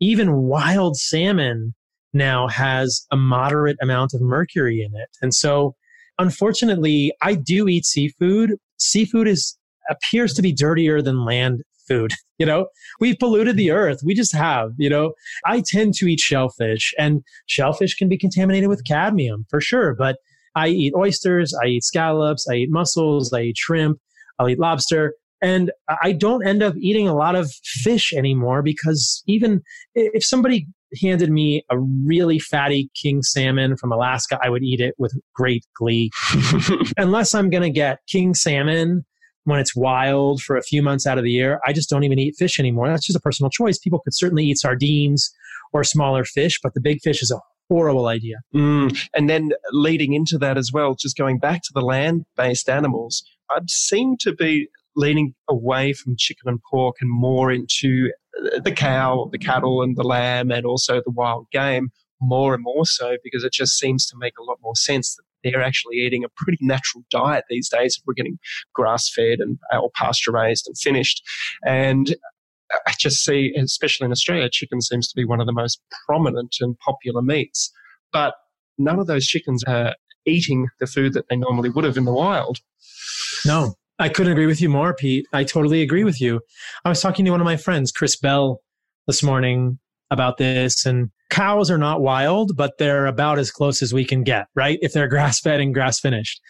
even 0.00 0.34
wild 0.34 0.96
salmon 0.96 1.74
now 2.12 2.48
has 2.48 3.06
a 3.12 3.16
moderate 3.16 3.76
amount 3.80 4.14
of 4.14 4.20
mercury 4.20 4.82
in 4.82 4.98
it. 5.00 5.08
And 5.22 5.32
so 5.34 5.76
unfortunately, 6.18 7.12
I 7.22 7.34
do 7.34 7.68
eat 7.68 7.84
seafood. 7.84 8.54
Seafood 8.78 9.28
is 9.28 9.56
appears 9.90 10.34
to 10.34 10.42
be 10.42 10.52
dirtier 10.52 11.00
than 11.00 11.24
land 11.24 11.62
food. 11.86 12.12
You 12.40 12.46
know, 12.46 12.68
we've 13.00 13.18
polluted 13.18 13.56
the 13.56 13.66
mm-hmm. 13.66 13.76
earth. 13.76 13.98
We 14.04 14.14
just 14.14 14.32
have, 14.32 14.70
you 14.78 14.88
know, 14.88 15.14
I 15.44 15.60
tend 15.66 15.94
to 15.94 16.06
eat 16.06 16.20
shellfish 16.20 16.94
and 16.96 17.24
shellfish 17.46 17.96
can 17.96 18.08
be 18.08 18.16
contaminated 18.16 18.68
with 18.68 18.84
cadmium 18.86 19.44
for 19.50 19.60
sure. 19.60 19.96
But 19.96 20.18
I 20.54 20.68
eat 20.68 20.92
oysters, 20.96 21.52
I 21.60 21.66
eat 21.66 21.82
scallops, 21.82 22.46
I 22.48 22.54
eat 22.54 22.70
mussels, 22.70 23.32
I 23.32 23.40
eat 23.40 23.56
shrimp, 23.58 23.98
I'll 24.38 24.48
eat 24.48 24.60
lobster. 24.60 25.14
And 25.42 25.72
I 26.00 26.12
don't 26.12 26.46
end 26.46 26.62
up 26.62 26.76
eating 26.78 27.08
a 27.08 27.16
lot 27.16 27.34
of 27.34 27.50
fish 27.64 28.12
anymore 28.12 28.62
because 28.62 29.24
even 29.26 29.60
if 29.96 30.24
somebody 30.24 30.68
handed 31.00 31.30
me 31.30 31.64
a 31.70 31.78
really 31.78 32.38
fatty 32.38 32.90
king 32.94 33.22
salmon 33.22 33.76
from 33.76 33.92
Alaska, 33.92 34.38
I 34.42 34.50
would 34.50 34.62
eat 34.62 34.80
it 34.80 34.94
with 34.98 35.12
great 35.34 35.64
glee. 35.76 36.10
Unless 36.96 37.34
I'm 37.34 37.50
going 37.50 37.62
to 37.62 37.70
get 37.70 38.00
king 38.06 38.34
salmon 38.34 39.04
when 39.44 39.58
it's 39.58 39.74
wild 39.74 40.42
for 40.42 40.56
a 40.56 40.62
few 40.62 40.82
months 40.82 41.06
out 41.06 41.18
of 41.18 41.24
the 41.24 41.30
year, 41.30 41.58
I 41.66 41.72
just 41.72 41.88
don't 41.88 42.04
even 42.04 42.18
eat 42.18 42.36
fish 42.36 42.58
anymore. 42.58 42.88
That's 42.88 43.06
just 43.06 43.16
a 43.16 43.20
personal 43.20 43.50
choice. 43.50 43.78
People 43.78 44.00
could 44.00 44.14
certainly 44.14 44.44
eat 44.44 44.58
sardines 44.58 45.32
or 45.72 45.84
smaller 45.84 46.24
fish, 46.24 46.58
but 46.62 46.74
the 46.74 46.80
big 46.80 47.00
fish 47.02 47.22
is 47.22 47.30
a 47.30 47.40
horrible 47.70 48.06
idea. 48.06 48.36
Mm. 48.54 48.98
And 49.14 49.28
then 49.28 49.50
leading 49.72 50.12
into 50.12 50.38
that 50.38 50.58
as 50.58 50.70
well, 50.72 50.94
just 50.94 51.16
going 51.16 51.38
back 51.38 51.62
to 51.62 51.72
the 51.74 51.80
land 51.80 52.24
based 52.36 52.68
animals, 52.68 53.22
I'd 53.50 53.70
seem 53.70 54.16
to 54.20 54.34
be 54.34 54.68
leaning 54.98 55.32
away 55.48 55.92
from 55.92 56.16
chicken 56.18 56.48
and 56.48 56.60
pork 56.68 56.96
and 57.00 57.08
more 57.08 57.50
into 57.50 58.10
the 58.62 58.72
cow, 58.72 59.28
the 59.32 59.38
cattle, 59.38 59.80
and 59.80 59.96
the 59.96 60.02
lamb, 60.02 60.50
and 60.50 60.66
also 60.66 60.96
the 60.96 61.12
wild 61.12 61.46
game 61.52 61.90
more 62.20 62.52
and 62.52 62.64
more 62.64 62.84
so 62.84 63.16
because 63.22 63.44
it 63.44 63.52
just 63.52 63.78
seems 63.78 64.04
to 64.06 64.16
make 64.18 64.34
a 64.40 64.42
lot 64.42 64.58
more 64.60 64.74
sense 64.74 65.14
that 65.14 65.22
they're 65.44 65.62
actually 65.62 65.96
eating 65.98 66.24
a 66.24 66.28
pretty 66.36 66.58
natural 66.60 67.04
diet 67.10 67.44
these 67.48 67.68
days. 67.68 68.00
We're 68.04 68.14
getting 68.14 68.40
grass 68.74 69.08
fed 69.08 69.38
and 69.38 69.56
uh, 69.72 69.78
or 69.78 69.90
pasture 69.94 70.32
raised 70.32 70.66
and 70.66 70.76
finished. 70.76 71.22
And 71.64 72.16
I 72.86 72.92
just 72.98 73.24
see, 73.24 73.54
especially 73.56 74.06
in 74.06 74.10
Australia, 74.10 74.48
chicken 74.50 74.80
seems 74.80 75.06
to 75.08 75.14
be 75.14 75.24
one 75.24 75.40
of 75.40 75.46
the 75.46 75.52
most 75.52 75.80
prominent 76.06 76.56
and 76.60 76.76
popular 76.80 77.22
meats. 77.22 77.72
But 78.12 78.34
none 78.78 78.98
of 78.98 79.06
those 79.06 79.26
chickens 79.26 79.62
are 79.64 79.94
eating 80.26 80.66
the 80.80 80.86
food 80.86 81.12
that 81.14 81.28
they 81.30 81.36
normally 81.36 81.70
would 81.70 81.84
have 81.84 81.96
in 81.96 82.04
the 82.04 82.12
wild. 82.12 82.58
No, 83.46 83.74
I 83.98 84.08
couldn't 84.08 84.32
agree 84.32 84.46
with 84.46 84.60
you 84.60 84.68
more, 84.68 84.94
Pete. 84.94 85.26
I 85.32 85.44
totally 85.44 85.82
agree 85.82 86.04
with 86.04 86.20
you. 86.20 86.40
I 86.84 86.88
was 86.88 87.00
talking 87.00 87.24
to 87.24 87.32
one 87.32 87.40
of 87.40 87.44
my 87.44 87.56
friends, 87.56 87.90
Chris 87.90 88.16
Bell, 88.16 88.60
this 89.06 89.22
morning 89.22 89.78
about 90.10 90.36
this, 90.38 90.86
and 90.86 91.10
cows 91.30 91.70
are 91.70 91.78
not 91.78 92.00
wild, 92.00 92.56
but 92.56 92.78
they're 92.78 93.06
about 93.06 93.38
as 93.38 93.50
close 93.50 93.82
as 93.82 93.92
we 93.92 94.04
can 94.04 94.22
get, 94.22 94.46
right? 94.54 94.78
If 94.82 94.92
they're 94.92 95.08
grass 95.08 95.40
fed 95.40 95.60
and 95.60 95.74
grass 95.74 95.98
finished. 95.98 96.40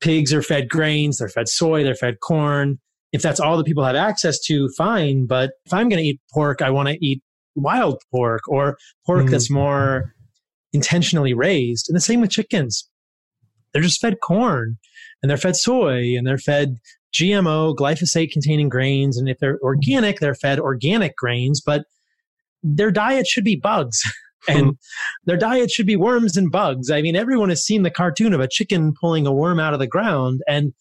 Pigs 0.00 0.32
are 0.32 0.42
fed 0.42 0.68
grains, 0.68 1.18
they're 1.18 1.28
fed 1.28 1.48
soy, 1.48 1.84
they're 1.84 1.94
fed 1.94 2.20
corn. 2.20 2.78
If 3.12 3.22
that's 3.22 3.40
all 3.40 3.56
that 3.56 3.66
people 3.66 3.84
have 3.84 3.96
access 3.96 4.40
to, 4.46 4.68
fine. 4.76 5.26
But 5.26 5.52
if 5.66 5.72
I'm 5.72 5.88
going 5.88 6.02
to 6.02 6.08
eat 6.08 6.20
pork, 6.32 6.62
I 6.62 6.70
want 6.70 6.88
to 6.88 7.04
eat 7.04 7.22
wild 7.54 8.00
pork 8.10 8.42
or 8.48 8.78
pork 9.04 9.26
mm. 9.26 9.30
that's 9.30 9.50
more 9.50 10.14
intentionally 10.72 11.34
raised. 11.34 11.88
And 11.88 11.96
the 11.96 12.00
same 12.00 12.20
with 12.20 12.30
chickens. 12.30 12.88
They're 13.72 13.82
just 13.82 14.00
fed 14.00 14.20
corn 14.22 14.78
and 15.22 15.30
they're 15.30 15.36
fed 15.36 15.56
soy 15.56 16.16
and 16.16 16.26
they're 16.26 16.38
fed 16.38 16.76
GMO, 17.14 17.74
glyphosate 17.76 18.30
containing 18.30 18.68
grains. 18.68 19.18
And 19.18 19.28
if 19.28 19.38
they're 19.38 19.58
organic, 19.62 20.20
they're 20.20 20.34
fed 20.34 20.60
organic 20.60 21.16
grains. 21.16 21.60
But 21.60 21.84
their 22.62 22.90
diet 22.90 23.26
should 23.26 23.44
be 23.44 23.56
bugs 23.56 24.00
and 24.48 24.76
their 25.24 25.36
diet 25.36 25.70
should 25.70 25.86
be 25.86 25.96
worms 25.96 26.36
and 26.36 26.50
bugs. 26.50 26.90
I 26.90 27.02
mean, 27.02 27.16
everyone 27.16 27.48
has 27.48 27.64
seen 27.64 27.82
the 27.82 27.90
cartoon 27.90 28.32
of 28.32 28.40
a 28.40 28.48
chicken 28.48 28.94
pulling 28.98 29.26
a 29.26 29.32
worm 29.32 29.58
out 29.58 29.74
of 29.74 29.80
the 29.80 29.86
ground. 29.86 30.40
And 30.46 30.72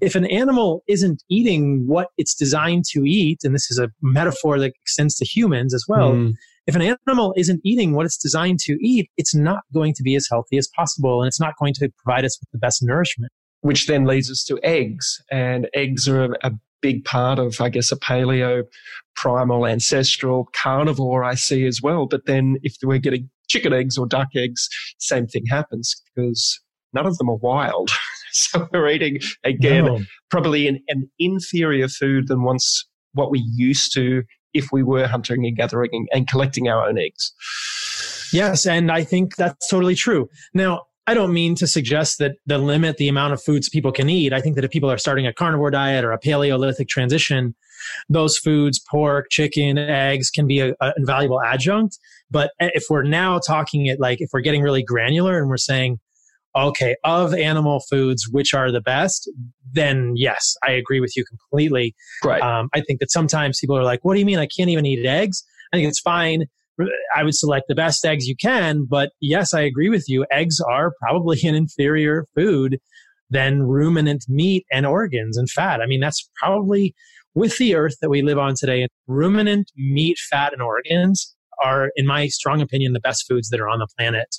if 0.00 0.14
an 0.14 0.26
animal 0.26 0.82
isn't 0.88 1.22
eating 1.30 1.84
what 1.86 2.08
it's 2.18 2.34
designed 2.34 2.84
to 2.90 3.04
eat, 3.04 3.40
and 3.44 3.54
this 3.54 3.70
is 3.70 3.78
a 3.78 3.90
metaphor 4.02 4.58
that 4.58 4.72
extends 4.82 5.14
to 5.16 5.24
humans 5.24 5.72
as 5.72 5.84
well, 5.88 6.12
mm. 6.12 6.34
If 6.68 6.76
an 6.76 6.82
animal 6.82 7.32
isn't 7.36 7.60
eating 7.64 7.94
what 7.94 8.04
it's 8.04 8.18
designed 8.18 8.60
to 8.60 8.74
eat, 8.80 9.10
it's 9.16 9.34
not 9.34 9.60
going 9.72 9.94
to 9.94 10.02
be 10.02 10.14
as 10.14 10.28
healthy 10.30 10.58
as 10.58 10.68
possible 10.68 11.22
and 11.22 11.26
it's 11.26 11.40
not 11.40 11.54
going 11.58 11.72
to 11.74 11.88
provide 12.04 12.26
us 12.26 12.38
with 12.38 12.50
the 12.52 12.58
best 12.58 12.82
nourishment. 12.82 13.32
Which 13.62 13.88
then 13.88 14.04
leads 14.04 14.30
us 14.30 14.44
to 14.44 14.60
eggs. 14.62 15.20
And 15.32 15.68
eggs 15.74 16.06
are 16.06 16.36
a, 16.44 16.52
big 16.80 17.04
part 17.04 17.40
of, 17.40 17.60
I 17.60 17.70
guess, 17.70 17.90
a 17.90 17.96
paleo 17.96 18.62
primal 19.16 19.66
ancestral 19.66 20.48
carnivore 20.52 21.24
I 21.24 21.34
see 21.34 21.66
as 21.66 21.82
well. 21.82 22.06
But 22.06 22.26
then 22.26 22.58
if 22.62 22.76
we're 22.84 22.98
getting 22.98 23.28
chicken 23.48 23.72
eggs 23.72 23.98
or 23.98 24.06
duck 24.06 24.28
eggs, 24.36 24.68
same 24.98 25.26
thing 25.26 25.44
happens 25.46 26.00
because 26.14 26.60
none 26.92 27.04
of 27.04 27.18
them 27.18 27.30
are 27.30 27.36
wild. 27.36 27.90
so 28.32 28.68
we're 28.72 28.88
eating 28.88 29.18
again 29.42 29.86
no. 29.86 30.00
probably 30.30 30.68
an, 30.68 30.78
an, 30.88 31.10
inferior 31.18 31.88
food 31.88 32.28
than 32.28 32.44
once 32.44 32.86
what 33.14 33.32
we 33.32 33.42
used 33.56 33.92
to 33.94 34.22
if 34.58 34.68
we 34.72 34.82
were 34.82 35.06
hunting 35.06 35.46
and 35.46 35.56
gathering 35.56 35.90
and, 35.92 36.08
and 36.12 36.28
collecting 36.28 36.68
our 36.68 36.88
own 36.88 36.98
eggs. 36.98 37.32
Yes, 38.32 38.66
and 38.66 38.92
I 38.92 39.04
think 39.04 39.36
that's 39.36 39.68
totally 39.68 39.94
true. 39.94 40.28
Now, 40.52 40.82
I 41.06 41.14
don't 41.14 41.32
mean 41.32 41.54
to 41.54 41.66
suggest 41.66 42.18
that 42.18 42.32
the 42.44 42.58
limit 42.58 42.98
the 42.98 43.08
amount 43.08 43.32
of 43.32 43.42
foods 43.42 43.70
people 43.70 43.92
can 43.92 44.10
eat. 44.10 44.34
I 44.34 44.42
think 44.42 44.56
that 44.56 44.64
if 44.64 44.70
people 44.70 44.90
are 44.90 44.98
starting 44.98 45.26
a 45.26 45.32
carnivore 45.32 45.70
diet 45.70 46.04
or 46.04 46.12
a 46.12 46.18
Paleolithic 46.18 46.88
transition, 46.88 47.54
those 48.10 48.36
foods, 48.36 48.78
pork, 48.78 49.28
chicken, 49.30 49.78
eggs, 49.78 50.30
can 50.30 50.46
be 50.46 50.60
an 50.60 50.74
invaluable 50.98 51.40
adjunct. 51.40 51.98
But 52.30 52.50
if 52.58 52.84
we're 52.90 53.04
now 53.04 53.38
talking 53.38 53.86
it 53.86 53.98
like 53.98 54.20
if 54.20 54.28
we're 54.34 54.42
getting 54.42 54.60
really 54.60 54.82
granular 54.82 55.38
and 55.38 55.48
we're 55.48 55.56
saying, 55.56 55.98
okay, 56.56 56.96
of 57.04 57.34
animal 57.34 57.80
foods, 57.90 58.28
which 58.30 58.54
are 58.54 58.72
the 58.72 58.80
best, 58.80 59.30
then 59.72 60.12
yes, 60.16 60.54
I 60.66 60.72
agree 60.72 61.00
with 61.00 61.16
you 61.16 61.24
completely. 61.24 61.94
Right. 62.24 62.42
Um, 62.42 62.68
I 62.74 62.80
think 62.80 63.00
that 63.00 63.10
sometimes 63.10 63.58
people 63.60 63.76
are 63.76 63.84
like, 63.84 64.00
what 64.02 64.14
do 64.14 64.20
you 64.20 64.26
mean 64.26 64.38
I 64.38 64.48
can't 64.48 64.70
even 64.70 64.86
eat 64.86 65.04
eggs? 65.06 65.44
I 65.72 65.76
think 65.76 65.88
it's 65.88 66.00
fine 66.00 66.46
I 67.14 67.24
would 67.24 67.34
select 67.34 67.66
the 67.68 67.74
best 67.74 68.04
eggs 68.04 68.26
you 68.26 68.36
can. 68.36 68.86
But 68.88 69.12
yes, 69.20 69.54
I 69.54 69.60
agree 69.60 69.88
with 69.88 70.08
you. 70.08 70.24
Eggs 70.30 70.60
are 70.60 70.92
probably 71.00 71.38
an 71.44 71.54
inferior 71.54 72.26
food 72.34 72.78
than 73.30 73.62
ruminant 73.62 74.24
meat 74.28 74.64
and 74.72 74.86
organs 74.86 75.36
and 75.36 75.50
fat. 75.50 75.80
I 75.80 75.86
mean, 75.86 76.00
that's 76.00 76.28
probably 76.40 76.94
with 77.34 77.58
the 77.58 77.74
earth 77.74 77.96
that 78.00 78.08
we 78.08 78.22
live 78.22 78.38
on 78.38 78.54
today. 78.54 78.88
Ruminant 79.06 79.70
meat, 79.76 80.18
fat, 80.18 80.52
and 80.52 80.62
organs 80.62 81.34
are, 81.62 81.90
in 81.96 82.06
my 82.06 82.28
strong 82.28 82.60
opinion, 82.62 82.92
the 82.92 83.00
best 83.00 83.26
foods 83.28 83.50
that 83.50 83.60
are 83.60 83.68
on 83.68 83.80
the 83.80 83.88
planet, 83.98 84.36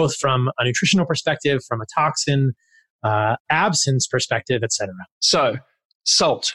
both 0.00 0.16
from 0.16 0.50
a 0.58 0.64
nutritional 0.64 1.06
perspective, 1.06 1.60
from 1.68 1.80
a 1.80 1.86
toxin 1.94 2.52
uh, 3.02 3.36
absence 3.50 4.06
perspective, 4.06 4.62
etc. 4.62 4.94
So, 5.20 5.56
salt. 6.04 6.54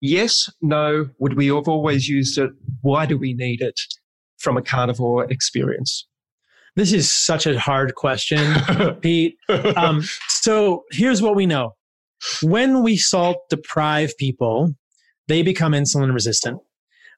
Yes, 0.00 0.50
no. 0.60 1.08
Would 1.18 1.34
we 1.34 1.46
have 1.46 1.68
always 1.68 2.08
used 2.08 2.36
it? 2.38 2.50
Why 2.80 3.06
do 3.06 3.16
we 3.16 3.34
need 3.34 3.60
it? 3.60 3.78
from 4.42 4.56
a 4.56 4.62
carnivore 4.62 5.30
experience? 5.30 6.06
This 6.74 6.92
is 6.92 7.10
such 7.12 7.46
a 7.46 7.58
hard 7.58 7.94
question, 7.94 8.54
Pete. 9.00 9.36
Um, 9.76 10.02
so 10.28 10.84
here's 10.90 11.22
what 11.22 11.36
we 11.36 11.46
know. 11.46 11.74
When 12.42 12.82
we 12.82 12.96
salt 12.96 13.38
deprive 13.50 14.16
people, 14.18 14.74
they 15.28 15.42
become 15.42 15.72
insulin 15.72 16.12
resistant. 16.12 16.60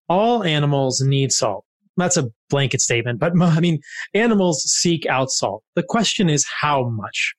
All 0.08 0.44
animals 0.44 1.00
need 1.00 1.32
salt. 1.32 1.64
That's 1.96 2.16
a 2.16 2.28
blanket 2.50 2.80
statement, 2.80 3.20
but 3.20 3.32
I 3.40 3.60
mean, 3.60 3.80
animals 4.14 4.62
seek 4.62 5.06
out 5.06 5.30
salt. 5.30 5.62
The 5.74 5.82
question 5.82 6.28
is 6.28 6.44
how 6.60 6.88
much? 6.88 7.34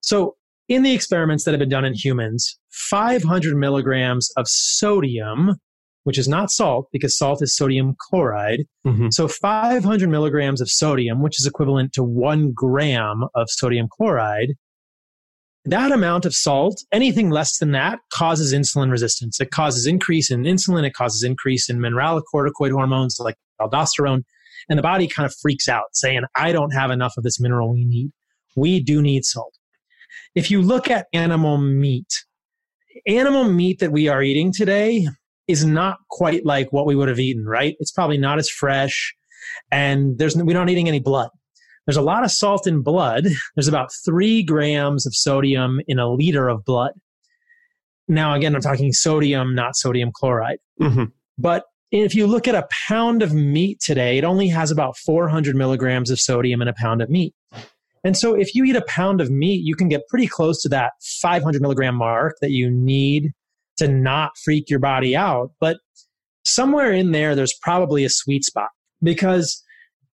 So 0.00 0.36
in 0.68 0.82
the 0.82 0.94
experiments 0.94 1.44
that 1.44 1.52
have 1.52 1.58
been 1.58 1.68
done 1.68 1.84
in 1.84 1.94
humans, 1.94 2.58
500 2.70 3.56
milligrams 3.56 4.30
of 4.36 4.46
sodium 4.48 5.56
which 6.04 6.18
is 6.18 6.28
not 6.28 6.50
salt 6.50 6.88
because 6.92 7.18
salt 7.18 7.42
is 7.42 7.56
sodium 7.56 7.96
chloride. 7.98 8.64
Mm-hmm. 8.86 9.08
So 9.10 9.26
500 9.26 10.08
milligrams 10.08 10.60
of 10.60 10.70
sodium, 10.70 11.22
which 11.22 11.40
is 11.40 11.46
equivalent 11.46 11.92
to 11.94 12.04
one 12.04 12.52
gram 12.54 13.24
of 13.34 13.48
sodium 13.50 13.88
chloride, 13.90 14.52
that 15.66 15.92
amount 15.92 16.24
of 16.24 16.34
salt, 16.34 16.82
anything 16.92 17.30
less 17.30 17.58
than 17.58 17.72
that, 17.72 17.98
causes 18.12 18.52
insulin 18.52 18.90
resistance. 18.90 19.40
It 19.40 19.50
causes 19.50 19.86
increase 19.86 20.30
in 20.30 20.42
insulin. 20.42 20.84
It 20.84 20.94
causes 20.94 21.22
increase 21.22 21.70
in 21.70 21.78
mineralocorticoid 21.78 22.72
hormones 22.72 23.18
like 23.18 23.36
aldosterone. 23.60 24.22
And 24.68 24.78
the 24.78 24.82
body 24.82 25.06
kind 25.06 25.26
of 25.26 25.34
freaks 25.40 25.68
out 25.68 25.84
saying, 25.92 26.22
I 26.34 26.52
don't 26.52 26.72
have 26.72 26.90
enough 26.90 27.14
of 27.16 27.24
this 27.24 27.40
mineral 27.40 27.72
we 27.72 27.84
need. 27.84 28.10
We 28.56 28.80
do 28.80 29.02
need 29.02 29.24
salt. 29.24 29.54
If 30.34 30.50
you 30.50 30.62
look 30.62 30.90
at 30.90 31.06
animal 31.12 31.58
meat, 31.58 32.24
animal 33.06 33.44
meat 33.44 33.78
that 33.80 33.92
we 33.92 34.08
are 34.08 34.22
eating 34.22 34.52
today 34.52 35.06
is 35.48 35.64
not 35.64 35.98
quite 36.10 36.44
like 36.44 36.72
what 36.72 36.86
we 36.86 36.96
would 36.96 37.08
have 37.08 37.20
eaten, 37.20 37.44
right? 37.44 37.76
It's 37.78 37.92
probably 37.92 38.18
not 38.18 38.38
as 38.38 38.48
fresh 38.48 39.14
and 39.70 40.18
there's 40.18 40.36
we're 40.36 40.54
not 40.54 40.68
eating 40.70 40.88
any 40.88 41.00
blood. 41.00 41.30
There's 41.86 41.96
a 41.96 42.02
lot 42.02 42.24
of 42.24 42.30
salt 42.30 42.66
in 42.66 42.82
blood. 42.82 43.26
There's 43.54 43.68
about 43.68 43.90
three 44.04 44.42
grams 44.42 45.06
of 45.06 45.14
sodium 45.14 45.80
in 45.86 45.98
a 45.98 46.10
liter 46.10 46.48
of 46.48 46.64
blood. 46.64 46.92
Now, 48.08 48.34
again, 48.34 48.54
I'm 48.54 48.60
talking 48.60 48.92
sodium, 48.92 49.54
not 49.54 49.76
sodium 49.76 50.10
chloride. 50.14 50.58
Mm-hmm. 50.80 51.04
But 51.38 51.64
if 51.90 52.14
you 52.14 52.26
look 52.26 52.48
at 52.48 52.54
a 52.54 52.66
pound 52.88 53.22
of 53.22 53.32
meat 53.32 53.80
today, 53.80 54.18
it 54.18 54.24
only 54.24 54.48
has 54.48 54.70
about 54.70 54.96
400 54.98 55.54
milligrams 55.54 56.10
of 56.10 56.20
sodium 56.20 56.60
in 56.60 56.68
a 56.68 56.74
pound 56.74 57.02
of 57.02 57.08
meat. 57.08 57.34
And 58.02 58.16
so 58.16 58.34
if 58.34 58.54
you 58.54 58.64
eat 58.64 58.76
a 58.76 58.84
pound 58.86 59.20
of 59.20 59.30
meat, 59.30 59.62
you 59.64 59.74
can 59.74 59.88
get 59.88 60.06
pretty 60.08 60.26
close 60.26 60.60
to 60.62 60.68
that 60.70 60.92
500 61.22 61.62
milligram 61.62 61.94
mark 61.94 62.36
that 62.42 62.50
you 62.50 62.70
need 62.70 63.32
to 63.78 63.88
not 63.88 64.32
freak 64.44 64.68
your 64.68 64.78
body 64.78 65.16
out. 65.16 65.52
But 65.60 65.78
somewhere 66.44 66.92
in 66.92 67.12
there, 67.12 67.34
there's 67.34 67.54
probably 67.62 68.04
a 68.04 68.10
sweet 68.10 68.44
spot 68.44 68.68
because 69.02 69.62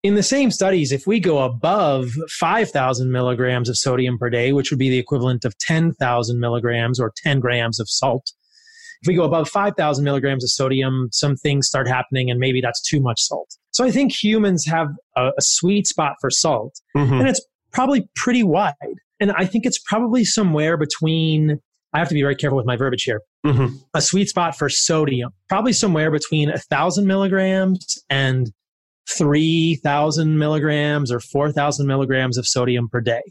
in 0.03 0.15
the 0.15 0.23
same 0.23 0.49
studies, 0.49 0.91
if 0.91 1.05
we 1.05 1.19
go 1.19 1.39
above 1.39 2.09
5,000 2.39 3.11
milligrams 3.11 3.67
of 3.67 3.77
sodium 3.77 4.17
per 4.17 4.29
day, 4.29 4.53
which 4.53 4.71
would 4.71 4.79
be 4.79 4.89
the 4.89 4.97
equivalent 4.97 5.43
of 5.43 5.57
10,000 5.59 6.39
milligrams 6.39 6.99
or 6.99 7.11
10 7.23 7.39
grams 7.39 7.79
of 7.79 7.89
salt, 7.89 8.31
if 9.01 9.07
we 9.07 9.15
go 9.15 9.23
above 9.23 9.49
5,000 9.49 10.03
milligrams 10.03 10.43
of 10.43 10.51
sodium, 10.51 11.09
some 11.11 11.35
things 11.35 11.67
start 11.67 11.87
happening 11.87 12.29
and 12.29 12.39
maybe 12.39 12.61
that's 12.61 12.81
too 12.81 13.01
much 13.01 13.21
salt. 13.21 13.55
So 13.71 13.85
I 13.85 13.91
think 13.91 14.11
humans 14.11 14.65
have 14.67 14.87
a, 15.15 15.29
a 15.37 15.41
sweet 15.41 15.87
spot 15.87 16.15
for 16.19 16.29
salt 16.29 16.79
mm-hmm. 16.95 17.13
and 17.13 17.27
it's 17.27 17.41
probably 17.71 18.09
pretty 18.15 18.43
wide. 18.43 18.73
And 19.19 19.31
I 19.33 19.45
think 19.45 19.65
it's 19.65 19.79
probably 19.79 20.25
somewhere 20.25 20.77
between, 20.77 21.59
I 21.93 21.99
have 21.99 22.09
to 22.09 22.13
be 22.13 22.21
very 22.21 22.35
careful 22.35 22.57
with 22.57 22.65
my 22.65 22.77
verbiage 22.77 23.03
here, 23.03 23.21
mm-hmm. 23.45 23.75
a 23.93 24.01
sweet 24.01 24.29
spot 24.29 24.57
for 24.57 24.69
sodium, 24.69 25.31
probably 25.47 25.73
somewhere 25.73 26.11
between 26.11 26.49
1,000 26.49 27.05
milligrams 27.05 28.01
and 28.09 28.51
3,000 29.17 30.37
milligrams 30.37 31.11
or 31.11 31.19
4,000 31.19 31.87
milligrams 31.87 32.37
of 32.37 32.45
sodium 32.47 32.87
per 32.89 33.01
day. 33.01 33.21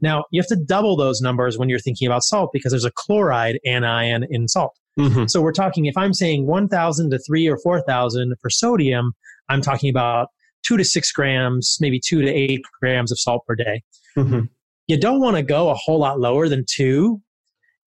Now, 0.00 0.24
you 0.30 0.40
have 0.40 0.48
to 0.48 0.56
double 0.56 0.96
those 0.96 1.20
numbers 1.20 1.58
when 1.58 1.68
you're 1.68 1.78
thinking 1.78 2.06
about 2.06 2.22
salt 2.22 2.50
because 2.52 2.72
there's 2.72 2.84
a 2.84 2.92
chloride 2.94 3.58
anion 3.66 4.26
in 4.28 4.48
salt. 4.48 4.76
Mm-hmm. 4.98 5.26
So 5.26 5.40
we're 5.40 5.52
talking, 5.52 5.86
if 5.86 5.96
I'm 5.96 6.14
saying 6.14 6.46
1,000 6.46 7.10
to 7.10 7.18
3 7.18 7.48
or 7.48 7.58
4,000 7.58 8.34
for 8.40 8.50
sodium, 8.50 9.12
I'm 9.48 9.60
talking 9.60 9.90
about 9.90 10.28
2 10.64 10.76
to 10.76 10.84
6 10.84 11.12
grams, 11.12 11.76
maybe 11.80 12.00
2 12.00 12.22
to 12.22 12.28
8 12.28 12.60
grams 12.80 13.12
of 13.12 13.18
salt 13.18 13.44
per 13.46 13.54
day. 13.54 13.82
Mm-hmm. 14.16 14.40
You 14.86 14.98
don't 14.98 15.20
want 15.20 15.36
to 15.36 15.42
go 15.42 15.68
a 15.68 15.74
whole 15.74 15.98
lot 15.98 16.20
lower 16.20 16.48
than 16.48 16.64
2, 16.68 17.20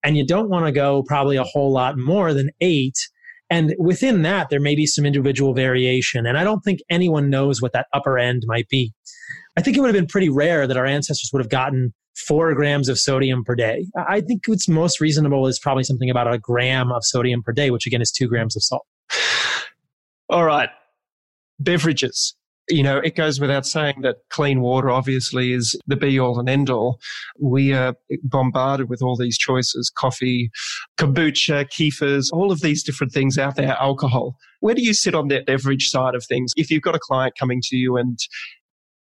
and 0.04 0.16
you 0.16 0.26
don't 0.26 0.48
want 0.48 0.66
to 0.66 0.72
go 0.72 1.02
probably 1.02 1.36
a 1.36 1.44
whole 1.44 1.72
lot 1.72 1.98
more 1.98 2.32
than 2.32 2.50
8 2.60 2.94
and 3.50 3.74
within 3.78 4.22
that, 4.22 4.48
there 4.48 4.60
may 4.60 4.74
be 4.74 4.86
some 4.86 5.04
individual 5.04 5.54
variation. 5.54 6.24
And 6.24 6.38
I 6.38 6.44
don't 6.44 6.60
think 6.60 6.80
anyone 6.88 7.28
knows 7.28 7.60
what 7.60 7.72
that 7.72 7.86
upper 7.92 8.18
end 8.18 8.44
might 8.46 8.68
be. 8.68 8.92
I 9.56 9.62
think 9.62 9.76
it 9.76 9.80
would 9.80 9.88
have 9.88 10.00
been 10.00 10.06
pretty 10.06 10.28
rare 10.28 10.66
that 10.66 10.76
our 10.76 10.86
ancestors 10.86 11.30
would 11.32 11.40
have 11.40 11.50
gotten 11.50 11.92
four 12.16 12.54
grams 12.54 12.88
of 12.88 12.98
sodium 12.98 13.44
per 13.44 13.54
day. 13.56 13.86
I 13.96 14.20
think 14.20 14.42
what's 14.46 14.68
most 14.68 15.00
reasonable 15.00 15.46
is 15.46 15.58
probably 15.58 15.84
something 15.84 16.10
about 16.10 16.32
a 16.32 16.38
gram 16.38 16.92
of 16.92 17.04
sodium 17.04 17.42
per 17.42 17.52
day, 17.52 17.70
which 17.70 17.86
again 17.86 18.00
is 18.00 18.12
two 18.12 18.28
grams 18.28 18.56
of 18.56 18.62
salt. 18.62 18.86
All 20.28 20.44
right. 20.44 20.68
Beverages 21.58 22.36
you 22.70 22.82
know, 22.82 22.98
it 22.98 23.16
goes 23.16 23.40
without 23.40 23.66
saying 23.66 24.02
that 24.02 24.16
clean 24.30 24.60
water 24.60 24.90
obviously 24.90 25.52
is 25.52 25.78
the 25.86 25.96
be 25.96 26.18
all 26.18 26.38
and 26.38 26.48
end 26.48 26.70
all. 26.70 26.98
We 27.38 27.72
are 27.72 27.94
bombarded 28.22 28.88
with 28.88 29.02
all 29.02 29.16
these 29.16 29.36
choices 29.36 29.90
coffee, 29.94 30.50
kombucha, 30.98 31.68
kefirs, 31.70 32.30
all 32.32 32.52
of 32.52 32.60
these 32.60 32.82
different 32.82 33.12
things 33.12 33.38
out 33.38 33.56
there, 33.56 33.76
alcohol. 33.80 34.36
Where 34.60 34.74
do 34.74 34.82
you 34.82 34.94
sit 34.94 35.14
on 35.14 35.28
that 35.28 35.46
beverage 35.46 35.88
side 35.88 36.14
of 36.14 36.24
things? 36.24 36.52
If 36.56 36.70
you've 36.70 36.82
got 36.82 36.94
a 36.94 37.00
client 37.00 37.34
coming 37.38 37.60
to 37.64 37.76
you 37.76 37.96
and 37.96 38.18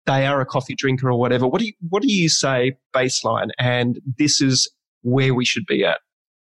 they 0.07 0.27
are 0.27 0.41
a 0.41 0.47
coffee 0.47 0.75
drinker 0.75 1.11
or 1.11 1.19
whatever, 1.19 1.47
what 1.47 1.61
do 1.61 1.67
you, 1.67 1.73
what 1.89 2.03
do 2.03 2.13
you 2.13 2.29
say 2.29 2.73
baseline? 2.95 3.51
And 3.59 4.01
this 4.19 4.41
is 4.41 4.71
where 5.03 5.35
we 5.35 5.45
should 5.45 5.67
be 5.67 5.85
at. 5.85 5.99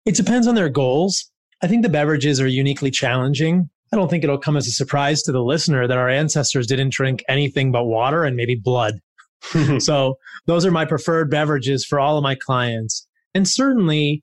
It 0.07 0.15
depends 0.15 0.47
on 0.47 0.55
their 0.55 0.69
goals. 0.69 1.31
I 1.63 1.67
think 1.67 1.83
the 1.83 1.91
beverages 1.91 2.41
are 2.41 2.47
uniquely 2.47 2.91
challenging 2.91 3.69
I 3.93 3.97
don't 3.97 4.09
think 4.09 4.23
it'll 4.23 4.39
come 4.39 4.57
as 4.57 4.69
a 4.69 4.73
surprise 4.73 5.23
to 5.23 5.33
the 5.33 5.43
listener 5.43 5.89
that 5.89 5.99
our 5.99 6.09
ancestors 6.09 6.67
didn't 6.67 6.93
drink 6.93 7.25
anything 7.29 7.73
but 7.73 7.85
water 7.85 8.25
and 8.25 8.37
maybe 8.37 8.55
blood. 8.55 8.95
so 9.79 10.17
those 10.47 10.65
are 10.65 10.71
my 10.71 10.85
preferred 10.85 11.31
beverages 11.31 11.85
for 11.85 11.99
all 11.99 12.17
of 12.17 12.23
my 12.23 12.37
clients. 12.37 13.07
And 13.35 13.49
certainly 13.49 14.23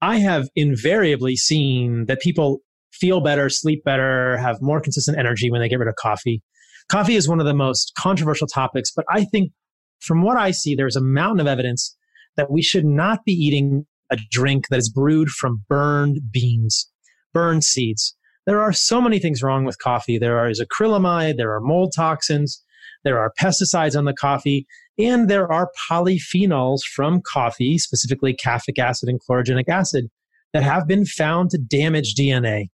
I 0.00 0.18
have 0.18 0.48
invariably 0.56 1.36
seen 1.36 2.06
that 2.06 2.20
people 2.20 2.60
feel 2.92 3.20
better, 3.20 3.48
sleep 3.48 3.84
better, 3.84 4.36
have 4.38 4.60
more 4.60 4.80
consistent 4.80 5.18
energy 5.18 5.50
when 5.50 5.60
they 5.60 5.68
get 5.68 5.78
rid 5.78 5.88
of 5.88 5.96
coffee. 5.96 6.42
Coffee 6.88 7.16
is 7.16 7.28
one 7.28 7.38
of 7.38 7.46
the 7.46 7.54
most 7.54 7.92
controversial 7.98 8.46
topics, 8.46 8.90
but 8.94 9.04
I 9.10 9.24
think 9.24 9.52
from 10.00 10.22
what 10.22 10.36
I 10.36 10.52
see, 10.52 10.74
there's 10.74 10.96
a 10.96 11.02
mountain 11.02 11.40
of 11.40 11.46
evidence 11.46 11.96
that 12.36 12.50
we 12.50 12.62
should 12.62 12.84
not 12.84 13.24
be 13.24 13.32
eating 13.32 13.86
a 14.10 14.16
drink 14.30 14.68
that 14.68 14.78
is 14.78 14.88
brewed 14.88 15.28
from 15.28 15.64
burned 15.68 16.20
beans, 16.32 16.90
burned 17.34 17.64
seeds. 17.64 18.16
There 18.48 18.62
are 18.62 18.72
so 18.72 19.02
many 19.02 19.18
things 19.18 19.42
wrong 19.42 19.66
with 19.66 19.78
coffee. 19.78 20.16
There 20.16 20.48
is 20.48 20.58
acrylamide, 20.58 21.36
there 21.36 21.54
are 21.54 21.60
mold 21.60 21.92
toxins, 21.94 22.64
there 23.04 23.18
are 23.18 23.30
pesticides 23.38 23.94
on 23.94 24.06
the 24.06 24.14
coffee, 24.14 24.66
and 24.98 25.28
there 25.28 25.52
are 25.52 25.68
polyphenols 25.90 26.80
from 26.94 27.20
coffee, 27.30 27.76
specifically 27.76 28.32
caffeic 28.32 28.78
acid 28.78 29.10
and 29.10 29.20
chlorogenic 29.20 29.68
acid, 29.68 30.06
that 30.54 30.62
have 30.62 30.88
been 30.88 31.04
found 31.04 31.50
to 31.50 31.58
damage 31.58 32.14
DNA. 32.14 32.68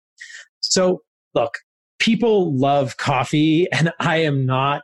So, 0.59 0.99
look, 1.33 1.55
people 1.97 2.55
love 2.55 2.97
coffee, 2.97 3.67
and 3.73 3.91
I 3.99 4.17
am 4.17 4.45
not 4.45 4.83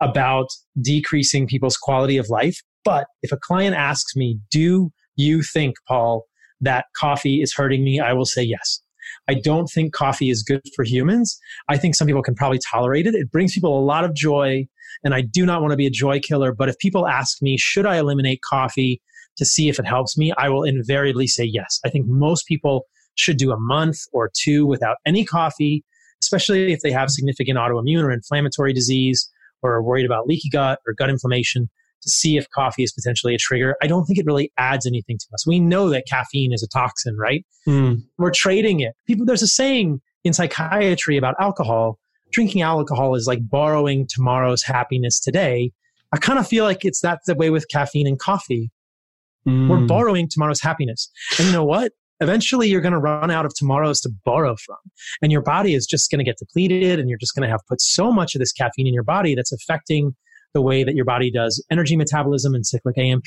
about 0.00 0.48
decreasing 0.82 1.46
people's 1.46 1.76
quality 1.76 2.16
of 2.16 2.28
life. 2.28 2.60
But 2.84 3.06
if 3.22 3.30
a 3.30 3.36
client 3.36 3.76
asks 3.76 4.16
me, 4.16 4.40
Do 4.50 4.90
you 5.14 5.42
think, 5.42 5.76
Paul, 5.86 6.24
that 6.60 6.86
coffee 6.96 7.40
is 7.40 7.54
hurting 7.54 7.84
me? 7.84 8.00
I 8.00 8.14
will 8.14 8.26
say 8.26 8.42
yes. 8.42 8.80
I 9.28 9.34
don't 9.34 9.66
think 9.66 9.92
coffee 9.92 10.30
is 10.30 10.42
good 10.42 10.62
for 10.74 10.84
humans. 10.84 11.38
I 11.68 11.76
think 11.76 11.94
some 11.94 12.06
people 12.06 12.22
can 12.22 12.34
probably 12.34 12.58
tolerate 12.70 13.06
it. 13.06 13.14
It 13.14 13.30
brings 13.30 13.52
people 13.52 13.78
a 13.78 13.84
lot 13.84 14.04
of 14.04 14.14
joy, 14.14 14.66
and 15.04 15.14
I 15.14 15.20
do 15.20 15.44
not 15.44 15.60
want 15.60 15.72
to 15.72 15.76
be 15.76 15.86
a 15.86 15.90
joy 15.90 16.20
killer. 16.20 16.54
But 16.54 16.68
if 16.68 16.78
people 16.78 17.06
ask 17.06 17.42
me, 17.42 17.56
should 17.58 17.86
I 17.86 17.98
eliminate 17.98 18.40
coffee 18.48 19.02
to 19.38 19.44
see 19.44 19.68
if 19.68 19.78
it 19.78 19.86
helps 19.86 20.18
me, 20.18 20.32
I 20.36 20.48
will 20.48 20.64
invariably 20.64 21.26
say 21.26 21.44
yes. 21.44 21.80
I 21.84 21.90
think 21.90 22.06
most 22.06 22.46
people 22.46 22.86
should 23.14 23.36
do 23.36 23.52
a 23.52 23.58
month 23.58 23.98
or 24.12 24.30
two 24.36 24.66
without 24.66 24.96
any 25.06 25.24
coffee, 25.24 25.84
especially 26.22 26.72
if 26.72 26.80
they 26.80 26.92
have 26.92 27.10
significant 27.10 27.58
autoimmune 27.58 28.02
or 28.02 28.10
inflammatory 28.10 28.72
disease 28.72 29.30
or 29.62 29.72
are 29.72 29.82
worried 29.82 30.06
about 30.06 30.26
leaky 30.26 30.48
gut 30.50 30.80
or 30.86 30.92
gut 30.92 31.10
inflammation 31.10 31.70
to 32.02 32.10
see 32.10 32.36
if 32.36 32.48
coffee 32.50 32.82
is 32.82 32.92
potentially 32.92 33.34
a 33.34 33.38
trigger. 33.38 33.76
I 33.82 33.86
don't 33.86 34.04
think 34.04 34.18
it 34.18 34.26
really 34.26 34.52
adds 34.56 34.86
anything 34.86 35.18
to 35.18 35.26
us. 35.34 35.46
We 35.46 35.60
know 35.60 35.90
that 35.90 36.04
caffeine 36.08 36.52
is 36.52 36.62
a 36.62 36.68
toxin, 36.68 37.16
right? 37.16 37.44
Mm. 37.66 38.02
We're 38.18 38.30
trading 38.30 38.80
it. 38.80 38.94
People, 39.06 39.26
there's 39.26 39.42
a 39.42 39.48
saying 39.48 40.00
in 40.24 40.32
psychiatry 40.32 41.16
about 41.16 41.34
alcohol. 41.40 41.98
Drinking 42.30 42.62
alcohol 42.62 43.14
is 43.14 43.26
like 43.26 43.48
borrowing 43.48 44.06
tomorrow's 44.08 44.62
happiness 44.62 45.18
today. 45.18 45.72
I 46.12 46.18
kind 46.18 46.38
of 46.38 46.46
feel 46.46 46.64
like 46.64 46.84
it's 46.84 47.00
that 47.00 47.20
the 47.26 47.34
way 47.34 47.50
with 47.50 47.68
caffeine 47.68 48.06
and 48.06 48.18
coffee. 48.18 48.70
Mm. 49.46 49.68
We're 49.68 49.86
borrowing 49.86 50.28
tomorrow's 50.30 50.60
happiness. 50.60 51.10
And 51.38 51.46
you 51.46 51.52
know 51.52 51.64
what? 51.64 51.92
Eventually, 52.20 52.68
you're 52.68 52.80
going 52.80 52.92
to 52.92 52.98
run 52.98 53.30
out 53.30 53.46
of 53.46 53.54
tomorrows 53.54 54.00
to 54.00 54.10
borrow 54.24 54.56
from. 54.56 54.76
And 55.22 55.30
your 55.30 55.40
body 55.40 55.74
is 55.74 55.86
just 55.86 56.10
going 56.10 56.18
to 56.18 56.24
get 56.24 56.36
depleted, 56.36 56.98
and 56.98 57.08
you're 57.08 57.18
just 57.18 57.34
going 57.34 57.46
to 57.46 57.50
have 57.50 57.60
put 57.68 57.80
so 57.80 58.10
much 58.10 58.34
of 58.34 58.40
this 58.40 58.52
caffeine 58.52 58.88
in 58.88 58.94
your 58.94 59.04
body 59.04 59.36
that's 59.36 59.52
affecting 59.52 60.16
the 60.54 60.62
way 60.62 60.84
that 60.84 60.94
your 60.94 61.04
body 61.04 61.30
does 61.30 61.64
energy 61.70 61.96
metabolism 61.96 62.54
and 62.54 62.66
cyclic 62.66 62.98
AMP 62.98 63.26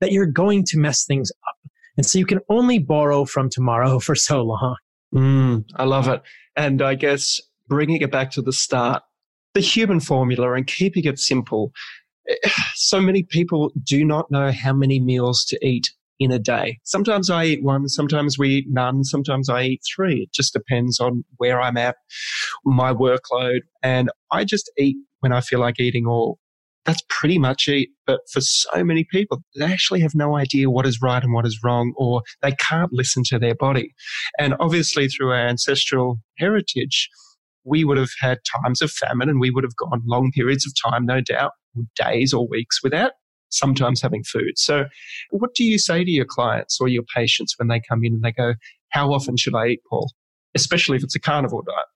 that 0.00 0.12
you're 0.12 0.26
going 0.26 0.64
to 0.64 0.78
mess 0.78 1.04
things 1.04 1.30
up. 1.48 1.70
And 1.96 2.04
so 2.04 2.18
you 2.18 2.26
can 2.26 2.40
only 2.48 2.78
borrow 2.78 3.24
from 3.24 3.48
tomorrow 3.48 3.98
for 4.06 4.14
so 4.14 4.42
long. 4.42 4.76
Mm, 5.14 5.64
I 5.76 5.84
love 5.84 6.08
it. 6.08 6.22
And 6.56 6.82
I 6.82 6.94
guess 6.94 7.40
bringing 7.68 8.00
it 8.02 8.10
back 8.10 8.30
to 8.32 8.42
the 8.42 8.52
start, 8.52 9.02
the 9.54 9.60
human 9.60 10.00
formula 10.00 10.52
and 10.52 10.66
keeping 10.66 11.04
it 11.04 11.18
simple. 11.18 11.72
So 12.78 13.00
many 13.00 13.22
people 13.22 13.72
do 13.82 14.04
not 14.04 14.30
know 14.30 14.52
how 14.52 14.72
many 14.72 15.00
meals 15.00 15.44
to 15.46 15.66
eat 15.66 15.90
in 16.18 16.30
a 16.30 16.38
day. 16.38 16.78
Sometimes 16.84 17.30
I 17.30 17.44
eat 17.44 17.64
one, 17.64 17.88
sometimes 17.88 18.38
we 18.38 18.50
eat 18.50 18.66
none, 18.68 19.04
sometimes 19.04 19.48
I 19.48 19.62
eat 19.62 19.82
three. 19.94 20.22
It 20.22 20.32
just 20.32 20.52
depends 20.52 21.00
on 21.00 21.24
where 21.38 21.60
I'm 21.60 21.76
at, 21.76 21.96
my 22.64 22.92
workload. 22.92 23.60
And 23.82 24.10
I 24.30 24.44
just 24.44 24.70
eat 24.78 24.96
when 25.26 25.36
I 25.36 25.40
feel 25.40 25.58
like 25.58 25.80
eating 25.80 26.06
or 26.06 26.36
that's 26.84 27.02
pretty 27.08 27.36
much 27.38 27.66
it. 27.66 27.88
But 28.06 28.20
for 28.32 28.40
so 28.40 28.84
many 28.84 29.04
people, 29.10 29.42
they 29.56 29.64
actually 29.64 30.00
have 30.02 30.14
no 30.14 30.36
idea 30.36 30.70
what 30.70 30.86
is 30.86 31.00
right 31.02 31.22
and 31.22 31.32
what 31.32 31.44
is 31.44 31.58
wrong, 31.64 31.92
or 31.96 32.22
they 32.42 32.52
can't 32.52 32.92
listen 32.92 33.24
to 33.26 33.40
their 33.40 33.56
body. 33.56 33.92
And 34.38 34.54
obviously, 34.60 35.08
through 35.08 35.32
our 35.32 35.48
ancestral 35.48 36.20
heritage, 36.38 37.10
we 37.64 37.84
would 37.84 37.98
have 37.98 38.10
had 38.20 38.38
times 38.62 38.80
of 38.80 38.92
famine 38.92 39.28
and 39.28 39.40
we 39.40 39.50
would 39.50 39.64
have 39.64 39.74
gone 39.74 40.02
long 40.06 40.30
periods 40.30 40.64
of 40.64 40.72
time, 40.90 41.04
no 41.04 41.20
doubt, 41.20 41.50
days 41.96 42.32
or 42.32 42.46
weeks 42.46 42.80
without 42.84 43.10
sometimes 43.48 44.00
having 44.00 44.22
food. 44.22 44.52
So, 44.56 44.84
what 45.30 45.54
do 45.56 45.64
you 45.64 45.78
say 45.78 46.04
to 46.04 46.10
your 46.10 46.24
clients 46.24 46.80
or 46.80 46.86
your 46.86 47.04
patients 47.14 47.54
when 47.58 47.66
they 47.66 47.80
come 47.88 48.04
in 48.04 48.14
and 48.14 48.22
they 48.22 48.32
go, 48.32 48.54
How 48.90 49.12
often 49.12 49.36
should 49.36 49.56
I 49.56 49.66
eat, 49.70 49.80
Paul? 49.90 50.12
Especially 50.54 50.96
if 50.96 51.02
it's 51.02 51.16
a 51.16 51.20
carnivore 51.20 51.64
diet. 51.66 51.86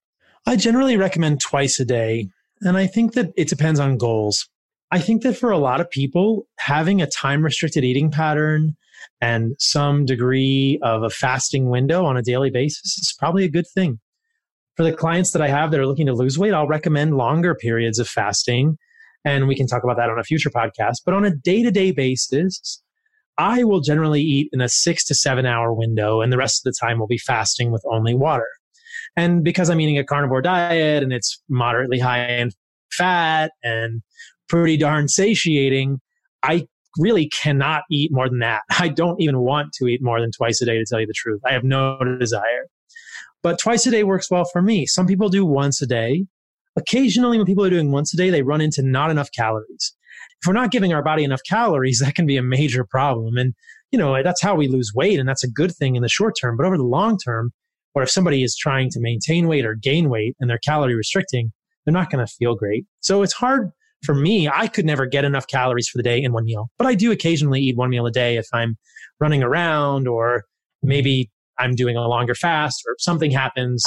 I 0.46 0.56
generally 0.56 0.96
recommend 0.96 1.40
twice 1.40 1.78
a 1.78 1.84
day. 1.84 2.28
And 2.62 2.76
I 2.76 2.86
think 2.86 3.14
that 3.14 3.32
it 3.36 3.48
depends 3.48 3.80
on 3.80 3.96
goals. 3.96 4.48
I 4.90 4.98
think 4.98 5.22
that 5.22 5.36
for 5.36 5.50
a 5.50 5.58
lot 5.58 5.80
of 5.80 5.90
people, 5.90 6.46
having 6.58 7.00
a 7.00 7.06
time 7.06 7.42
restricted 7.42 7.84
eating 7.84 8.10
pattern 8.10 8.76
and 9.20 9.54
some 9.58 10.04
degree 10.04 10.78
of 10.82 11.02
a 11.02 11.10
fasting 11.10 11.70
window 11.70 12.04
on 12.04 12.16
a 12.16 12.22
daily 12.22 12.50
basis 12.50 12.98
is 12.98 13.14
probably 13.18 13.44
a 13.44 13.50
good 13.50 13.66
thing. 13.74 14.00
For 14.76 14.82
the 14.82 14.92
clients 14.92 15.32
that 15.32 15.42
I 15.42 15.48
have 15.48 15.70
that 15.70 15.80
are 15.80 15.86
looking 15.86 16.06
to 16.06 16.12
lose 16.12 16.38
weight, 16.38 16.54
I'll 16.54 16.66
recommend 16.66 17.16
longer 17.16 17.54
periods 17.54 17.98
of 17.98 18.08
fasting. 18.08 18.78
And 19.24 19.46
we 19.46 19.54
can 19.54 19.66
talk 19.66 19.84
about 19.84 19.96
that 19.98 20.10
on 20.10 20.18
a 20.18 20.24
future 20.24 20.50
podcast. 20.50 20.98
But 21.04 21.14
on 21.14 21.24
a 21.24 21.34
day 21.34 21.62
to 21.62 21.70
day 21.70 21.92
basis, 21.92 22.82
I 23.38 23.64
will 23.64 23.80
generally 23.80 24.22
eat 24.22 24.48
in 24.52 24.60
a 24.60 24.68
six 24.68 25.04
to 25.06 25.14
seven 25.14 25.46
hour 25.46 25.72
window, 25.72 26.20
and 26.20 26.32
the 26.32 26.38
rest 26.38 26.60
of 26.60 26.72
the 26.72 26.76
time 26.78 26.98
will 26.98 27.06
be 27.06 27.18
fasting 27.18 27.70
with 27.70 27.82
only 27.90 28.14
water. 28.14 28.46
And 29.16 29.44
because 29.44 29.70
I'm 29.70 29.80
eating 29.80 29.98
a 29.98 30.04
carnivore 30.04 30.42
diet 30.42 31.02
and 31.02 31.12
it's 31.12 31.42
moderately 31.48 31.98
high 31.98 32.26
in 32.26 32.50
fat 32.92 33.52
and 33.62 34.02
pretty 34.48 34.76
darn 34.76 35.08
satiating, 35.08 36.00
I 36.42 36.66
really 36.98 37.28
cannot 37.28 37.82
eat 37.90 38.10
more 38.12 38.28
than 38.28 38.40
that. 38.40 38.62
I 38.78 38.88
don't 38.88 39.20
even 39.20 39.40
want 39.40 39.72
to 39.74 39.86
eat 39.86 40.02
more 40.02 40.20
than 40.20 40.30
twice 40.32 40.60
a 40.60 40.66
day 40.66 40.78
to 40.78 40.84
tell 40.88 41.00
you 41.00 41.06
the 41.06 41.14
truth. 41.14 41.40
I 41.46 41.52
have 41.52 41.64
no 41.64 41.98
desire. 42.18 42.66
But 43.42 43.58
twice 43.58 43.86
a 43.86 43.90
day 43.90 44.04
works 44.04 44.30
well 44.30 44.44
for 44.44 44.60
me. 44.60 44.86
Some 44.86 45.06
people 45.06 45.28
do 45.28 45.46
once 45.46 45.80
a 45.80 45.86
day. 45.86 46.26
Occasionally, 46.76 47.38
when 47.38 47.46
people 47.46 47.64
are 47.64 47.70
doing 47.70 47.90
once 47.90 48.12
a 48.12 48.16
day, 48.16 48.30
they 48.30 48.42
run 48.42 48.60
into 48.60 48.82
not 48.82 49.10
enough 49.10 49.30
calories. 49.32 49.94
If 50.42 50.46
we're 50.46 50.52
not 50.52 50.70
giving 50.70 50.92
our 50.92 51.02
body 51.02 51.24
enough 51.24 51.40
calories, 51.48 52.00
that 52.04 52.14
can 52.14 52.26
be 52.26 52.36
a 52.36 52.42
major 52.42 52.84
problem. 52.84 53.36
And, 53.36 53.54
you 53.90 53.98
know, 53.98 54.22
that's 54.22 54.42
how 54.42 54.54
we 54.54 54.68
lose 54.68 54.92
weight. 54.94 55.18
And 55.18 55.28
that's 55.28 55.44
a 55.44 55.50
good 55.50 55.74
thing 55.74 55.96
in 55.96 56.02
the 56.02 56.08
short 56.08 56.34
term. 56.40 56.56
But 56.56 56.66
over 56.66 56.76
the 56.76 56.84
long 56.84 57.18
term, 57.18 57.52
or 57.94 58.02
if 58.02 58.10
somebody 58.10 58.42
is 58.42 58.56
trying 58.56 58.90
to 58.90 59.00
maintain 59.00 59.48
weight 59.48 59.66
or 59.66 59.74
gain 59.74 60.08
weight 60.08 60.36
and 60.40 60.48
they're 60.48 60.58
calorie 60.58 60.94
restricting, 60.94 61.52
they're 61.84 61.92
not 61.92 62.10
going 62.10 62.24
to 62.24 62.32
feel 62.32 62.54
great. 62.54 62.84
So 63.00 63.22
it's 63.22 63.32
hard 63.32 63.70
for 64.04 64.14
me. 64.14 64.48
I 64.48 64.66
could 64.66 64.84
never 64.84 65.06
get 65.06 65.24
enough 65.24 65.46
calories 65.46 65.88
for 65.88 65.98
the 65.98 66.02
day 66.02 66.22
in 66.22 66.32
one 66.32 66.44
meal, 66.44 66.70
but 66.78 66.86
I 66.86 66.94
do 66.94 67.10
occasionally 67.10 67.60
eat 67.60 67.76
one 67.76 67.90
meal 67.90 68.06
a 68.06 68.10
day 68.10 68.36
if 68.36 68.46
I'm 68.52 68.76
running 69.18 69.42
around 69.42 70.08
or 70.08 70.44
maybe 70.82 71.30
I'm 71.58 71.74
doing 71.74 71.96
a 71.96 72.08
longer 72.08 72.34
fast 72.34 72.82
or 72.86 72.96
something 72.98 73.30
happens. 73.30 73.84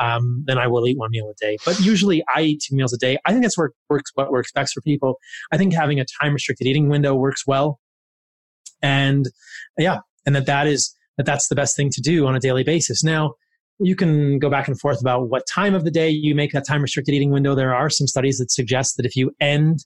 Um, 0.00 0.42
then 0.46 0.58
I 0.58 0.66
will 0.66 0.88
eat 0.88 0.98
one 0.98 1.10
meal 1.12 1.30
a 1.30 1.34
day. 1.44 1.58
But 1.64 1.78
usually 1.78 2.24
I 2.34 2.42
eat 2.42 2.62
two 2.66 2.74
meals 2.74 2.92
a 2.92 2.98
day. 2.98 3.18
I 3.24 3.30
think 3.30 3.44
that's 3.44 3.56
what 3.56 3.70
works, 3.88 4.10
what 4.14 4.32
works 4.32 4.50
best 4.50 4.74
for 4.74 4.80
people. 4.80 5.18
I 5.52 5.58
think 5.58 5.74
having 5.74 6.00
a 6.00 6.06
time 6.20 6.32
restricted 6.32 6.66
eating 6.66 6.88
window 6.88 7.14
works 7.14 7.46
well. 7.46 7.78
And 8.80 9.26
yeah, 9.78 9.98
and 10.26 10.34
that 10.34 10.46
that 10.46 10.66
is, 10.66 10.92
that 11.18 11.26
that's 11.26 11.46
the 11.48 11.54
best 11.54 11.76
thing 11.76 11.90
to 11.90 12.00
do 12.00 12.26
on 12.26 12.34
a 12.34 12.40
daily 12.40 12.64
basis. 12.64 13.04
Now, 13.04 13.34
you 13.82 13.96
can 13.96 14.38
go 14.38 14.48
back 14.48 14.68
and 14.68 14.78
forth 14.78 15.00
about 15.00 15.28
what 15.28 15.46
time 15.46 15.74
of 15.74 15.84
the 15.84 15.90
day 15.90 16.08
you 16.08 16.34
make 16.34 16.52
that 16.52 16.66
time 16.66 16.82
restricted 16.82 17.14
eating 17.14 17.30
window. 17.30 17.54
There 17.54 17.74
are 17.74 17.90
some 17.90 18.06
studies 18.06 18.38
that 18.38 18.50
suggest 18.50 18.96
that 18.96 19.06
if 19.06 19.16
you 19.16 19.32
end 19.40 19.84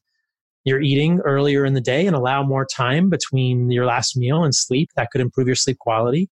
your 0.65 0.81
eating 0.81 1.21
earlier 1.25 1.65
in 1.65 1.75
the 1.75 1.81
day 1.81 2.07
and 2.07 2.17
allow 2.17 2.43
more 2.43 2.67
time 2.67 3.09
between 3.09 3.71
your 3.71 3.87
last 3.87 4.17
meal 4.17 4.45
and 4.45 4.55
sleep, 4.55 4.91
that 4.97 5.11
could 5.11 5.21
improve 5.21 5.47
your 5.47 5.57
sleep 5.57 5.79
quality. 5.79 6.29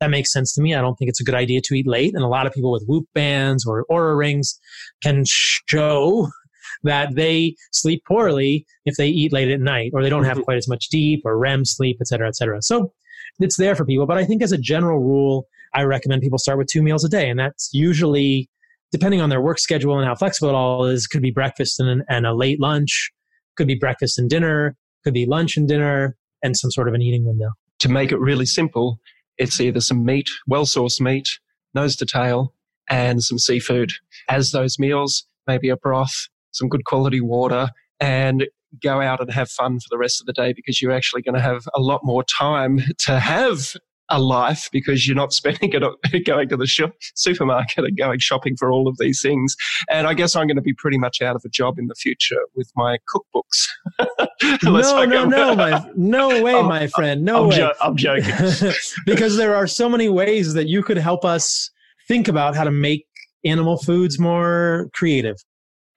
That 0.00 0.10
makes 0.10 0.32
sense 0.32 0.54
to 0.54 0.62
me. 0.62 0.74
I 0.74 0.80
don't 0.80 0.96
think 0.96 1.08
it's 1.08 1.20
a 1.20 1.24
good 1.24 1.34
idea 1.34 1.60
to 1.62 1.74
eat 1.74 1.86
late. 1.86 2.14
And 2.14 2.24
a 2.24 2.28
lot 2.28 2.46
of 2.46 2.52
people 2.52 2.72
with 2.72 2.84
whoop 2.86 3.06
bands 3.14 3.66
or 3.66 3.84
Oura 3.90 4.16
rings 4.16 4.58
can 5.02 5.24
show 5.26 6.28
that 6.82 7.14
they 7.14 7.54
sleep 7.72 8.02
poorly 8.06 8.66
if 8.84 8.96
they 8.96 9.08
eat 9.08 9.32
late 9.32 9.50
at 9.50 9.60
night 9.60 9.90
or 9.94 10.02
they 10.02 10.10
don't 10.10 10.24
have 10.24 10.38
mm-hmm. 10.38 10.44
quite 10.44 10.56
as 10.56 10.68
much 10.68 10.88
deep 10.88 11.22
or 11.24 11.38
REM 11.38 11.64
sleep, 11.64 11.98
et 12.00 12.06
cetera, 12.06 12.26
et 12.26 12.36
cetera. 12.36 12.60
So 12.62 12.92
it's 13.38 13.56
there 13.56 13.74
for 13.74 13.84
people. 13.84 14.06
But 14.06 14.18
I 14.18 14.24
think 14.24 14.42
as 14.42 14.52
a 14.52 14.58
general 14.58 15.00
rule, 15.00 15.46
I 15.74 15.82
recommend 15.82 16.22
people 16.22 16.38
start 16.38 16.58
with 16.58 16.68
two 16.68 16.82
meals 16.82 17.04
a 17.04 17.08
day. 17.08 17.28
And 17.28 17.38
that's 17.38 17.70
usually, 17.72 18.48
depending 18.92 19.20
on 19.20 19.28
their 19.28 19.40
work 19.40 19.58
schedule 19.58 19.98
and 19.98 20.06
how 20.06 20.14
flexible 20.14 20.48
it 20.48 20.54
all 20.54 20.84
is, 20.84 21.06
could 21.06 21.22
be 21.22 21.30
breakfast 21.30 21.80
and, 21.80 22.02
and 22.08 22.26
a 22.26 22.34
late 22.34 22.60
lunch, 22.60 23.10
could 23.56 23.66
be 23.66 23.74
breakfast 23.74 24.18
and 24.18 24.30
dinner, 24.30 24.76
could 25.02 25.14
be 25.14 25.26
lunch 25.26 25.56
and 25.56 25.68
dinner, 25.68 26.16
and 26.42 26.56
some 26.56 26.70
sort 26.70 26.88
of 26.88 26.94
an 26.94 27.02
eating 27.02 27.24
window. 27.24 27.50
To 27.80 27.88
make 27.88 28.12
it 28.12 28.18
really 28.18 28.46
simple, 28.46 29.00
it's 29.36 29.60
either 29.60 29.80
some 29.80 30.04
meat, 30.04 30.28
well 30.46 30.64
sourced 30.64 31.00
meat, 31.00 31.28
nose 31.74 31.96
to 31.96 32.06
tail, 32.06 32.54
and 32.88 33.22
some 33.22 33.38
seafood. 33.38 33.92
As 34.28 34.52
those 34.52 34.78
meals, 34.78 35.26
maybe 35.46 35.68
a 35.68 35.76
broth, 35.76 36.28
some 36.52 36.68
good 36.68 36.84
quality 36.84 37.20
water, 37.20 37.68
and 38.00 38.46
go 38.82 39.00
out 39.00 39.20
and 39.20 39.30
have 39.32 39.50
fun 39.50 39.78
for 39.78 39.86
the 39.90 39.98
rest 39.98 40.20
of 40.20 40.26
the 40.26 40.32
day 40.32 40.52
because 40.52 40.80
you're 40.80 40.92
actually 40.92 41.22
going 41.22 41.34
to 41.34 41.40
have 41.40 41.66
a 41.74 41.80
lot 41.80 42.00
more 42.04 42.24
time 42.24 42.80
to 42.98 43.18
have 43.18 43.74
a 44.14 44.20
life 44.20 44.68
because 44.72 45.06
you're 45.06 45.16
not 45.16 45.32
spending 45.40 45.72
it 45.72 46.24
going 46.24 46.48
to 46.48 46.56
the 46.56 46.66
shop, 46.66 46.92
supermarket 47.14 47.84
and 47.84 47.96
going 47.98 48.18
shopping 48.18 48.56
for 48.56 48.70
all 48.70 48.88
of 48.88 48.96
these 48.98 49.20
things. 49.20 49.56
And 49.90 50.06
I 50.06 50.14
guess 50.14 50.36
I'm 50.36 50.46
going 50.46 50.56
to 50.56 50.62
be 50.62 50.74
pretty 50.74 50.98
much 50.98 51.20
out 51.20 51.36
of 51.36 51.42
a 51.44 51.48
job 51.48 51.78
in 51.78 51.86
the 51.86 51.94
future 51.94 52.40
with 52.54 52.70
my 52.76 52.98
cookbooks. 53.14 54.28
no, 54.62 55.04
no, 55.04 55.24
no, 55.24 55.56
my, 55.56 55.90
no 55.96 56.28
way, 56.42 56.54
I'm, 56.54 56.66
my 56.66 56.86
friend. 56.88 57.24
No 57.24 57.44
I'm 57.44 57.48
way. 57.48 57.56
Jo- 57.56 57.72
I'm 57.80 57.96
joking. 57.96 58.72
because 59.06 59.36
there 59.36 59.54
are 59.54 59.66
so 59.66 59.88
many 59.88 60.08
ways 60.08 60.54
that 60.54 60.68
you 60.68 60.82
could 60.82 60.98
help 60.98 61.24
us 61.24 61.70
think 62.08 62.28
about 62.28 62.54
how 62.54 62.64
to 62.64 62.70
make 62.70 63.06
animal 63.44 63.76
foods 63.78 64.18
more 64.18 64.88
creative. 64.94 65.36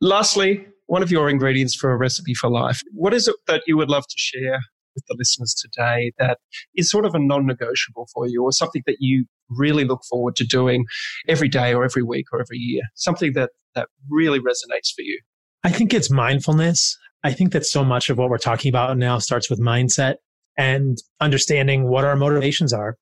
Lastly, 0.01 0.65
one 0.87 1.03
of 1.03 1.11
your 1.11 1.29
ingredients 1.29 1.75
for 1.75 1.91
a 1.91 1.97
recipe 1.97 2.33
for 2.33 2.49
life. 2.49 2.81
What 2.93 3.13
is 3.13 3.27
it 3.27 3.35
that 3.47 3.61
you 3.67 3.77
would 3.77 3.89
love 3.89 4.03
to 4.03 4.15
share 4.17 4.59
with 4.97 5.05
the 5.07 5.15
listeners 5.17 5.53
today 5.53 6.11
that 6.17 6.39
is 6.75 6.89
sort 6.89 7.05
of 7.05 7.13
a 7.13 7.19
non 7.19 7.45
negotiable 7.45 8.07
for 8.13 8.27
you 8.27 8.43
or 8.43 8.51
something 8.51 8.81
that 8.87 8.97
you 8.99 9.25
really 9.49 9.85
look 9.85 10.01
forward 10.09 10.35
to 10.37 10.43
doing 10.43 10.85
every 11.27 11.47
day 11.47 11.73
or 11.73 11.85
every 11.85 12.03
week 12.03 12.25
or 12.33 12.41
every 12.41 12.57
year? 12.57 12.81
Something 12.95 13.33
that, 13.33 13.51
that 13.75 13.87
really 14.09 14.39
resonates 14.39 14.91
for 14.95 15.03
you? 15.03 15.21
I 15.63 15.69
think 15.69 15.93
it's 15.93 16.09
mindfulness. 16.09 16.97
I 17.23 17.33
think 17.33 17.53
that 17.53 17.65
so 17.65 17.83
much 17.85 18.09
of 18.09 18.17
what 18.17 18.29
we're 18.29 18.37
talking 18.37 18.69
about 18.69 18.97
now 18.97 19.19
starts 19.19 19.49
with 19.49 19.59
mindset 19.59 20.15
and 20.57 20.97
understanding 21.19 21.87
what 21.89 22.03
our 22.03 22.15
motivations 22.15 22.73
are. 22.73 22.97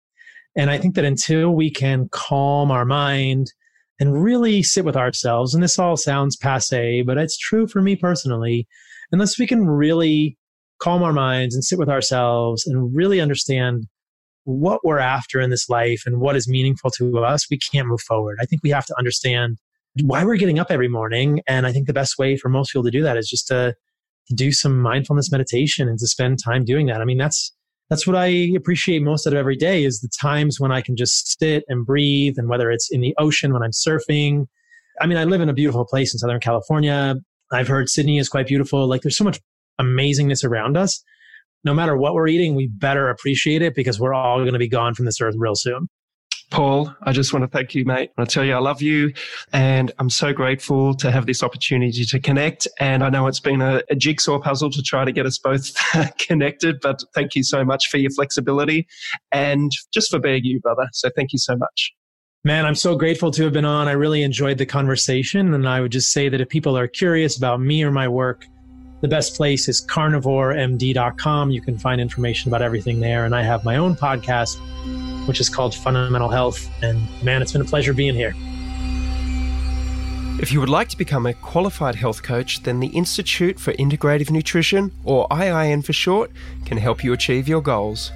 And 0.58 0.70
I 0.70 0.78
think 0.78 0.96
that 0.96 1.06
until 1.06 1.52
we 1.52 1.70
can 1.70 2.10
calm 2.12 2.72
our 2.72 2.86
mind 2.86 3.52
and 4.00 4.22
really 4.22 4.62
sit 4.64 4.86
with 4.86 4.98
ourselves, 4.98 5.54
and 5.54 5.64
this 5.64 5.80
all 5.80 5.98
sounds 5.98 6.36
passe, 6.36 7.02
but 7.04 7.18
it's 7.18 7.38
true 7.38 7.68
for 7.68 7.82
me 7.82 7.96
personally, 7.96 8.68
unless 9.12 9.38
we 9.40 9.48
can 9.48 9.68
really 9.68 10.38
calm 10.80 11.04
our 11.04 11.14
minds 11.14 11.56
and 11.56 11.64
sit 11.64 11.80
with 11.80 11.90
ourselves 11.90 12.66
and 12.66 12.96
really 12.96 13.22
understand 13.22 13.88
what 14.44 14.82
we're 14.84 15.00
after 15.00 15.40
in 15.40 15.50
this 15.50 15.70
life 15.70 16.04
and 16.06 16.20
what 16.20 16.36
is 16.36 16.48
meaningful 16.48 16.92
to 16.92 17.18
us, 17.20 17.50
we 17.50 17.58
can't 17.58 17.88
move 17.88 18.02
forward. 18.02 18.38
I 18.40 18.46
think 18.46 18.62
we 18.64 18.70
have 18.70 18.86
to 18.86 18.96
understand 18.98 19.58
why 20.04 20.24
we're 20.24 20.38
getting 20.38 20.60
up 20.60 20.68
every 20.70 20.88
morning. 20.88 21.42
And 21.48 21.66
I 21.66 21.72
think 21.72 21.88
the 21.88 21.94
best 21.94 22.18
way 22.18 22.38
for 22.38 22.50
most 22.50 22.72
people 22.72 22.84
to 22.84 22.92
do 22.92 23.02
that 23.04 23.18
is 23.18 23.30
just 23.30 23.48
to, 23.48 23.76
to 24.28 24.34
do 24.36 24.52
some 24.52 24.80
mindfulness 24.80 25.32
meditation 25.32 25.88
and 25.88 25.98
to 26.00 26.08
spend 26.08 26.44
time 26.44 26.64
doing 26.64 26.86
that. 26.88 27.02
I 27.02 27.06
mean, 27.06 27.18
that's 27.18 27.52
that's 27.90 28.08
what 28.08 28.16
I 28.16 28.26
appreciate 28.56 29.04
most 29.04 29.28
out 29.28 29.34
of 29.34 29.38
every 29.38 29.56
day 29.56 29.84
is 29.84 30.00
the 30.00 30.10
times 30.20 30.60
when 30.60 30.72
I 30.72 30.82
can 30.82 30.96
just 30.96 31.40
sit 31.40 31.64
and 31.68 31.86
breathe 31.86 32.34
and 32.38 32.50
whether 32.50 32.72
it's 32.72 32.90
in 32.92 33.02
the 33.02 33.14
ocean 33.20 33.54
when 33.54 33.62
I'm 33.62 33.72
surfing. 33.72 34.48
I 35.00 35.06
mean, 35.06 35.20
I 35.20 35.24
live 35.24 35.42
in 35.42 35.50
a 35.50 35.54
beautiful 35.54 35.86
place 35.86 36.12
in 36.12 36.18
Southern 36.18 36.40
California. 36.40 37.16
I've 37.52 37.68
heard 37.68 37.90
Sydney 37.90 38.18
is 38.18 38.28
quite 38.28 38.48
beautiful. 38.48 38.88
Like 38.88 39.02
there's 39.04 39.18
so 39.18 39.24
much 39.24 39.40
amazingness 39.80 40.44
around 40.44 40.78
us, 40.78 41.04
no 41.64 41.74
matter 41.74 41.98
what 41.98 42.14
we're 42.14 42.28
eating, 42.28 42.56
we 42.56 42.68
better 42.68 43.10
appreciate 43.10 43.62
it 43.62 43.76
because 43.76 44.00
we're 44.00 44.14
all 44.14 44.40
going 44.40 44.54
to 44.54 44.60
be 44.60 44.70
gone 44.70 44.94
from 44.94 45.06
this 45.06 45.20
earth 45.20 45.36
real 45.38 45.56
soon. 45.56 45.90
Paul, 46.52 46.94
I 47.04 47.12
just 47.12 47.34
want 47.34 47.44
to 47.44 47.50
thank 47.50 47.74
you, 47.74 47.86
mate. 47.86 48.12
I 48.18 48.26
tell 48.26 48.46
you, 48.46 48.54
I 48.54 48.60
love 48.60 48.82
you 48.82 49.12
and 49.52 49.92
I'm 49.98 50.12
so 50.12 50.32
grateful 50.32 50.94
to 50.96 51.12
have 51.12 51.26
this 51.26 51.42
opportunity 51.42 52.06
to 52.06 52.20
connect. 52.20 52.68
And 52.80 53.04
I 53.04 53.10
know 53.10 53.26
it's 53.28 53.40
been 53.40 53.62
a, 53.62 53.82
a 53.90 53.96
jigsaw 53.96 54.40
puzzle 54.40 54.70
to 54.70 54.82
try 54.84 55.06
to 55.06 55.12
get 55.12 55.26
us 55.26 55.40
both 55.40 55.72
connected, 56.20 56.80
but 56.82 57.00
thank 57.16 57.36
you 57.36 57.44
so 57.44 57.66
much 57.66 57.88
for 57.90 57.98
your 57.98 58.12
flexibility 58.12 58.88
and 59.32 59.72
just 59.92 60.12
for 60.12 60.20
being 60.20 60.46
you, 60.46 60.60
brother. 60.60 60.88
So 60.94 61.10
thank 61.16 61.34
you 61.34 61.40
so 61.40 61.58
much. 61.58 61.92
Man, 62.44 62.68
I'm 62.68 62.76
so 62.76 62.96
grateful 62.96 63.32
to 63.32 63.44
have 63.46 63.54
been 63.54 63.66
on. 63.66 63.88
I 63.88 63.94
really 63.94 64.22
enjoyed 64.22 64.60
the 64.60 64.68
conversation. 64.68 65.52
And 65.56 65.68
I 65.68 65.82
would 65.82 65.92
just 65.92 66.12
say 66.12 66.30
that 66.30 66.40
if 66.40 66.48
people 66.48 66.78
are 66.78 66.88
curious 66.88 67.36
about 67.38 67.60
me 67.60 67.84
or 67.84 67.92
my 67.92 68.08
work, 68.08 68.46
the 69.02 69.08
best 69.08 69.36
place 69.36 69.68
is 69.68 69.86
carnivoremd.com. 69.86 71.52
You 71.52 71.62
can 71.62 71.78
find 71.78 72.02
information 72.02 72.50
about 72.50 72.62
everything 72.62 73.00
there. 73.00 73.26
And 73.26 73.36
I 73.36 73.44
have 73.44 73.64
my 73.64 73.78
own 73.78 73.96
podcast, 73.96 74.58
which 75.28 75.40
is 75.40 75.50
called 75.50 75.76
Fundamental 75.76 76.30
Health. 76.30 76.70
And 76.82 77.02
man, 77.24 77.42
it's 77.42 77.52
been 77.52 77.62
a 77.62 77.66
pleasure 77.66 77.94
being 77.94 78.16
here. 78.16 78.34
If 80.38 80.52
you 80.52 80.60
would 80.60 80.70
like 80.70 80.90
to 80.90 80.98
become 80.98 81.26
a 81.26 81.34
qualified 81.34 81.96
health 81.96 82.22
coach, 82.22 82.64
then 82.64 82.82
the 82.82 82.88
Institute 82.88 83.58
for 83.58 83.72
Integrative 83.74 84.30
Nutrition, 84.30 84.92
or 85.06 85.28
IIN 85.30 85.84
for 85.84 85.94
short, 85.94 86.30
can 86.66 86.78
help 86.78 87.04
you 87.04 87.14
achieve 87.14 87.48
your 87.48 87.62
goals. 87.62 88.12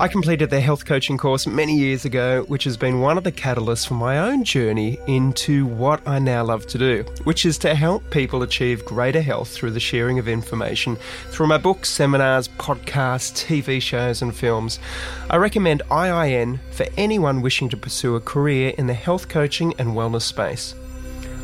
I 0.00 0.06
completed 0.06 0.48
the 0.48 0.60
health 0.60 0.84
coaching 0.84 1.18
course 1.18 1.44
many 1.44 1.76
years 1.76 2.04
ago, 2.04 2.44
which 2.46 2.62
has 2.62 2.76
been 2.76 3.00
one 3.00 3.18
of 3.18 3.24
the 3.24 3.32
catalysts 3.32 3.84
for 3.84 3.94
my 3.94 4.20
own 4.20 4.44
journey 4.44 4.96
into 5.08 5.66
what 5.66 6.06
I 6.06 6.20
now 6.20 6.44
love 6.44 6.68
to 6.68 6.78
do, 6.78 7.02
which 7.24 7.44
is 7.44 7.58
to 7.58 7.74
help 7.74 8.08
people 8.10 8.44
achieve 8.44 8.84
greater 8.84 9.20
health 9.20 9.48
through 9.48 9.72
the 9.72 9.80
sharing 9.80 10.20
of 10.20 10.28
information 10.28 10.94
through 11.30 11.48
my 11.48 11.58
books, 11.58 11.88
seminars, 11.88 12.46
podcasts, 12.46 13.44
TV 13.44 13.82
shows, 13.82 14.22
and 14.22 14.36
films. 14.36 14.78
I 15.30 15.36
recommend 15.36 15.82
IIN 15.90 16.60
for 16.70 16.86
anyone 16.96 17.42
wishing 17.42 17.68
to 17.70 17.76
pursue 17.76 18.14
a 18.14 18.20
career 18.20 18.74
in 18.78 18.86
the 18.86 18.94
health 18.94 19.28
coaching 19.28 19.74
and 19.80 19.96
wellness 19.96 20.22
space. 20.22 20.76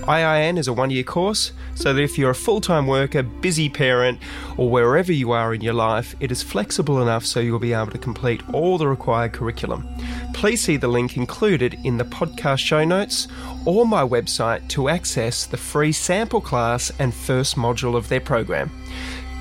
IIN 0.07 0.59
is 0.59 0.69
a 0.69 0.73
one 0.73 0.91
year 0.91 1.03
course, 1.03 1.53
so 1.75 1.95
that 1.95 2.03
if 2.03 2.19
you're 2.19 2.31
a 2.31 2.35
full 2.35 2.61
time 2.61 2.87
worker, 2.87 3.23
busy 3.23 3.69
parent, 3.69 4.21
or 4.57 4.69
wherever 4.71 5.13
you 5.13 5.33
are 5.33 5.55
in 5.55 5.61
your 5.61 5.75
life, 5.75 6.15
it 6.21 6.31
is 6.31 6.43
flexible 6.43 7.01
enough 7.01 7.25
so 7.25 7.41
you'll 7.41 7.59
be 7.59 7.73
able 7.73 7.91
to 7.91 7.99
complete 7.99 8.43
all 8.53 8.77
the 8.77 8.87
required 8.87 9.33
curriculum. 9.33 9.89
Please 10.35 10.61
see 10.61 10.77
the 10.77 10.89
link 10.89 11.17
included 11.17 11.79
in 11.85 11.97
the 11.97 12.05
podcast 12.05 12.59
show 12.59 12.85
notes 12.85 13.29
or 13.65 13.87
my 13.87 14.03
website 14.03 14.67
to 14.69 14.89
access 14.89 15.47
the 15.47 15.57
free 15.57 15.93
sample 15.93 16.41
class 16.41 16.93
and 16.99 17.15
first 17.15 17.57
module 17.57 17.97
of 17.97 18.09
their 18.09 18.21
program. 18.21 18.71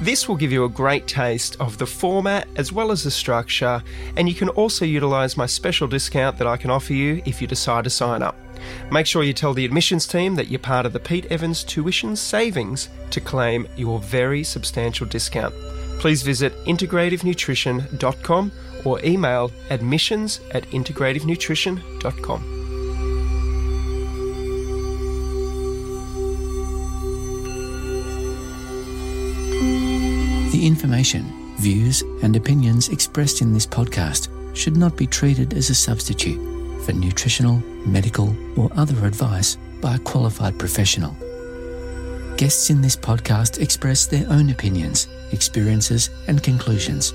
This 0.01 0.27
will 0.27 0.35
give 0.35 0.51
you 0.51 0.65
a 0.65 0.69
great 0.69 1.07
taste 1.07 1.55
of 1.59 1.77
the 1.77 1.85
format 1.85 2.47
as 2.55 2.71
well 2.71 2.91
as 2.91 3.03
the 3.03 3.11
structure, 3.11 3.83
and 4.17 4.27
you 4.27 4.35
can 4.35 4.49
also 4.49 4.85
utilise 4.85 5.37
my 5.37 5.45
special 5.45 5.87
discount 5.87 6.37
that 6.37 6.47
I 6.47 6.57
can 6.57 6.71
offer 6.71 6.93
you 6.93 7.21
if 7.25 7.41
you 7.41 7.47
decide 7.47 7.83
to 7.83 7.89
sign 7.89 8.21
up. 8.21 8.35
Make 8.91 9.05
sure 9.05 9.23
you 9.23 9.33
tell 9.33 9.53
the 9.53 9.65
admissions 9.65 10.05
team 10.05 10.35
that 10.35 10.47
you're 10.47 10.59
part 10.59 10.85
of 10.85 10.93
the 10.93 10.99
Pete 10.99 11.25
Evans 11.31 11.63
Tuition 11.63 12.15
Savings 12.15 12.89
to 13.11 13.21
claim 13.21 13.67
your 13.75 13.99
very 13.99 14.43
substantial 14.43 15.05
discount. 15.05 15.53
Please 15.99 16.21
visit 16.21 16.53
integrativenutrition.com 16.65 18.51
or 18.85 18.99
email 19.05 19.51
admissions 19.69 20.39
at 20.51 20.63
integrativenutrition.com. 20.71 22.53
The 30.51 30.67
information, 30.67 31.55
views, 31.57 32.03
and 32.21 32.35
opinions 32.35 32.89
expressed 32.89 33.41
in 33.41 33.53
this 33.53 33.65
podcast 33.65 34.29
should 34.55 34.77
not 34.77 34.95
be 34.95 35.07
treated 35.07 35.53
as 35.53 35.69
a 35.69 35.75
substitute 35.75 36.39
for 36.85 36.93
nutritional, 36.93 37.63
medical, 37.85 38.35
or 38.57 38.69
other 38.75 39.05
advice 39.05 39.57
by 39.81 39.95
a 39.95 39.99
qualified 39.99 40.57
professional. 40.57 41.15
Guests 42.37 42.69
in 42.69 42.81
this 42.81 42.95
podcast 42.95 43.61
express 43.61 44.05
their 44.05 44.27
own 44.29 44.49
opinions, 44.49 45.07
experiences, 45.31 46.09
and 46.27 46.41
conclusions. 46.41 47.13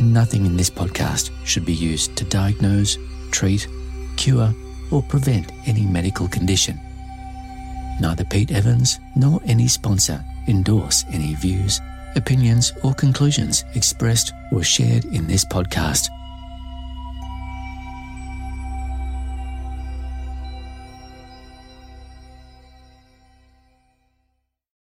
Nothing 0.00 0.46
in 0.46 0.56
this 0.56 0.70
podcast 0.70 1.30
should 1.44 1.64
be 1.64 1.74
used 1.74 2.16
to 2.16 2.24
diagnose, 2.24 2.98
treat, 3.30 3.68
cure, 4.16 4.52
or 4.90 5.02
prevent 5.02 5.52
any 5.66 5.86
medical 5.86 6.28
condition. 6.28 6.78
Neither 8.00 8.24
Pete 8.24 8.50
Evans 8.50 9.00
nor 9.16 9.40
any 9.44 9.68
sponsor 9.68 10.24
endorse 10.46 11.04
any 11.12 11.34
views, 11.34 11.80
opinions, 12.16 12.72
or 12.82 12.94
conclusions 12.94 13.64
expressed 13.74 14.32
or 14.52 14.62
shared 14.62 15.04
in 15.06 15.26
this 15.26 15.44
podcast. 15.44 16.08